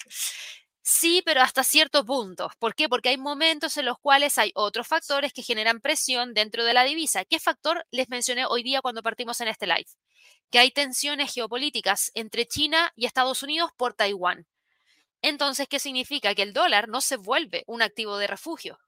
Sí, 0.87 1.23
pero 1.25 1.41
hasta 1.41 1.65
ciertos 1.65 2.05
puntos. 2.05 2.53
¿Por 2.59 2.75
qué? 2.75 2.89
Porque 2.89 3.09
hay 3.09 3.17
momentos 3.17 3.77
en 3.79 3.87
los 3.87 3.99
cuales 3.99 4.37
hay 4.39 4.53
otros 4.55 4.87
factores 4.87 5.33
que 5.33 5.43
generan 5.43 5.81
presión 5.81 6.35
dentro 6.35 6.65
de 6.65 6.75
la 6.75 6.85
divisa. 6.85 7.25
¿Qué 7.25 7.41
factor 7.41 7.87
les 7.91 8.09
mencioné 8.11 8.45
hoy 8.47 8.63
día 8.63 8.83
cuando 8.83 9.03
partimos 9.03 9.41
en 9.41 9.49
este 9.49 9.67
live? 9.67 9.87
Que 10.55 10.61
hay 10.61 10.71
tensiones 10.71 11.35
geopolíticas 11.35 12.13
entre 12.15 12.47
China 12.47 12.93
y 12.95 13.07
Estados 13.07 13.43
Unidos 13.43 13.73
por 13.77 13.95
Taiwán. 13.95 14.47
Entonces, 15.21 15.67
¿qué 15.67 15.81
significa? 15.81 16.33
Que 16.37 16.43
el 16.43 16.53
dólar 16.53 16.89
no 16.89 17.01
se 17.01 17.17
vuelve 17.17 17.65
un 17.67 17.83
activo 17.83 18.19
de 18.19 18.29
refugio. 18.29 18.79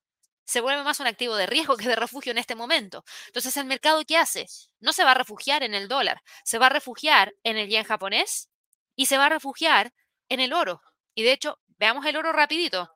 Se 0.44 0.60
vuelve 0.60 0.84
más 0.84 1.00
un 1.00 1.08
activo 1.08 1.34
de 1.34 1.46
riesgo 1.46 1.76
que 1.76 1.88
de 1.88 1.96
refugio 1.96 2.30
en 2.30 2.38
este 2.38 2.54
momento. 2.54 3.04
Entonces, 3.26 3.56
¿el 3.56 3.64
mercado 3.66 4.04
qué 4.06 4.16
hace? 4.16 4.46
No 4.78 4.92
se 4.92 5.02
va 5.02 5.10
a 5.10 5.14
refugiar 5.14 5.64
en 5.64 5.74
el 5.74 5.88
dólar, 5.88 6.22
se 6.44 6.58
va 6.58 6.66
a 6.66 6.70
refugiar 6.70 7.34
en 7.42 7.56
el 7.56 7.68
yen 7.68 7.82
japonés 7.82 8.48
y 8.94 9.06
se 9.06 9.18
va 9.18 9.26
a 9.26 9.30
refugiar 9.30 9.92
en 10.28 10.38
el 10.38 10.52
oro. 10.52 10.80
Y 11.16 11.24
de 11.24 11.32
hecho, 11.32 11.58
Veamos 11.78 12.06
el 12.06 12.16
oro 12.16 12.32
rapidito. 12.32 12.90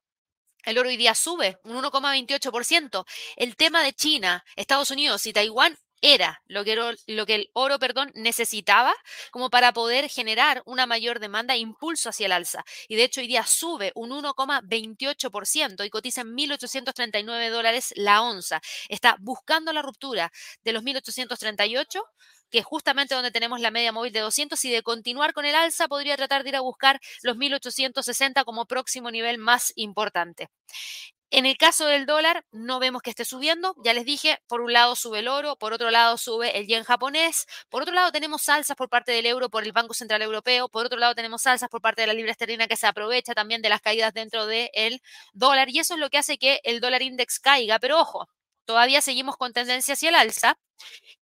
El 0.64 0.78
oro 0.78 0.88
hoy 0.88 0.96
día 0.96 1.14
sube 1.14 1.58
un 1.64 1.76
1,28%. 1.76 3.04
El 3.36 3.56
tema 3.56 3.82
de 3.82 3.92
China, 3.92 4.44
Estados 4.56 4.90
Unidos 4.90 5.26
y 5.26 5.32
Taiwán 5.32 5.76
era 6.02 6.42
lo 6.46 6.64
que, 6.64 7.34
el 7.34 7.50
oro 7.52 7.78
perdón, 7.78 8.10
necesitaba 8.14 8.94
como 9.30 9.50
para 9.50 9.72
poder 9.72 10.08
generar 10.08 10.62
una 10.66 10.86
mayor 10.86 11.20
demanda 11.20 11.54
e 11.54 11.58
impulso 11.58 12.10
hacia 12.10 12.26
el 12.26 12.32
alza. 12.32 12.64
Y 12.88 12.96
de 12.96 13.04
hecho 13.04 13.20
hoy 13.20 13.26
día 13.26 13.44
sube 13.46 13.92
un 13.94 14.10
1,28% 14.10 15.84
y 15.84 15.90
cotiza 15.90 16.22
en 16.22 16.34
1.839 16.36 17.50
dólares 17.50 17.92
la 17.96 18.22
onza. 18.22 18.60
Está 18.88 19.16
buscando 19.20 19.72
la 19.72 19.82
ruptura 19.82 20.32
de 20.64 20.72
los 20.72 20.82
1.838 20.82 22.02
que 22.50 22.58
es 22.58 22.64
justamente 22.64 23.14
donde 23.14 23.30
tenemos 23.30 23.60
la 23.60 23.70
media 23.70 23.92
móvil 23.92 24.12
de 24.12 24.20
200 24.20 24.62
y 24.64 24.70
de 24.70 24.82
continuar 24.82 25.32
con 25.32 25.44
el 25.44 25.54
alza 25.54 25.86
podría 25.86 26.16
tratar 26.16 26.42
de 26.42 26.50
ir 26.50 26.56
a 26.56 26.60
buscar 26.60 27.00
los 27.22 27.36
1860 27.36 28.44
como 28.44 28.66
próximo 28.66 29.10
nivel 29.12 29.38
más 29.38 29.72
importante. 29.76 30.48
En 31.32 31.46
el 31.46 31.56
caso 31.56 31.86
del 31.86 32.06
dólar, 32.06 32.44
no 32.50 32.80
vemos 32.80 33.02
que 33.02 33.10
esté 33.10 33.24
subiendo. 33.24 33.74
Ya 33.84 33.94
les 33.94 34.04
dije, 34.04 34.40
por 34.48 34.60
un 34.60 34.72
lado 34.72 34.96
sube 34.96 35.20
el 35.20 35.28
oro, 35.28 35.54
por 35.56 35.72
otro 35.72 35.90
lado 35.92 36.18
sube 36.18 36.58
el 36.58 36.66
yen 36.66 36.82
japonés, 36.82 37.46
por 37.68 37.82
otro 37.82 37.94
lado 37.94 38.10
tenemos 38.10 38.48
alzas 38.48 38.76
por 38.76 38.88
parte 38.88 39.12
del 39.12 39.26
euro 39.26 39.48
por 39.48 39.62
el 39.62 39.70
Banco 39.72 39.94
Central 39.94 40.22
Europeo, 40.22 40.68
por 40.68 40.86
otro 40.86 40.98
lado 40.98 41.14
tenemos 41.14 41.46
alzas 41.46 41.68
por 41.68 41.80
parte 41.80 42.00
de 42.00 42.08
la 42.08 42.14
libra 42.14 42.32
esterlina 42.32 42.66
que 42.66 42.76
se 42.76 42.88
aprovecha 42.88 43.32
también 43.32 43.62
de 43.62 43.68
las 43.68 43.80
caídas 43.80 44.12
dentro 44.12 44.46
del 44.46 45.00
dólar 45.32 45.68
y 45.70 45.78
eso 45.78 45.94
es 45.94 46.00
lo 46.00 46.10
que 46.10 46.18
hace 46.18 46.36
que 46.36 46.60
el 46.64 46.80
dólar 46.80 47.02
index 47.02 47.38
caiga. 47.38 47.78
Pero 47.78 48.00
ojo, 48.00 48.28
todavía 48.64 49.00
seguimos 49.00 49.36
con 49.36 49.52
tendencia 49.52 49.94
hacia 49.94 50.10
el 50.10 50.14
alza, 50.14 50.58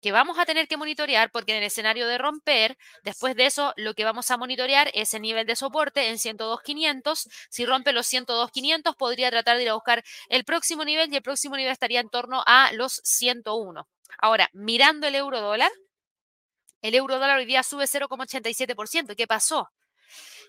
que 0.00 0.12
vamos 0.12 0.38
a 0.38 0.46
tener 0.46 0.68
que 0.68 0.76
monitorear 0.76 1.30
porque 1.30 1.52
en 1.52 1.58
el 1.58 1.64
escenario 1.64 2.06
de 2.06 2.18
romper, 2.18 2.76
después 3.02 3.34
de 3.36 3.46
eso, 3.46 3.72
lo 3.76 3.94
que 3.94 4.04
vamos 4.04 4.30
a 4.30 4.36
monitorear 4.36 4.90
es 4.94 5.14
el 5.14 5.22
nivel 5.22 5.46
de 5.46 5.56
soporte 5.56 6.08
en 6.08 6.18
102.500. 6.18 7.28
Si 7.50 7.66
rompe 7.66 7.92
los 7.92 8.06
102.500, 8.06 8.96
podría 8.96 9.30
tratar 9.30 9.56
de 9.56 9.64
ir 9.64 9.70
a 9.70 9.74
buscar 9.74 10.04
el 10.28 10.44
próximo 10.44 10.84
nivel 10.84 11.12
y 11.12 11.16
el 11.16 11.22
próximo 11.22 11.56
nivel 11.56 11.72
estaría 11.72 12.00
en 12.00 12.10
torno 12.10 12.42
a 12.46 12.72
los 12.72 13.00
101. 13.04 13.88
Ahora, 14.18 14.48
mirando 14.52 15.06
el 15.06 15.14
euro 15.14 15.40
dólar, 15.40 15.70
el 16.82 16.94
euro 16.96 17.18
dólar 17.20 17.38
hoy 17.38 17.46
día 17.46 17.62
sube 17.62 17.86
0,87%. 17.86 19.14
¿Qué 19.16 19.26
pasó? 19.28 19.68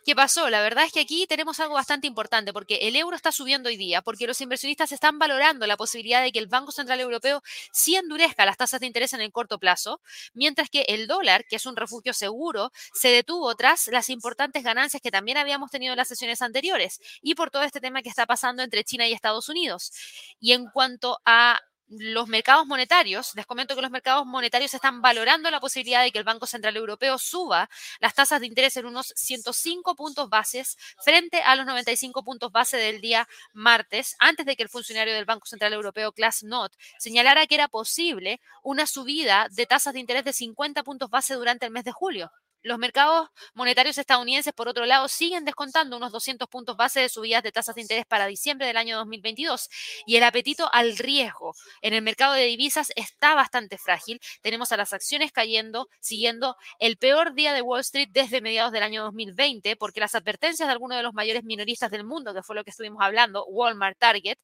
¿Qué 0.05 0.15
pasó? 0.15 0.49
La 0.49 0.61
verdad 0.61 0.85
es 0.85 0.93
que 0.93 1.01
aquí 1.01 1.27
tenemos 1.27 1.59
algo 1.59 1.75
bastante 1.75 2.07
importante 2.07 2.53
porque 2.53 2.75
el 2.87 2.95
euro 2.95 3.15
está 3.15 3.31
subiendo 3.31 3.69
hoy 3.69 3.77
día, 3.77 4.01
porque 4.01 4.27
los 4.27 4.39
inversionistas 4.41 4.91
están 4.91 5.19
valorando 5.19 5.67
la 5.67 5.77
posibilidad 5.77 6.23
de 6.23 6.31
que 6.31 6.39
el 6.39 6.47
Banco 6.47 6.71
Central 6.71 6.99
Europeo 6.99 7.43
sí 7.71 7.95
endurezca 7.95 8.45
las 8.45 8.57
tasas 8.57 8.79
de 8.79 8.87
interés 8.87 9.13
en 9.13 9.21
el 9.21 9.31
corto 9.31 9.59
plazo, 9.59 10.01
mientras 10.33 10.69
que 10.69 10.81
el 10.87 11.07
dólar, 11.07 11.45
que 11.45 11.57
es 11.57 11.65
un 11.65 11.75
refugio 11.75 12.13
seguro, 12.13 12.71
se 12.93 13.09
detuvo 13.09 13.53
tras 13.55 13.87
las 13.87 14.09
importantes 14.09 14.63
ganancias 14.63 15.01
que 15.01 15.11
también 15.11 15.37
habíamos 15.37 15.69
tenido 15.69 15.93
en 15.93 15.97
las 15.97 16.07
sesiones 16.07 16.41
anteriores 16.41 16.99
y 17.21 17.35
por 17.35 17.51
todo 17.51 17.63
este 17.63 17.81
tema 17.81 18.01
que 18.01 18.09
está 18.09 18.25
pasando 18.25 18.63
entre 18.63 18.83
China 18.83 19.07
y 19.07 19.13
Estados 19.13 19.49
Unidos. 19.49 19.91
Y 20.39 20.53
en 20.53 20.67
cuanto 20.71 21.19
a 21.25 21.59
los 21.89 22.27
mercados 22.27 22.67
monetarios, 22.67 23.33
les 23.35 23.45
comento 23.45 23.75
que 23.75 23.81
los 23.81 23.91
mercados 23.91 24.25
monetarios 24.25 24.73
están 24.73 25.01
valorando 25.01 25.49
la 25.49 25.59
posibilidad 25.59 26.03
de 26.03 26.11
que 26.11 26.19
el 26.19 26.23
Banco 26.23 26.45
Central 26.45 26.77
Europeo 26.77 27.17
suba 27.17 27.69
las 27.99 28.13
tasas 28.13 28.39
de 28.39 28.47
interés 28.47 28.77
en 28.77 28.85
unos 28.85 29.13
105 29.15 29.95
puntos 29.95 30.29
bases 30.29 30.77
frente 31.03 31.41
a 31.41 31.55
los 31.55 31.65
95 31.65 32.23
puntos 32.23 32.51
base 32.51 32.77
del 32.77 33.01
día 33.01 33.27
martes, 33.53 34.15
antes 34.19 34.45
de 34.45 34.55
que 34.55 34.63
el 34.63 34.69
funcionario 34.69 35.13
del 35.13 35.25
Banco 35.25 35.47
Central 35.47 35.73
Europeo, 35.73 36.11
Klaas 36.11 36.43
Not, 36.43 36.73
señalara 36.97 37.47
que 37.47 37.55
era 37.55 37.67
posible 37.67 38.39
una 38.63 38.85
subida 38.85 39.47
de 39.51 39.65
tasas 39.65 39.93
de 39.93 39.99
interés 39.99 40.23
de 40.23 40.33
50 40.33 40.83
puntos 40.83 41.09
base 41.09 41.33
durante 41.33 41.65
el 41.65 41.71
mes 41.71 41.83
de 41.83 41.91
julio. 41.91 42.31
Los 42.61 42.77
mercados 42.77 43.29
monetarios 43.53 43.97
estadounidenses, 43.97 44.53
por 44.53 44.67
otro 44.67 44.85
lado, 44.85 45.07
siguen 45.07 45.45
descontando 45.45 45.95
unos 45.95 46.11
200 46.11 46.47
puntos 46.49 46.75
base 46.75 46.99
de 46.99 47.09
subidas 47.09 47.41
de 47.41 47.51
tasas 47.51 47.75
de 47.75 47.81
interés 47.81 48.05
para 48.05 48.27
diciembre 48.27 48.67
del 48.67 48.75
año 48.75 48.97
2022 48.97 49.69
y 50.05 50.17
el 50.17 50.23
apetito 50.23 50.69
al 50.73 50.97
riesgo 50.97 51.55
en 51.81 51.93
el 51.93 52.01
mercado 52.01 52.33
de 52.33 52.45
divisas 52.45 52.91
está 52.95 53.33
bastante 53.33 53.77
frágil. 53.77 54.19
Tenemos 54.41 54.71
a 54.71 54.77
las 54.77 54.91
acciones 54.91 55.31
cayendo, 55.31 55.87
siguiendo 56.01 56.57
el 56.79 56.97
peor 56.97 57.33
día 57.33 57.53
de 57.53 57.61
Wall 57.61 57.81
Street 57.81 58.09
desde 58.11 58.41
mediados 58.41 58.71
del 58.71 58.83
año 58.83 59.03
2020, 59.03 59.77
porque 59.77 60.01
las 60.01 60.15
advertencias 60.15 60.67
de 60.67 60.73
algunos 60.73 60.97
de 60.97 61.03
los 61.03 61.13
mayores 61.13 61.43
minoristas 61.43 61.91
del 61.91 62.03
mundo, 62.03 62.33
que 62.33 62.43
fue 62.43 62.55
lo 62.55 62.63
que 62.63 62.71
estuvimos 62.71 63.01
hablando, 63.01 63.45
Walmart, 63.45 63.97
Target, 63.97 64.37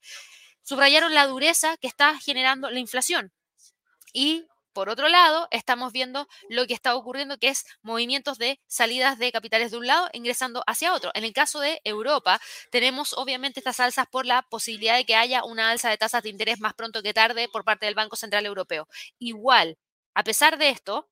subrayaron 0.64 1.14
la 1.14 1.28
dureza 1.28 1.78
que 1.78 1.88
está 1.88 2.18
generando 2.20 2.70
la 2.70 2.80
inflación. 2.80 3.32
Y 4.14 4.48
por 4.76 4.90
otro 4.90 5.08
lado, 5.08 5.48
estamos 5.52 5.94
viendo 5.94 6.28
lo 6.50 6.68
que 6.68 6.74
está 6.74 6.96
ocurriendo, 6.96 7.38
que 7.40 7.48
es 7.48 7.66
movimientos 7.82 8.38
de 8.38 8.60
salidas 8.68 9.18
de 9.18 9.32
capitales 9.32 9.72
de 9.72 9.78
un 9.78 9.88
lado 9.88 10.10
ingresando 10.12 10.64
hacia 10.68 10.94
otro. 10.94 11.12
En 11.14 11.24
el 11.24 11.32
caso 11.32 11.62
de 11.62 11.80
Europa, 11.86 12.42
tenemos 12.72 13.14
obviamente 13.14 13.62
estas 13.62 13.80
alzas 13.80 14.06
por 14.12 14.26
la 14.26 14.42
posibilidad 14.44 14.98
de 14.98 15.06
que 15.06 15.16
haya 15.16 15.46
una 15.46 15.72
alza 15.72 15.90
de 15.90 15.98
tasas 15.98 16.24
de 16.24 16.30
interés 16.30 16.60
más 16.60 16.74
pronto 16.74 17.02
que 17.02 17.14
tarde 17.14 17.48
por 17.48 17.64
parte 17.64 17.86
del 17.86 17.96
Banco 17.96 18.18
Central 18.18 18.46
Europeo. 18.46 18.90
Igual, 19.18 19.78
a 20.14 20.24
pesar 20.24 20.58
de 20.58 20.70
esto, 20.70 21.10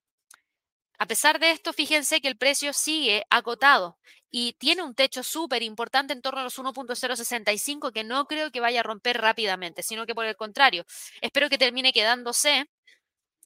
a 1.00 1.06
pesar 1.06 1.40
de 1.40 1.52
esto, 1.52 1.72
fíjense 1.72 2.20
que 2.20 2.28
el 2.28 2.38
precio 2.38 2.74
sigue 2.74 3.26
acotado 3.30 3.98
y 4.30 4.54
tiene 4.54 4.84
un 4.84 4.96
techo 4.96 5.24
súper 5.24 5.64
importante 5.64 6.12
en 6.12 6.22
torno 6.22 6.42
a 6.42 6.44
los 6.44 6.58
1.065 6.58 7.92
que 7.94 8.04
no 8.04 8.26
creo 8.26 8.52
que 8.52 8.60
vaya 8.60 8.82
a 8.82 8.84
romper 8.84 9.22
rápidamente, 9.22 9.84
sino 9.84 10.06
que 10.06 10.16
por 10.16 10.26
el 10.26 10.36
contrario, 10.36 10.86
espero 11.22 11.50
que 11.50 11.58
termine 11.58 11.94
quedándose 11.94 12.70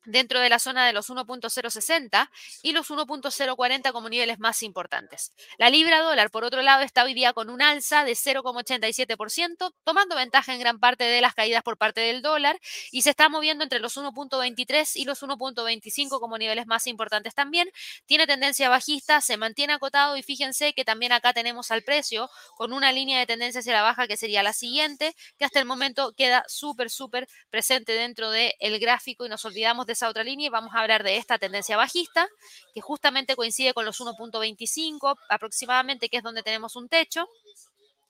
dentro 0.08 0.40
de 0.40 0.50
la 0.50 0.58
zona 0.58 0.88
de 0.88 0.94
los 0.94 1.10
1.060 1.10 2.30
y 2.64 2.72
los 2.72 2.90
1.040 2.90 3.92
como 3.92 4.10
niveles 4.10 4.40
más 4.40 4.64
importantes. 4.64 5.34
La 5.58 5.70
libra 5.70 6.02
dólar, 6.02 6.32
por 6.32 6.44
otro 6.44 6.62
lado, 6.62 6.82
está 6.82 7.04
hoy 7.04 7.14
día 7.14 7.34
con 7.34 7.50
un 7.50 7.62
alza 7.62 8.06
de 8.06 8.14
0,87%, 8.14 9.74
tomando 9.84 10.16
ventaja 10.16 10.54
en 10.54 10.60
gran 10.60 10.80
parte 10.80 11.04
de 11.04 11.22
las 11.22 11.34
caídas 11.34 11.62
por 11.62 11.78
parte 11.78 12.02
del 12.02 12.22
dólar 12.22 12.60
y 12.92 13.02
se 13.02 13.10
está 13.10 13.30
moviendo 13.30 13.64
entre 13.64 13.80
los 13.80 13.98
1.23 13.98 14.96
y 14.96 15.04
los 15.04 15.22
1.25 15.22 16.20
como 16.20 16.38
niveles 16.38 16.68
más 16.68 16.88
importantes 16.88 17.34
también. 17.36 17.70
Tiene 18.06 18.26
tendencia 18.26 18.70
bajista, 18.70 19.20
se 19.22 19.36
mantiene 19.38 19.74
acotado 19.74 20.16
y 20.16 20.24
fíjense 20.24 20.74
que 20.74 20.86
también 20.86 21.12
acá 21.12 21.34
tenemos 21.34 21.70
al 21.72 21.84
precio 21.84 22.30
con 22.56 22.72
una 22.72 22.92
línea 22.94 23.20
de 23.20 23.26
tendencia 23.26 23.60
hacia 23.60 23.74
la 23.74 23.82
baja 23.82 24.08
que 24.08 24.16
sería 24.16 24.42
la 24.42 24.54
siguiente, 24.54 25.14
que 25.38 25.46
hasta 25.46 25.60
el 25.60 25.66
momento 25.66 26.14
queda 26.16 26.46
súper, 26.48 26.90
súper 26.90 27.28
presente 27.50 27.92
dentro 27.92 28.32
del 28.32 28.80
gráfico 28.80 29.26
y 29.26 29.30
nos 29.30 29.44
olvidamos 29.44 29.86
de 29.86 29.97
esa 29.98 30.10
otra 30.10 30.24
línea 30.24 30.48
y 30.48 30.50
vamos 30.50 30.74
a 30.74 30.82
hablar 30.82 31.04
de 31.04 31.18
esta 31.18 31.38
tendencia 31.40 31.76
bajista, 31.76 32.28
que 32.74 32.82
justamente 32.82 33.36
coincide 33.36 33.74
con 33.74 33.86
los 33.86 34.00
1.25 34.00 35.18
aproximadamente, 35.30 36.10
que 36.10 36.18
es 36.18 36.24
donde 36.24 36.44
tenemos 36.44 36.76
un 36.76 36.88
techo. 36.88 37.28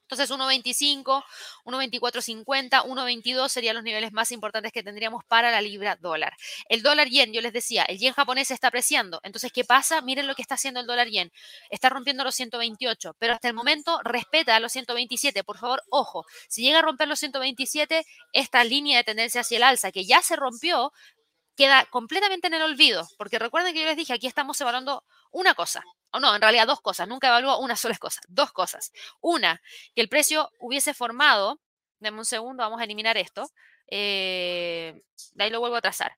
Entonces 0.09 0.31
1.25, 0.31 1.21
1.2450, 1.65 2.85
1.22 2.85 3.49
serían 3.49 3.75
los 3.75 3.83
niveles 3.83 4.13
más 4.13 4.31
importantes 4.31 4.71
que 4.71 4.81
tendríamos 4.81 5.25
para 5.25 5.51
la 5.51 5.59
libra 5.59 5.97
dólar. 5.97 6.33
El 6.69 6.81
dólar 6.81 7.09
yen, 7.09 7.33
yo 7.33 7.41
les 7.41 7.51
decía, 7.51 7.83
el 7.83 7.97
yen 7.97 8.13
japonés 8.13 8.49
está 8.51 8.69
apreciando. 8.69 9.19
Entonces, 9.23 9.51
¿qué 9.51 9.65
pasa? 9.65 9.99
Miren 10.01 10.25
lo 10.25 10.33
que 10.33 10.41
está 10.41 10.55
haciendo 10.55 10.79
el 10.79 10.87
dólar 10.87 11.09
yen. 11.09 11.29
Está 11.69 11.89
rompiendo 11.89 12.23
los 12.23 12.35
128, 12.35 13.17
pero 13.19 13.33
hasta 13.33 13.49
el 13.49 13.53
momento 13.53 13.99
respeta 14.05 14.57
los 14.61 14.71
127. 14.71 15.43
Por 15.43 15.57
favor, 15.57 15.83
ojo, 15.89 16.25
si 16.47 16.61
llega 16.61 16.79
a 16.79 16.83
romper 16.83 17.09
los 17.09 17.19
127, 17.19 18.05
esta 18.31 18.63
línea 18.63 18.99
de 18.99 19.03
tendencia 19.03 19.41
hacia 19.41 19.57
el 19.57 19.63
alza 19.63 19.91
que 19.91 20.05
ya 20.05 20.21
se 20.21 20.37
rompió, 20.37 20.93
queda 21.57 21.85
completamente 21.85 22.47
en 22.47 22.53
el 22.53 22.61
olvido, 22.61 23.07
porque 23.17 23.39
recuerden 23.39 23.73
que 23.73 23.81
yo 23.81 23.87
les 23.87 23.97
dije, 23.97 24.13
aquí 24.13 24.27
estamos 24.27 24.61
evaluando 24.61 25.03
una 25.31 25.55
cosa, 25.55 25.83
o 26.11 26.19
no, 26.19 26.33
en 26.35 26.41
realidad 26.41 26.67
dos 26.67 26.81
cosas, 26.81 27.07
nunca 27.07 27.27
evalúo 27.27 27.57
una 27.57 27.75
sola 27.75 27.97
cosa, 27.97 28.21
dos 28.29 28.51
cosas. 28.51 28.93
Una, 29.19 29.61
que 29.95 30.01
el 30.01 30.07
precio 30.07 30.51
hubiese 30.59 30.93
formado, 30.93 31.59
denme 31.99 32.19
un 32.19 32.25
segundo, 32.25 32.63
vamos 32.63 32.79
a 32.79 32.83
eliminar 32.83 33.17
esto, 33.17 33.49
eh, 33.87 35.01
de 35.33 35.43
ahí 35.43 35.49
lo 35.49 35.59
vuelvo 35.59 35.77
a 35.77 35.81
trazar. 35.81 36.15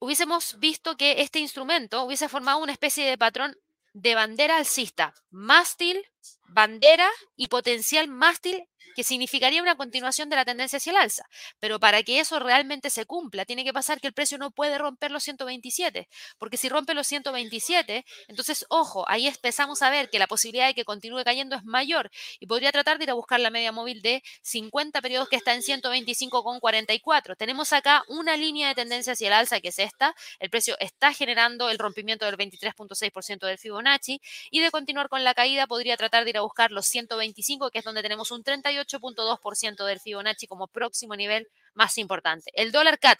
Hubiésemos 0.00 0.58
visto 0.58 0.96
que 0.96 1.22
este 1.22 1.38
instrumento 1.38 2.02
hubiese 2.02 2.28
formado 2.28 2.58
una 2.58 2.72
especie 2.72 3.08
de 3.08 3.16
patrón 3.16 3.56
de 3.92 4.16
bandera 4.16 4.56
alcista, 4.56 5.14
mástil, 5.30 6.04
bandera 6.48 7.08
y 7.36 7.46
potencial 7.46 8.08
mástil 8.08 8.68
que 8.94 9.04
significaría 9.04 9.62
una 9.62 9.76
continuación 9.76 10.28
de 10.28 10.36
la 10.36 10.44
tendencia 10.44 10.76
hacia 10.76 10.90
el 10.90 10.96
alza. 10.96 11.24
Pero 11.60 11.80
para 11.80 12.02
que 12.02 12.20
eso 12.20 12.38
realmente 12.38 12.90
se 12.90 13.06
cumpla, 13.06 13.44
tiene 13.44 13.64
que 13.64 13.72
pasar 13.72 14.00
que 14.00 14.06
el 14.06 14.12
precio 14.12 14.38
no 14.38 14.50
puede 14.50 14.78
romper 14.78 15.10
los 15.10 15.22
127, 15.24 16.08
porque 16.38 16.56
si 16.56 16.68
rompe 16.68 16.94
los 16.94 17.06
127, 17.06 18.04
entonces, 18.28 18.66
ojo, 18.68 19.04
ahí 19.08 19.26
empezamos 19.26 19.82
a 19.82 19.90
ver 19.90 20.10
que 20.10 20.18
la 20.18 20.26
posibilidad 20.26 20.66
de 20.66 20.74
que 20.74 20.84
continúe 20.84 21.24
cayendo 21.24 21.56
es 21.56 21.64
mayor 21.64 22.10
y 22.40 22.46
podría 22.46 22.72
tratar 22.72 22.98
de 22.98 23.04
ir 23.04 23.10
a 23.10 23.14
buscar 23.14 23.40
la 23.40 23.50
media 23.50 23.72
móvil 23.72 24.02
de 24.02 24.22
50 24.42 25.00
periodos 25.00 25.28
que 25.28 25.36
está 25.36 25.54
en 25.54 25.62
125,44. 25.62 27.36
Tenemos 27.36 27.72
acá 27.72 28.04
una 28.08 28.36
línea 28.36 28.68
de 28.68 28.74
tendencia 28.74 29.12
hacia 29.12 29.28
el 29.28 29.34
alza 29.34 29.60
que 29.60 29.68
es 29.68 29.78
esta, 29.78 30.14
el 30.38 30.50
precio 30.50 30.76
está 30.80 31.12
generando 31.12 31.70
el 31.70 31.78
rompimiento 31.78 32.26
del 32.26 32.36
23.6% 32.36 33.46
del 33.46 33.58
Fibonacci 33.58 34.20
y 34.50 34.60
de 34.60 34.70
continuar 34.70 35.08
con 35.08 35.24
la 35.24 35.34
caída 35.34 35.66
podría 35.66 35.96
tratar 35.96 36.24
de 36.24 36.30
ir 36.30 36.38
a 36.38 36.42
buscar 36.42 36.70
los 36.70 36.86
125, 36.86 37.70
que 37.70 37.78
es 37.78 37.84
donde 37.84 38.02
tenemos 38.02 38.30
un 38.30 38.42
38.2% 38.72 39.84
del 39.84 40.00
Fibonacci 40.00 40.46
como 40.46 40.68
próximo 40.68 41.16
nivel 41.16 41.48
más 41.74 41.98
importante. 41.98 42.50
El 42.54 42.72
dólar 42.72 42.98
CAT 42.98 43.18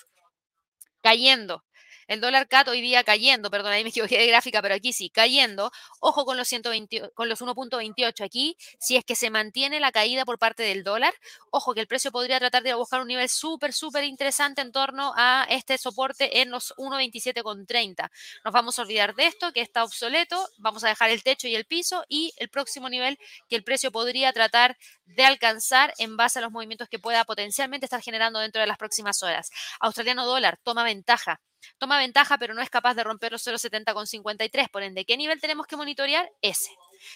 cayendo 1.02 1.64
el 2.06 2.20
dólar 2.20 2.48
CAT 2.48 2.68
hoy 2.68 2.80
día 2.80 3.04
cayendo, 3.04 3.50
perdón, 3.50 3.72
ahí 3.72 3.82
me 3.82 3.90
equivoqué 3.90 4.18
de 4.18 4.26
gráfica, 4.26 4.62
pero 4.62 4.74
aquí 4.74 4.92
sí, 4.92 5.10
cayendo. 5.10 5.70
Ojo 6.00 6.24
con 6.24 6.36
los, 6.36 6.48
120, 6.48 7.10
con 7.14 7.28
los 7.28 7.40
1.28 7.40 8.24
aquí, 8.24 8.56
si 8.78 8.96
es 8.96 9.04
que 9.04 9.14
se 9.14 9.30
mantiene 9.30 9.80
la 9.80 9.92
caída 9.92 10.24
por 10.24 10.38
parte 10.38 10.62
del 10.62 10.84
dólar. 10.84 11.14
Ojo 11.50 11.74
que 11.74 11.80
el 11.80 11.86
precio 11.86 12.12
podría 12.12 12.38
tratar 12.38 12.62
de 12.62 12.74
buscar 12.74 13.00
un 13.00 13.08
nivel 13.08 13.28
súper, 13.28 13.72
súper 13.72 14.04
interesante 14.04 14.60
en 14.60 14.72
torno 14.72 15.12
a 15.16 15.46
este 15.48 15.78
soporte 15.78 16.40
en 16.40 16.50
los 16.50 16.74
1.27,30. 16.76 18.10
Nos 18.44 18.52
vamos 18.52 18.78
a 18.78 18.82
olvidar 18.82 19.14
de 19.14 19.26
esto, 19.26 19.52
que 19.52 19.60
está 19.60 19.84
obsoleto. 19.84 20.48
Vamos 20.58 20.84
a 20.84 20.88
dejar 20.88 21.10
el 21.10 21.22
techo 21.22 21.48
y 21.48 21.54
el 21.54 21.64
piso 21.64 22.04
y 22.08 22.32
el 22.36 22.48
próximo 22.48 22.88
nivel 22.88 23.18
que 23.48 23.56
el 23.56 23.64
precio 23.64 23.92
podría 23.92 24.32
tratar 24.32 24.76
de 25.04 25.24
alcanzar 25.24 25.92
en 25.98 26.16
base 26.16 26.38
a 26.38 26.42
los 26.42 26.52
movimientos 26.52 26.88
que 26.88 26.98
pueda 26.98 27.24
potencialmente 27.24 27.86
estar 27.86 28.00
generando 28.00 28.38
dentro 28.38 28.60
de 28.60 28.66
las 28.66 28.78
próximas 28.78 29.22
horas. 29.22 29.50
Australiano 29.80 30.26
dólar 30.26 30.58
toma 30.62 30.84
ventaja 30.84 31.40
toma 31.78 31.98
ventaja, 31.98 32.38
pero 32.38 32.54
no 32.54 32.62
es 32.62 32.70
capaz 32.70 32.94
de 32.94 33.04
romper 33.04 33.32
los 33.32 33.46
0,70,53. 33.46 34.70
Por 34.70 34.82
ende, 34.82 35.04
¿qué 35.04 35.16
nivel 35.16 35.40
tenemos 35.40 35.66
que 35.66 35.76
monitorear? 35.76 36.30
Ese. 36.40 36.70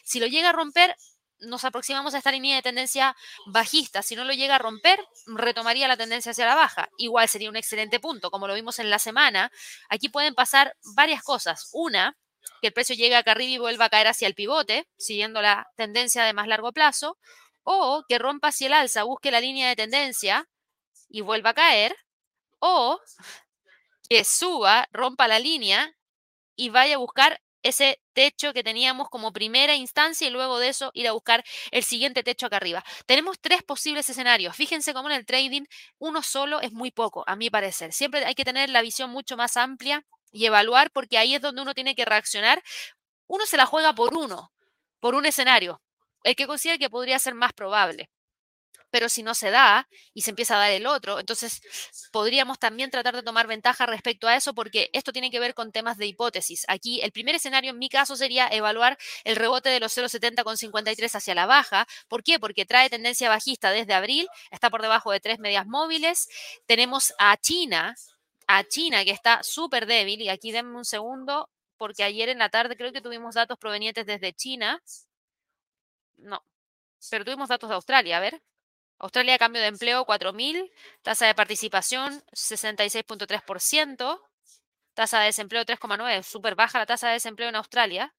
Si 0.04 0.20
lo 0.20 0.26
llega 0.26 0.50
a 0.50 0.52
romper, 0.52 0.96
nos 1.40 1.64
aproximamos 1.64 2.14
a 2.14 2.18
esta 2.18 2.32
línea 2.32 2.56
de 2.56 2.62
tendencia 2.62 3.16
bajista. 3.46 4.02
Si 4.02 4.16
no 4.16 4.24
lo 4.24 4.32
llega 4.32 4.56
a 4.56 4.58
romper, 4.58 4.98
retomaría 5.26 5.88
la 5.88 5.96
tendencia 5.96 6.32
hacia 6.32 6.46
la 6.46 6.54
baja. 6.54 6.88
Igual 6.96 7.28
sería 7.28 7.50
un 7.50 7.56
excelente 7.56 8.00
punto, 8.00 8.30
como 8.30 8.46
lo 8.48 8.54
vimos 8.54 8.78
en 8.78 8.90
la 8.90 8.98
semana. 8.98 9.50
Aquí 9.88 10.08
pueden 10.08 10.34
pasar 10.34 10.76
varias 10.94 11.22
cosas. 11.22 11.68
Una, 11.72 12.16
que 12.60 12.68
el 12.68 12.72
precio 12.72 12.96
llegue 12.96 13.16
acá 13.16 13.32
arriba 13.32 13.52
y 13.52 13.58
vuelva 13.58 13.86
a 13.86 13.90
caer 13.90 14.08
hacia 14.08 14.28
el 14.28 14.34
pivote, 14.34 14.88
siguiendo 14.96 15.42
la 15.42 15.68
tendencia 15.76 16.24
de 16.24 16.32
más 16.32 16.48
largo 16.48 16.72
plazo, 16.72 17.18
o 17.64 18.04
que 18.08 18.18
rompa 18.18 18.48
hacia 18.48 18.68
el 18.68 18.72
alza, 18.74 19.02
busque 19.02 19.30
la 19.30 19.40
línea 19.40 19.68
de 19.68 19.76
tendencia 19.76 20.48
y 21.08 21.20
vuelva 21.20 21.50
a 21.50 21.54
caer, 21.54 21.96
o 22.58 22.98
que 24.08 24.24
suba, 24.24 24.88
rompa 24.92 25.28
la 25.28 25.38
línea 25.38 25.94
y 26.56 26.70
vaya 26.70 26.96
a 26.96 26.98
buscar 26.98 27.40
ese 27.62 28.00
techo 28.12 28.52
que 28.52 28.62
teníamos 28.62 29.08
como 29.08 29.32
primera 29.32 29.74
instancia 29.74 30.28
y 30.28 30.30
luego 30.30 30.58
de 30.58 30.68
eso 30.68 30.90
ir 30.94 31.08
a 31.08 31.12
buscar 31.12 31.44
el 31.72 31.82
siguiente 31.82 32.22
techo 32.22 32.46
acá 32.46 32.58
arriba. 32.58 32.84
Tenemos 33.06 33.40
tres 33.40 33.62
posibles 33.62 34.08
escenarios. 34.08 34.54
Fíjense 34.54 34.94
cómo 34.94 35.10
en 35.10 35.16
el 35.16 35.26
trading 35.26 35.64
uno 35.98 36.22
solo 36.22 36.60
es 36.60 36.72
muy 36.72 36.92
poco, 36.92 37.24
a 37.26 37.34
mi 37.34 37.50
parecer. 37.50 37.92
Siempre 37.92 38.24
hay 38.24 38.34
que 38.34 38.44
tener 38.44 38.70
la 38.70 38.82
visión 38.82 39.10
mucho 39.10 39.36
más 39.36 39.56
amplia 39.56 40.04
y 40.30 40.46
evaluar 40.46 40.90
porque 40.92 41.18
ahí 41.18 41.34
es 41.34 41.40
donde 41.42 41.62
uno 41.62 41.74
tiene 41.74 41.94
que 41.94 42.04
reaccionar. 42.04 42.62
Uno 43.26 43.46
se 43.46 43.56
la 43.56 43.66
juega 43.66 43.94
por 43.94 44.14
uno, 44.16 44.52
por 45.00 45.14
un 45.16 45.26
escenario, 45.26 45.82
el 46.22 46.36
que 46.36 46.46
considera 46.46 46.78
que 46.78 46.90
podría 46.90 47.18
ser 47.18 47.34
más 47.34 47.52
probable 47.52 48.08
pero 48.90 49.08
si 49.08 49.22
no 49.22 49.34
se 49.34 49.50
da 49.50 49.88
y 50.14 50.22
se 50.22 50.30
empieza 50.30 50.56
a 50.56 50.58
dar 50.58 50.70
el 50.70 50.86
otro, 50.86 51.18
entonces 51.20 51.60
podríamos 52.12 52.58
también 52.58 52.90
tratar 52.90 53.14
de 53.14 53.22
tomar 53.22 53.46
ventaja 53.46 53.86
respecto 53.86 54.28
a 54.28 54.36
eso 54.36 54.54
porque 54.54 54.90
esto 54.92 55.12
tiene 55.12 55.30
que 55.30 55.40
ver 55.40 55.54
con 55.54 55.72
temas 55.72 55.98
de 55.98 56.06
hipótesis. 56.06 56.64
Aquí 56.68 57.00
el 57.02 57.12
primer 57.12 57.34
escenario 57.34 57.70
en 57.70 57.78
mi 57.78 57.88
caso 57.88 58.16
sería 58.16 58.48
evaluar 58.48 58.98
el 59.24 59.36
rebote 59.36 59.68
de 59.68 59.80
los 59.80 59.96
0,70 59.96 60.44
con 60.44 60.56
53 60.56 61.14
hacia 61.14 61.34
la 61.34 61.46
baja. 61.46 61.86
¿Por 62.08 62.22
qué? 62.22 62.38
Porque 62.38 62.64
trae 62.66 62.90
tendencia 62.90 63.28
bajista 63.28 63.70
desde 63.70 63.94
abril, 63.94 64.28
está 64.50 64.70
por 64.70 64.82
debajo 64.82 65.10
de 65.12 65.20
tres 65.20 65.38
medias 65.38 65.66
móviles. 65.66 66.28
Tenemos 66.66 67.12
a 67.18 67.36
China, 67.36 67.94
a 68.46 68.64
China 68.64 69.04
que 69.04 69.10
está 69.10 69.42
súper 69.42 69.86
débil 69.86 70.20
y 70.22 70.28
aquí 70.28 70.52
denme 70.52 70.76
un 70.76 70.84
segundo 70.84 71.50
porque 71.76 72.04
ayer 72.04 72.28
en 72.28 72.38
la 72.38 72.48
tarde 72.48 72.76
creo 72.76 72.92
que 72.92 73.00
tuvimos 73.00 73.34
datos 73.34 73.58
provenientes 73.58 74.06
desde 74.06 74.32
China. 74.32 74.80
No, 76.18 76.42
pero 77.10 77.24
tuvimos 77.24 77.48
datos 77.48 77.68
de 77.68 77.74
Australia, 77.74 78.16
a 78.18 78.20
ver. 78.20 78.42
Australia, 78.98 79.38
cambio 79.38 79.60
de 79.62 79.68
empleo 79.68 80.04
4.000, 80.06 80.70
tasa 81.02 81.26
de 81.26 81.34
participación 81.34 82.22
66.3%, 82.32 84.20
tasa 84.94 85.20
de 85.20 85.26
desempleo 85.26 85.64
3,9, 85.64 86.22
súper 86.22 86.54
baja 86.54 86.78
la 86.78 86.86
tasa 86.86 87.08
de 87.08 87.14
desempleo 87.14 87.48
en 87.48 87.56
Australia. 87.56 88.14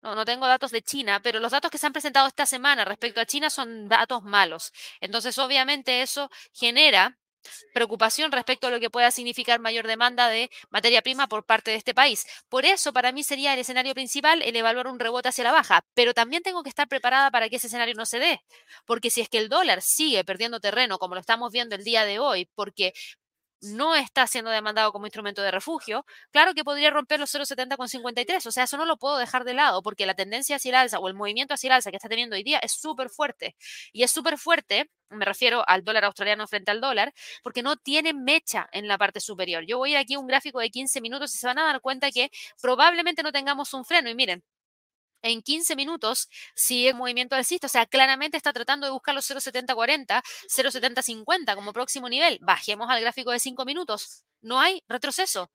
No, 0.00 0.14
no 0.14 0.24
tengo 0.24 0.46
datos 0.46 0.70
de 0.70 0.82
China, 0.82 1.20
pero 1.22 1.40
los 1.40 1.50
datos 1.50 1.70
que 1.70 1.78
se 1.78 1.86
han 1.86 1.92
presentado 1.92 2.28
esta 2.28 2.46
semana 2.46 2.84
respecto 2.84 3.20
a 3.20 3.26
China 3.26 3.50
son 3.50 3.88
datos 3.88 4.22
malos. 4.22 4.72
Entonces, 5.00 5.36
obviamente, 5.38 6.02
eso 6.02 6.30
genera 6.52 7.18
preocupación 7.72 8.32
respecto 8.32 8.66
a 8.66 8.70
lo 8.70 8.80
que 8.80 8.90
pueda 8.90 9.10
significar 9.10 9.60
mayor 9.60 9.86
demanda 9.86 10.28
de 10.28 10.50
materia 10.70 11.02
prima 11.02 11.28
por 11.28 11.44
parte 11.44 11.70
de 11.70 11.76
este 11.76 11.94
país. 11.94 12.26
Por 12.48 12.64
eso, 12.64 12.92
para 12.92 13.12
mí 13.12 13.22
sería 13.24 13.54
el 13.54 13.60
escenario 13.60 13.94
principal 13.94 14.42
el 14.42 14.56
evaluar 14.56 14.86
un 14.86 14.98
rebote 14.98 15.28
hacia 15.28 15.44
la 15.44 15.52
baja, 15.52 15.84
pero 15.94 16.14
también 16.14 16.42
tengo 16.42 16.62
que 16.62 16.68
estar 16.68 16.88
preparada 16.88 17.30
para 17.30 17.48
que 17.48 17.56
ese 17.56 17.66
escenario 17.68 17.94
no 17.94 18.06
se 18.06 18.18
dé, 18.18 18.40
porque 18.86 19.10
si 19.10 19.20
es 19.20 19.28
que 19.28 19.38
el 19.38 19.48
dólar 19.48 19.82
sigue 19.82 20.24
perdiendo 20.24 20.60
terreno, 20.60 20.98
como 20.98 21.14
lo 21.14 21.20
estamos 21.20 21.52
viendo 21.52 21.74
el 21.74 21.84
día 21.84 22.04
de 22.04 22.18
hoy, 22.18 22.48
porque 22.54 22.92
no 23.60 23.94
está 23.96 24.26
siendo 24.26 24.50
demandado 24.50 24.92
como 24.92 25.06
instrumento 25.06 25.42
de 25.42 25.50
refugio, 25.50 26.04
claro 26.30 26.54
que 26.54 26.64
podría 26.64 26.90
romper 26.90 27.20
los 27.20 27.30
0,70 27.30 27.76
con 27.76 27.88
53. 27.88 28.46
O 28.46 28.52
sea, 28.52 28.64
eso 28.64 28.76
no 28.76 28.84
lo 28.84 28.96
puedo 28.96 29.18
dejar 29.18 29.44
de 29.44 29.54
lado 29.54 29.82
porque 29.82 30.06
la 30.06 30.14
tendencia 30.14 30.56
hacia 30.56 30.70
el 30.70 30.74
alza 30.76 30.98
o 30.98 31.08
el 31.08 31.14
movimiento 31.14 31.54
hacia 31.54 31.68
el 31.68 31.72
alza 31.74 31.90
que 31.90 31.96
está 31.96 32.08
teniendo 32.08 32.36
hoy 32.36 32.42
día 32.42 32.58
es 32.60 32.72
súper 32.72 33.10
fuerte. 33.10 33.56
Y 33.92 34.02
es 34.02 34.10
súper 34.10 34.38
fuerte, 34.38 34.90
me 35.10 35.24
refiero 35.24 35.64
al 35.68 35.84
dólar 35.84 36.04
australiano 36.04 36.46
frente 36.46 36.70
al 36.70 36.80
dólar, 36.80 37.12
porque 37.42 37.62
no 37.62 37.76
tiene 37.76 38.14
mecha 38.14 38.68
en 38.72 38.88
la 38.88 38.98
parte 38.98 39.20
superior. 39.20 39.64
Yo 39.66 39.78
voy 39.78 39.90
a 39.90 39.92
ir 39.94 39.98
aquí 39.98 40.16
un 40.16 40.26
gráfico 40.26 40.60
de 40.60 40.70
15 40.70 41.00
minutos 41.00 41.34
y 41.34 41.38
se 41.38 41.46
van 41.46 41.58
a 41.58 41.64
dar 41.64 41.80
cuenta 41.80 42.10
que 42.10 42.30
probablemente 42.60 43.22
no 43.22 43.32
tengamos 43.32 43.74
un 43.74 43.84
freno. 43.84 44.10
Y 44.10 44.14
miren, 44.14 44.42
en 45.22 45.42
15 45.42 45.76
minutos 45.76 46.28
sigue 46.54 46.90
el 46.90 46.94
movimiento 46.94 47.36
alcista, 47.36 47.66
o 47.66 47.70
sea, 47.70 47.86
claramente 47.86 48.36
está 48.36 48.52
tratando 48.52 48.86
de 48.86 48.92
buscar 48.92 49.14
los 49.14 49.28
0,7040, 49.30 50.22
0,7050 50.48 51.54
como 51.54 51.72
próximo 51.72 52.08
nivel. 52.08 52.38
Bajemos 52.42 52.90
al 52.90 53.00
gráfico 53.00 53.30
de 53.30 53.40
5 53.40 53.64
minutos. 53.64 54.24
no 54.40 54.60
hay 54.60 54.82
retroceso 54.88 55.50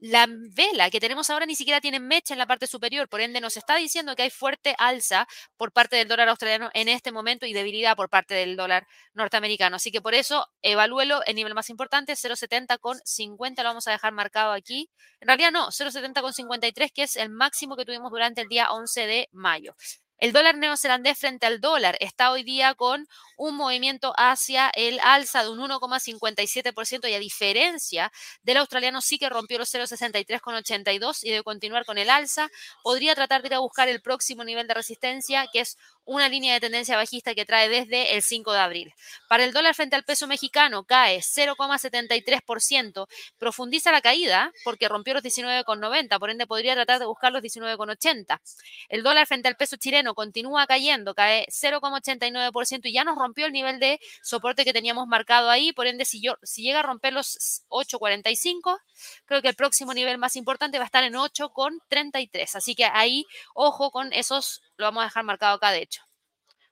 la 0.00 0.26
vela 0.28 0.90
que 0.90 0.98
tenemos 0.98 1.28
ahora 1.30 1.46
ni 1.46 1.54
siquiera 1.54 1.80
tiene 1.80 2.00
mecha 2.00 2.34
en 2.34 2.38
la 2.38 2.46
parte 2.46 2.66
superior, 2.66 3.08
por 3.08 3.20
ende 3.20 3.40
nos 3.40 3.56
está 3.56 3.76
diciendo 3.76 4.16
que 4.16 4.22
hay 4.22 4.30
fuerte 4.30 4.74
alza 4.78 5.28
por 5.56 5.72
parte 5.72 5.96
del 5.96 6.08
dólar 6.08 6.28
australiano 6.28 6.70
en 6.74 6.88
este 6.88 7.12
momento 7.12 7.46
y 7.46 7.52
debilidad 7.52 7.96
por 7.96 8.08
parte 8.08 8.34
del 8.34 8.56
dólar 8.56 8.86
norteamericano. 9.14 9.76
Así 9.76 9.90
que 9.92 10.00
por 10.00 10.14
eso 10.14 10.46
evalúelo 10.62 11.22
el 11.26 11.36
nivel 11.36 11.54
más 11.54 11.70
importante, 11.70 12.14
0,70 12.14 12.78
con 12.78 12.98
50, 13.04 13.62
lo 13.62 13.68
vamos 13.68 13.86
a 13.88 13.92
dejar 13.92 14.12
marcado 14.12 14.52
aquí. 14.52 14.90
En 15.20 15.28
realidad 15.28 15.52
no, 15.52 15.68
0,70 15.68 16.22
con 16.22 16.32
53, 16.32 16.92
que 16.92 17.02
es 17.02 17.16
el 17.16 17.28
máximo 17.28 17.76
que 17.76 17.84
tuvimos 17.84 18.10
durante 18.10 18.40
el 18.40 18.48
día 18.48 18.72
11 18.72 19.06
de 19.06 19.28
mayo. 19.32 19.74
El 20.20 20.32
dólar 20.32 20.58
neozelandés 20.58 21.18
frente 21.18 21.46
al 21.46 21.62
dólar 21.62 21.96
está 21.98 22.30
hoy 22.30 22.42
día 22.42 22.74
con 22.74 23.08
un 23.38 23.56
movimiento 23.56 24.12
hacia 24.18 24.68
el 24.74 25.00
alza 25.02 25.42
de 25.42 25.48
un 25.48 25.58
1,57% 25.60 27.08
y 27.08 27.14
a 27.14 27.18
diferencia 27.18 28.12
del 28.42 28.58
australiano 28.58 29.00
sí 29.00 29.18
que 29.18 29.30
rompió 29.30 29.58
los 29.58 29.72
0,63,82 29.74 31.20
y 31.22 31.30
debe 31.30 31.42
continuar 31.42 31.86
con 31.86 31.96
el 31.96 32.10
alza. 32.10 32.50
Podría 32.82 33.14
tratar 33.14 33.40
de 33.40 33.48
ir 33.48 33.54
a 33.54 33.60
buscar 33.60 33.88
el 33.88 34.02
próximo 34.02 34.44
nivel 34.44 34.68
de 34.68 34.74
resistencia 34.74 35.46
que 35.50 35.60
es 35.60 35.78
una 36.10 36.28
línea 36.28 36.54
de 36.54 36.60
tendencia 36.60 36.96
bajista 36.96 37.36
que 37.36 37.46
trae 37.46 37.68
desde 37.68 38.16
el 38.16 38.22
5 38.22 38.52
de 38.52 38.58
abril. 38.58 38.94
Para 39.28 39.44
el 39.44 39.52
dólar 39.52 39.76
frente 39.76 39.94
al 39.94 40.02
peso 40.02 40.26
mexicano 40.26 40.82
cae 40.82 41.20
0,73%, 41.20 43.06
profundiza 43.38 43.92
la 43.92 44.00
caída 44.00 44.52
porque 44.64 44.88
rompió 44.88 45.14
los 45.14 45.22
19,90, 45.22 46.18
por 46.18 46.30
ende 46.30 46.48
podría 46.48 46.74
tratar 46.74 46.98
de 46.98 47.06
buscar 47.06 47.30
los 47.30 47.42
19,80. 47.42 48.40
El 48.88 49.04
dólar 49.04 49.28
frente 49.28 49.46
al 49.46 49.54
peso 49.54 49.76
chileno 49.76 50.16
continúa 50.16 50.66
cayendo, 50.66 51.14
cae 51.14 51.46
0,89% 51.48 52.80
y 52.82 52.92
ya 52.92 53.04
nos 53.04 53.16
rompió 53.16 53.46
el 53.46 53.52
nivel 53.52 53.78
de 53.78 54.00
soporte 54.20 54.64
que 54.64 54.72
teníamos 54.72 55.06
marcado 55.06 55.48
ahí, 55.48 55.72
por 55.72 55.86
ende 55.86 56.04
si, 56.04 56.20
yo, 56.20 56.34
si 56.42 56.62
llega 56.64 56.80
a 56.80 56.82
romper 56.82 57.12
los 57.12 57.62
8,45, 57.68 58.80
creo 59.26 59.42
que 59.42 59.48
el 59.48 59.54
próximo 59.54 59.94
nivel 59.94 60.18
más 60.18 60.34
importante 60.34 60.78
va 60.78 60.84
a 60.84 60.86
estar 60.86 61.04
en 61.04 61.14
8,33, 61.14 62.56
así 62.56 62.74
que 62.74 62.86
ahí 62.86 63.26
ojo 63.54 63.92
con 63.92 64.12
esos, 64.12 64.60
lo 64.80 64.86
vamos 64.86 65.02
a 65.02 65.06
dejar 65.06 65.24
marcado 65.24 65.56
acá 65.56 65.70
de 65.70 65.82
hecho. 65.82 66.02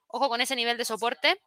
Ojo 0.06 0.28
con 0.28 0.40
ese 0.40 0.56
nivel 0.56 0.76
de 0.78 0.84
soporte 0.84 1.40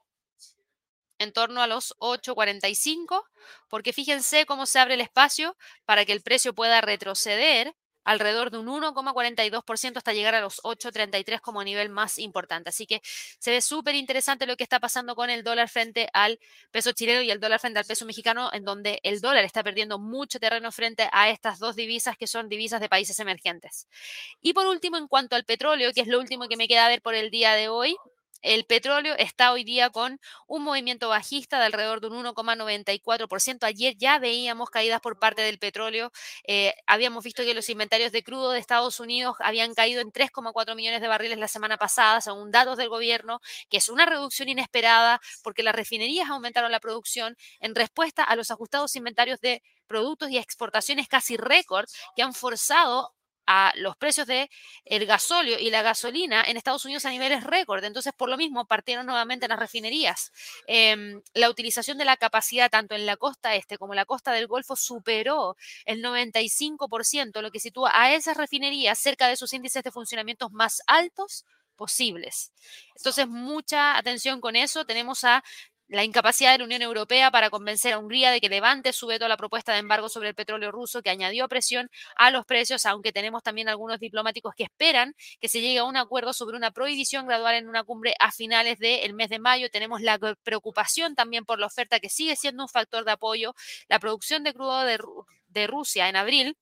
en 1.18 1.34
torno 1.34 1.62
a 1.62 1.68
los 1.68 1.96
8.45, 2.00 3.24
porque 3.70 3.94
fíjense 3.94 4.46
cómo 4.46 4.66
se 4.66 4.80
abre 4.80 4.96
el 4.96 5.02
espacio 5.02 5.56
para 5.86 6.04
que 6.04 6.14
el 6.14 6.22
precio 6.22 6.56
pueda 6.56 6.82
retroceder 6.82 7.76
alrededor 8.04 8.52
de 8.52 8.58
un 8.58 8.68
1,42% 8.68 9.98
hasta 9.98 10.14
llegar 10.14 10.36
a 10.36 10.42
los 10.42 10.62
8,33 10.64 11.40
como 11.42 11.64
nivel 11.64 11.90
más 11.90 12.18
importante. 12.18 12.70
Así 12.70 12.86
que 12.86 13.02
se 13.04 13.52
ve 13.52 13.62
súper 13.62 13.96
interesante 13.96 14.46
lo 14.46 14.58
que 14.58 14.64
está 14.64 14.80
pasando 14.80 15.16
con 15.16 15.30
el 15.30 15.44
dólar 15.44 15.70
frente 15.70 16.10
al 16.14 16.40
peso 16.72 16.92
chileno 16.92 17.22
y 17.22 17.32
el 17.32 17.40
dólar 17.40 17.60
frente 17.60 17.80
al 17.80 17.86
peso 17.86 18.06
mexicano, 18.06 18.50
en 18.54 18.64
donde 18.64 19.00
el 19.04 19.22
dólar 19.22 19.44
está 19.44 19.64
perdiendo 19.64 20.00
mucho 20.00 20.40
terreno 20.40 20.72
frente 20.72 21.10
a 21.12 21.30
estas 21.30 21.60
dos 21.60 21.76
divisas 21.76 22.18
que 22.18 22.28
son 22.28 22.50
divisas 22.50 22.82
de 22.82 22.90
países 22.90 23.20
emergentes. 23.20 23.88
Y 24.42 24.54
por 24.54 24.66
último, 24.68 24.98
en 24.98 25.08
cuanto 25.08 25.36
al 25.36 25.46
petróleo, 25.46 25.92
que 25.94 26.02
es 26.02 26.08
lo 26.08 26.20
último 26.20 26.48
que 26.48 26.58
me 26.58 26.68
queda 26.68 26.88
ver 26.88 27.02
por 27.02 27.16
el 27.16 27.30
día 27.32 27.54
de 27.54 27.70
hoy, 27.70 27.96
el 28.42 28.66
petróleo 28.66 29.16
está 29.18 29.52
hoy 29.52 29.64
día 29.64 29.90
con 29.90 30.20
un 30.48 30.64
movimiento 30.64 31.10
bajista 31.10 31.60
de 31.60 31.66
alrededor 31.66 32.02
de 32.02 32.08
un 32.08 32.26
1,94%. 32.26 33.64
Ayer 33.66 33.96
ya 33.98 34.20
veíamos 34.20 34.70
caídas 34.70 35.02
por 35.02 35.20
parte 35.20 35.42
del 35.42 35.60
petróleo. 35.60 36.12
Eh, 36.46 36.74
habíamos 36.88 37.24
visto 37.24 37.44
que 37.44 37.54
los 37.54 37.70
inventarios 37.70 38.12
de 38.12 38.24
crudo 38.24 38.52
de 38.52 38.60
Estados 38.60 39.00
Unidos 39.00 39.36
habían 39.40 39.74
caído 39.74 40.02
en 40.02 40.12
3,4 40.12 40.76
millones 40.76 41.02
de 41.02 41.08
barriles 41.08 41.38
la 41.38 41.48
semana 41.48 41.78
pasada, 41.78 42.22
según 42.22 42.52
datos 42.52 42.78
del 42.78 42.90
gobierno, 42.90 43.42
que 43.70 43.78
es 43.78 43.90
una 43.90 44.06
reducción 44.06 44.50
inesperada 44.50 45.22
porque 45.44 45.64
las 45.64 45.76
refinerías 45.76 46.30
aumentaron 46.30 46.72
la 46.72 46.80
producción 46.80 47.38
en 47.60 47.76
respuesta 47.76 48.24
a 48.24 48.36
los 48.36 48.52
ajustados 48.52 48.96
inventarios 48.96 49.40
de 49.42 49.62
productos 49.88 50.30
y 50.30 50.38
exportaciones 50.38 51.08
casi 51.08 51.38
récord 51.38 51.88
que 52.16 52.24
han 52.24 52.34
forzado 52.34 53.14
a 53.54 53.74
los 53.76 53.98
precios 53.98 54.28
de 54.28 54.50
el 54.86 55.06
gasóleo 55.06 55.60
y 55.60 55.72
la 55.72 55.82
gasolina 55.82 56.42
en 56.42 56.56
Estados 56.56 56.86
Unidos 56.86 57.06
a 57.06 57.10
niveles 57.10 57.44
récord. 57.44 57.84
Entonces, 57.84 58.14
por 58.16 58.30
lo 58.30 58.38
mismo, 58.38 58.66
partieron 58.66 59.06
nuevamente 59.06 59.50
las 59.50 59.60
refinerías. 59.60 60.32
Em, 60.68 61.22
la 61.34 61.50
utilización 61.50 61.98
de 61.98 62.06
la 62.06 62.16
capacidad 62.16 62.70
tanto 62.72 62.96
en 62.96 63.06
la 63.06 63.18
costa 63.18 63.56
este 63.56 63.78
como 63.78 63.92
en 63.92 63.98
la 63.98 64.06
costa 64.06 64.32
del 64.32 64.48
Golfo 64.48 64.78
superó 64.78 65.58
el 65.84 66.02
95%, 66.02 67.42
lo 67.42 67.52
que 67.52 67.60
sitúa 67.60 67.92
a 67.94 68.14
esas 68.14 68.38
refinerías 68.38 68.98
cerca 68.98 69.28
de 69.28 69.36
sus 69.36 69.52
índices 69.52 69.84
de 69.84 69.92
funcionamiento 69.92 70.50
más 70.50 70.82
altos 70.88 71.46
posibles. 71.76 72.54
Entonces, 72.96 73.28
mucha 73.28 73.98
atención 73.98 74.40
con 74.40 74.56
eso. 74.56 74.86
Tenemos 74.86 75.24
a 75.24 75.44
la 75.92 76.06
incapacidad 76.06 76.54
de 76.54 76.60
la 76.60 76.64
Unión 76.64 76.82
Europea 76.82 77.32
para 77.32 77.50
convencer 77.50 77.94
a 77.94 78.00
Hungría 78.00 78.32
de 78.32 78.40
que 78.40 78.48
levante 78.48 78.94
su 78.94 79.08
veto 79.08 79.26
a 79.26 79.28
la 79.28 79.36
propuesta 79.36 79.74
de 79.74 79.80
embargo 79.80 80.08
sobre 80.08 80.30
el 80.30 80.36
petróleo 80.36 80.72
ruso, 80.72 81.02
que 81.02 81.10
añadió 81.10 81.50
presión 81.50 81.90
a 82.16 82.32
los 82.32 82.46
precios, 82.46 82.86
aunque 82.86 83.12
tenemos 83.12 83.44
también 83.44 83.68
algunos 83.68 84.00
diplomáticos 84.00 84.56
que 84.56 84.64
esperan 84.64 85.14
que 85.42 85.50
se 85.50 85.60
llegue 85.60 85.80
a 85.80 85.84
un 85.84 85.98
acuerdo 85.98 86.32
sobre 86.32 86.56
una 86.56 86.72
prohibición 86.72 87.28
gradual 87.28 87.56
en 87.56 87.68
una 87.68 87.84
cumbre 87.84 88.16
a 88.20 88.32
finales 88.32 88.80
del 88.80 89.14
mes 89.14 89.30
de 89.30 89.40
mayo. 89.40 89.70
Tenemos 89.70 90.00
la 90.00 90.18
preocupación 90.44 91.14
también 91.14 91.44
por 91.44 91.60
la 91.60 91.66
oferta, 91.66 92.00
que 92.00 92.10
sigue 92.10 92.38
siendo 92.38 92.64
un 92.64 92.70
factor 92.70 93.04
de 93.04 93.12
apoyo. 93.12 93.54
La 93.90 94.00
producción 94.00 94.44
de 94.44 94.54
crudo 94.54 94.86
de, 94.86 94.98
de 95.50 95.68
Rusia 95.68 96.08
en 96.08 96.16
abril 96.16 96.58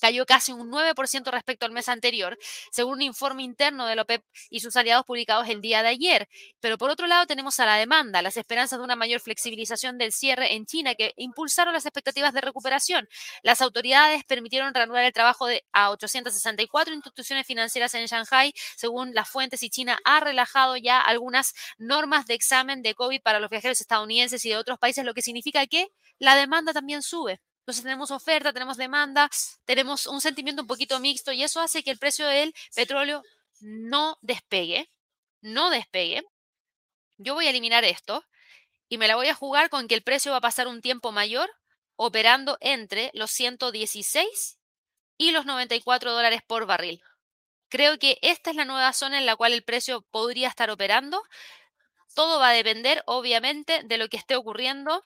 cayó 0.00 0.26
casi 0.26 0.52
un 0.52 0.70
9% 0.70 1.30
respecto 1.30 1.66
al 1.66 1.72
mes 1.72 1.88
anterior, 1.88 2.38
según 2.70 2.94
un 2.94 3.02
informe 3.02 3.42
interno 3.42 3.86
de 3.86 3.96
la 3.96 4.02
OPEP 4.02 4.24
y 4.50 4.60
sus 4.60 4.76
aliados 4.76 5.04
publicados 5.04 5.48
el 5.48 5.60
día 5.60 5.82
de 5.82 5.88
ayer. 5.88 6.28
Pero 6.60 6.78
por 6.78 6.90
otro 6.90 7.06
lado 7.06 7.26
tenemos 7.26 7.60
a 7.60 7.66
la 7.66 7.76
demanda, 7.76 8.22
las 8.22 8.36
esperanzas 8.36 8.78
de 8.78 8.84
una 8.84 8.96
mayor 8.96 9.20
flexibilización 9.20 9.98
del 9.98 10.12
cierre 10.12 10.54
en 10.54 10.66
China 10.66 10.94
que 10.94 11.12
impulsaron 11.16 11.72
las 11.72 11.86
expectativas 11.86 12.32
de 12.32 12.40
recuperación. 12.40 13.08
Las 13.42 13.62
autoridades 13.62 14.24
permitieron 14.24 14.74
reanudar 14.74 15.04
el 15.04 15.12
trabajo 15.12 15.46
de 15.46 15.64
a 15.72 15.90
864 15.90 16.94
instituciones 16.94 17.46
financieras 17.46 17.94
en 17.94 18.06
Shanghai, 18.06 18.52
según 18.76 19.14
las 19.14 19.28
fuentes, 19.28 19.62
y 19.62 19.70
China 19.70 19.98
ha 20.04 20.20
relajado 20.20 20.76
ya 20.76 21.00
algunas 21.00 21.54
normas 21.78 22.26
de 22.26 22.34
examen 22.34 22.82
de 22.82 22.94
COVID 22.94 23.22
para 23.22 23.40
los 23.40 23.50
viajeros 23.50 23.80
estadounidenses 23.80 24.44
y 24.44 24.50
de 24.50 24.56
otros 24.56 24.78
países, 24.78 25.04
lo 25.04 25.14
que 25.14 25.22
significa 25.22 25.66
que 25.66 25.88
la 26.18 26.36
demanda 26.36 26.72
también 26.72 27.02
sube. 27.02 27.40
Entonces 27.68 27.84
tenemos 27.84 28.10
oferta, 28.10 28.54
tenemos 28.54 28.78
demanda, 28.78 29.28
tenemos 29.66 30.06
un 30.06 30.22
sentimiento 30.22 30.62
un 30.62 30.68
poquito 30.68 30.98
mixto 31.00 31.32
y 31.32 31.42
eso 31.42 31.60
hace 31.60 31.82
que 31.82 31.90
el 31.90 31.98
precio 31.98 32.26
del 32.26 32.54
petróleo 32.74 33.22
no 33.60 34.16
despegue, 34.22 34.90
no 35.42 35.68
despegue. 35.68 36.24
Yo 37.18 37.34
voy 37.34 37.46
a 37.46 37.50
eliminar 37.50 37.84
esto 37.84 38.24
y 38.88 38.96
me 38.96 39.06
la 39.06 39.16
voy 39.16 39.28
a 39.28 39.34
jugar 39.34 39.68
con 39.68 39.86
que 39.86 39.94
el 39.94 40.02
precio 40.02 40.32
va 40.32 40.38
a 40.38 40.40
pasar 40.40 40.66
un 40.66 40.80
tiempo 40.80 41.12
mayor 41.12 41.50
operando 41.96 42.56
entre 42.62 43.10
los 43.12 43.32
116 43.32 44.58
y 45.18 45.32
los 45.32 45.44
94 45.44 46.14
dólares 46.14 46.40
por 46.46 46.64
barril. 46.64 47.02
Creo 47.68 47.98
que 47.98 48.18
esta 48.22 48.48
es 48.48 48.56
la 48.56 48.64
nueva 48.64 48.94
zona 48.94 49.18
en 49.18 49.26
la 49.26 49.36
cual 49.36 49.52
el 49.52 49.62
precio 49.62 50.00
podría 50.10 50.48
estar 50.48 50.70
operando. 50.70 51.22
Todo 52.14 52.38
va 52.38 52.48
a 52.48 52.54
depender, 52.54 53.02
obviamente, 53.04 53.82
de 53.82 53.98
lo 53.98 54.08
que 54.08 54.16
esté 54.16 54.36
ocurriendo 54.36 55.04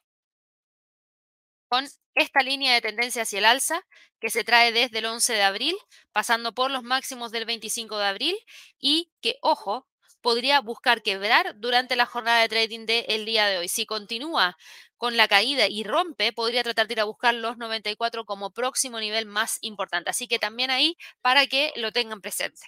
con 1.72 1.88
esta 2.14 2.42
línea 2.42 2.74
de 2.74 2.82
tendencia 2.82 3.22
hacia 3.22 3.38
el 3.38 3.46
alza 3.46 3.80
que 4.20 4.28
se 4.28 4.44
trae 4.44 4.72
desde 4.72 4.98
el 4.98 5.06
11 5.06 5.32
de 5.32 5.42
abril, 5.42 5.74
pasando 6.12 6.52
por 6.52 6.70
los 6.70 6.82
máximos 6.82 7.32
del 7.32 7.46
25 7.46 7.96
de 7.96 8.04
abril 8.04 8.36
y 8.78 9.10
que, 9.22 9.36
ojo, 9.40 9.88
podría 10.20 10.60
buscar 10.60 11.00
quebrar 11.00 11.54
durante 11.56 11.96
la 11.96 12.04
jornada 12.04 12.42
de 12.42 12.50
trading 12.50 12.84
del 12.84 13.24
día 13.24 13.46
de 13.46 13.56
hoy. 13.56 13.68
Si 13.68 13.86
continúa 13.86 14.58
con 14.98 15.16
la 15.16 15.28
caída 15.28 15.66
y 15.66 15.82
rompe, 15.82 16.34
podría 16.34 16.62
tratar 16.62 16.88
de 16.88 16.92
ir 16.92 17.00
a 17.00 17.04
buscar 17.04 17.32
los 17.32 17.56
94 17.56 18.26
como 18.26 18.50
próximo 18.50 19.00
nivel 19.00 19.24
más 19.24 19.56
importante. 19.62 20.10
Así 20.10 20.28
que 20.28 20.38
también 20.38 20.70
ahí 20.70 20.98
para 21.22 21.46
que 21.46 21.72
lo 21.76 21.90
tengan 21.90 22.20
presente. 22.20 22.60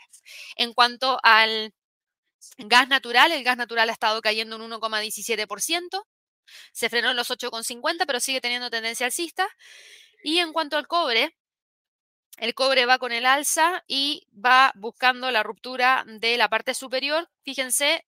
En 0.57 0.73
cuanto 0.73 1.19
al 1.23 1.75
gas 2.57 2.89
natural, 2.89 3.33
el 3.33 3.45
gas 3.45 3.59
natural 3.59 3.91
ha 3.91 3.93
estado 3.93 4.23
cayendo 4.23 4.57
un 4.57 4.63
1,17%. 4.63 6.07
Se 6.73 6.89
frenó 6.91 7.11
en 7.11 7.17
los 7.17 7.31
8,50, 7.31 8.07
pero 8.07 8.21
sigue 8.21 8.41
teniendo 8.41 8.71
tendencia 8.71 9.07
alcista. 9.07 9.49
Y 10.23 10.39
en 10.39 10.53
cuanto 10.53 10.77
al 10.77 10.87
cobre, 10.87 11.37
el 12.39 12.55
cobre 12.55 12.87
va 12.87 12.99
con 12.99 13.13
el 13.13 13.27
alza 13.27 13.85
y 13.87 14.27
va 14.33 14.73
buscando 14.75 15.31
la 15.31 15.43
ruptura 15.43 16.05
de 16.07 16.37
la 16.37 16.49
parte 16.49 16.75
superior. 16.75 17.29
Fíjense, 17.43 18.07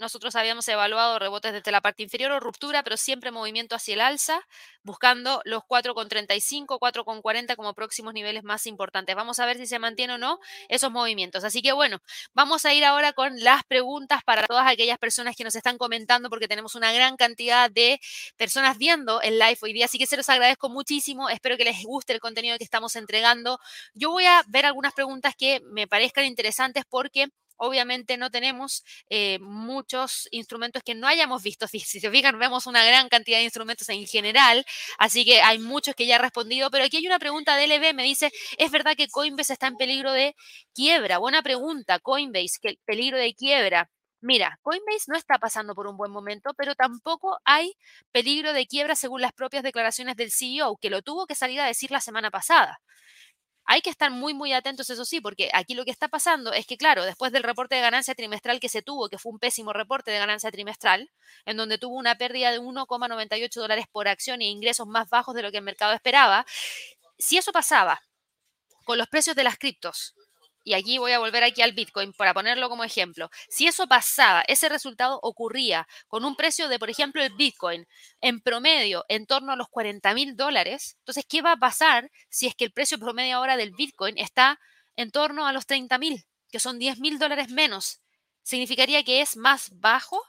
nosotros 0.00 0.34
habíamos 0.34 0.66
evaluado 0.68 1.18
rebotes 1.18 1.52
desde 1.52 1.70
la 1.70 1.80
parte 1.80 2.02
inferior 2.02 2.32
o 2.32 2.40
ruptura, 2.40 2.82
pero 2.82 2.96
siempre 2.96 3.30
movimiento 3.30 3.76
hacia 3.76 3.94
el 3.94 4.00
alza, 4.00 4.40
buscando 4.82 5.42
los 5.44 5.62
4,35, 5.62 6.78
4,40 6.78 7.54
como 7.54 7.74
próximos 7.74 8.14
niveles 8.14 8.42
más 8.42 8.66
importantes. 8.66 9.14
Vamos 9.14 9.38
a 9.38 9.46
ver 9.46 9.58
si 9.58 9.66
se 9.66 9.78
mantiene 9.78 10.14
o 10.14 10.18
no 10.18 10.40
esos 10.68 10.90
movimientos. 10.90 11.44
Así 11.44 11.62
que 11.62 11.72
bueno, 11.72 11.98
vamos 12.32 12.64
a 12.64 12.74
ir 12.74 12.84
ahora 12.84 13.12
con 13.12 13.38
las 13.40 13.62
preguntas 13.64 14.24
para 14.24 14.46
todas 14.46 14.66
aquellas 14.66 14.98
personas 14.98 15.36
que 15.36 15.44
nos 15.44 15.54
están 15.54 15.78
comentando, 15.78 16.30
porque 16.30 16.48
tenemos 16.48 16.74
una 16.74 16.92
gran 16.92 17.16
cantidad 17.16 17.70
de 17.70 18.00
personas 18.36 18.78
viendo 18.78 19.20
el 19.20 19.38
live 19.38 19.58
hoy 19.62 19.72
día. 19.72 19.84
Así 19.84 19.98
que 19.98 20.06
se 20.06 20.16
los 20.16 20.28
agradezco 20.28 20.68
muchísimo. 20.70 21.28
Espero 21.28 21.56
que 21.56 21.64
les 21.64 21.82
guste 21.84 22.12
el 22.12 22.20
contenido 22.20 22.56
que 22.58 22.64
estamos 22.64 22.96
entregando. 22.96 23.58
Yo 23.94 24.10
voy 24.10 24.24
a 24.26 24.42
ver 24.48 24.66
algunas 24.66 24.94
preguntas 24.94 25.34
que 25.36 25.60
me 25.64 25.86
parezcan 25.86 26.24
interesantes 26.24 26.84
porque 26.88 27.28
obviamente 27.60 28.16
no 28.16 28.30
tenemos 28.30 28.84
eh, 29.10 29.38
muchos 29.40 30.28
instrumentos 30.30 30.82
que 30.82 30.94
no 30.94 31.06
hayamos 31.06 31.42
visto. 31.42 31.66
Si, 31.80 32.00
se 32.00 32.10
fijan, 32.10 32.38
vemos 32.38 32.66
una 32.66 32.84
gran 32.84 33.08
cantidad 33.08 33.38
de 33.38 33.44
instrumentos 33.44 33.88
en 33.88 34.06
general, 34.06 34.64
así 34.98 35.24
que 35.24 35.40
hay 35.40 35.58
muchos 35.58 35.94
que 35.94 36.06
ya 36.06 36.16
han 36.16 36.22
respondido, 36.22 36.70
pero 36.70 36.84
aquí 36.84 36.96
hay 36.98 37.06
una 37.06 37.18
pregunta 37.18 37.56
de 37.56 37.66
LB, 37.66 37.94
me 37.94 38.02
dice, 38.02 38.32
¿es 38.58 38.70
verdad 38.70 38.96
que 38.96 39.08
Coinbase 39.08 39.52
está 39.52 39.66
en 39.68 39.76
peligro 39.76 40.12
de 40.12 40.34
quiebra? 40.74 41.18
Buena 41.18 41.42
pregunta, 41.42 41.98
Coinbase, 42.00 42.58
¿qué 42.60 42.78
peligro 42.84 43.18
de 43.18 43.34
quiebra? 43.34 43.90
Mira, 44.22 44.58
Coinbase 44.62 45.04
no 45.08 45.16
está 45.16 45.38
pasando 45.38 45.74
por 45.74 45.86
un 45.86 45.96
buen 45.96 46.10
momento, 46.12 46.52
pero 46.56 46.74
tampoco 46.74 47.38
hay 47.44 47.74
peligro 48.12 48.52
de 48.52 48.66
quiebra 48.66 48.94
según 48.94 49.20
las 49.22 49.32
propias 49.32 49.62
declaraciones 49.62 50.16
del 50.16 50.30
CEO, 50.30 50.76
que 50.80 50.90
lo 50.90 51.02
tuvo 51.02 51.26
que 51.26 51.34
salir 51.34 51.60
a 51.60 51.66
decir 51.66 51.90
la 51.90 52.00
semana 52.00 52.30
pasada. 52.30 52.80
Hay 53.72 53.82
que 53.82 53.90
estar 53.90 54.10
muy, 54.10 54.34
muy 54.34 54.52
atentos, 54.52 54.90
eso 54.90 55.04
sí, 55.04 55.20
porque 55.20 55.48
aquí 55.54 55.74
lo 55.74 55.84
que 55.84 55.92
está 55.92 56.08
pasando 56.08 56.52
es 56.52 56.66
que, 56.66 56.76
claro, 56.76 57.04
después 57.04 57.30
del 57.30 57.44
reporte 57.44 57.76
de 57.76 57.80
ganancia 57.80 58.16
trimestral 58.16 58.58
que 58.58 58.68
se 58.68 58.82
tuvo, 58.82 59.08
que 59.08 59.16
fue 59.16 59.30
un 59.30 59.38
pésimo 59.38 59.72
reporte 59.72 60.10
de 60.10 60.18
ganancia 60.18 60.50
trimestral, 60.50 61.08
en 61.44 61.56
donde 61.56 61.78
tuvo 61.78 61.94
una 61.96 62.16
pérdida 62.16 62.50
de 62.50 62.58
1,98 62.58 63.60
dólares 63.60 63.86
por 63.92 64.08
acción 64.08 64.42
e 64.42 64.46
ingresos 64.46 64.88
más 64.88 65.08
bajos 65.08 65.36
de 65.36 65.42
lo 65.42 65.52
que 65.52 65.58
el 65.58 65.62
mercado 65.62 65.92
esperaba, 65.92 66.44
si 67.16 67.38
eso 67.38 67.52
pasaba 67.52 68.02
con 68.84 68.98
los 68.98 69.06
precios 69.06 69.36
de 69.36 69.44
las 69.44 69.56
criptos, 69.56 70.16
y 70.62 70.74
aquí 70.74 70.98
voy 70.98 71.12
a 71.12 71.18
volver 71.18 71.42
aquí 71.44 71.62
al 71.62 71.72
Bitcoin 71.72 72.12
para 72.12 72.34
ponerlo 72.34 72.68
como 72.68 72.84
ejemplo. 72.84 73.30
Si 73.48 73.66
eso 73.66 73.86
pasaba, 73.86 74.42
ese 74.46 74.68
resultado 74.68 75.18
ocurría 75.22 75.86
con 76.08 76.24
un 76.24 76.36
precio 76.36 76.68
de, 76.68 76.78
por 76.78 76.90
ejemplo, 76.90 77.22
el 77.22 77.34
Bitcoin 77.34 77.86
en 78.20 78.40
promedio 78.40 79.04
en 79.08 79.26
torno 79.26 79.52
a 79.52 79.56
los 79.56 79.68
40 79.68 80.12
mil 80.14 80.36
dólares, 80.36 80.96
entonces, 80.98 81.24
¿qué 81.28 81.42
va 81.42 81.52
a 81.52 81.56
pasar 81.56 82.10
si 82.28 82.46
es 82.46 82.54
que 82.54 82.64
el 82.64 82.72
precio 82.72 82.98
promedio 82.98 83.36
ahora 83.36 83.56
del 83.56 83.72
Bitcoin 83.72 84.18
está 84.18 84.58
en 84.96 85.10
torno 85.10 85.46
a 85.46 85.52
los 85.52 85.66
30 85.66 85.98
mil, 85.98 86.24
que 86.50 86.60
son 86.60 86.78
10 86.78 86.98
mil 86.98 87.18
dólares 87.18 87.50
menos? 87.50 88.00
¿Significaría 88.42 89.02
que 89.04 89.20
es 89.20 89.36
más 89.36 89.70
bajo 89.72 90.22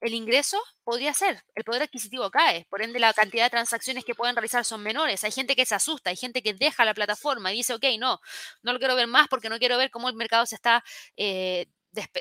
el 0.00 0.14
ingreso 0.14 0.62
podría 0.84 1.12
ser, 1.12 1.44
el 1.54 1.64
poder 1.64 1.82
adquisitivo 1.82 2.30
cae, 2.30 2.66
por 2.70 2.82
ende 2.82 2.98
la 2.98 3.12
cantidad 3.12 3.44
de 3.44 3.50
transacciones 3.50 4.04
que 4.04 4.14
pueden 4.14 4.36
realizar 4.36 4.64
son 4.64 4.82
menores. 4.82 5.24
Hay 5.24 5.32
gente 5.32 5.56
que 5.56 5.66
se 5.66 5.74
asusta, 5.74 6.10
hay 6.10 6.16
gente 6.16 6.42
que 6.42 6.54
deja 6.54 6.84
la 6.84 6.94
plataforma 6.94 7.52
y 7.52 7.56
dice, 7.56 7.74
ok, 7.74 7.84
no, 7.98 8.20
no 8.62 8.72
lo 8.72 8.78
quiero 8.78 8.94
ver 8.94 9.06
más 9.06 9.28
porque 9.28 9.48
no 9.48 9.58
quiero 9.58 9.76
ver 9.76 9.90
cómo 9.90 10.08
el 10.08 10.14
mercado 10.14 10.46
se 10.46 10.54
está 10.54 10.84
eh, 11.16 11.66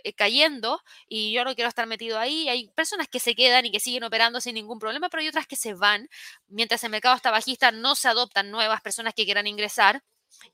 eh, 0.04 0.14
cayendo 0.14 0.82
y 1.08 1.34
yo 1.34 1.44
no 1.44 1.54
quiero 1.56 1.70
estar 1.70 1.88
metido 1.88 2.18
ahí. 2.20 2.50
Hay 2.50 2.70
personas 2.70 3.08
que 3.08 3.20
se 3.20 3.36
quedan 3.36 3.66
y 3.66 3.72
que 3.72 3.80
siguen 3.80 4.04
operando 4.04 4.42
sin 4.42 4.56
ningún 4.56 4.80
problema, 4.80 5.10
pero 5.10 5.22
hay 5.22 5.28
otras 5.28 5.48
que 5.48 5.56
se 5.56 5.74
van. 5.74 6.10
Mientras 6.48 6.84
el 6.84 6.90
mercado 6.90 7.16
está 7.16 7.32
bajista, 7.32 7.72
no 7.72 7.96
se 7.96 8.08
adoptan 8.08 8.50
nuevas 8.52 8.82
personas 8.82 9.14
que 9.14 9.26
quieran 9.26 9.48
ingresar 9.48 10.04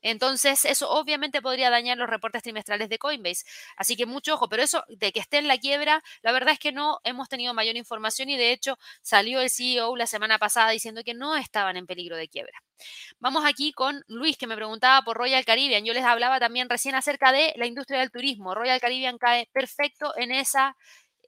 entonces, 0.02 0.64
eso 0.64 0.90
obviamente 0.90 1.42
podría 1.42 1.70
dañar 1.70 1.96
los 1.98 2.08
reportes 2.08 2.42
trimestrales 2.42 2.88
de 2.88 2.98
Coinbase. 2.98 3.44
Así 3.76 3.96
que 3.96 4.06
mucho 4.06 4.34
ojo, 4.34 4.48
pero 4.48 4.62
eso 4.62 4.84
de 4.88 5.12
que 5.12 5.20
esté 5.20 5.38
en 5.38 5.48
la 5.48 5.58
quiebra, 5.58 6.02
la 6.22 6.32
verdad 6.32 6.52
es 6.54 6.58
que 6.58 6.72
no 6.72 7.00
hemos 7.04 7.28
tenido 7.28 7.54
mayor 7.54 7.76
información 7.76 8.28
y 8.30 8.36
de 8.36 8.52
hecho 8.52 8.78
salió 9.02 9.40
el 9.40 9.50
CEO 9.50 9.96
la 9.96 10.06
semana 10.06 10.38
pasada 10.38 10.70
diciendo 10.70 11.02
que 11.04 11.14
no 11.14 11.36
estaban 11.36 11.76
en 11.76 11.86
peligro 11.86 12.16
de 12.16 12.28
quiebra. 12.28 12.62
Vamos 13.18 13.44
aquí 13.44 13.72
con 13.72 14.02
Luis, 14.08 14.36
que 14.36 14.46
me 14.46 14.56
preguntaba 14.56 15.02
por 15.02 15.16
Royal 15.16 15.44
Caribbean. 15.44 15.84
Yo 15.84 15.94
les 15.94 16.04
hablaba 16.04 16.40
también 16.40 16.68
recién 16.68 16.94
acerca 16.94 17.32
de 17.32 17.52
la 17.56 17.66
industria 17.66 18.00
del 18.00 18.10
turismo. 18.10 18.54
Royal 18.54 18.80
Caribbean 18.80 19.18
cae 19.18 19.48
perfecto 19.52 20.12
en 20.16 20.32
esa 20.32 20.76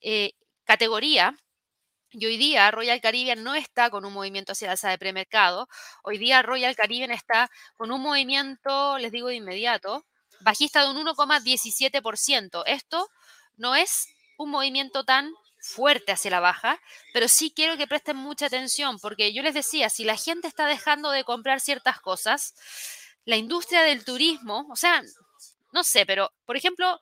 eh, 0.03 0.33
categoría 0.65 1.37
y 2.11 2.27
hoy 2.27 2.37
día 2.37 2.71
Royal 2.71 3.01
Caribbean 3.01 3.43
no 3.43 3.55
está 3.55 3.91
con 3.91 4.05
un 4.05 4.13
movimiento 4.13 4.53
hacia 4.53 4.67
la 4.67 4.73
alza 4.73 4.91
de 4.91 4.99
premercado. 4.99 5.69
Hoy 6.03 6.19
día 6.19 6.43
Royal 6.43 6.77
Caribbean 6.77 7.11
está 7.11 7.51
con 7.77 7.91
un 7.91 8.01
movimiento, 8.01 8.99
les 8.99 9.13
digo 9.13 9.29
de 9.29 9.37
inmediato, 9.37 10.05
bajista 10.41 10.83
de 10.83 10.91
un 10.91 11.07
1,17%. 11.07 12.63
Esto 12.67 13.09
no 13.57 13.75
es 13.75 14.09
un 14.39 14.51
movimiento 14.51 15.05
tan 15.05 15.33
fuerte 15.61 16.13
hacia 16.13 16.31
la 16.31 16.41
baja, 16.41 16.81
pero 17.13 17.29
sí 17.29 17.53
quiero 17.55 17.77
que 17.77 17.87
presten 17.89 18.17
mucha 18.17 18.47
atención 18.47 18.99
porque 19.01 19.33
yo 19.33 19.43
les 19.43 19.55
decía, 19.55 19.91
si 19.91 20.05
la 20.05 20.17
gente 20.17 20.47
está 20.49 20.67
dejando 20.67 21.11
de 21.11 21.25
comprar 21.25 21.61
ciertas 21.61 22.01
cosas, 22.01 22.55
la 23.25 23.37
industria 23.37 23.83
del 23.83 24.05
turismo, 24.05 24.67
o 24.71 24.77
sea, 24.77 25.03
no 25.73 25.83
sé, 25.83 26.07
pero 26.07 26.33
por 26.45 26.57
ejemplo, 26.57 27.01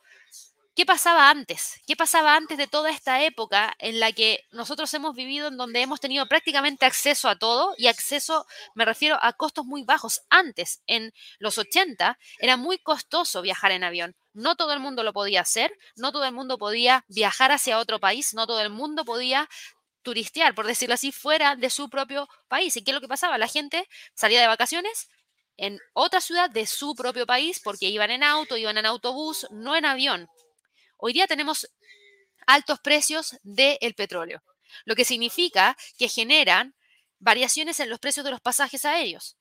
¿Qué 0.77 0.85
pasaba 0.85 1.31
antes? 1.31 1.81
¿Qué 1.87 1.95
pasaba 1.95 2.35
antes 2.35 2.59
de 2.59 2.66
toda 2.66 2.91
esta 2.91 3.22
época 3.22 3.75
en 3.79 4.01
la 4.01 4.11
que 4.11 4.41
nosotros 4.51 4.93
hemos 4.95 5.14
vivido, 5.14 5.47
en 5.47 5.57
donde 5.57 5.81
hemos 5.81 6.01
tenido 6.01 6.27
prácticamente 6.27 6.85
acceso 6.85 7.29
a 7.29 7.39
todo 7.39 7.75
y 7.79 7.87
acceso, 7.87 8.45
me 8.75 8.85
refiero 8.85 9.16
a 9.22 9.35
costos 9.35 9.64
muy 9.64 9.85
bajos? 9.85 10.22
Antes, 10.31 10.83
en 10.89 11.12
los 11.39 11.59
80, 11.59 12.18
era 12.41 12.57
muy 12.57 12.79
costoso 12.79 13.41
viajar 13.41 13.70
en 13.70 13.85
avión. 13.85 14.16
No 14.33 14.57
todo 14.57 14.72
el 14.72 14.81
mundo 14.81 15.05
lo 15.05 15.12
podía 15.12 15.43
hacer, 15.43 15.72
no 15.95 16.11
todo 16.11 16.25
el 16.25 16.33
mundo 16.33 16.59
podía 16.59 17.05
viajar 17.07 17.53
hacia 17.53 17.79
otro 17.79 18.01
país, 18.01 18.35
no 18.35 18.49
todo 18.49 18.61
el 18.61 18.70
mundo 18.70 19.05
podía 19.05 19.49
turistear, 20.03 20.57
por 20.57 20.66
decirlo 20.66 20.95
así, 20.95 21.12
fuera 21.12 21.55
de 21.55 21.70
su 21.70 21.89
propio 21.89 22.29
país. 22.49 22.77
¿Y 22.77 22.83
qué 22.83 22.91
es 22.91 22.95
lo 22.97 23.01
que 23.01 23.09
pasaba? 23.09 23.39
La 23.39 23.47
gente 23.49 23.89
salía 24.14 24.41
de 24.41 24.49
vacaciones 24.49 25.09
en 25.57 25.79
otra 25.93 26.20
ciudad 26.20 26.51
de 26.51 26.66
su 26.66 26.97
propio 26.97 27.27
país 27.27 27.61
porque 27.62 27.87
iban 27.87 28.11
en 28.11 28.25
auto, 28.25 28.57
iban 28.57 28.77
en 28.77 28.87
autobús, 28.87 29.47
no 29.51 29.77
en 29.77 29.85
avión. 29.85 30.29
Hoy 30.97 31.13
día 31.13 31.27
tenemos 31.27 31.71
altos 32.47 32.81
precios 32.81 33.37
del 33.43 33.95
petróleo, 33.95 34.43
lo 34.85 34.95
que 34.95 35.05
significa 35.05 35.77
que 35.99 36.09
generan 36.09 36.75
variaciones 37.19 37.81
en 37.81 37.91
los 37.91 37.99
precios 37.99 38.25
de 38.25 38.31
los 38.31 38.41
pasajes 38.41 38.85
aéreos. 38.85 39.37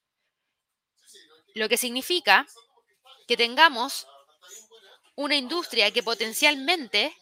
Lo 1.53 1.69
que 1.69 1.77
significa 1.77 2.47
que 3.27 3.37
tengamos 3.37 4.07
una 5.15 5.35
industria 5.35 5.91
que 5.91 6.03
potencialmente 6.03 7.15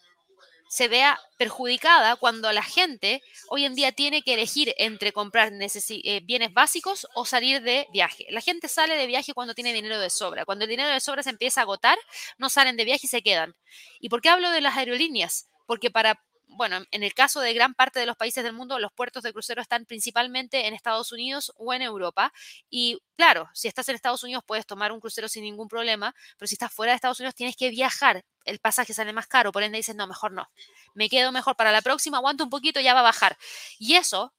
se 0.71 0.87
vea 0.87 1.19
perjudicada 1.37 2.15
cuando 2.15 2.49
la 2.53 2.63
gente 2.63 3.21
hoy 3.49 3.65
en 3.65 3.75
día 3.75 3.91
tiene 3.91 4.21
que 4.21 4.35
elegir 4.35 4.73
entre 4.77 5.11
comprar 5.11 5.51
eh, 5.51 6.21
bienes 6.23 6.53
básicos 6.53 7.07
o 7.13 7.25
salir 7.25 7.61
de 7.61 7.87
viaje. 7.91 8.25
La 8.29 8.39
gente 8.39 8.69
sale 8.69 8.95
de 8.95 9.05
viaje 9.05 9.33
cuando 9.33 9.53
tiene 9.53 9.73
dinero 9.73 9.99
de 9.99 10.09
sobra. 10.09 10.45
Cuando 10.45 10.63
el 10.63 10.69
dinero 10.69 10.87
de 10.87 11.01
sobra 11.01 11.23
se 11.23 11.29
empieza 11.29 11.59
a 11.59 11.63
agotar, 11.63 11.97
no 12.37 12.49
salen 12.49 12.77
de 12.77 12.85
viaje 12.85 13.01
y 13.03 13.09
se 13.09 13.21
quedan. 13.21 13.53
¿Y 13.99 14.07
por 14.07 14.21
qué 14.21 14.29
hablo 14.29 14.49
de 14.49 14.61
las 14.61 14.77
aerolíneas? 14.77 15.49
Porque 15.65 15.91
para 15.91 16.23
bueno, 16.51 16.83
en 16.91 17.03
el 17.03 17.13
caso 17.13 17.39
de 17.39 17.53
gran 17.53 17.73
parte 17.73 17.99
de 17.99 18.05
los 18.05 18.17
países 18.17 18.43
del 18.43 18.53
mundo, 18.53 18.77
los 18.79 18.91
puertos 18.91 19.23
de 19.23 19.31
crucero 19.31 19.61
están 19.61 19.85
principalmente 19.85 20.67
en 20.67 20.73
Estados 20.73 21.11
Unidos 21.11 21.53
o 21.55 21.73
en 21.73 21.81
Europa. 21.81 22.33
Y 22.69 22.99
claro, 23.15 23.49
si 23.53 23.67
estás 23.67 23.87
en 23.89 23.95
Estados 23.95 24.23
Unidos 24.23 24.43
puedes 24.45 24.65
tomar 24.65 24.91
un 24.91 24.99
crucero 24.99 25.29
sin 25.29 25.43
ningún 25.43 25.67
problema, 25.67 26.13
pero 26.37 26.47
si 26.47 26.55
estás 26.55 26.73
fuera 26.73 26.91
de 26.91 26.97
Estados 26.97 27.19
Unidos 27.19 27.35
tienes 27.35 27.55
que 27.55 27.69
viajar. 27.69 28.23
El 28.43 28.59
pasaje 28.59 28.93
sale 28.93 29.13
más 29.13 29.27
caro, 29.27 29.51
por 29.51 29.63
ende 29.63 29.77
dices, 29.77 29.95
no, 29.95 30.07
mejor 30.07 30.33
no. 30.33 30.49
Me 30.93 31.09
quedo 31.09 31.31
mejor 31.31 31.55
para 31.55 31.71
la 31.71 31.81
próxima, 31.81 32.17
aguanto 32.17 32.43
un 32.43 32.49
poquito, 32.49 32.79
ya 32.81 32.93
va 32.93 32.99
a 32.99 33.03
bajar. 33.03 33.37
Y 33.79 33.95
eso 33.95 34.33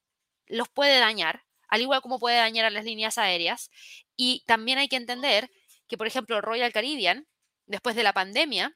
los 0.46 0.68
puede 0.68 0.98
dañar, 0.98 1.44
al 1.68 1.80
igual 1.80 2.02
como 2.02 2.18
puede 2.18 2.36
dañar 2.36 2.66
a 2.66 2.70
las 2.70 2.84
líneas 2.84 3.16
aéreas. 3.16 3.70
Y 4.16 4.42
también 4.46 4.78
hay 4.78 4.88
que 4.88 4.96
entender 4.96 5.50
que, 5.88 5.96
por 5.96 6.06
ejemplo, 6.06 6.40
Royal 6.40 6.72
Caribbean, 6.72 7.26
después 7.66 7.96
de 7.96 8.02
la 8.02 8.12
pandemia, 8.12 8.74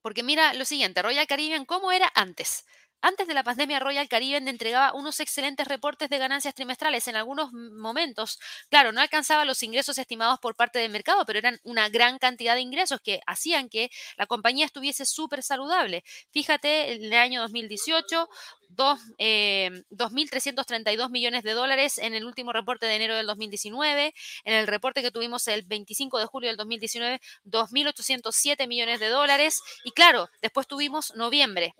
porque 0.00 0.22
mira 0.22 0.54
lo 0.54 0.64
siguiente, 0.64 1.02
Royal 1.02 1.26
Caribbean, 1.26 1.64
¿cómo 1.64 1.92
era 1.92 2.10
antes? 2.14 2.64
Antes 3.04 3.26
de 3.26 3.34
la 3.34 3.42
pandemia, 3.42 3.80
Royal 3.80 4.08
Caribbean 4.08 4.46
entregaba 4.46 4.94
unos 4.94 5.18
excelentes 5.18 5.66
reportes 5.66 6.08
de 6.08 6.18
ganancias 6.18 6.54
trimestrales. 6.54 7.08
En 7.08 7.16
algunos 7.16 7.52
momentos, 7.52 8.38
claro, 8.70 8.92
no 8.92 9.00
alcanzaba 9.00 9.44
los 9.44 9.60
ingresos 9.64 9.98
estimados 9.98 10.38
por 10.38 10.54
parte 10.54 10.78
del 10.78 10.92
mercado, 10.92 11.26
pero 11.26 11.40
eran 11.40 11.58
una 11.64 11.88
gran 11.88 12.18
cantidad 12.18 12.54
de 12.54 12.60
ingresos 12.60 13.00
que 13.02 13.20
hacían 13.26 13.68
que 13.68 13.90
la 14.16 14.26
compañía 14.26 14.66
estuviese 14.66 15.04
súper 15.04 15.42
saludable. 15.42 16.04
Fíjate, 16.30 16.92
en 16.92 17.04
el 17.06 17.14
año 17.14 17.40
2018, 17.42 18.28
2.332 18.76 19.14
eh, 19.18 21.08
millones 21.10 21.42
de 21.42 21.52
dólares 21.52 21.98
en 21.98 22.14
el 22.14 22.24
último 22.24 22.52
reporte 22.52 22.86
de 22.86 22.96
enero 22.96 23.16
del 23.16 23.26
2019. 23.26 24.14
En 24.44 24.54
el 24.54 24.66
reporte 24.66 25.02
que 25.02 25.10
tuvimos 25.10 25.46
el 25.48 25.62
25 25.62 26.18
de 26.18 26.26
julio 26.26 26.48
del 26.48 26.56
2019, 26.56 27.20
2.807 27.44 28.68
millones 28.68 29.00
de 29.00 29.08
dólares. 29.08 29.60
Y 29.84 29.92
claro, 29.92 30.28
después 30.40 30.66
tuvimos 30.66 31.14
noviembre, 31.14 31.74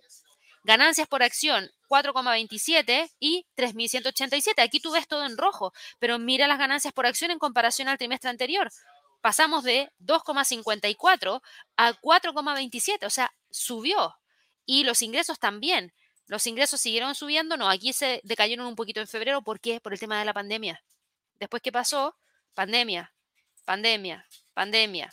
Ganancias 0.64 1.08
por 1.08 1.24
acción 1.24 1.70
4,27 1.88 3.10
y 3.18 3.46
3.187. 3.56 4.62
Aquí 4.62 4.80
tú 4.80 4.92
ves 4.92 5.08
todo 5.08 5.26
en 5.26 5.36
rojo, 5.36 5.72
pero 5.98 6.18
mira 6.18 6.46
las 6.46 6.58
ganancias 6.58 6.94
por 6.94 7.04
acción 7.04 7.32
en 7.32 7.38
comparación 7.38 7.88
al 7.88 7.98
trimestre 7.98 8.30
anterior. 8.30 8.70
Pasamos 9.20 9.64
de 9.64 9.90
2,54 10.00 11.42
a 11.76 11.92
4,27, 11.94 13.06
o 13.06 13.10
sea, 13.10 13.32
subió. 13.50 14.16
Y 14.64 14.84
los 14.84 15.02
ingresos 15.02 15.40
también. 15.40 15.92
Los 16.32 16.46
ingresos 16.46 16.80
siguieron 16.80 17.14
subiendo, 17.14 17.58
no, 17.58 17.68
aquí 17.68 17.92
se 17.92 18.22
decayeron 18.24 18.66
un 18.66 18.74
poquito 18.74 19.00
en 19.00 19.06
febrero. 19.06 19.42
¿Por 19.42 19.60
qué? 19.60 19.82
Por 19.82 19.92
el 19.92 20.00
tema 20.00 20.18
de 20.18 20.24
la 20.24 20.32
pandemia. 20.32 20.82
Después, 21.38 21.60
¿qué 21.60 21.70
pasó? 21.70 22.16
Pandemia, 22.54 23.12
pandemia, 23.66 24.26
pandemia. 24.54 25.12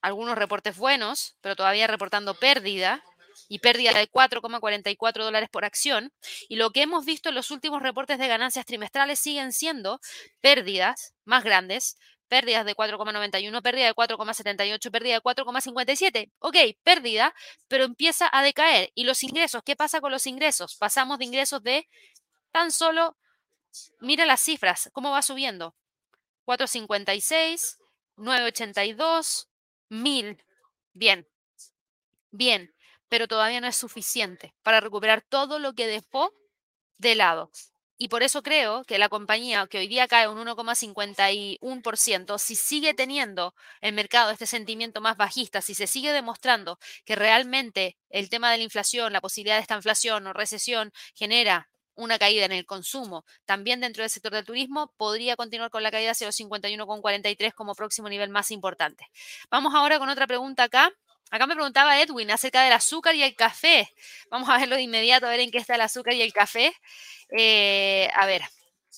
Algunos 0.00 0.38
reportes 0.38 0.76
buenos, 0.76 1.34
pero 1.40 1.56
todavía 1.56 1.88
reportando 1.88 2.34
pérdida 2.34 3.02
y 3.48 3.58
pérdida 3.58 3.94
de 3.94 4.08
4,44 4.08 5.24
dólares 5.24 5.48
por 5.50 5.64
acción. 5.64 6.12
Y 6.48 6.54
lo 6.54 6.70
que 6.70 6.82
hemos 6.82 7.04
visto 7.04 7.30
en 7.30 7.34
los 7.34 7.50
últimos 7.50 7.82
reportes 7.82 8.20
de 8.20 8.28
ganancias 8.28 8.64
trimestrales 8.64 9.18
siguen 9.18 9.52
siendo 9.52 9.98
pérdidas 10.40 11.14
más 11.24 11.42
grandes, 11.42 11.96
pérdidas 12.34 12.66
de 12.66 12.74
4,91, 12.74 13.62
pérdida 13.62 13.86
de 13.86 13.94
4,78, 13.94 14.90
pérdida 14.90 15.14
de 15.14 15.20
4,57. 15.20 16.32
Ok, 16.40 16.56
pérdida, 16.82 17.32
pero 17.68 17.84
empieza 17.84 18.28
a 18.32 18.42
decaer. 18.42 18.90
¿Y 18.96 19.04
los 19.04 19.22
ingresos? 19.22 19.62
¿Qué 19.62 19.76
pasa 19.76 20.00
con 20.00 20.10
los 20.10 20.26
ingresos? 20.26 20.74
Pasamos 20.74 21.20
de 21.20 21.26
ingresos 21.26 21.62
de 21.62 21.88
tan 22.50 22.72
solo, 22.72 23.16
mira 24.00 24.26
las 24.26 24.40
cifras, 24.40 24.90
cómo 24.92 25.12
va 25.12 25.22
subiendo. 25.22 25.76
4,56, 26.44 27.78
9,82, 28.16 29.46
1000. 29.90 30.44
Bien, 30.92 31.28
bien, 32.32 32.74
pero 33.08 33.28
todavía 33.28 33.60
no 33.60 33.68
es 33.68 33.76
suficiente 33.76 34.56
para 34.64 34.80
recuperar 34.80 35.22
todo 35.22 35.60
lo 35.60 35.74
que 35.74 35.86
dejó 35.86 36.34
de 36.98 37.14
lado. 37.14 37.52
Y 38.04 38.08
por 38.08 38.22
eso 38.22 38.42
creo 38.42 38.84
que 38.84 38.98
la 38.98 39.08
compañía 39.08 39.66
que 39.66 39.78
hoy 39.78 39.88
día 39.88 40.06
cae 40.06 40.28
un 40.28 40.36
1,51%, 40.36 42.38
si 42.38 42.54
sigue 42.54 42.92
teniendo 42.92 43.54
el 43.80 43.94
mercado 43.94 44.30
este 44.30 44.44
sentimiento 44.44 45.00
más 45.00 45.16
bajista, 45.16 45.62
si 45.62 45.74
se 45.74 45.86
sigue 45.86 46.12
demostrando 46.12 46.78
que 47.06 47.16
realmente 47.16 47.96
el 48.10 48.28
tema 48.28 48.52
de 48.52 48.58
la 48.58 48.64
inflación, 48.64 49.14
la 49.14 49.22
posibilidad 49.22 49.56
de 49.56 49.62
esta 49.62 49.76
inflación 49.76 50.26
o 50.26 50.34
recesión 50.34 50.92
genera 51.14 51.70
una 51.94 52.18
caída 52.18 52.44
en 52.44 52.52
el 52.52 52.66
consumo, 52.66 53.24
también 53.46 53.80
dentro 53.80 54.02
del 54.02 54.10
sector 54.10 54.34
del 54.34 54.44
turismo, 54.44 54.92
podría 54.98 55.34
continuar 55.36 55.70
con 55.70 55.82
la 55.82 55.90
caída 55.90 56.10
hacia 56.10 56.26
los 56.26 56.38
51,43 56.38 57.54
como 57.54 57.74
próximo 57.74 58.10
nivel 58.10 58.28
más 58.28 58.50
importante. 58.50 59.08
Vamos 59.50 59.74
ahora 59.74 59.98
con 59.98 60.10
otra 60.10 60.26
pregunta 60.26 60.64
acá. 60.64 60.92
Acá 61.30 61.46
me 61.46 61.54
preguntaba 61.54 62.00
Edwin 62.00 62.30
acerca 62.30 62.62
del 62.62 62.72
azúcar 62.72 63.14
y 63.14 63.22
el 63.22 63.34
café. 63.34 63.92
Vamos 64.30 64.48
a 64.48 64.58
verlo 64.58 64.76
de 64.76 64.82
inmediato, 64.82 65.26
a 65.26 65.30
ver 65.30 65.40
en 65.40 65.50
qué 65.50 65.58
está 65.58 65.74
el 65.74 65.80
azúcar 65.80 66.14
y 66.14 66.22
el 66.22 66.32
café. 66.32 66.72
Eh, 67.36 68.08
a 68.14 68.26
ver, 68.26 68.42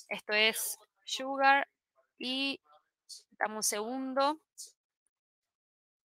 esto 0.09 0.33
es 0.33 0.79
sugar 1.05 1.69
y 2.19 2.61
dame 3.39 3.57
un 3.57 3.63
segundo. 3.63 4.41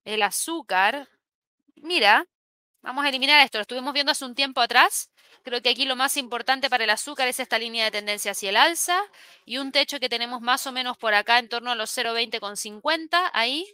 El 0.05 0.23
azúcar. 0.23 1.09
Mira, 1.77 2.27
vamos 2.83 3.05
a 3.05 3.09
eliminar 3.09 3.45
esto. 3.45 3.59
Lo 3.59 3.63
estuvimos 3.63 3.95
viendo 3.95 4.13
hace 4.13 4.25
un 4.25 4.35
tiempo 4.35 4.61
atrás. 4.61 5.11
Creo 5.45 5.63
que 5.63 5.71
aquí 5.71 5.85
lo 5.85 5.97
más 5.97 6.17
importante 6.17 6.69
para 6.69 6.85
el 6.85 6.91
azúcar 6.91 7.29
es 7.29 7.41
esta 7.41 7.59
línea 7.59 7.85
de 7.85 7.91
tendencia 7.91 8.33
hacia 8.33 8.51
el 8.51 8.57
alza 8.57 9.01
y 9.45 9.59
un 9.59 9.73
techo 9.73 10.01
que 10.01 10.09
tenemos 10.09 10.41
más 10.41 10.67
o 10.67 10.73
menos 10.73 10.99
por 10.99 11.15
acá 11.15 11.39
en 11.39 11.49
torno 11.49 11.71
a 11.71 11.75
los 11.75 11.97
0,20,50 11.97 13.31
ahí 13.33 13.67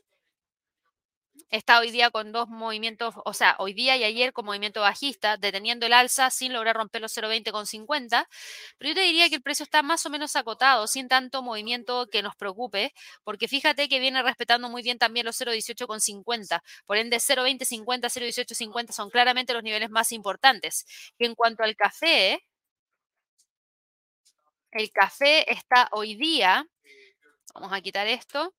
está 1.50 1.78
hoy 1.80 1.90
día 1.90 2.10
con 2.10 2.32
dos 2.32 2.48
movimientos, 2.48 3.14
o 3.24 3.32
sea, 3.32 3.56
hoy 3.58 3.72
día 3.74 3.96
y 3.96 4.04
ayer 4.04 4.32
con 4.32 4.44
movimiento 4.46 4.80
bajista, 4.80 5.36
deteniendo 5.36 5.86
el 5.86 5.92
alza 5.92 6.30
sin 6.30 6.52
lograr 6.52 6.76
romper 6.76 7.02
los 7.02 7.12
0,20 7.16 7.52
con 7.52 7.66
50, 7.66 8.28
pero 8.78 8.88
yo 8.90 8.94
te 8.94 9.02
diría 9.02 9.28
que 9.28 9.36
el 9.36 9.42
precio 9.42 9.64
está 9.64 9.82
más 9.82 10.04
o 10.06 10.10
menos 10.10 10.36
acotado, 10.36 10.86
sin 10.86 11.08
tanto 11.08 11.42
movimiento 11.42 12.06
que 12.10 12.22
nos 12.22 12.36
preocupe, 12.36 12.92
porque 13.24 13.48
fíjate 13.48 13.88
que 13.88 14.00
viene 14.00 14.22
respetando 14.22 14.68
muy 14.68 14.82
bien 14.82 14.98
también 14.98 15.26
los 15.26 15.36
0,18 15.40 15.86
con 15.86 16.00
50, 16.00 16.62
por 16.86 16.96
ende 16.96 17.18
0,20, 17.18 17.64
50, 17.64 18.08
0,18, 18.08 18.54
50 18.54 18.92
son 18.92 19.10
claramente 19.10 19.52
los 19.54 19.62
niveles 19.62 19.90
más 19.90 20.12
importantes. 20.12 20.84
Y 21.18 21.26
en 21.26 21.34
cuanto 21.34 21.62
al 21.64 21.76
café, 21.76 22.40
el 24.72 24.90
café 24.90 25.50
está 25.50 25.88
hoy 25.92 26.16
día, 26.16 26.66
vamos 27.54 27.72
a 27.72 27.80
quitar 27.80 28.06
esto, 28.08 28.54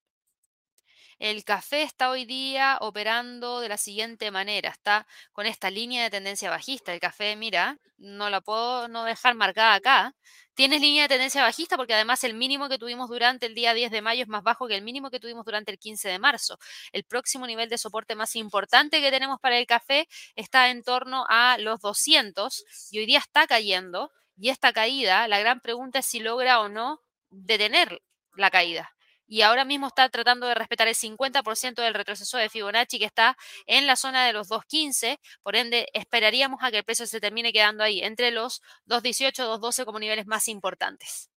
el 1.19 1.45
café 1.45 1.83
está 1.83 2.09
hoy 2.09 2.25
día 2.25 2.77
operando 2.81 3.61
de 3.61 3.69
la 3.69 3.77
siguiente 3.77 4.31
manera, 4.31 4.69
está 4.69 5.07
con 5.31 5.45
esta 5.45 5.69
línea 5.69 6.03
de 6.03 6.09
tendencia 6.09 6.49
bajista. 6.49 6.93
El 6.93 6.99
café, 6.99 7.35
mira, 7.37 7.79
no 7.97 8.29
la 8.29 8.41
puedo 8.41 8.87
no 8.89 9.05
dejar 9.05 9.35
marcada 9.35 9.75
acá. 9.75 10.15
Tienes 10.55 10.81
línea 10.81 11.03
de 11.03 11.09
tendencia 11.09 11.41
bajista 11.41 11.77
porque 11.77 11.93
además 11.93 12.23
el 12.23 12.33
mínimo 12.33 12.69
que 12.69 12.77
tuvimos 12.77 13.09
durante 13.09 13.45
el 13.45 13.55
día 13.55 13.73
10 13.73 13.91
de 13.91 14.01
mayo 14.01 14.23
es 14.23 14.27
más 14.27 14.43
bajo 14.43 14.67
que 14.67 14.75
el 14.75 14.83
mínimo 14.83 15.09
que 15.09 15.19
tuvimos 15.19 15.45
durante 15.45 15.71
el 15.71 15.79
15 15.79 16.09
de 16.09 16.19
marzo. 16.19 16.57
El 16.91 17.03
próximo 17.05 17.47
nivel 17.47 17.69
de 17.69 17.77
soporte 17.77 18.15
más 18.15 18.35
importante 18.35 19.01
que 19.01 19.11
tenemos 19.11 19.39
para 19.39 19.57
el 19.57 19.65
café 19.67 20.07
está 20.35 20.69
en 20.69 20.83
torno 20.83 21.25
a 21.29 21.57
los 21.59 21.79
200 21.81 22.65
y 22.91 22.99
hoy 22.99 23.05
día 23.05 23.19
está 23.19 23.47
cayendo. 23.47 24.11
Y 24.37 24.49
esta 24.49 24.73
caída, 24.73 25.27
la 25.29 25.39
gran 25.39 25.61
pregunta 25.61 25.99
es 25.99 26.05
si 26.05 26.19
logra 26.19 26.59
o 26.59 26.67
no 26.67 27.01
detener 27.29 28.01
la 28.35 28.51
caída 28.51 28.94
y 29.27 29.41
ahora 29.41 29.65
mismo 29.65 29.87
está 29.87 30.09
tratando 30.09 30.47
de 30.47 30.55
respetar 30.55 30.87
el 30.87 30.95
50% 30.95 31.81
del 31.81 31.93
retroceso 31.93 32.37
de 32.37 32.49
Fibonacci 32.49 32.99
que 32.99 33.05
está 33.05 33.37
en 33.65 33.87
la 33.87 33.95
zona 33.95 34.25
de 34.25 34.33
los 34.33 34.49
2.15, 34.49 35.19
por 35.41 35.55
ende 35.55 35.87
esperaríamos 35.93 36.59
a 36.63 36.71
que 36.71 36.77
el 36.77 36.83
precio 36.83 37.07
se 37.07 37.19
termine 37.19 37.51
quedando 37.51 37.83
ahí 37.83 38.01
entre 38.01 38.31
los 38.31 38.61
2.18, 38.87 39.59
2.12 39.59 39.85
como 39.85 39.99
niveles 39.99 40.27
más 40.27 40.47
importantes. 40.47 41.29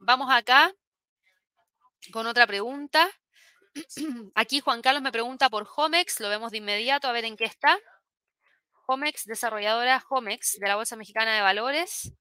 Vamos 0.00 0.28
acá 0.30 0.72
con 2.12 2.26
otra 2.26 2.46
pregunta. 2.46 3.08
Aquí 4.34 4.60
Juan 4.60 4.82
Carlos 4.82 5.02
me 5.02 5.12
pregunta 5.12 5.48
por 5.48 5.68
Homex, 5.76 6.20
lo 6.20 6.28
vemos 6.28 6.50
de 6.50 6.58
inmediato 6.58 7.08
a 7.08 7.12
ver 7.12 7.24
en 7.24 7.36
qué 7.36 7.44
está. 7.44 7.78
Homex, 8.86 9.24
desarrolladora 9.26 10.04
Homex 10.08 10.58
de 10.58 10.66
la 10.66 10.74
Bolsa 10.74 10.96
Mexicana 10.96 11.34
de 11.34 11.42
Valores. 11.42 12.12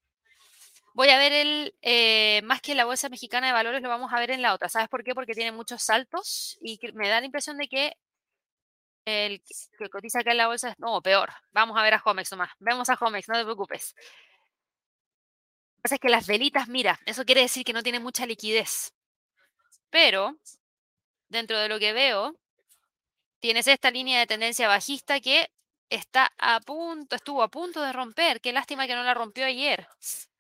Voy 0.94 1.10
a 1.10 1.18
ver 1.18 1.32
el, 1.32 1.76
eh, 1.82 2.42
más 2.44 2.62
que 2.62 2.76
la 2.76 2.86
Bolsa 2.86 3.10
Mexicana 3.10 3.48
de 3.48 3.54
Valores, 3.54 3.82
lo 3.82 3.90
vamos 3.90 4.12
a 4.12 4.20
ver 4.20 4.32
en 4.32 4.42
la 4.42 4.54
otra. 4.54 4.70
¿Sabes 4.70 4.90
por 4.90 5.04
qué? 5.04 5.14
Porque 5.14 5.34
tiene 5.34 5.52
muchos 5.52 5.84
saltos 5.84 6.58
y 6.62 6.80
me 6.94 7.10
da 7.10 7.20
la 7.20 7.26
impresión 7.26 7.58
de 7.58 7.68
que 7.68 7.94
el 9.06 9.42
que 9.78 9.90
cotiza 9.90 10.20
acá 10.20 10.32
en 10.32 10.38
la 10.38 10.48
bolsa 10.48 10.70
es, 10.70 10.80
no, 10.80 11.02
peor. 11.02 11.30
Vamos 11.52 11.78
a 11.78 11.84
ver 11.84 11.94
a 11.94 12.02
Homex 12.04 12.32
nomás. 12.32 12.52
Vemos 12.60 12.90
a 12.90 12.98
Homex, 13.00 13.28
no 13.30 13.36
te 13.36 13.44
preocupes. 13.44 13.96
Lo 13.96 15.76
que 15.78 15.82
pasa 15.84 15.96
es 15.96 16.02
que 16.02 16.10
las 16.10 16.28
velitas, 16.28 16.68
mira, 16.68 17.00
eso 17.06 17.26
quiere 17.26 17.42
decir 17.42 17.64
que 17.64 17.74
no 17.74 17.84
tiene 17.84 18.00
mucha 18.00 18.26
liquidez. 18.26 18.94
Pero, 19.90 20.38
dentro 21.30 21.58
de 21.58 21.70
lo 21.70 21.80
que 21.80 21.94
veo, 21.94 22.36
tienes 23.40 23.68
esta 23.68 23.92
línea 23.92 24.20
de 24.20 24.28
tendencia 24.28 24.68
bajista 24.68 25.20
que 25.22 25.50
está 25.90 26.32
a 26.38 26.60
punto, 26.60 27.16
estuvo 27.16 27.42
a 27.42 27.50
punto 27.50 27.82
de 27.82 27.94
romper. 27.94 28.42
Qué 28.42 28.54
lástima 28.54 28.88
que 28.88 28.96
no 28.96 29.04
la 29.04 29.14
rompió 29.14 29.46
ayer 29.46 29.88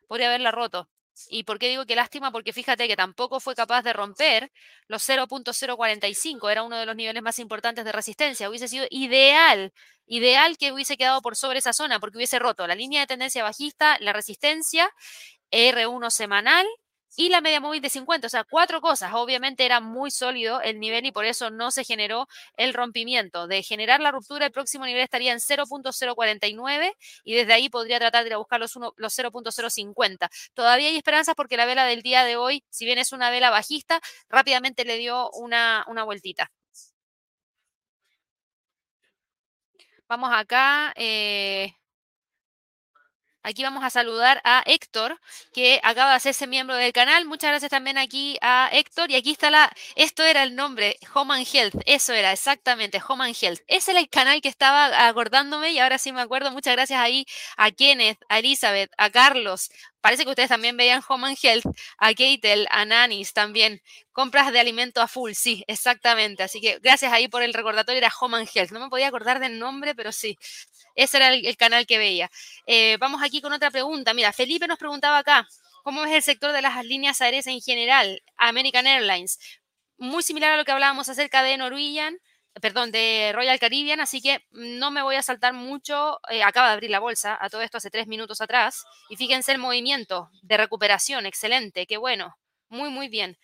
podría 0.09 0.27
haberla 0.27 0.51
roto. 0.51 0.89
¿Y 1.29 1.43
por 1.43 1.59
qué 1.59 1.67
digo 1.69 1.85
que 1.85 1.95
lástima? 1.95 2.31
Porque 2.31 2.53
fíjate 2.53 2.87
que 2.87 2.95
tampoco 2.95 3.39
fue 3.39 3.53
capaz 3.55 3.83
de 3.83 3.93
romper 3.93 4.51
los 4.87 5.03
0.045, 5.03 6.49
era 6.49 6.63
uno 6.63 6.77
de 6.77 6.85
los 6.85 6.95
niveles 6.95 7.21
más 7.21 7.39
importantes 7.39 7.85
de 7.85 7.91
resistencia. 7.91 8.49
Hubiese 8.49 8.67
sido 8.67 8.85
ideal, 8.89 9.73
ideal 10.07 10.57
que 10.57 10.71
hubiese 10.71 10.97
quedado 10.97 11.21
por 11.21 11.35
sobre 11.35 11.59
esa 11.59 11.73
zona, 11.73 11.99
porque 11.99 12.17
hubiese 12.17 12.39
roto 12.39 12.65
la 12.67 12.75
línea 12.75 13.01
de 13.01 13.07
tendencia 13.07 13.43
bajista, 13.43 13.97
la 13.99 14.13
resistencia, 14.13 14.89
R1 15.51 16.09
semanal 16.09 16.65
y 17.15 17.29
la 17.29 17.41
media 17.41 17.59
móvil 17.59 17.81
de 17.81 17.89
50. 17.89 18.27
O 18.27 18.29
sea, 18.29 18.43
cuatro 18.43 18.81
cosas. 18.81 19.11
Obviamente 19.13 19.65
era 19.65 19.79
muy 19.79 20.11
sólido 20.11 20.61
el 20.61 20.79
nivel 20.79 21.05
y 21.05 21.11
por 21.11 21.25
eso 21.25 21.49
no 21.49 21.71
se 21.71 21.83
generó 21.83 22.27
el 22.57 22.73
rompimiento. 22.73 23.47
De 23.47 23.63
generar 23.63 23.99
la 23.99 24.11
ruptura, 24.11 24.45
el 24.45 24.51
próximo 24.51 24.85
nivel 24.85 25.03
estaría 25.03 25.31
en 25.33 25.39
0.049 25.39 26.95
y 27.23 27.35
desde 27.35 27.53
ahí 27.53 27.69
podría 27.69 27.99
tratar 27.99 28.23
de 28.23 28.29
ir 28.29 28.33
a 28.33 28.37
buscar 28.37 28.59
los, 28.59 28.73
los 28.97 29.13
0.050. 29.13 30.29
Todavía 30.53 30.89
hay 30.89 30.97
esperanzas 30.97 31.35
porque 31.35 31.57
la 31.57 31.65
vela 31.65 31.85
del 31.85 32.01
día 32.01 32.23
de 32.23 32.37
hoy, 32.37 32.63
si 32.69 32.85
bien 32.85 32.97
es 32.99 33.11
una 33.11 33.29
vela 33.29 33.49
bajista, 33.49 34.01
rápidamente 34.29 34.85
le 34.85 34.97
dio 34.97 35.29
una, 35.31 35.85
una 35.87 36.03
vueltita. 36.03 36.51
Vamos 40.07 40.29
acá. 40.33 40.93
Eh, 40.95 41.73
Aquí 43.41 43.63
vamos 43.63 43.83
a 43.83 43.89
saludar 43.89 44.41
a 44.43 44.63
Héctor, 44.65 45.19
que 45.53 45.79
acaba 45.83 46.11
de 46.11 46.17
hacerse 46.17 46.45
miembro 46.45 46.75
del 46.75 46.91
canal. 46.91 47.25
Muchas 47.25 47.51
gracias 47.51 47.71
también 47.71 47.97
aquí 47.97 48.37
a 48.41 48.69
Héctor. 48.71 49.09
Y 49.11 49.15
aquí 49.15 49.31
está 49.31 49.49
la, 49.49 49.71
esto 49.95 50.23
era 50.23 50.43
el 50.43 50.55
nombre, 50.55 50.97
Home 51.13 51.35
and 51.35 51.47
Health. 51.51 51.75
Eso 51.85 52.13
era, 52.13 52.33
exactamente, 52.33 53.01
Home 53.07 53.25
and 53.25 53.35
Health. 53.39 53.61
Ese 53.67 53.91
era 53.91 54.01
el 54.01 54.09
canal 54.09 54.41
que 54.41 54.49
estaba 54.49 55.07
acordándome 55.07 55.71
y 55.71 55.79
ahora 55.79 55.97
sí 55.97 56.11
me 56.11 56.21
acuerdo. 56.21 56.51
Muchas 56.51 56.73
gracias 56.75 56.99
ahí 56.99 57.25
a 57.57 57.71
Kenneth, 57.71 58.19
a 58.29 58.39
Elizabeth, 58.39 58.91
a 58.97 59.09
Carlos. 59.09 59.69
Parece 60.01 60.23
que 60.23 60.29
ustedes 60.29 60.49
también 60.49 60.77
veían 60.77 61.01
Home 61.07 61.27
and 61.27 61.37
Health, 61.41 61.65
a 61.97 62.13
Keitel, 62.13 62.67
a 62.71 62.85
Nanis 62.85 63.33
también. 63.33 63.81
Compras 64.11 64.51
de 64.51 64.59
alimento 64.59 65.01
a 65.01 65.07
full, 65.07 65.33
sí, 65.33 65.63
exactamente. 65.67 66.43
Así 66.43 66.61
que 66.61 66.79
gracias 66.79 67.11
ahí 67.11 67.27
por 67.27 67.43
el 67.43 67.53
recordatorio, 67.53 67.97
era 67.97 68.11
Home 68.19 68.37
and 68.37 68.49
Health. 68.53 68.71
No 68.71 68.79
me 68.79 68.89
podía 68.89 69.07
acordar 69.07 69.39
del 69.39 69.59
nombre, 69.59 69.95
pero 69.95 70.11
sí. 70.11 70.37
Ese 70.95 71.17
era 71.17 71.33
el, 71.33 71.57
canal 71.57 71.85
que 71.85 71.97
veía. 71.97 72.29
Eh, 72.65 72.97
vamos 72.99 73.21
aquí 73.23 73.41
con 73.41 73.53
otra 73.53 73.71
pregunta. 73.71 74.13
Mira, 74.13 74.33
Felipe 74.33 74.67
nos 74.67 74.77
preguntaba 74.77 75.19
acá, 75.19 75.47
¿cómo 75.83 76.03
es 76.05 76.11
el 76.11 76.23
sector 76.23 76.51
de 76.51 76.61
las 76.61 76.83
líneas 76.85 77.21
aéreas 77.21 77.47
en 77.47 77.61
general? 77.61 78.21
American 78.37 78.87
Airlines. 78.87 79.39
Muy 79.97 80.23
similar 80.23 80.51
a 80.51 80.57
lo 80.57 80.65
que 80.65 80.71
hablábamos 80.71 81.09
acerca 81.09 81.43
de 81.43 81.57
Norwegian, 81.57 82.19
perdón, 82.61 82.91
de 82.91 83.31
Royal 83.33 83.59
Caribbean, 83.59 83.99
así 83.99 84.21
que 84.21 84.45
no 84.51 84.91
me 84.91 85.01
voy 85.01 85.15
a 85.15 85.23
saltar 85.23 85.53
mucho. 85.53 86.19
Eh, 86.29 86.43
acaba 86.43 86.67
de 86.67 86.73
abrir 86.73 86.91
la 86.91 86.99
bolsa 86.99 87.37
a 87.39 87.49
todo 87.49 87.61
esto 87.61 87.77
hace 87.77 87.89
tres 87.91 88.07
minutos 88.07 88.41
atrás. 88.41 88.85
Y 89.09 89.15
fíjense 89.15 89.51
el 89.51 89.59
movimiento 89.59 90.29
de 90.41 90.57
recuperación, 90.57 91.25
excelente, 91.25 91.85
qué 91.87 91.97
bueno, 91.97 92.35
muy, 92.69 92.89
muy 92.89 93.07
bien. 93.09 93.37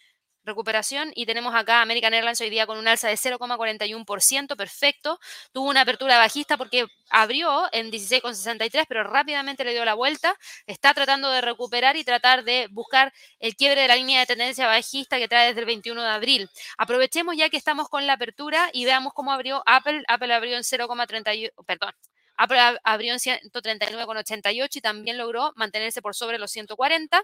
Recuperación 0.45 1.11
y 1.15 1.25
tenemos 1.25 1.53
acá 1.55 1.81
American 1.81 2.13
Airlines 2.13 2.39
hoy 2.41 2.49
día 2.49 2.65
con 2.65 2.77
un 2.77 2.87
alza 2.87 3.07
de 3.07 3.15
0,41%, 3.15 4.55
perfecto. 4.55 5.19
Tuvo 5.51 5.69
una 5.69 5.81
apertura 5.81 6.17
bajista 6.17 6.57
porque 6.57 6.85
abrió 7.09 7.67
en 7.71 7.91
16,63, 7.91 8.85
pero 8.87 9.03
rápidamente 9.03 9.63
le 9.63 9.73
dio 9.73 9.83
la 9.85 9.93
vuelta. 9.93 10.35
Está 10.67 10.93
tratando 10.93 11.29
de 11.29 11.41
recuperar 11.41 11.97
y 11.97 12.03
tratar 12.03 12.43
de 12.43 12.67
buscar 12.71 13.13
el 13.39 13.55
quiebre 13.55 13.81
de 13.81 13.87
la 13.87 13.95
línea 13.95 14.19
de 14.19 14.25
tendencia 14.25 14.67
bajista 14.67 15.17
que 15.17 15.27
trae 15.27 15.47
desde 15.47 15.61
el 15.61 15.65
21 15.65 16.01
de 16.01 16.09
abril. 16.09 16.49
Aprovechemos 16.77 17.35
ya 17.35 17.49
que 17.49 17.57
estamos 17.57 17.89
con 17.89 18.07
la 18.07 18.13
apertura 18.13 18.69
y 18.73 18.85
veamos 18.85 19.13
cómo 19.13 19.31
abrió 19.31 19.63
Apple. 19.65 20.03
Apple 20.07 20.33
abrió 20.33 20.57
en 20.57 20.63
0,31, 20.63 21.51
perdón, 21.65 21.91
Apple 22.37 22.79
abrió 22.83 23.13
en 23.13 23.19
139,88 23.19 24.75
y 24.75 24.81
también 24.81 25.17
logró 25.17 25.53
mantenerse 25.55 26.01
por 26.01 26.15
sobre 26.15 26.37
los 26.37 26.51
140. 26.51 27.23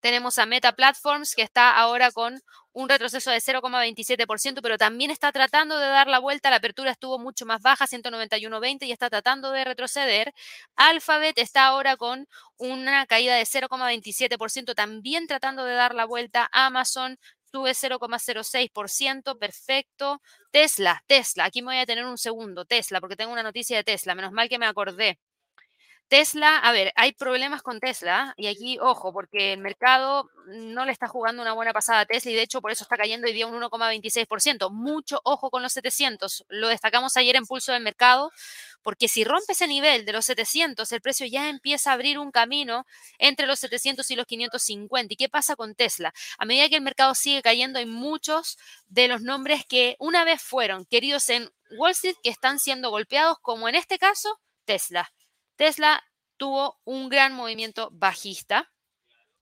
Tenemos 0.00 0.38
a 0.38 0.46
Meta 0.46 0.72
Platforms, 0.72 1.34
que 1.34 1.42
está 1.42 1.76
ahora 1.76 2.10
con 2.12 2.40
un 2.72 2.88
retroceso 2.90 3.30
de 3.30 3.40
0,27%, 3.40 4.60
pero 4.60 4.76
también 4.76 5.10
está 5.10 5.32
tratando 5.32 5.78
de 5.78 5.86
dar 5.86 6.08
la 6.08 6.18
vuelta. 6.18 6.50
La 6.50 6.56
apertura 6.56 6.90
estuvo 6.90 7.18
mucho 7.18 7.46
más 7.46 7.62
baja, 7.62 7.86
191,20, 7.86 8.86
y 8.86 8.92
está 8.92 9.08
tratando 9.08 9.50
de 9.50 9.64
retroceder. 9.64 10.34
Alphabet 10.76 11.38
está 11.38 11.66
ahora 11.66 11.96
con 11.96 12.28
una 12.58 13.06
caída 13.06 13.34
de 13.34 13.46
0,27%, 13.46 14.74
también 14.74 15.26
tratando 15.26 15.64
de 15.64 15.74
dar 15.74 15.94
la 15.94 16.04
vuelta. 16.04 16.48
Amazon 16.52 17.18
sube 17.50 17.74
0,06%, 17.74 19.38
perfecto. 19.38 20.20
Tesla, 20.50 21.02
Tesla, 21.06 21.44
aquí 21.46 21.62
me 21.62 21.68
voy 21.68 21.78
a 21.78 21.86
tener 21.86 22.04
un 22.04 22.18
segundo, 22.18 22.66
Tesla, 22.66 23.00
porque 23.00 23.16
tengo 23.16 23.32
una 23.32 23.42
noticia 23.42 23.76
de 23.78 23.84
Tesla, 23.84 24.14
menos 24.14 24.32
mal 24.32 24.48
que 24.50 24.58
me 24.58 24.66
acordé. 24.66 25.18
Tesla, 26.08 26.58
a 26.58 26.70
ver, 26.70 26.92
hay 26.94 27.12
problemas 27.12 27.62
con 27.62 27.80
Tesla 27.80 28.32
y 28.36 28.46
aquí, 28.46 28.78
ojo, 28.80 29.12
porque 29.12 29.54
el 29.54 29.58
mercado 29.58 30.30
no 30.46 30.84
le 30.84 30.92
está 30.92 31.08
jugando 31.08 31.42
una 31.42 31.52
buena 31.52 31.72
pasada 31.72 32.00
a 32.00 32.06
Tesla 32.06 32.30
y 32.30 32.34
de 32.34 32.42
hecho 32.42 32.60
por 32.60 32.70
eso 32.70 32.84
está 32.84 32.96
cayendo 32.96 33.26
hoy 33.26 33.32
día 33.32 33.48
un 33.48 33.60
1,26%. 33.60 34.70
Mucho 34.70 35.20
ojo 35.24 35.50
con 35.50 35.62
los 35.62 35.72
700. 35.72 36.44
Lo 36.48 36.68
destacamos 36.68 37.16
ayer 37.16 37.34
en 37.34 37.44
pulso 37.44 37.72
del 37.72 37.82
mercado 37.82 38.30
porque 38.82 39.08
si 39.08 39.24
rompe 39.24 39.52
ese 39.52 39.66
nivel 39.66 40.04
de 40.04 40.12
los 40.12 40.26
700, 40.26 40.92
el 40.92 41.00
precio 41.00 41.26
ya 41.26 41.48
empieza 41.48 41.90
a 41.90 41.94
abrir 41.94 42.20
un 42.20 42.30
camino 42.30 42.86
entre 43.18 43.48
los 43.48 43.58
700 43.58 44.08
y 44.12 44.14
los 44.14 44.26
550. 44.26 45.12
¿Y 45.12 45.16
qué 45.16 45.28
pasa 45.28 45.56
con 45.56 45.74
Tesla? 45.74 46.14
A 46.38 46.44
medida 46.44 46.68
que 46.68 46.76
el 46.76 46.82
mercado 46.82 47.16
sigue 47.16 47.42
cayendo, 47.42 47.80
hay 47.80 47.86
muchos 47.86 48.58
de 48.86 49.08
los 49.08 49.22
nombres 49.22 49.64
que 49.66 49.96
una 49.98 50.24
vez 50.24 50.40
fueron 50.40 50.84
queridos 50.86 51.28
en 51.30 51.50
Wall 51.76 51.90
Street 51.90 52.14
que 52.22 52.30
están 52.30 52.60
siendo 52.60 52.90
golpeados, 52.90 53.38
como 53.40 53.68
en 53.68 53.74
este 53.74 53.98
caso 53.98 54.40
Tesla. 54.64 55.10
Tesla 55.56 56.04
tuvo 56.36 56.80
un 56.84 57.08
gran 57.08 57.32
movimiento 57.32 57.88
bajista 57.92 58.70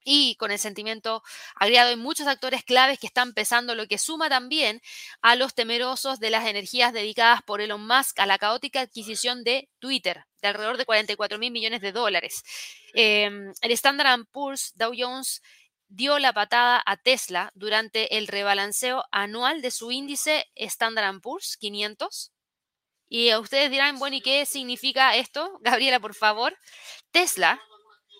y 0.04 0.36
con 0.36 0.50
el 0.50 0.58
sentimiento 0.58 1.22
agregado 1.56 1.88
hay 1.88 1.96
muchos 1.96 2.26
actores 2.26 2.62
claves 2.62 2.98
que 2.98 3.06
están 3.06 3.32
pesando, 3.32 3.74
lo 3.74 3.86
que 3.86 3.98
suma 3.98 4.28
también 4.28 4.82
a 5.22 5.34
los 5.34 5.54
temerosos 5.54 6.20
de 6.20 6.30
las 6.30 6.46
energías 6.46 6.92
dedicadas 6.92 7.42
por 7.42 7.62
Elon 7.62 7.86
Musk 7.86 8.20
a 8.20 8.26
la 8.26 8.38
caótica 8.38 8.82
adquisición 8.82 9.44
de 9.44 9.70
Twitter, 9.78 10.24
de 10.42 10.48
alrededor 10.48 10.76
de 10.76 10.84
44 10.84 11.38
mil 11.38 11.50
millones 11.50 11.80
de 11.80 11.92
dólares. 11.92 12.44
Em, 12.92 13.52
el 13.62 13.70
Standard 13.72 14.26
Poor's 14.30 14.72
Dow 14.76 14.92
Jones 14.96 15.42
dio 15.88 16.18
la 16.18 16.32
patada 16.32 16.82
a 16.84 16.96
Tesla 16.96 17.50
durante 17.54 18.18
el 18.18 18.26
rebalanceo 18.26 19.04
anual 19.10 19.62
de 19.62 19.70
su 19.70 19.90
índice 19.90 20.46
Standard 20.54 21.20
Poor's 21.20 21.56
500 21.56 22.33
y 23.08 23.34
ustedes 23.34 23.70
dirán, 23.70 23.98
bueno, 23.98 24.16
¿y 24.16 24.20
qué 24.20 24.46
significa 24.46 25.16
esto? 25.16 25.58
Gabriela, 25.60 26.00
por 26.00 26.14
favor. 26.14 26.56
Tesla 27.10 27.60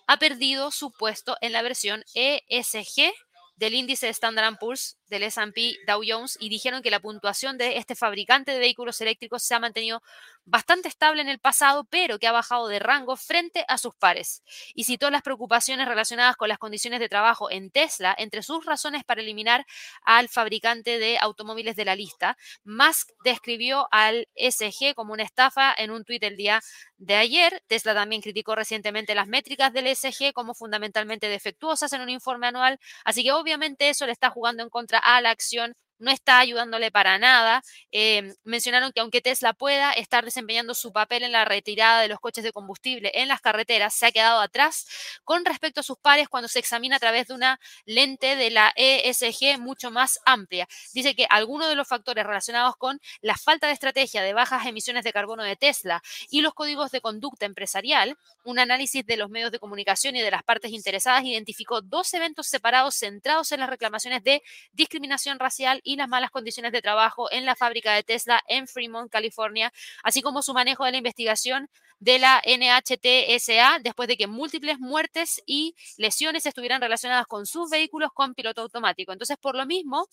ha 0.07 0.17
perdido 0.17 0.71
su 0.71 0.91
puesto 0.91 1.37
en 1.41 1.51
la 1.51 1.61
versión 1.61 2.03
ESG 2.13 3.11
del 3.55 3.73
índice 3.73 4.09
Standard 4.09 4.57
Poor's 4.59 4.97
del 5.07 5.23
S&P 5.23 5.77
Dow 5.87 6.01
Jones 6.05 6.37
y 6.39 6.49
dijeron 6.49 6.81
que 6.81 6.91
la 6.91 6.99
puntuación 6.99 7.57
de 7.57 7.77
este 7.77 7.95
fabricante 7.95 8.51
de 8.51 8.59
vehículos 8.59 8.99
eléctricos 9.01 9.43
se 9.43 9.55
ha 9.55 9.59
mantenido 9.59 10.01
bastante 10.45 10.87
estable 10.87 11.21
en 11.21 11.29
el 11.29 11.39
pasado, 11.39 11.85
pero 11.85 12.19
que 12.19 12.27
ha 12.27 12.31
bajado 12.31 12.67
de 12.67 12.79
rango 12.79 13.15
frente 13.15 13.65
a 13.67 13.77
sus 13.77 13.95
pares. 13.95 14.43
Y 14.73 14.83
citó 14.83 15.09
las 15.09 15.23
preocupaciones 15.23 15.87
relacionadas 15.87 16.35
con 16.35 16.49
las 16.49 16.59
condiciones 16.59 16.99
de 16.99 17.09
trabajo 17.09 17.49
en 17.49 17.71
Tesla 17.71 18.15
entre 18.17 18.43
sus 18.43 18.65
razones 18.65 19.03
para 19.03 19.21
eliminar 19.21 19.65
al 20.03 20.29
fabricante 20.29 20.99
de 20.99 21.17
automóviles 21.19 21.75
de 21.75 21.85
la 21.85 21.95
lista. 21.95 22.37
Musk 22.63 23.09
describió 23.23 23.87
al 23.91 24.27
SG 24.35 24.93
como 24.95 25.13
una 25.13 25.23
estafa 25.23 25.73
en 25.77 25.91
un 25.91 26.05
tuit 26.05 26.23
el 26.23 26.37
día 26.37 26.61
de 26.97 27.15
ayer. 27.15 27.63
Tesla 27.67 27.93
también 27.93 28.21
criticó 28.21 28.55
recientemente 28.55 29.15
las 29.15 29.27
métricas 29.27 29.73
del 29.73 29.87
SG 29.95 30.33
como 30.33 30.53
fundamentalmente 30.53 31.27
defectuosas 31.27 31.91
en 31.93 32.01
un 32.01 32.09
informe 32.09 32.47
anual, 32.47 32.79
así 33.03 33.23
que 33.23 33.31
obviamente 33.31 33.89
eso 33.89 34.05
le 34.05 34.11
está 34.11 34.29
jugando 34.29 34.63
en 34.63 34.69
contra 34.69 34.99
a 35.05 35.21
la 35.21 35.29
acción 35.31 35.73
no 35.99 36.11
está 36.11 36.39
ayudándole 36.39 36.91
para 36.91 37.17
nada. 37.17 37.63
Eh, 37.91 38.33
mencionaron 38.43 38.91
que 38.91 38.99
aunque 38.99 39.21
Tesla 39.21 39.53
pueda 39.53 39.93
estar 39.93 40.25
desempeñando 40.25 40.73
su 40.73 40.91
papel 40.91 41.23
en 41.23 41.31
la 41.31 41.45
retirada 41.45 42.01
de 42.01 42.07
los 42.07 42.19
coches 42.19 42.43
de 42.43 42.51
combustible 42.51 43.11
en 43.13 43.27
las 43.27 43.41
carreteras, 43.41 43.93
se 43.93 44.05
ha 44.05 44.11
quedado 44.11 44.41
atrás 44.41 44.85
con 45.23 45.45
respecto 45.45 45.79
a 45.79 45.83
sus 45.83 45.97
pares 45.97 46.29
cuando 46.29 46.47
se 46.47 46.59
examina 46.59 46.97
a 46.97 46.99
través 46.99 47.27
de 47.27 47.33
una 47.33 47.59
lente 47.85 48.35
de 48.35 48.49
la 48.49 48.73
ESG 48.75 49.59
mucho 49.59 49.91
más 49.91 50.19
amplia. 50.25 50.67
Dice 50.93 51.15
que 51.15 51.27
algunos 51.29 51.69
de 51.69 51.75
los 51.75 51.87
factores 51.87 52.25
relacionados 52.25 52.75
con 52.77 52.99
la 53.21 53.35
falta 53.35 53.67
de 53.67 53.73
estrategia 53.73 54.21
de 54.21 54.33
bajas 54.33 54.65
emisiones 54.65 55.03
de 55.03 55.13
carbono 55.13 55.43
de 55.43 55.55
Tesla 55.55 56.01
y 56.29 56.41
los 56.41 56.53
códigos 56.53 56.91
de 56.91 57.01
conducta 57.01 57.45
empresarial, 57.45 58.17
un 58.43 58.59
análisis 58.59 59.05
de 59.05 59.17
los 59.17 59.29
medios 59.29 59.51
de 59.51 59.59
comunicación 59.59 60.15
y 60.15 60.21
de 60.21 60.31
las 60.31 60.43
partes 60.43 60.71
interesadas 60.71 61.23
identificó 61.23 61.81
dos 61.81 62.13
eventos 62.13 62.47
separados 62.47 62.95
centrados 62.95 63.51
en 63.51 63.59
las 63.59 63.69
reclamaciones 63.69 64.23
de 64.23 64.41
discriminación 64.73 65.39
racial 65.39 65.81
y 65.85 65.95
las 65.95 66.09
malas 66.09 66.31
condiciones 66.31 66.73
de 66.73 66.81
trabajo 66.81 67.31
en 67.31 67.45
la 67.45 67.55
fábrica 67.55 67.93
de 67.93 68.03
Tesla 68.03 68.43
en 68.49 68.67
Fremont, 68.67 69.09
California, 69.09 69.71
así 70.03 70.21
como 70.21 70.41
su 70.41 70.53
manejo 70.53 70.83
de 70.83 70.91
la 70.91 70.97
investigación 70.97 71.69
de 71.99 72.19
la 72.19 72.41
NHTSA 72.45 73.79
después 73.81 74.09
de 74.09 74.17
que 74.17 74.27
múltiples 74.27 74.79
muertes 74.79 75.41
y 75.45 75.75
lesiones 75.97 76.45
estuvieran 76.45 76.81
relacionadas 76.81 77.27
con 77.27 77.45
sus 77.45 77.69
vehículos 77.69 78.11
con 78.13 78.33
piloto 78.33 78.61
automático. 78.61 79.13
Entonces, 79.13 79.37
por 79.37 79.55
lo 79.55 79.65
mismo, 79.65 80.07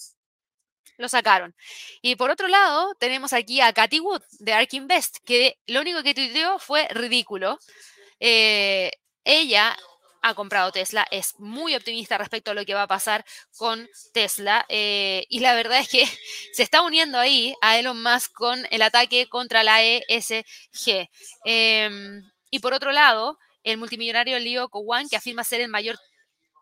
lo 0.98 1.08
sacaron. 1.08 1.54
Y 2.00 2.16
por 2.16 2.30
otro 2.30 2.48
lado, 2.48 2.94
tenemos 2.98 3.32
aquí 3.32 3.60
a 3.60 3.72
Katy 3.72 4.00
Wood 4.00 4.22
de 4.38 4.52
Ark 4.52 4.72
Invest, 4.72 5.18
que 5.24 5.58
lo 5.66 5.80
único 5.80 6.02
que 6.02 6.14
tuiteó 6.14 6.58
fue 6.58 6.86
ridículo. 6.88 7.58
Eh, 8.20 8.92
ella 9.24 9.76
ha 10.22 10.34
comprado 10.34 10.72
Tesla, 10.72 11.06
es 11.10 11.38
muy 11.38 11.74
optimista 11.74 12.16
respecto 12.16 12.52
a 12.52 12.54
lo 12.54 12.64
que 12.64 12.74
va 12.74 12.82
a 12.82 12.88
pasar 12.88 13.24
con 13.56 13.88
Tesla 14.14 14.64
eh, 14.68 15.26
y 15.28 15.40
la 15.40 15.54
verdad 15.54 15.80
es 15.80 15.88
que 15.88 16.04
se 16.52 16.62
está 16.62 16.82
uniendo 16.82 17.18
ahí 17.18 17.54
a 17.60 17.78
Elon 17.78 18.02
Musk 18.02 18.32
con 18.32 18.66
el 18.70 18.82
ataque 18.82 19.28
contra 19.28 19.62
la 19.62 19.82
ESG. 19.82 21.08
Em, 21.44 22.22
y 22.50 22.58
por 22.60 22.72
otro 22.72 22.92
lado, 22.92 23.38
el 23.64 23.78
multimillonario 23.78 24.38
Leo 24.38 24.68
Kowan, 24.68 25.08
que 25.08 25.16
afirma 25.16 25.44
ser 25.44 25.60
el 25.60 25.68
mayor 25.68 25.98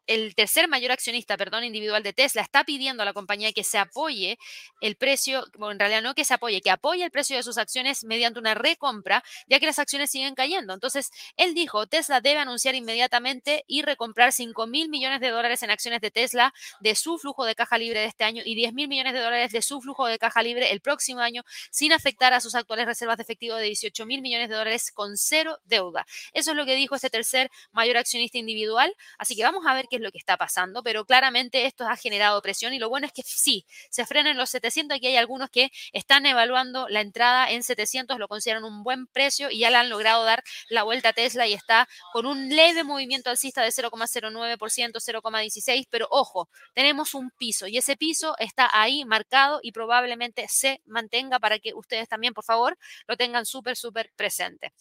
el 0.06 0.34
tercer 0.34 0.68
mayor 0.68 0.92
accionista, 0.92 1.36
perdón, 1.36 1.64
individual 1.64 2.02
de 2.02 2.12
Tesla, 2.12 2.42
está 2.42 2.64
pidiendo 2.64 3.02
a 3.02 3.06
la 3.06 3.12
compañía 3.12 3.52
que 3.52 3.64
se 3.64 3.78
apoye 3.78 4.38
el 4.80 4.96
precio, 4.96 5.44
bueno, 5.56 5.72
en 5.72 5.78
realidad 5.78 6.02
no 6.02 6.14
que 6.14 6.24
se 6.24 6.34
apoye, 6.34 6.60
que 6.60 6.70
apoye 6.70 7.04
el 7.04 7.10
precio 7.10 7.36
de 7.36 7.42
sus 7.42 7.58
acciones 7.58 8.04
mediante 8.04 8.38
una 8.38 8.54
recompra, 8.54 9.22
ya 9.46 9.60
que 9.60 9.66
las 9.66 9.78
acciones 9.78 10.10
siguen 10.10 10.34
cayendo. 10.34 10.74
Entonces, 10.74 11.10
él 11.36 11.54
dijo, 11.54 11.86
Tesla 11.86 12.20
debe 12.20 12.40
anunciar 12.40 12.74
inmediatamente 12.74 13.64
y 13.66 13.82
recomprar 13.82 14.32
5 14.32 14.66
mil 14.66 14.88
millones 14.88 15.20
de 15.20 15.30
dólares 15.30 15.62
en 15.62 15.70
acciones 15.70 16.00
de 16.00 16.10
Tesla 16.10 16.52
de 16.80 16.94
su 16.94 17.18
flujo 17.18 17.44
de 17.44 17.54
caja 17.54 17.78
libre 17.78 18.00
de 18.00 18.06
este 18.06 18.24
año 18.24 18.42
y 18.44 18.54
10 18.54 18.72
mil 18.74 18.88
millones 18.88 19.12
de 19.12 19.20
dólares 19.20 19.52
de 19.52 19.62
su 19.62 19.80
flujo 19.80 20.06
de 20.06 20.18
caja 20.18 20.42
libre 20.42 20.72
el 20.72 20.80
próximo 20.80 21.20
año, 21.20 21.44
sin 21.70 21.92
afectar 21.92 22.32
a 22.32 22.40
sus 22.40 22.54
actuales 22.54 22.86
reservas 22.86 23.16
de 23.16 23.22
efectivo 23.22 23.56
de 23.56 23.64
18 23.64 24.06
mil 24.06 24.22
millones 24.22 24.48
de 24.48 24.54
dólares 24.54 24.90
con 24.92 25.16
cero 25.16 25.58
deuda. 25.64 26.06
Eso 26.32 26.50
es 26.52 26.56
lo 26.56 26.64
que 26.64 26.74
dijo 26.74 26.94
este 26.94 27.10
tercer 27.10 27.50
mayor 27.72 27.96
accionista 27.96 28.38
individual. 28.38 28.94
Así 29.18 29.36
que 29.36 29.42
vamos 29.42 29.64
a 29.66 29.74
ver 29.74 29.86
qué 29.90 29.98
lo 29.98 30.10
que 30.10 30.18
está 30.18 30.36
pasando, 30.36 30.82
pero 30.82 31.04
claramente 31.04 31.66
esto 31.66 31.86
ha 31.86 31.96
generado 31.96 32.40
presión 32.40 32.72
y 32.72 32.78
lo 32.78 32.88
bueno 32.88 33.06
es 33.06 33.12
que 33.12 33.22
sí, 33.24 33.66
se 33.90 34.06
frenan 34.06 34.36
los 34.36 34.50
700, 34.50 34.96
aquí 34.96 35.08
hay 35.08 35.16
algunos 35.16 35.50
que 35.50 35.70
están 35.92 36.24
evaluando 36.26 36.88
la 36.88 37.00
entrada 37.00 37.50
en 37.50 37.62
700, 37.62 38.18
lo 38.18 38.28
consideran 38.28 38.64
un 38.64 38.82
buen 38.82 39.06
precio 39.08 39.50
y 39.50 39.58
ya 39.58 39.70
le 39.70 39.76
han 39.76 39.90
logrado 39.90 40.24
dar 40.24 40.42
la 40.68 40.84
vuelta 40.84 41.10
a 41.10 41.12
Tesla 41.12 41.46
y 41.46 41.52
está 41.52 41.88
con 42.12 42.26
un 42.26 42.48
leve 42.48 42.84
movimiento 42.84 43.30
alcista 43.30 43.62
de 43.62 43.70
0,09%, 43.70 45.00
0,16, 45.00 45.86
pero 45.90 46.06
ojo, 46.10 46.48
tenemos 46.74 47.14
un 47.14 47.30
piso 47.30 47.66
y 47.66 47.78
ese 47.78 47.96
piso 47.96 48.34
está 48.38 48.68
ahí 48.72 49.04
marcado 49.04 49.60
y 49.62 49.72
probablemente 49.72 50.46
se 50.48 50.80
mantenga 50.86 51.38
para 51.38 51.58
que 51.58 51.74
ustedes 51.74 52.08
también, 52.08 52.34
por 52.34 52.44
favor, 52.44 52.78
lo 53.06 53.16
tengan 53.16 53.46
súper, 53.46 53.76
súper 53.76 54.12
presente. 54.16 54.72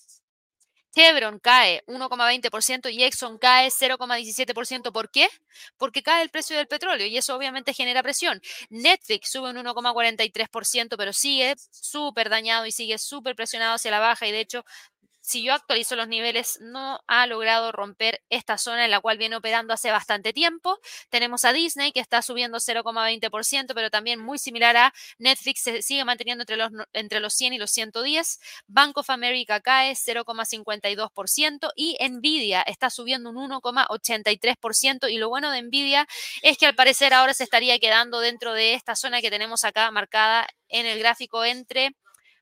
Chevron 0.95 1.39
cae 1.39 1.83
1,20% 1.87 2.89
y 2.89 3.03
Exxon 3.03 3.37
cae 3.37 3.69
0,17%. 3.71 4.91
¿Por 4.91 5.11
qué? 5.11 5.27
Porque 5.77 6.03
cae 6.03 6.23
el 6.23 6.29
precio 6.29 6.57
del 6.57 6.67
petróleo 6.67 7.05
y 7.07 7.17
eso 7.17 7.35
obviamente 7.35 7.73
genera 7.73 8.03
presión. 8.03 8.41
Netflix 8.69 9.29
sube 9.31 9.49
un 9.51 9.57
1,43%, 9.57 10.97
pero 10.97 11.13
sigue 11.13 11.55
súper 11.71 12.29
dañado 12.29 12.65
y 12.65 12.71
sigue 12.71 12.97
súper 12.97 13.35
presionado 13.35 13.75
hacia 13.75 13.91
la 13.91 13.99
baja 13.99 14.27
y 14.27 14.31
de 14.31 14.39
hecho 14.41 14.65
si 15.29 15.43
yo 15.43 15.53
actualizo 15.53 15.95
los 15.95 16.07
niveles, 16.07 16.57
no 16.59 17.01
ha 17.05 17.27
logrado 17.27 17.71
romper 17.71 18.23
esta 18.29 18.57
zona 18.57 18.85
en 18.85 18.91
la 18.91 18.99
cual 18.99 19.19
viene 19.19 19.35
operando 19.35 19.75
hace 19.75 19.91
bastante 19.91 20.33
tiempo. 20.33 20.79
Tenemos 21.09 21.45
a 21.45 21.53
Disney 21.53 21.91
que 21.91 21.99
está 21.99 22.23
subiendo 22.23 22.57
0,20%, 22.57 23.73
pero 23.75 23.91
también 23.91 24.19
muy 24.19 24.39
similar 24.39 24.75
a 24.75 24.93
Netflix, 25.19 25.61
se 25.61 25.83
sigue 25.83 26.03
manteniendo 26.03 26.41
entre 26.41 26.57
los, 26.57 26.71
entre 26.93 27.19
los 27.19 27.35
100 27.35 27.53
y 27.53 27.57
los 27.59 27.69
110. 27.69 28.39
Bank 28.65 28.97
of 28.97 29.09
America 29.11 29.59
cae 29.59 29.93
0,52% 29.93 31.71
y 31.75 31.95
Nvidia 32.09 32.63
está 32.63 32.89
subiendo 32.89 33.29
un 33.29 33.51
1,83%. 33.51 35.11
Y 35.11 35.19
lo 35.19 35.29
bueno 35.29 35.51
de 35.51 35.61
Nvidia 35.61 36.07
es 36.41 36.57
que 36.57 36.65
al 36.65 36.73
parecer 36.73 37.13
ahora 37.13 37.35
se 37.35 37.43
estaría 37.43 37.77
quedando 37.77 38.19
dentro 38.19 38.53
de 38.53 38.73
esta 38.73 38.95
zona 38.95 39.21
que 39.21 39.29
tenemos 39.29 39.63
acá 39.63 39.91
marcada 39.91 40.47
en 40.69 40.87
el 40.87 40.97
gráfico 40.97 41.45
entre 41.45 41.95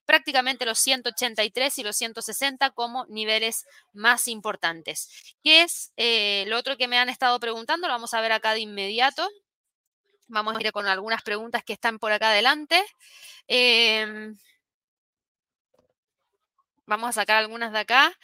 prácticamente 0.07 0.65
los 0.65 0.79
183 0.79 1.77
y 1.77 1.83
los 1.83 1.95
160 1.97 2.71
como 2.71 3.05
niveles 3.07 3.67
más 3.93 4.27
importantes. 4.29 5.35
¿Qué 5.43 5.61
es 5.63 5.91
eh, 5.97 6.45
lo 6.47 6.57
otro 6.57 6.77
que 6.77 6.87
me 6.87 6.97
han 6.97 7.09
estado 7.09 7.39
preguntando? 7.39 7.87
Lo 7.87 7.93
vamos 7.93 8.13
a 8.13 8.21
ver 8.21 8.31
acá 8.31 8.53
de 8.53 8.61
inmediato. 8.61 9.29
Vamos 10.27 10.55
a 10.55 10.61
ir 10.61 10.71
con 10.71 10.87
algunas 10.87 11.21
preguntas 11.23 11.61
que 11.63 11.73
están 11.73 11.99
por 11.99 12.13
acá 12.13 12.29
adelante. 12.29 12.81
Em, 13.47 14.37
vamos 16.85 17.09
a 17.09 17.13
sacar 17.13 17.37
algunas 17.37 17.73
de 17.73 17.79
acá. 17.79 18.17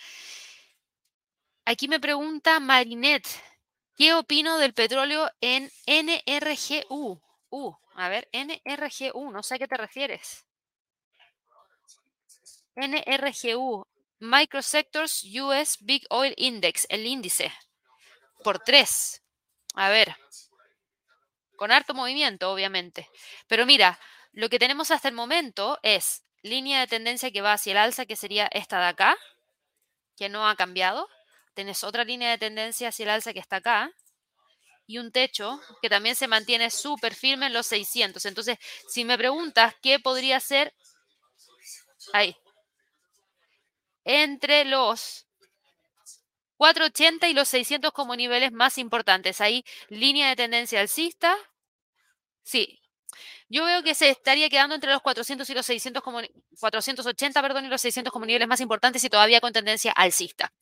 Aquí 1.66 1.90
me 1.90 2.00
pregunta 2.00 2.60
Marinette, 2.62 3.28
¿qué 3.96 4.14
opino 4.14 4.58
del 4.58 4.74
petróleo 4.74 5.30
en 5.42 5.70
NRGU? 5.86 7.22
Uh, 7.50 7.74
a 7.96 8.10
ver, 8.10 8.30
NRGU, 8.32 9.32
no 9.32 9.44
sé 9.44 9.56
a 9.56 9.60
qué 9.60 9.68
te 9.68 9.78
refieres. 9.78 10.46
NRGU, 12.76 13.86
Microsectors 14.20 15.24
US 15.42 15.78
Big 15.82 16.06
Oil 16.10 16.34
Index, 16.38 16.86
el 16.90 17.06
índice, 17.06 17.52
por 18.44 18.60
tres. 18.60 19.22
A 19.76 19.90
ver, 19.90 20.16
con 21.56 21.72
harto 21.72 21.94
movimiento, 21.94 22.52
obviamente. 22.52 23.10
Pero 23.48 23.66
mira, 23.66 24.00
lo 24.32 24.50
que 24.50 24.60
tenemos 24.60 24.92
hasta 24.92 25.08
el 25.08 25.14
momento 25.14 25.80
es 25.84 26.24
línea 26.42 26.80
de 26.80 26.88
tendencia 26.88 27.32
que 27.32 27.42
va 27.42 27.54
hacia 27.54 27.72
el 27.72 27.78
alza, 27.78 28.06
que 28.06 28.16
sería 28.16 28.48
esta 28.52 28.80
de 28.80 28.88
acá, 28.88 29.18
que 30.18 30.30
no 30.30 30.48
ha 30.48 30.56
cambiado. 30.56 31.08
Tienes 31.54 31.84
otra 31.84 32.04
línea 32.04 32.32
de 32.32 32.38
tendencia 32.38 32.90
hacia 32.90 33.04
el 33.04 33.10
alza 33.10 33.34
que 33.34 33.40
está 33.40 33.58
acá. 33.58 33.92
Y 34.86 34.98
un 34.98 35.12
techo 35.12 35.62
que 35.82 35.90
también 35.90 36.16
se 36.16 36.28
mantiene 36.28 36.70
súper 36.70 37.16
firme 37.16 37.46
en 37.46 37.54
los 37.54 37.68
600. 37.68 38.26
Entonces, 38.26 38.58
si 38.90 39.06
me 39.06 39.18
preguntas 39.18 39.74
qué 39.82 40.00
podría 40.00 40.40
ser, 40.40 40.74
ahí, 42.12 42.36
entre 44.06 44.66
los 44.66 45.28
480 46.58 47.28
y 47.28 47.34
los 47.34 47.50
600 47.50 47.92
como 47.92 48.16
niveles 48.16 48.52
más 48.52 48.78
importantes. 48.78 49.42
Ahí, 49.42 49.66
línea 49.90 50.30
de 50.30 50.36
tendencia 50.36 50.80
alcista. 50.80 51.36
Sí. 52.44 52.80
Yo 53.50 53.66
veo 53.66 53.84
que 53.84 53.94
se 53.94 54.10
estaría 54.10 54.50
quedando 54.50 54.76
entre 54.76 54.92
los 54.92 55.02
400 55.02 55.50
y 55.50 55.54
los 55.54 55.66
600 55.66 56.02
como 56.02 56.22
480, 56.60 57.42
perdón, 57.42 57.66
y 57.66 57.68
los 57.68 57.82
600 57.82 58.12
como 58.12 58.26
niveles 58.26 58.48
más 58.48 58.62
importantes 58.62 59.04
y 59.04 59.10
todavía 59.10 59.42
con 59.42 59.54
tendencia 59.54 59.92
alcista. 59.92 60.54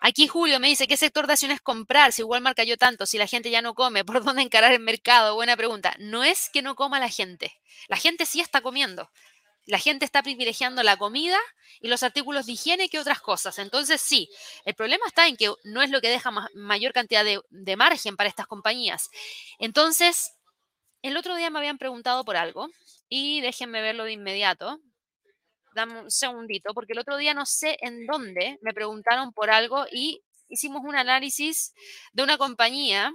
Aquí 0.00 0.28
Julio 0.28 0.60
me 0.60 0.68
dice, 0.68 0.86
¿qué 0.86 0.96
sector 0.96 1.26
de 1.26 1.32
acciones 1.32 1.60
comprar? 1.60 2.12
Si 2.12 2.22
igual 2.22 2.42
marca 2.42 2.62
yo 2.62 2.76
tanto, 2.76 3.06
si 3.06 3.16
la 3.16 3.26
gente 3.26 3.50
ya 3.50 3.62
no 3.62 3.74
come, 3.74 4.04
¿por 4.04 4.22
dónde 4.22 4.42
encarar 4.42 4.72
el 4.72 4.80
mercado? 4.80 5.34
Buena 5.34 5.56
pregunta. 5.56 5.94
No 5.98 6.22
es 6.22 6.50
que 6.50 6.62
no 6.62 6.74
coma 6.74 7.00
la 7.00 7.08
gente. 7.08 7.58
La 7.88 7.96
gente 7.96 8.26
sí 8.26 8.40
está 8.40 8.60
comiendo 8.60 9.10
la 9.66 9.78
gente 9.78 10.04
está 10.04 10.22
privilegiando 10.22 10.82
la 10.82 10.96
comida 10.96 11.38
y 11.80 11.88
los 11.88 12.02
artículos 12.02 12.46
de 12.46 12.52
higiene 12.52 12.88
que 12.88 13.00
otras 13.00 13.20
cosas. 13.20 13.58
Entonces, 13.58 14.00
sí, 14.00 14.30
el 14.64 14.74
problema 14.74 15.06
está 15.06 15.26
en 15.26 15.36
que 15.36 15.52
no 15.64 15.82
es 15.82 15.90
lo 15.90 16.00
que 16.00 16.08
deja 16.08 16.30
mayor 16.54 16.92
cantidad 16.92 17.24
de, 17.24 17.76
margen 17.76 18.16
para 18.16 18.28
estas 18.28 18.46
compañías. 18.46 19.10
Entonces, 19.58 20.32
el 21.02 21.16
otro 21.16 21.36
día 21.36 21.50
me 21.50 21.58
habían 21.58 21.78
preguntado 21.78 22.24
por 22.24 22.36
algo 22.36 22.68
y 23.08 23.40
déjenme 23.40 23.82
verlo 23.82 24.04
de 24.04 24.12
inmediato. 24.12 24.80
Dame 25.74 26.00
un 26.00 26.10
segundito, 26.10 26.72
porque 26.72 26.94
el 26.94 27.00
otro 27.00 27.16
día 27.16 27.34
no 27.34 27.44
sé 27.44 27.76
en 27.82 28.06
dónde 28.06 28.58
me 28.62 28.72
preguntaron 28.72 29.32
por 29.32 29.50
algo 29.50 29.84
y 29.92 30.22
hicimos 30.48 30.82
un 30.84 30.96
análisis 30.96 31.74
de 32.12 32.22
una 32.22 32.38
compañía 32.38 33.12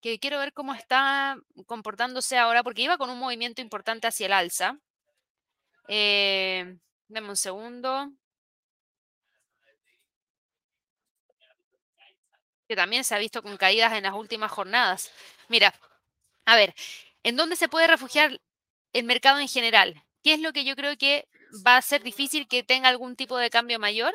que 0.00 0.18
quiero 0.18 0.38
ver 0.38 0.52
cómo 0.52 0.72
está 0.74 1.36
comportándose 1.66 2.38
ahora, 2.38 2.62
porque 2.62 2.82
iba 2.82 2.96
con 2.96 3.10
un 3.10 3.18
movimiento 3.18 3.60
importante 3.60 4.06
hacia 4.06 4.26
el 4.26 4.32
alza. 4.32 4.78
Eh, 5.88 6.76
dame 7.08 7.28
un 7.28 7.36
segundo. 7.36 8.12
Que 12.68 12.76
también 12.76 13.04
se 13.04 13.14
ha 13.14 13.18
visto 13.18 13.42
con 13.42 13.56
caídas 13.56 13.92
en 13.92 14.04
las 14.04 14.14
últimas 14.14 14.50
jornadas. 14.50 15.10
Mira, 15.48 15.74
a 16.46 16.56
ver, 16.56 16.74
¿en 17.22 17.36
dónde 17.36 17.56
se 17.56 17.68
puede 17.68 17.86
refugiar 17.86 18.40
el 18.92 19.04
mercado 19.04 19.38
en 19.40 19.48
general? 19.48 20.02
¿Qué 20.22 20.34
es 20.34 20.40
lo 20.40 20.52
que 20.52 20.64
yo 20.64 20.76
creo 20.76 20.96
que 20.96 21.28
va 21.66 21.76
a 21.76 21.82
ser 21.82 22.02
difícil 22.02 22.48
que 22.48 22.62
tenga 22.62 22.88
algún 22.88 23.16
tipo 23.16 23.36
de 23.38 23.50
cambio 23.50 23.78
mayor? 23.78 24.14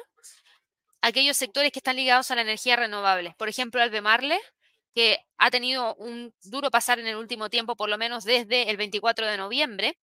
Aquellos 1.02 1.38
sectores 1.38 1.72
que 1.72 1.80
están 1.80 1.96
ligados 1.96 2.32
a 2.32 2.36
la 2.36 2.42
energía 2.42 2.76
renovable. 2.76 3.36
Por 3.38 3.50
ejemplo, 3.50 3.82
Albemarle, 3.82 4.40
que 4.94 5.20
ha 5.38 5.52
tenido 5.52 5.96
un 5.96 6.34
duro 6.44 6.72
pasar 6.72 7.00
en 7.00 7.08
el 7.08 7.16
último 7.16 7.50
tiempo, 7.50 7.76
por 7.76 7.90
lo 7.90 7.98
menos 7.98 8.24
desde 8.24 8.70
el 8.70 8.78
24 8.78 9.28
de 9.28 9.38
noviembre. 9.38 9.98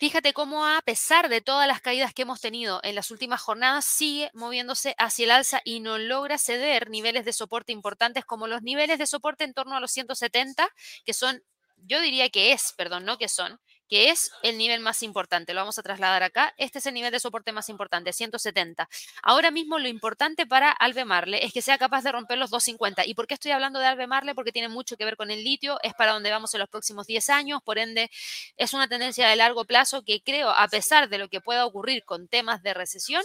Fíjate 0.00 0.32
cómo 0.32 0.64
a 0.66 0.80
pesar 0.80 1.28
de 1.28 1.42
todas 1.42 1.68
las 1.68 1.82
caídas 1.82 2.14
que 2.14 2.22
hemos 2.22 2.40
tenido 2.40 2.80
en 2.84 2.94
las 2.94 3.10
últimas 3.10 3.38
jornadas, 3.42 3.84
sigue 3.84 4.30
moviéndose 4.32 4.94
hacia 4.96 5.24
el 5.26 5.30
alza 5.30 5.60
y 5.62 5.80
no 5.80 5.98
logra 5.98 6.38
ceder 6.38 6.88
niveles 6.88 7.26
de 7.26 7.34
soporte 7.34 7.72
importantes 7.72 8.24
como 8.24 8.46
los 8.46 8.62
niveles 8.62 8.98
de 8.98 9.06
soporte 9.06 9.44
en 9.44 9.52
torno 9.52 9.76
a 9.76 9.80
los 9.80 9.90
170, 9.90 10.66
que 11.04 11.12
son, 11.12 11.42
yo 11.76 12.00
diría 12.00 12.30
que 12.30 12.52
es, 12.52 12.72
perdón, 12.78 13.04
no 13.04 13.18
que 13.18 13.28
son, 13.28 13.60
que 13.90 14.10
es 14.10 14.30
el 14.44 14.56
nivel 14.56 14.80
más 14.80 15.02
importante. 15.02 15.52
Lo 15.52 15.60
vamos 15.60 15.78
a 15.78 15.82
trasladar 15.82 16.22
acá. 16.22 16.54
Este 16.56 16.78
es 16.78 16.86
el 16.86 16.94
nivel 16.94 17.10
de 17.10 17.18
soporte 17.18 17.50
más 17.50 17.68
importante, 17.68 18.12
170. 18.12 18.88
Ahora 19.20 19.50
mismo 19.50 19.80
lo 19.80 19.88
importante 19.88 20.46
para 20.46 20.70
Albemarle 20.70 21.44
es 21.44 21.52
que 21.52 21.60
sea 21.60 21.76
capaz 21.76 22.04
de 22.04 22.12
romper 22.12 22.38
los 22.38 22.50
250. 22.50 23.04
¿Y 23.04 23.14
por 23.14 23.26
qué 23.26 23.34
estoy 23.34 23.50
hablando 23.50 23.80
de 23.80 23.86
Albemarle? 23.86 24.36
Porque 24.36 24.52
tiene 24.52 24.68
mucho 24.68 24.96
que 24.96 25.04
ver 25.04 25.16
con 25.16 25.32
el 25.32 25.42
litio, 25.42 25.80
es 25.82 25.92
para 25.94 26.12
donde 26.12 26.30
vamos 26.30 26.54
en 26.54 26.60
los 26.60 26.68
próximos 26.68 27.08
10 27.08 27.30
años, 27.30 27.62
por 27.64 27.78
ende 27.78 28.10
es 28.56 28.74
una 28.74 28.86
tendencia 28.86 29.28
de 29.28 29.34
largo 29.34 29.64
plazo 29.64 30.02
que 30.04 30.22
creo, 30.22 30.50
a 30.50 30.68
pesar 30.68 31.08
de 31.08 31.18
lo 31.18 31.28
que 31.28 31.40
pueda 31.40 31.66
ocurrir 31.66 32.04
con 32.04 32.28
temas 32.28 32.62
de 32.62 32.74
recesión, 32.74 33.24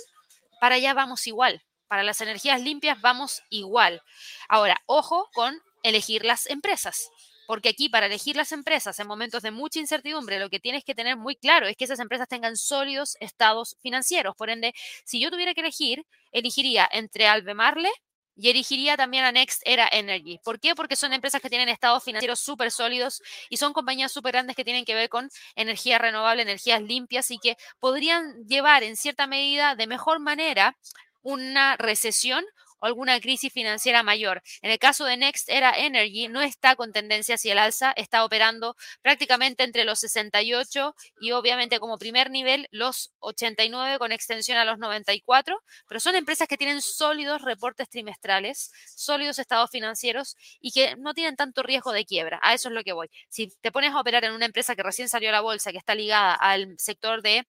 para 0.60 0.76
allá 0.76 0.96
vamos 0.96 1.28
igual. 1.28 1.62
Para 1.88 2.02
las 2.02 2.22
energías 2.22 2.60
limpias 2.60 3.00
vamos 3.02 3.44
igual. 3.52 4.02
Ahora, 4.50 4.82
ojo 4.88 5.30
con 5.36 5.62
elegir 5.84 6.26
las 6.26 6.48
empresas. 6.48 7.12
Porque 7.46 7.70
aquí 7.70 7.90
para 7.90 8.08
elegir 8.08 8.36
las 8.36 8.52
empresas 8.52 9.00
en 9.00 9.08
momentos 9.08 9.44
de 9.44 9.52
mucha 9.52 9.80
incertidumbre, 9.80 10.40
lo 10.40 10.50
que 10.50 10.60
tienes 10.60 10.84
que 10.84 10.96
tener 10.96 11.18
muy 11.18 11.36
claro 11.36 11.68
es 11.68 11.76
que 11.78 11.86
esas 11.86 12.00
empresas 12.00 12.28
tengan 12.28 12.58
sólidos 12.58 13.18
estados 13.20 13.78
financieros. 13.82 14.36
Por 14.36 14.50
ende, 14.50 14.74
si 15.04 15.20
yo 15.20 15.32
tuviera 15.32 15.54
que 15.54 15.62
elegir, 15.62 16.06
elegiría 16.32 16.88
entre 16.92 17.28
Albemarle 17.28 17.90
y 18.36 18.50
elegiría 18.50 18.98
también 18.98 19.24
a 19.24 19.32
Next 19.32 19.62
Era 19.66 19.88
Energy. 19.92 20.40
¿Por 20.44 20.60
qué? 20.60 20.76
Porque 20.76 20.96
son 20.96 21.14
empresas 21.14 21.42
que 21.42 21.50
tienen 21.50 21.70
estados 21.70 22.04
financieros 22.04 22.40
súper 22.40 22.70
sólidos 22.72 23.22
y 23.50 23.58
son 23.58 23.74
compañías 23.74 24.12
súper 24.12 24.34
grandes 24.34 24.56
que 24.56 24.66
tienen 24.66 24.86
que 24.86 24.94
ver 24.96 25.10
con 25.10 25.30
energía 25.56 25.98
renovable, 25.98 26.42
energías 26.42 26.82
limpias 26.82 27.32
y 27.32 27.38
que 27.38 27.56
podrían 27.80 28.46
llevar 28.46 28.84
en 28.84 28.98
cierta 28.98 29.26
medida 29.28 29.76
de 29.76 29.88
mejor 29.88 30.20
manera 30.20 30.76
una 31.22 31.78
recesión 31.78 32.44
alguna 32.86 33.20
crisis 33.20 33.52
financiera 33.52 34.04
mayor. 34.04 34.42
En 34.62 34.72
el 34.72 34.80
caso 34.80 35.06
de 35.06 35.18
Next 35.18 35.50
Era 35.50 35.72
Energy, 35.78 36.28
no 36.28 36.42
está 36.42 36.76
con 36.76 36.92
tendencia 36.92 37.36
hacia 37.36 37.54
el 37.54 37.60
alza, 37.60 37.94
está 37.96 38.24
operando 38.24 38.76
prácticamente 39.02 39.64
entre 39.64 39.86
los 39.86 40.00
68 40.00 40.96
y 41.20 41.32
obviamente 41.32 41.80
como 41.80 41.98
primer 41.98 42.30
nivel 42.30 42.68
los 42.72 43.14
89 43.20 44.00
con 44.00 44.12
extensión 44.12 44.58
a 44.58 44.66
los 44.66 44.78
94, 44.78 45.62
pero 45.88 46.00
son 46.00 46.16
empresas 46.16 46.48
que 46.48 46.58
tienen 46.58 46.82
sólidos 46.82 47.42
reportes 47.42 47.90
trimestrales, 47.90 48.72
sólidos 48.96 49.40
estados 49.40 49.70
financieros 49.72 50.36
y 50.60 50.72
que 50.72 50.96
no 50.98 51.14
tienen 51.14 51.36
tanto 51.36 51.64
riesgo 51.64 51.92
de 51.92 52.06
quiebra. 52.06 52.40
A 52.42 52.54
eso 52.54 52.70
es 52.70 52.76
lo 52.76 52.84
que 52.84 52.94
voy. 52.94 53.10
Si 53.30 53.48
te 53.62 53.72
pones 53.72 53.92
a 53.92 54.00
operar 54.00 54.24
en 54.26 54.34
una 54.34 54.46
empresa 54.46 54.76
que 54.76 54.84
recién 54.84 55.10
salió 55.10 55.30
a 55.30 55.34
la 55.34 55.42
bolsa, 55.42 55.72
que 55.72 55.78
está 55.78 55.96
ligada 55.96 56.34
al 56.34 56.76
sector 56.78 57.22
de 57.22 57.48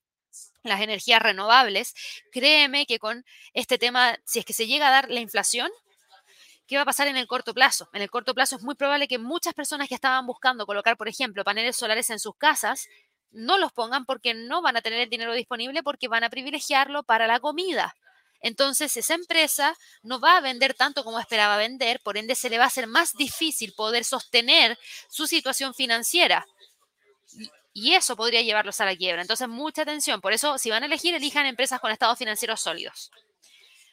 las 0.63 0.81
energías 0.81 1.21
renovables, 1.23 1.95
créeme 2.33 2.87
que 2.87 2.99
con 2.99 3.25
este 3.55 3.79
tema, 3.79 4.19
si 4.25 4.41
es 4.41 4.45
que 4.45 4.53
se 4.53 4.67
llega 4.67 4.89
a 4.89 4.91
dar 4.91 5.11
la 5.11 5.21
inflación, 5.21 5.71
¿qué 6.67 6.77
va 6.77 6.83
a 6.83 6.87
pasar 6.87 7.09
en 7.09 7.17
el 7.17 7.27
corto 7.27 7.55
plazo? 7.55 7.89
En 7.93 8.03
el 8.03 8.11
corto 8.11 8.35
plazo 8.35 8.57
es 8.57 8.63
muy 8.63 8.75
probable 8.75 9.09
que 9.09 9.19
muchas 9.19 9.55
personas 9.55 9.89
que 9.89 9.95
estaban 9.95 10.27
buscando 10.27 10.67
colocar, 10.67 10.97
por 10.97 11.09
ejemplo, 11.09 11.45
paneles 11.45 11.77
solares 11.77 12.11
en 12.11 12.19
sus 12.19 12.37
casas, 12.37 12.89
no 13.31 13.59
los 13.59 13.73
pongan 13.73 14.05
porque 14.05 14.35
no 14.35 14.63
van 14.63 14.77
a 14.77 14.83
tener 14.83 15.01
el 15.01 15.11
dinero 15.11 15.33
disponible 15.35 15.83
porque 15.83 16.09
van 16.09 16.25
a 16.25 16.31
privilegiarlo 16.31 17.03
para 17.03 17.27
la 17.27 17.41
comida. 17.41 17.95
Entonces, 18.41 18.97
esa 18.97 19.15
empresa 19.15 19.77
no 20.03 20.21
va 20.21 20.37
a 20.37 20.41
vender 20.41 20.75
tanto 20.75 21.05
como 21.05 21.19
esperaba 21.19 21.57
vender, 21.57 22.01
por 22.01 22.17
ende 22.17 22.35
se 22.35 22.51
le 22.51 22.59
va 22.59 22.65
a 22.65 22.69
hacer 22.69 22.87
más 22.87 23.15
difícil 23.15 23.73
poder 23.73 24.05
sostener 24.05 24.79
su 25.09 25.27
situación 25.27 25.75
financiera. 25.75 26.47
Y 27.79 27.93
eso 27.93 28.17
podría 28.17 28.41
llevarlos 28.41 28.81
a 28.81 28.87
la 28.87 28.97
quiebra. 28.97 29.21
Entonces, 29.21 29.49
mucha 29.49 29.83
atención. 29.83 30.23
Por 30.23 30.33
eso, 30.33 30.57
si 30.57 30.71
van 30.71 30.83
a 30.83 30.87
elegir, 30.87 31.15
elijan 31.15 31.45
empresas 31.45 31.79
con 31.79 31.93
estados 31.93 32.17
financieros 32.17 32.59
sólidos. 32.63 33.11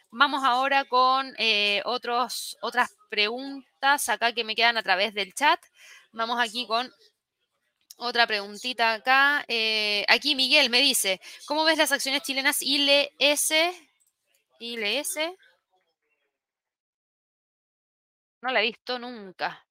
Vamos 0.10 0.42
ahora 0.46 0.86
con 0.86 1.34
eh, 1.38 1.82
otros, 1.84 2.58
otras 2.62 2.96
preguntas 3.10 4.08
acá 4.08 4.32
que 4.32 4.46
me 4.46 4.56
quedan 4.56 4.78
a 4.78 4.84
través 4.84 5.14
del 5.14 5.34
chat. 5.34 5.60
Vamos 6.14 6.40
aquí 6.40 6.66
con 6.66 6.90
otra 7.98 8.26
preguntita 8.26 8.94
acá. 8.94 9.44
Eh, 9.50 10.06
aquí 10.08 10.34
Miguel 10.34 10.70
me 10.70 10.80
dice, 10.80 11.20
¿cómo 11.46 11.66
ves 11.66 11.78
las 11.78 11.92
acciones 11.92 12.24
chilenas 12.24 12.62
ILS? 12.62 13.52
ILS. 14.60 15.18
No 18.42 18.50
la 18.50 18.62
he 18.62 18.64
visto 18.64 18.98
nunca. 18.98 19.68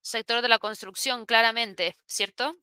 Sector 0.00 0.42
de 0.42 0.48
la 0.48 0.58
construcción, 0.58 1.24
claramente, 1.24 1.96
¿cierto? 2.04 2.56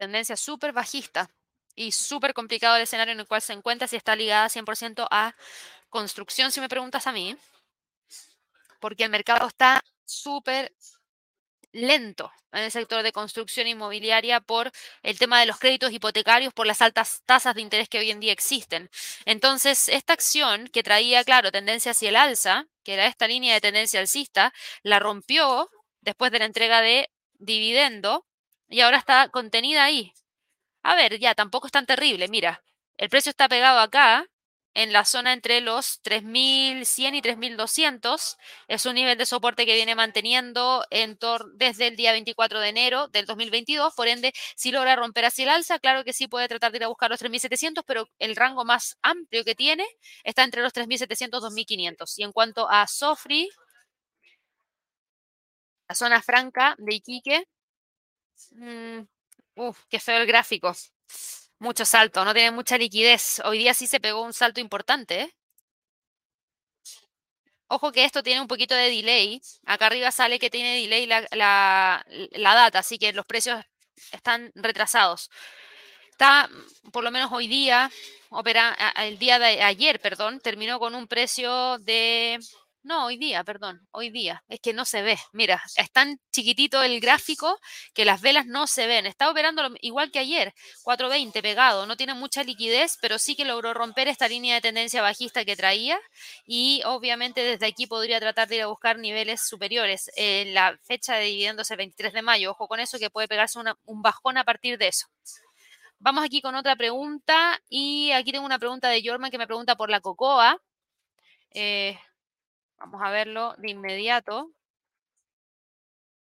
Tendencia 0.00 0.34
súper 0.34 0.72
bajista 0.72 1.30
y 1.74 1.92
súper 1.92 2.32
complicado 2.32 2.76
el 2.76 2.82
escenario 2.82 3.12
en 3.12 3.20
el 3.20 3.26
cual 3.26 3.42
se 3.42 3.52
encuentra 3.52 3.86
si 3.86 3.96
está 3.96 4.16
ligada 4.16 4.48
100% 4.48 5.06
a 5.10 5.36
construcción, 5.90 6.50
si 6.50 6.58
me 6.62 6.70
preguntas 6.70 7.06
a 7.06 7.12
mí, 7.12 7.36
porque 8.80 9.04
el 9.04 9.10
mercado 9.10 9.46
está 9.46 9.82
súper 10.06 10.72
lento 11.72 12.32
en 12.50 12.62
el 12.62 12.70
sector 12.70 13.02
de 13.02 13.12
construcción 13.12 13.66
inmobiliaria 13.66 14.40
por 14.40 14.72
el 15.02 15.18
tema 15.18 15.38
de 15.38 15.44
los 15.44 15.58
créditos 15.58 15.92
hipotecarios, 15.92 16.54
por 16.54 16.66
las 16.66 16.80
altas 16.80 17.20
tasas 17.26 17.54
de 17.54 17.60
interés 17.60 17.90
que 17.90 17.98
hoy 17.98 18.10
en 18.10 18.20
día 18.20 18.32
existen. 18.32 18.88
Entonces, 19.26 19.86
esta 19.90 20.14
acción 20.14 20.66
que 20.68 20.82
traía, 20.82 21.22
claro, 21.24 21.52
tendencia 21.52 21.92
hacia 21.92 22.08
el 22.08 22.16
alza, 22.16 22.64
que 22.84 22.94
era 22.94 23.04
esta 23.04 23.28
línea 23.28 23.52
de 23.52 23.60
tendencia 23.60 24.00
alcista, 24.00 24.54
la 24.82 24.98
rompió 24.98 25.68
después 26.00 26.32
de 26.32 26.38
la 26.38 26.46
entrega 26.46 26.80
de 26.80 27.10
dividendo 27.38 28.24
y 28.70 28.80
ahora 28.80 28.98
está 28.98 29.28
contenida 29.28 29.84
ahí. 29.84 30.14
A 30.82 30.94
ver, 30.94 31.18
ya 31.18 31.34
tampoco 31.34 31.66
es 31.66 31.72
tan 31.72 31.86
terrible. 31.86 32.28
Mira, 32.28 32.62
el 32.96 33.10
precio 33.10 33.30
está 33.30 33.48
pegado 33.48 33.80
acá 33.80 34.26
en 34.74 34.92
la 34.92 35.04
zona 35.04 35.32
entre 35.32 35.60
los 35.60 36.00
3.100 36.02 37.14
y 37.14 37.22
3.200. 37.22 38.36
Es 38.68 38.86
un 38.86 38.94
nivel 38.94 39.18
de 39.18 39.26
soporte 39.26 39.66
que 39.66 39.74
viene 39.74 39.94
manteniendo 39.94 40.86
en 40.90 41.18
desde 41.54 41.88
el 41.88 41.96
día 41.96 42.12
24 42.12 42.60
de 42.60 42.68
enero 42.68 43.08
del 43.08 43.26
2022. 43.26 43.94
Por 43.94 44.08
ende, 44.08 44.32
si 44.56 44.70
logra 44.70 44.96
romper 44.96 45.24
hacia 45.24 45.44
el 45.44 45.48
alza, 45.50 45.78
claro 45.80 46.04
que 46.04 46.12
sí 46.12 46.28
puede 46.28 46.48
tratar 46.48 46.70
de 46.72 46.78
ir 46.78 46.84
a 46.84 46.88
buscar 46.88 47.10
los 47.10 47.20
3.700, 47.20 47.84
pero 47.86 48.08
el 48.18 48.36
rango 48.36 48.64
más 48.64 48.96
amplio 49.02 49.44
que 49.44 49.54
tiene 49.54 49.84
está 50.24 50.44
entre 50.44 50.62
los 50.62 50.72
3.700 50.72 51.40
y 51.40 51.64
2.500. 51.64 52.18
Y 52.18 52.22
en 52.22 52.32
cuanto 52.32 52.70
a 52.70 52.86
Sofri, 52.86 53.50
la 55.88 55.94
zona 55.94 56.22
franca 56.22 56.76
de 56.78 56.94
Iquique, 56.94 57.44
uf, 59.56 59.78
qué 59.88 60.00
feo 60.00 60.18
el 60.18 60.26
gráfico. 60.26 60.74
Mucho 61.58 61.84
salto, 61.84 62.24
no 62.24 62.32
tiene 62.32 62.50
mucha 62.50 62.78
liquidez. 62.78 63.40
Hoy 63.44 63.58
día 63.58 63.74
sí 63.74 63.86
se 63.86 64.00
pegó 64.00 64.22
un 64.22 64.32
salto 64.32 64.60
importante. 64.60 65.20
¿eh? 65.22 65.34
Ojo 67.68 67.92
que 67.92 68.04
esto 68.04 68.22
tiene 68.22 68.40
un 68.40 68.48
poquito 68.48 68.74
de 68.74 68.90
delay. 68.90 69.40
Acá 69.64 69.86
arriba 69.86 70.10
sale 70.10 70.38
que 70.38 70.50
tiene 70.50 70.80
delay 70.80 71.06
la, 71.06 71.26
la, 71.30 72.54
data, 72.54 72.80
así 72.80 72.98
que 72.98 73.12
los 73.12 73.26
precios 73.26 73.64
están 74.10 74.50
retrasados. 74.54 75.30
Está, 76.10 76.50
por 76.92 77.04
lo 77.04 77.10
menos 77.10 77.30
hoy 77.32 77.46
día, 77.46 77.90
opera, 78.30 78.76
el 78.96 79.18
día 79.18 79.38
de 79.38 79.62
ayer, 79.62 80.00
perdón, 80.00 80.40
terminó 80.40 80.78
con 80.80 80.94
un 80.94 81.06
precio 81.06 81.78
de 81.78 82.40
no, 82.82 83.04
hoy 83.06 83.18
día, 83.18 83.44
perdón, 83.44 83.86
hoy 83.90 84.08
día. 84.10 84.42
Es 84.48 84.58
que 84.60 84.72
no 84.72 84.86
se 84.86 85.02
ve. 85.02 85.18
Mira, 85.32 85.62
es 85.76 85.90
tan 85.92 86.18
chiquitito 86.32 86.82
el 86.82 86.98
gráfico 87.00 87.58
que 87.92 88.06
las 88.06 88.22
velas 88.22 88.46
no 88.46 88.66
se 88.66 88.86
ven. 88.86 89.06
Está 89.06 89.30
operando 89.30 89.62
igual 89.82 90.10
que 90.10 90.18
ayer, 90.18 90.54
420 90.82 91.42
pegado. 91.42 91.86
No 91.86 91.96
tiene 91.98 92.14
mucha 92.14 92.42
liquidez, 92.42 92.96
pero 93.00 93.18
sí 93.18 93.36
que 93.36 93.44
logró 93.44 93.74
romper 93.74 94.08
esta 94.08 94.28
línea 94.28 94.54
de 94.54 94.62
tendencia 94.62 95.02
bajista 95.02 95.44
que 95.44 95.56
traía. 95.56 95.98
Y 96.46 96.82
obviamente 96.86 97.42
desde 97.42 97.66
aquí 97.66 97.86
podría 97.86 98.18
tratar 98.18 98.48
de 98.48 98.56
ir 98.56 98.62
a 98.62 98.66
buscar 98.68 98.98
niveles 98.98 99.42
superiores. 99.46 100.10
en 100.16 100.54
la 100.54 100.78
fecha 100.84 101.16
de 101.16 101.26
dividendos 101.26 101.70
el 101.70 101.76
23 101.76 102.12
de 102.14 102.22
mayo. 102.22 102.52
Ojo 102.52 102.66
con 102.66 102.80
eso 102.80 102.98
que 102.98 103.10
puede 103.10 103.28
pegarse 103.28 103.58
un 103.58 104.02
bajón 104.02 104.38
a 104.38 104.44
partir 104.44 104.78
de 104.78 104.88
eso. 104.88 105.06
Vamos 105.98 106.24
aquí 106.24 106.40
con 106.40 106.54
otra 106.54 106.76
pregunta. 106.76 107.60
Y 107.68 108.10
aquí 108.12 108.32
tengo 108.32 108.46
una 108.46 108.58
pregunta 108.58 108.88
de 108.88 109.02
Jorman 109.04 109.30
que 109.30 109.38
me 109.38 109.46
pregunta 109.46 109.76
por 109.76 109.90
la 109.90 110.00
cocoa. 110.00 110.58
Eh, 111.52 111.98
Vamos 112.80 113.02
a 113.02 113.10
verlo 113.10 113.54
de 113.58 113.70
inmediato. 113.70 114.50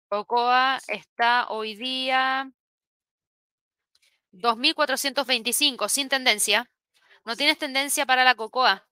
Cocoa 0.08 0.78
está 0.88 1.46
hoy 1.50 1.74
día 1.74 2.50
2.425, 4.32 5.90
sin 5.90 6.08
tendencia. 6.08 6.70
No 7.26 7.36
tienes 7.36 7.58
tendencia 7.58 8.06
para 8.06 8.24
la 8.24 8.34
cocoa. 8.34 8.88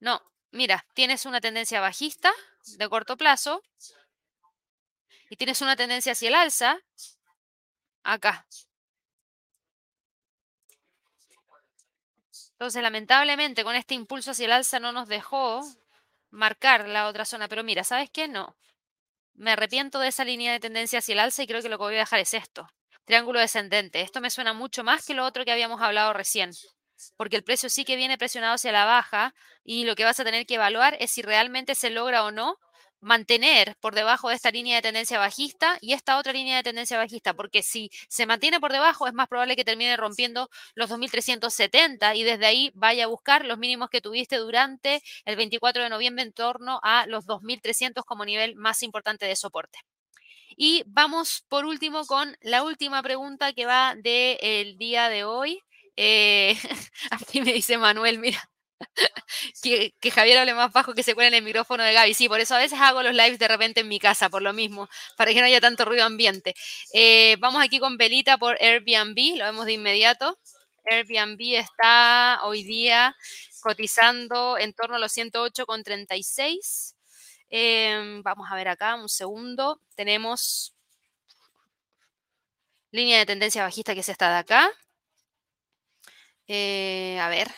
No, 0.00 0.22
mira, 0.52 0.86
tienes 0.94 1.26
una 1.26 1.42
tendencia 1.42 1.82
bajista 1.82 2.32
de 2.78 2.88
corto 2.88 3.18
plazo 3.18 3.62
y 5.28 5.36
tienes 5.36 5.60
una 5.60 5.76
tendencia 5.76 6.12
hacia 6.12 6.28
el 6.28 6.34
alza 6.34 6.80
acá. 8.04 8.46
Entonces, 12.52 12.82
lamentablemente, 12.82 13.64
con 13.64 13.76
este 13.76 13.92
impulso 13.92 14.30
hacia 14.30 14.46
el 14.46 14.52
alza 14.52 14.80
no 14.80 14.92
nos 14.92 15.08
dejó 15.08 15.62
marcar 16.36 16.88
la 16.88 17.08
otra 17.08 17.24
zona. 17.24 17.48
Pero 17.48 17.64
mira, 17.64 17.84
¿sabes 17.84 18.10
qué? 18.10 18.28
No. 18.28 18.56
Me 19.34 19.52
arrepiento 19.52 19.98
de 19.98 20.08
esa 20.08 20.24
línea 20.24 20.52
de 20.52 20.60
tendencia 20.60 21.00
hacia 21.00 21.14
el 21.14 21.20
alza 21.20 21.42
y 21.42 21.46
creo 21.46 21.62
que 21.62 21.68
lo 21.68 21.78
que 21.78 21.84
voy 21.84 21.96
a 21.96 21.98
dejar 21.98 22.20
es 22.20 22.34
esto. 22.34 22.68
Triángulo 23.04 23.40
descendente. 23.40 24.00
Esto 24.00 24.20
me 24.20 24.30
suena 24.30 24.52
mucho 24.52 24.84
más 24.84 25.04
que 25.04 25.14
lo 25.14 25.24
otro 25.24 25.44
que 25.44 25.52
habíamos 25.52 25.80
hablado 25.80 26.12
recién. 26.12 26.52
Porque 27.16 27.36
el 27.36 27.44
precio 27.44 27.68
sí 27.68 27.84
que 27.84 27.96
viene 27.96 28.18
presionado 28.18 28.54
hacia 28.54 28.72
la 28.72 28.84
baja 28.84 29.34
y 29.62 29.84
lo 29.84 29.94
que 29.94 30.04
vas 30.04 30.18
a 30.18 30.24
tener 30.24 30.46
que 30.46 30.54
evaluar 30.54 30.96
es 31.00 31.10
si 31.10 31.22
realmente 31.22 31.74
se 31.74 31.90
logra 31.90 32.24
o 32.24 32.30
no 32.30 32.58
mantener 33.06 33.76
por 33.80 33.94
debajo 33.94 34.28
de 34.28 34.34
esta 34.34 34.50
línea 34.50 34.76
de 34.76 34.82
tendencia 34.82 35.18
bajista 35.18 35.78
y 35.80 35.92
esta 35.92 36.18
otra 36.18 36.32
línea 36.32 36.56
de 36.56 36.64
tendencia 36.64 36.98
bajista, 36.98 37.34
porque 37.34 37.62
si 37.62 37.88
se 38.08 38.26
mantiene 38.26 38.58
por 38.58 38.72
debajo 38.72 39.06
es 39.06 39.14
más 39.14 39.28
probable 39.28 39.54
que 39.54 39.64
termine 39.64 39.96
rompiendo 39.96 40.50
los 40.74 40.90
2.370 40.90 42.16
y 42.16 42.24
desde 42.24 42.46
ahí 42.46 42.72
vaya 42.74 43.04
a 43.04 43.06
buscar 43.06 43.44
los 43.44 43.58
mínimos 43.58 43.90
que 43.90 44.00
tuviste 44.00 44.36
durante 44.38 45.02
el 45.24 45.36
24 45.36 45.84
de 45.84 45.88
noviembre 45.88 46.24
en 46.24 46.32
torno 46.32 46.80
a 46.82 47.06
los 47.06 47.26
2.300 47.26 48.04
como 48.04 48.24
nivel 48.24 48.56
más 48.56 48.82
importante 48.82 49.24
de 49.24 49.36
soporte. 49.36 49.78
Y 50.56 50.82
vamos 50.86 51.44
por 51.48 51.64
último 51.64 52.06
con 52.06 52.36
la 52.40 52.64
última 52.64 53.02
pregunta 53.04 53.52
que 53.52 53.66
va 53.66 53.94
del 53.94 54.78
día 54.78 55.08
de 55.08 55.22
hoy. 55.22 55.62
Eh, 55.96 56.56
aquí 57.10 57.40
me 57.40 57.52
dice 57.52 57.78
Manuel, 57.78 58.18
mira, 58.18 58.50
que, 59.62 60.10
Javier 60.10 60.38
hable 60.38 60.54
más 60.54 60.72
bajo 60.72 60.94
que 60.94 61.02
se 61.02 61.14
cuele 61.14 61.28
en 61.28 61.34
el 61.34 61.42
micrófono 61.42 61.82
de 61.82 61.92
Gaby. 61.92 62.14
Sí, 62.14 62.28
por 62.28 62.40
eso 62.40 62.54
a 62.54 62.58
veces 62.58 62.78
hago 62.80 63.02
los 63.02 63.14
lives 63.14 63.38
de 63.38 63.48
repente 63.48 63.80
en 63.80 63.88
mi 63.88 63.98
casa, 63.98 64.28
por 64.28 64.42
lo 64.42 64.52
mismo, 64.52 64.88
para 65.16 65.32
que 65.32 65.40
no 65.40 65.46
haya 65.46 65.60
tanto 65.60 65.84
ruido 65.84 66.04
ambiente. 66.04 66.54
Eh, 66.92 67.36
vamos 67.38 67.62
aquí 67.62 67.78
con 67.78 67.96
Belita 67.96 68.38
por 68.38 68.56
Airbnb, 68.60 69.38
lo 69.38 69.44
vemos 69.44 69.66
de 69.66 69.72
inmediato. 69.74 70.38
Airbnb 70.84 71.40
está 71.56 72.40
hoy 72.44 72.62
día 72.62 73.16
cotizando 73.60 74.58
en 74.58 74.72
torno 74.72 74.96
a 74.96 74.98
los 74.98 75.16
108,36. 75.16 76.94
Eh, 77.50 78.20
vamos 78.22 78.48
a 78.50 78.54
ver 78.54 78.68
acá, 78.68 78.94
un 78.94 79.08
segundo. 79.08 79.80
Tenemos 79.94 80.74
línea 82.92 83.18
de 83.18 83.26
tendencia 83.26 83.62
bajista 83.62 83.94
que 83.94 84.00
es 84.00 84.08
esta 84.08 84.30
de 84.30 84.36
acá. 84.38 84.70
Eh, 86.48 87.18
a 87.20 87.28
ver, 87.28 87.48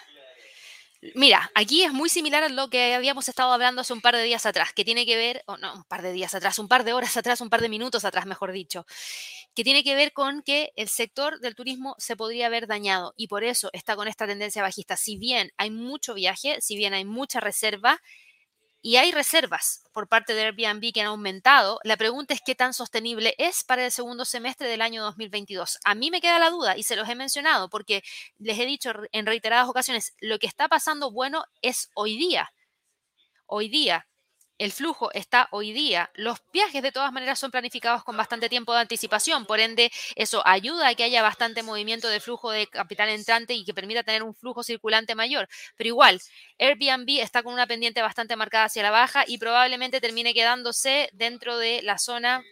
Mira, 1.15 1.49
aquí 1.55 1.85
es 1.85 1.93
muy 1.93 2.09
similar 2.09 2.43
a 2.43 2.49
lo 2.49 2.69
que 2.71 2.93
habíamos 2.93 3.29
estado 3.29 3.53
hablando 3.53 3.83
hace 3.83 3.93
un 3.93 4.01
par 4.01 4.17
de 4.17 4.23
días 4.25 4.47
atrás, 4.47 4.73
que 4.73 4.85
tiene 4.85 5.07
que 5.07 5.17
ver, 5.17 5.45
o 5.47 5.57
no, 5.57 5.73
un 5.75 5.85
par 5.85 6.03
de 6.03 6.13
días 6.13 6.35
atrás, 6.35 6.59
un 6.59 6.67
par 6.67 6.83
de 6.83 6.93
horas 6.93 7.17
atrás, 7.17 7.41
un 7.41 7.49
par 7.51 7.61
de 7.61 7.69
minutos 7.69 8.05
atrás, 8.05 8.27
mejor 8.27 8.51
dicho, 8.51 8.85
que 9.55 9.63
tiene 9.63 9.85
que 9.85 9.95
ver 9.95 10.13
con 10.13 10.43
que 10.43 10.73
el 10.75 10.89
sector 10.89 11.39
del 11.39 11.55
turismo 11.55 11.95
se 11.99 12.17
podría 12.17 12.47
haber 12.47 12.67
dañado 12.67 13.15
y 13.17 13.29
por 13.29 13.45
eso 13.45 13.71
está 13.73 13.95
con 13.95 14.09
esta 14.09 14.27
tendencia 14.27 14.61
bajista. 14.63 14.97
Si 14.97 15.17
bien 15.17 15.53
hay 15.57 15.71
mucho 15.71 16.15
viaje, 16.15 16.61
si 16.61 16.77
bien 16.77 16.95
hay 16.95 17.05
mucha 17.05 17.39
reserva, 17.39 18.01
y 18.81 18.97
hay 18.97 19.13
reservas 19.13 19.85
por 19.93 20.09
parte 20.09 20.35
de 20.35 20.43
Airbnb 20.43 20.93
que 20.93 21.01
han 21.01 21.09
aumentado. 21.09 21.81
La 21.83 21.97
pregunta 21.97 22.35
es 22.35 22.41
qué 22.45 22.55
tan 22.55 22.73
sostenible 22.73 23.35
es 23.39 23.65
para 23.65 23.85
el 23.85 23.91
segundo 23.91 24.25
semestre 24.25 24.69
del 24.69 24.83
año 24.83 25.03
2022. 25.03 25.79
A 25.85 25.95
mí 25.95 26.11
me 26.11 26.21
queda 26.21 26.39
la 26.39 26.51
duda 26.51 26.77
y 26.77 26.85
se 26.85 26.97
los 26.97 27.09
he 27.09 27.15
mencionado 27.15 27.69
porque 27.69 28.03
les 28.39 28.59
he 28.59 28.67
dicho 28.67 28.93
en 29.13 29.27
reiteradas 29.27 29.69
ocasiones, 29.69 30.15
lo 30.21 30.39
que 30.39 30.47
está 30.47 30.69
pasando 30.69 31.11
bueno 31.11 31.45
es 31.63 31.91
hoy 31.95 32.17
día. 32.17 32.53
Hoy 33.47 33.69
día 33.69 34.07
el 34.59 34.73
flujo 34.73 35.11
está 35.13 35.49
hoy 35.53 35.73
día. 35.73 36.11
Los 36.15 36.39
viajes 36.53 36.83
de 36.83 36.93
todas 36.93 37.13
maneras 37.13 37.39
son 37.39 37.51
planificados 37.51 38.05
con 38.05 38.17
bastante 38.17 38.49
tiempo 38.49 38.75
de 38.75 38.81
anticipación, 38.81 39.47
por 39.47 39.61
ende 39.61 39.91
eso 40.17 40.43
ayuda 40.47 40.89
a 40.89 40.95
que 40.95 41.05
haya 41.05 41.23
bastante 41.23 41.63
movimiento 41.63 42.09
de 42.09 42.21
flujo 42.21 42.51
de 42.51 42.67
capital 42.67 43.09
entrante 43.09 43.55
y 43.55 43.65
que 43.65 43.75
permita 43.75 44.03
tener 44.03 44.23
un 44.23 44.35
flujo 44.35 44.63
circulante 44.63 45.15
mayor. 45.15 45.49
Pero 45.77 45.89
igual, 45.89 46.21
Airbnb 46.59 47.21
está 47.21 47.43
con 47.43 47.55
una 47.55 47.67
pendiente 47.67 48.03
bastante 48.03 48.37
marcada 48.37 48.65
hacia 48.65 48.83
la 48.83 48.91
baja 48.91 49.25
y 49.27 49.39
probablemente 49.39 50.01
termine 50.01 50.35
quedándose 50.35 51.09
dentro 51.13 51.57
de 51.59 51.83
la 51.83 51.99
zona 51.99 52.43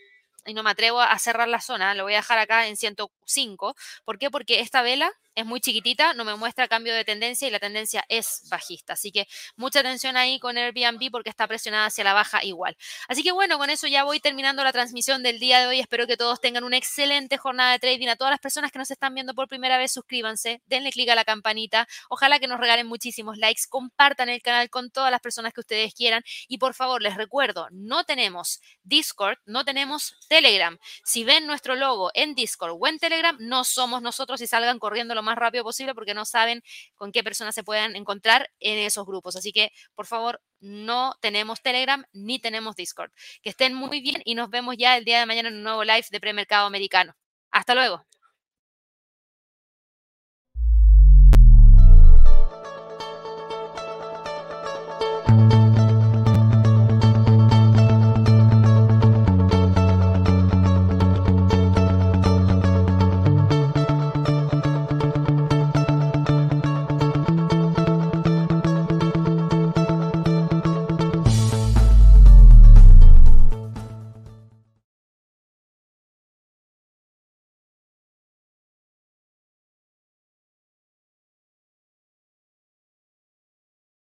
y 0.46 0.54
no 0.54 0.62
me 0.62 0.70
atrevo 0.70 1.00
a 1.00 1.18
cerrar 1.18 1.48
la 1.48 1.60
zona, 1.60 1.94
lo 1.94 2.04
voy 2.04 2.14
a 2.14 2.18
dejar 2.18 2.38
acá 2.38 2.68
en 2.68 2.76
105. 2.76 3.74
¿Por 4.04 4.18
qué? 4.18 4.30
Porque 4.30 4.60
esta 4.60 4.82
vela 4.82 5.12
es 5.36 5.44
muy 5.44 5.60
chiquitita, 5.60 6.14
no 6.14 6.24
me 6.24 6.34
muestra 6.34 6.66
cambio 6.66 6.94
de 6.94 7.04
tendencia 7.04 7.46
y 7.46 7.50
la 7.50 7.60
tendencia 7.60 8.04
es 8.08 8.42
bajista. 8.50 8.94
Así 8.94 9.12
que 9.12 9.28
mucha 9.56 9.80
atención 9.80 10.16
ahí 10.16 10.40
con 10.40 10.56
Airbnb 10.56 11.10
porque 11.10 11.28
está 11.28 11.46
presionada 11.46 11.86
hacia 11.86 12.04
la 12.04 12.14
baja 12.14 12.42
igual. 12.42 12.76
Así 13.06 13.22
que 13.22 13.32
bueno, 13.32 13.58
con 13.58 13.68
eso 13.68 13.86
ya 13.86 14.04
voy 14.04 14.18
terminando 14.18 14.64
la 14.64 14.72
transmisión 14.72 15.22
del 15.22 15.38
día 15.38 15.60
de 15.60 15.66
hoy. 15.66 15.78
Espero 15.78 16.06
que 16.06 16.16
todos 16.16 16.40
tengan 16.40 16.64
una 16.64 16.78
excelente 16.78 17.36
jornada 17.36 17.72
de 17.72 17.78
trading. 17.78 18.08
A 18.08 18.16
todas 18.16 18.30
las 18.30 18.40
personas 18.40 18.72
que 18.72 18.78
nos 18.78 18.90
están 18.90 19.14
viendo 19.14 19.34
por 19.34 19.46
primera 19.46 19.76
vez, 19.76 19.92
suscríbanse, 19.92 20.62
denle 20.66 20.90
clic 20.90 21.10
a 21.10 21.14
la 21.14 21.24
campanita. 21.24 21.86
Ojalá 22.08 22.38
que 22.38 22.48
nos 22.48 22.58
regalen 22.58 22.86
muchísimos 22.86 23.36
likes, 23.36 23.62
compartan 23.68 24.30
el 24.30 24.40
canal 24.40 24.70
con 24.70 24.90
todas 24.90 25.10
las 25.10 25.20
personas 25.20 25.52
que 25.52 25.60
ustedes 25.60 25.92
quieran. 25.94 26.22
Y 26.48 26.56
por 26.56 26.72
favor, 26.72 27.02
les 27.02 27.14
recuerdo, 27.14 27.68
no 27.72 28.04
tenemos 28.04 28.62
Discord, 28.84 29.36
no 29.44 29.66
tenemos 29.66 30.16
Telegram. 30.30 30.78
Si 31.04 31.24
ven 31.24 31.46
nuestro 31.46 31.74
logo 31.74 32.10
en 32.14 32.34
Discord 32.34 32.78
o 32.80 32.86
en 32.86 32.98
Telegram, 32.98 33.36
no 33.38 33.64
somos 33.64 34.00
nosotros 34.00 34.40
y 34.40 34.46
salgan 34.46 34.78
corriendo 34.78 35.14
lo 35.14 35.25
más 35.26 35.36
rápido 35.36 35.64
posible 35.64 35.94
porque 35.94 36.14
no 36.14 36.24
saben 36.24 36.62
con 36.94 37.12
qué 37.12 37.22
personas 37.22 37.54
se 37.54 37.62
puedan 37.64 37.96
encontrar 37.96 38.50
en 38.60 38.78
esos 38.78 39.04
grupos. 39.06 39.36
Así 39.36 39.52
que, 39.52 39.72
por 39.94 40.06
favor, 40.06 40.40
no 40.60 41.14
tenemos 41.20 41.60
Telegram 41.60 42.04
ni 42.12 42.38
tenemos 42.38 42.76
Discord. 42.76 43.10
Que 43.42 43.50
estén 43.50 43.74
muy 43.74 44.00
bien 44.00 44.22
y 44.24 44.34
nos 44.34 44.48
vemos 44.50 44.76
ya 44.78 44.96
el 44.96 45.04
día 45.04 45.20
de 45.20 45.26
mañana 45.26 45.48
en 45.50 45.56
un 45.56 45.62
nuevo 45.62 45.84
live 45.84 46.06
de 46.10 46.20
premercado 46.20 46.66
americano. 46.66 47.14
Hasta 47.50 47.74
luego. 47.74 48.06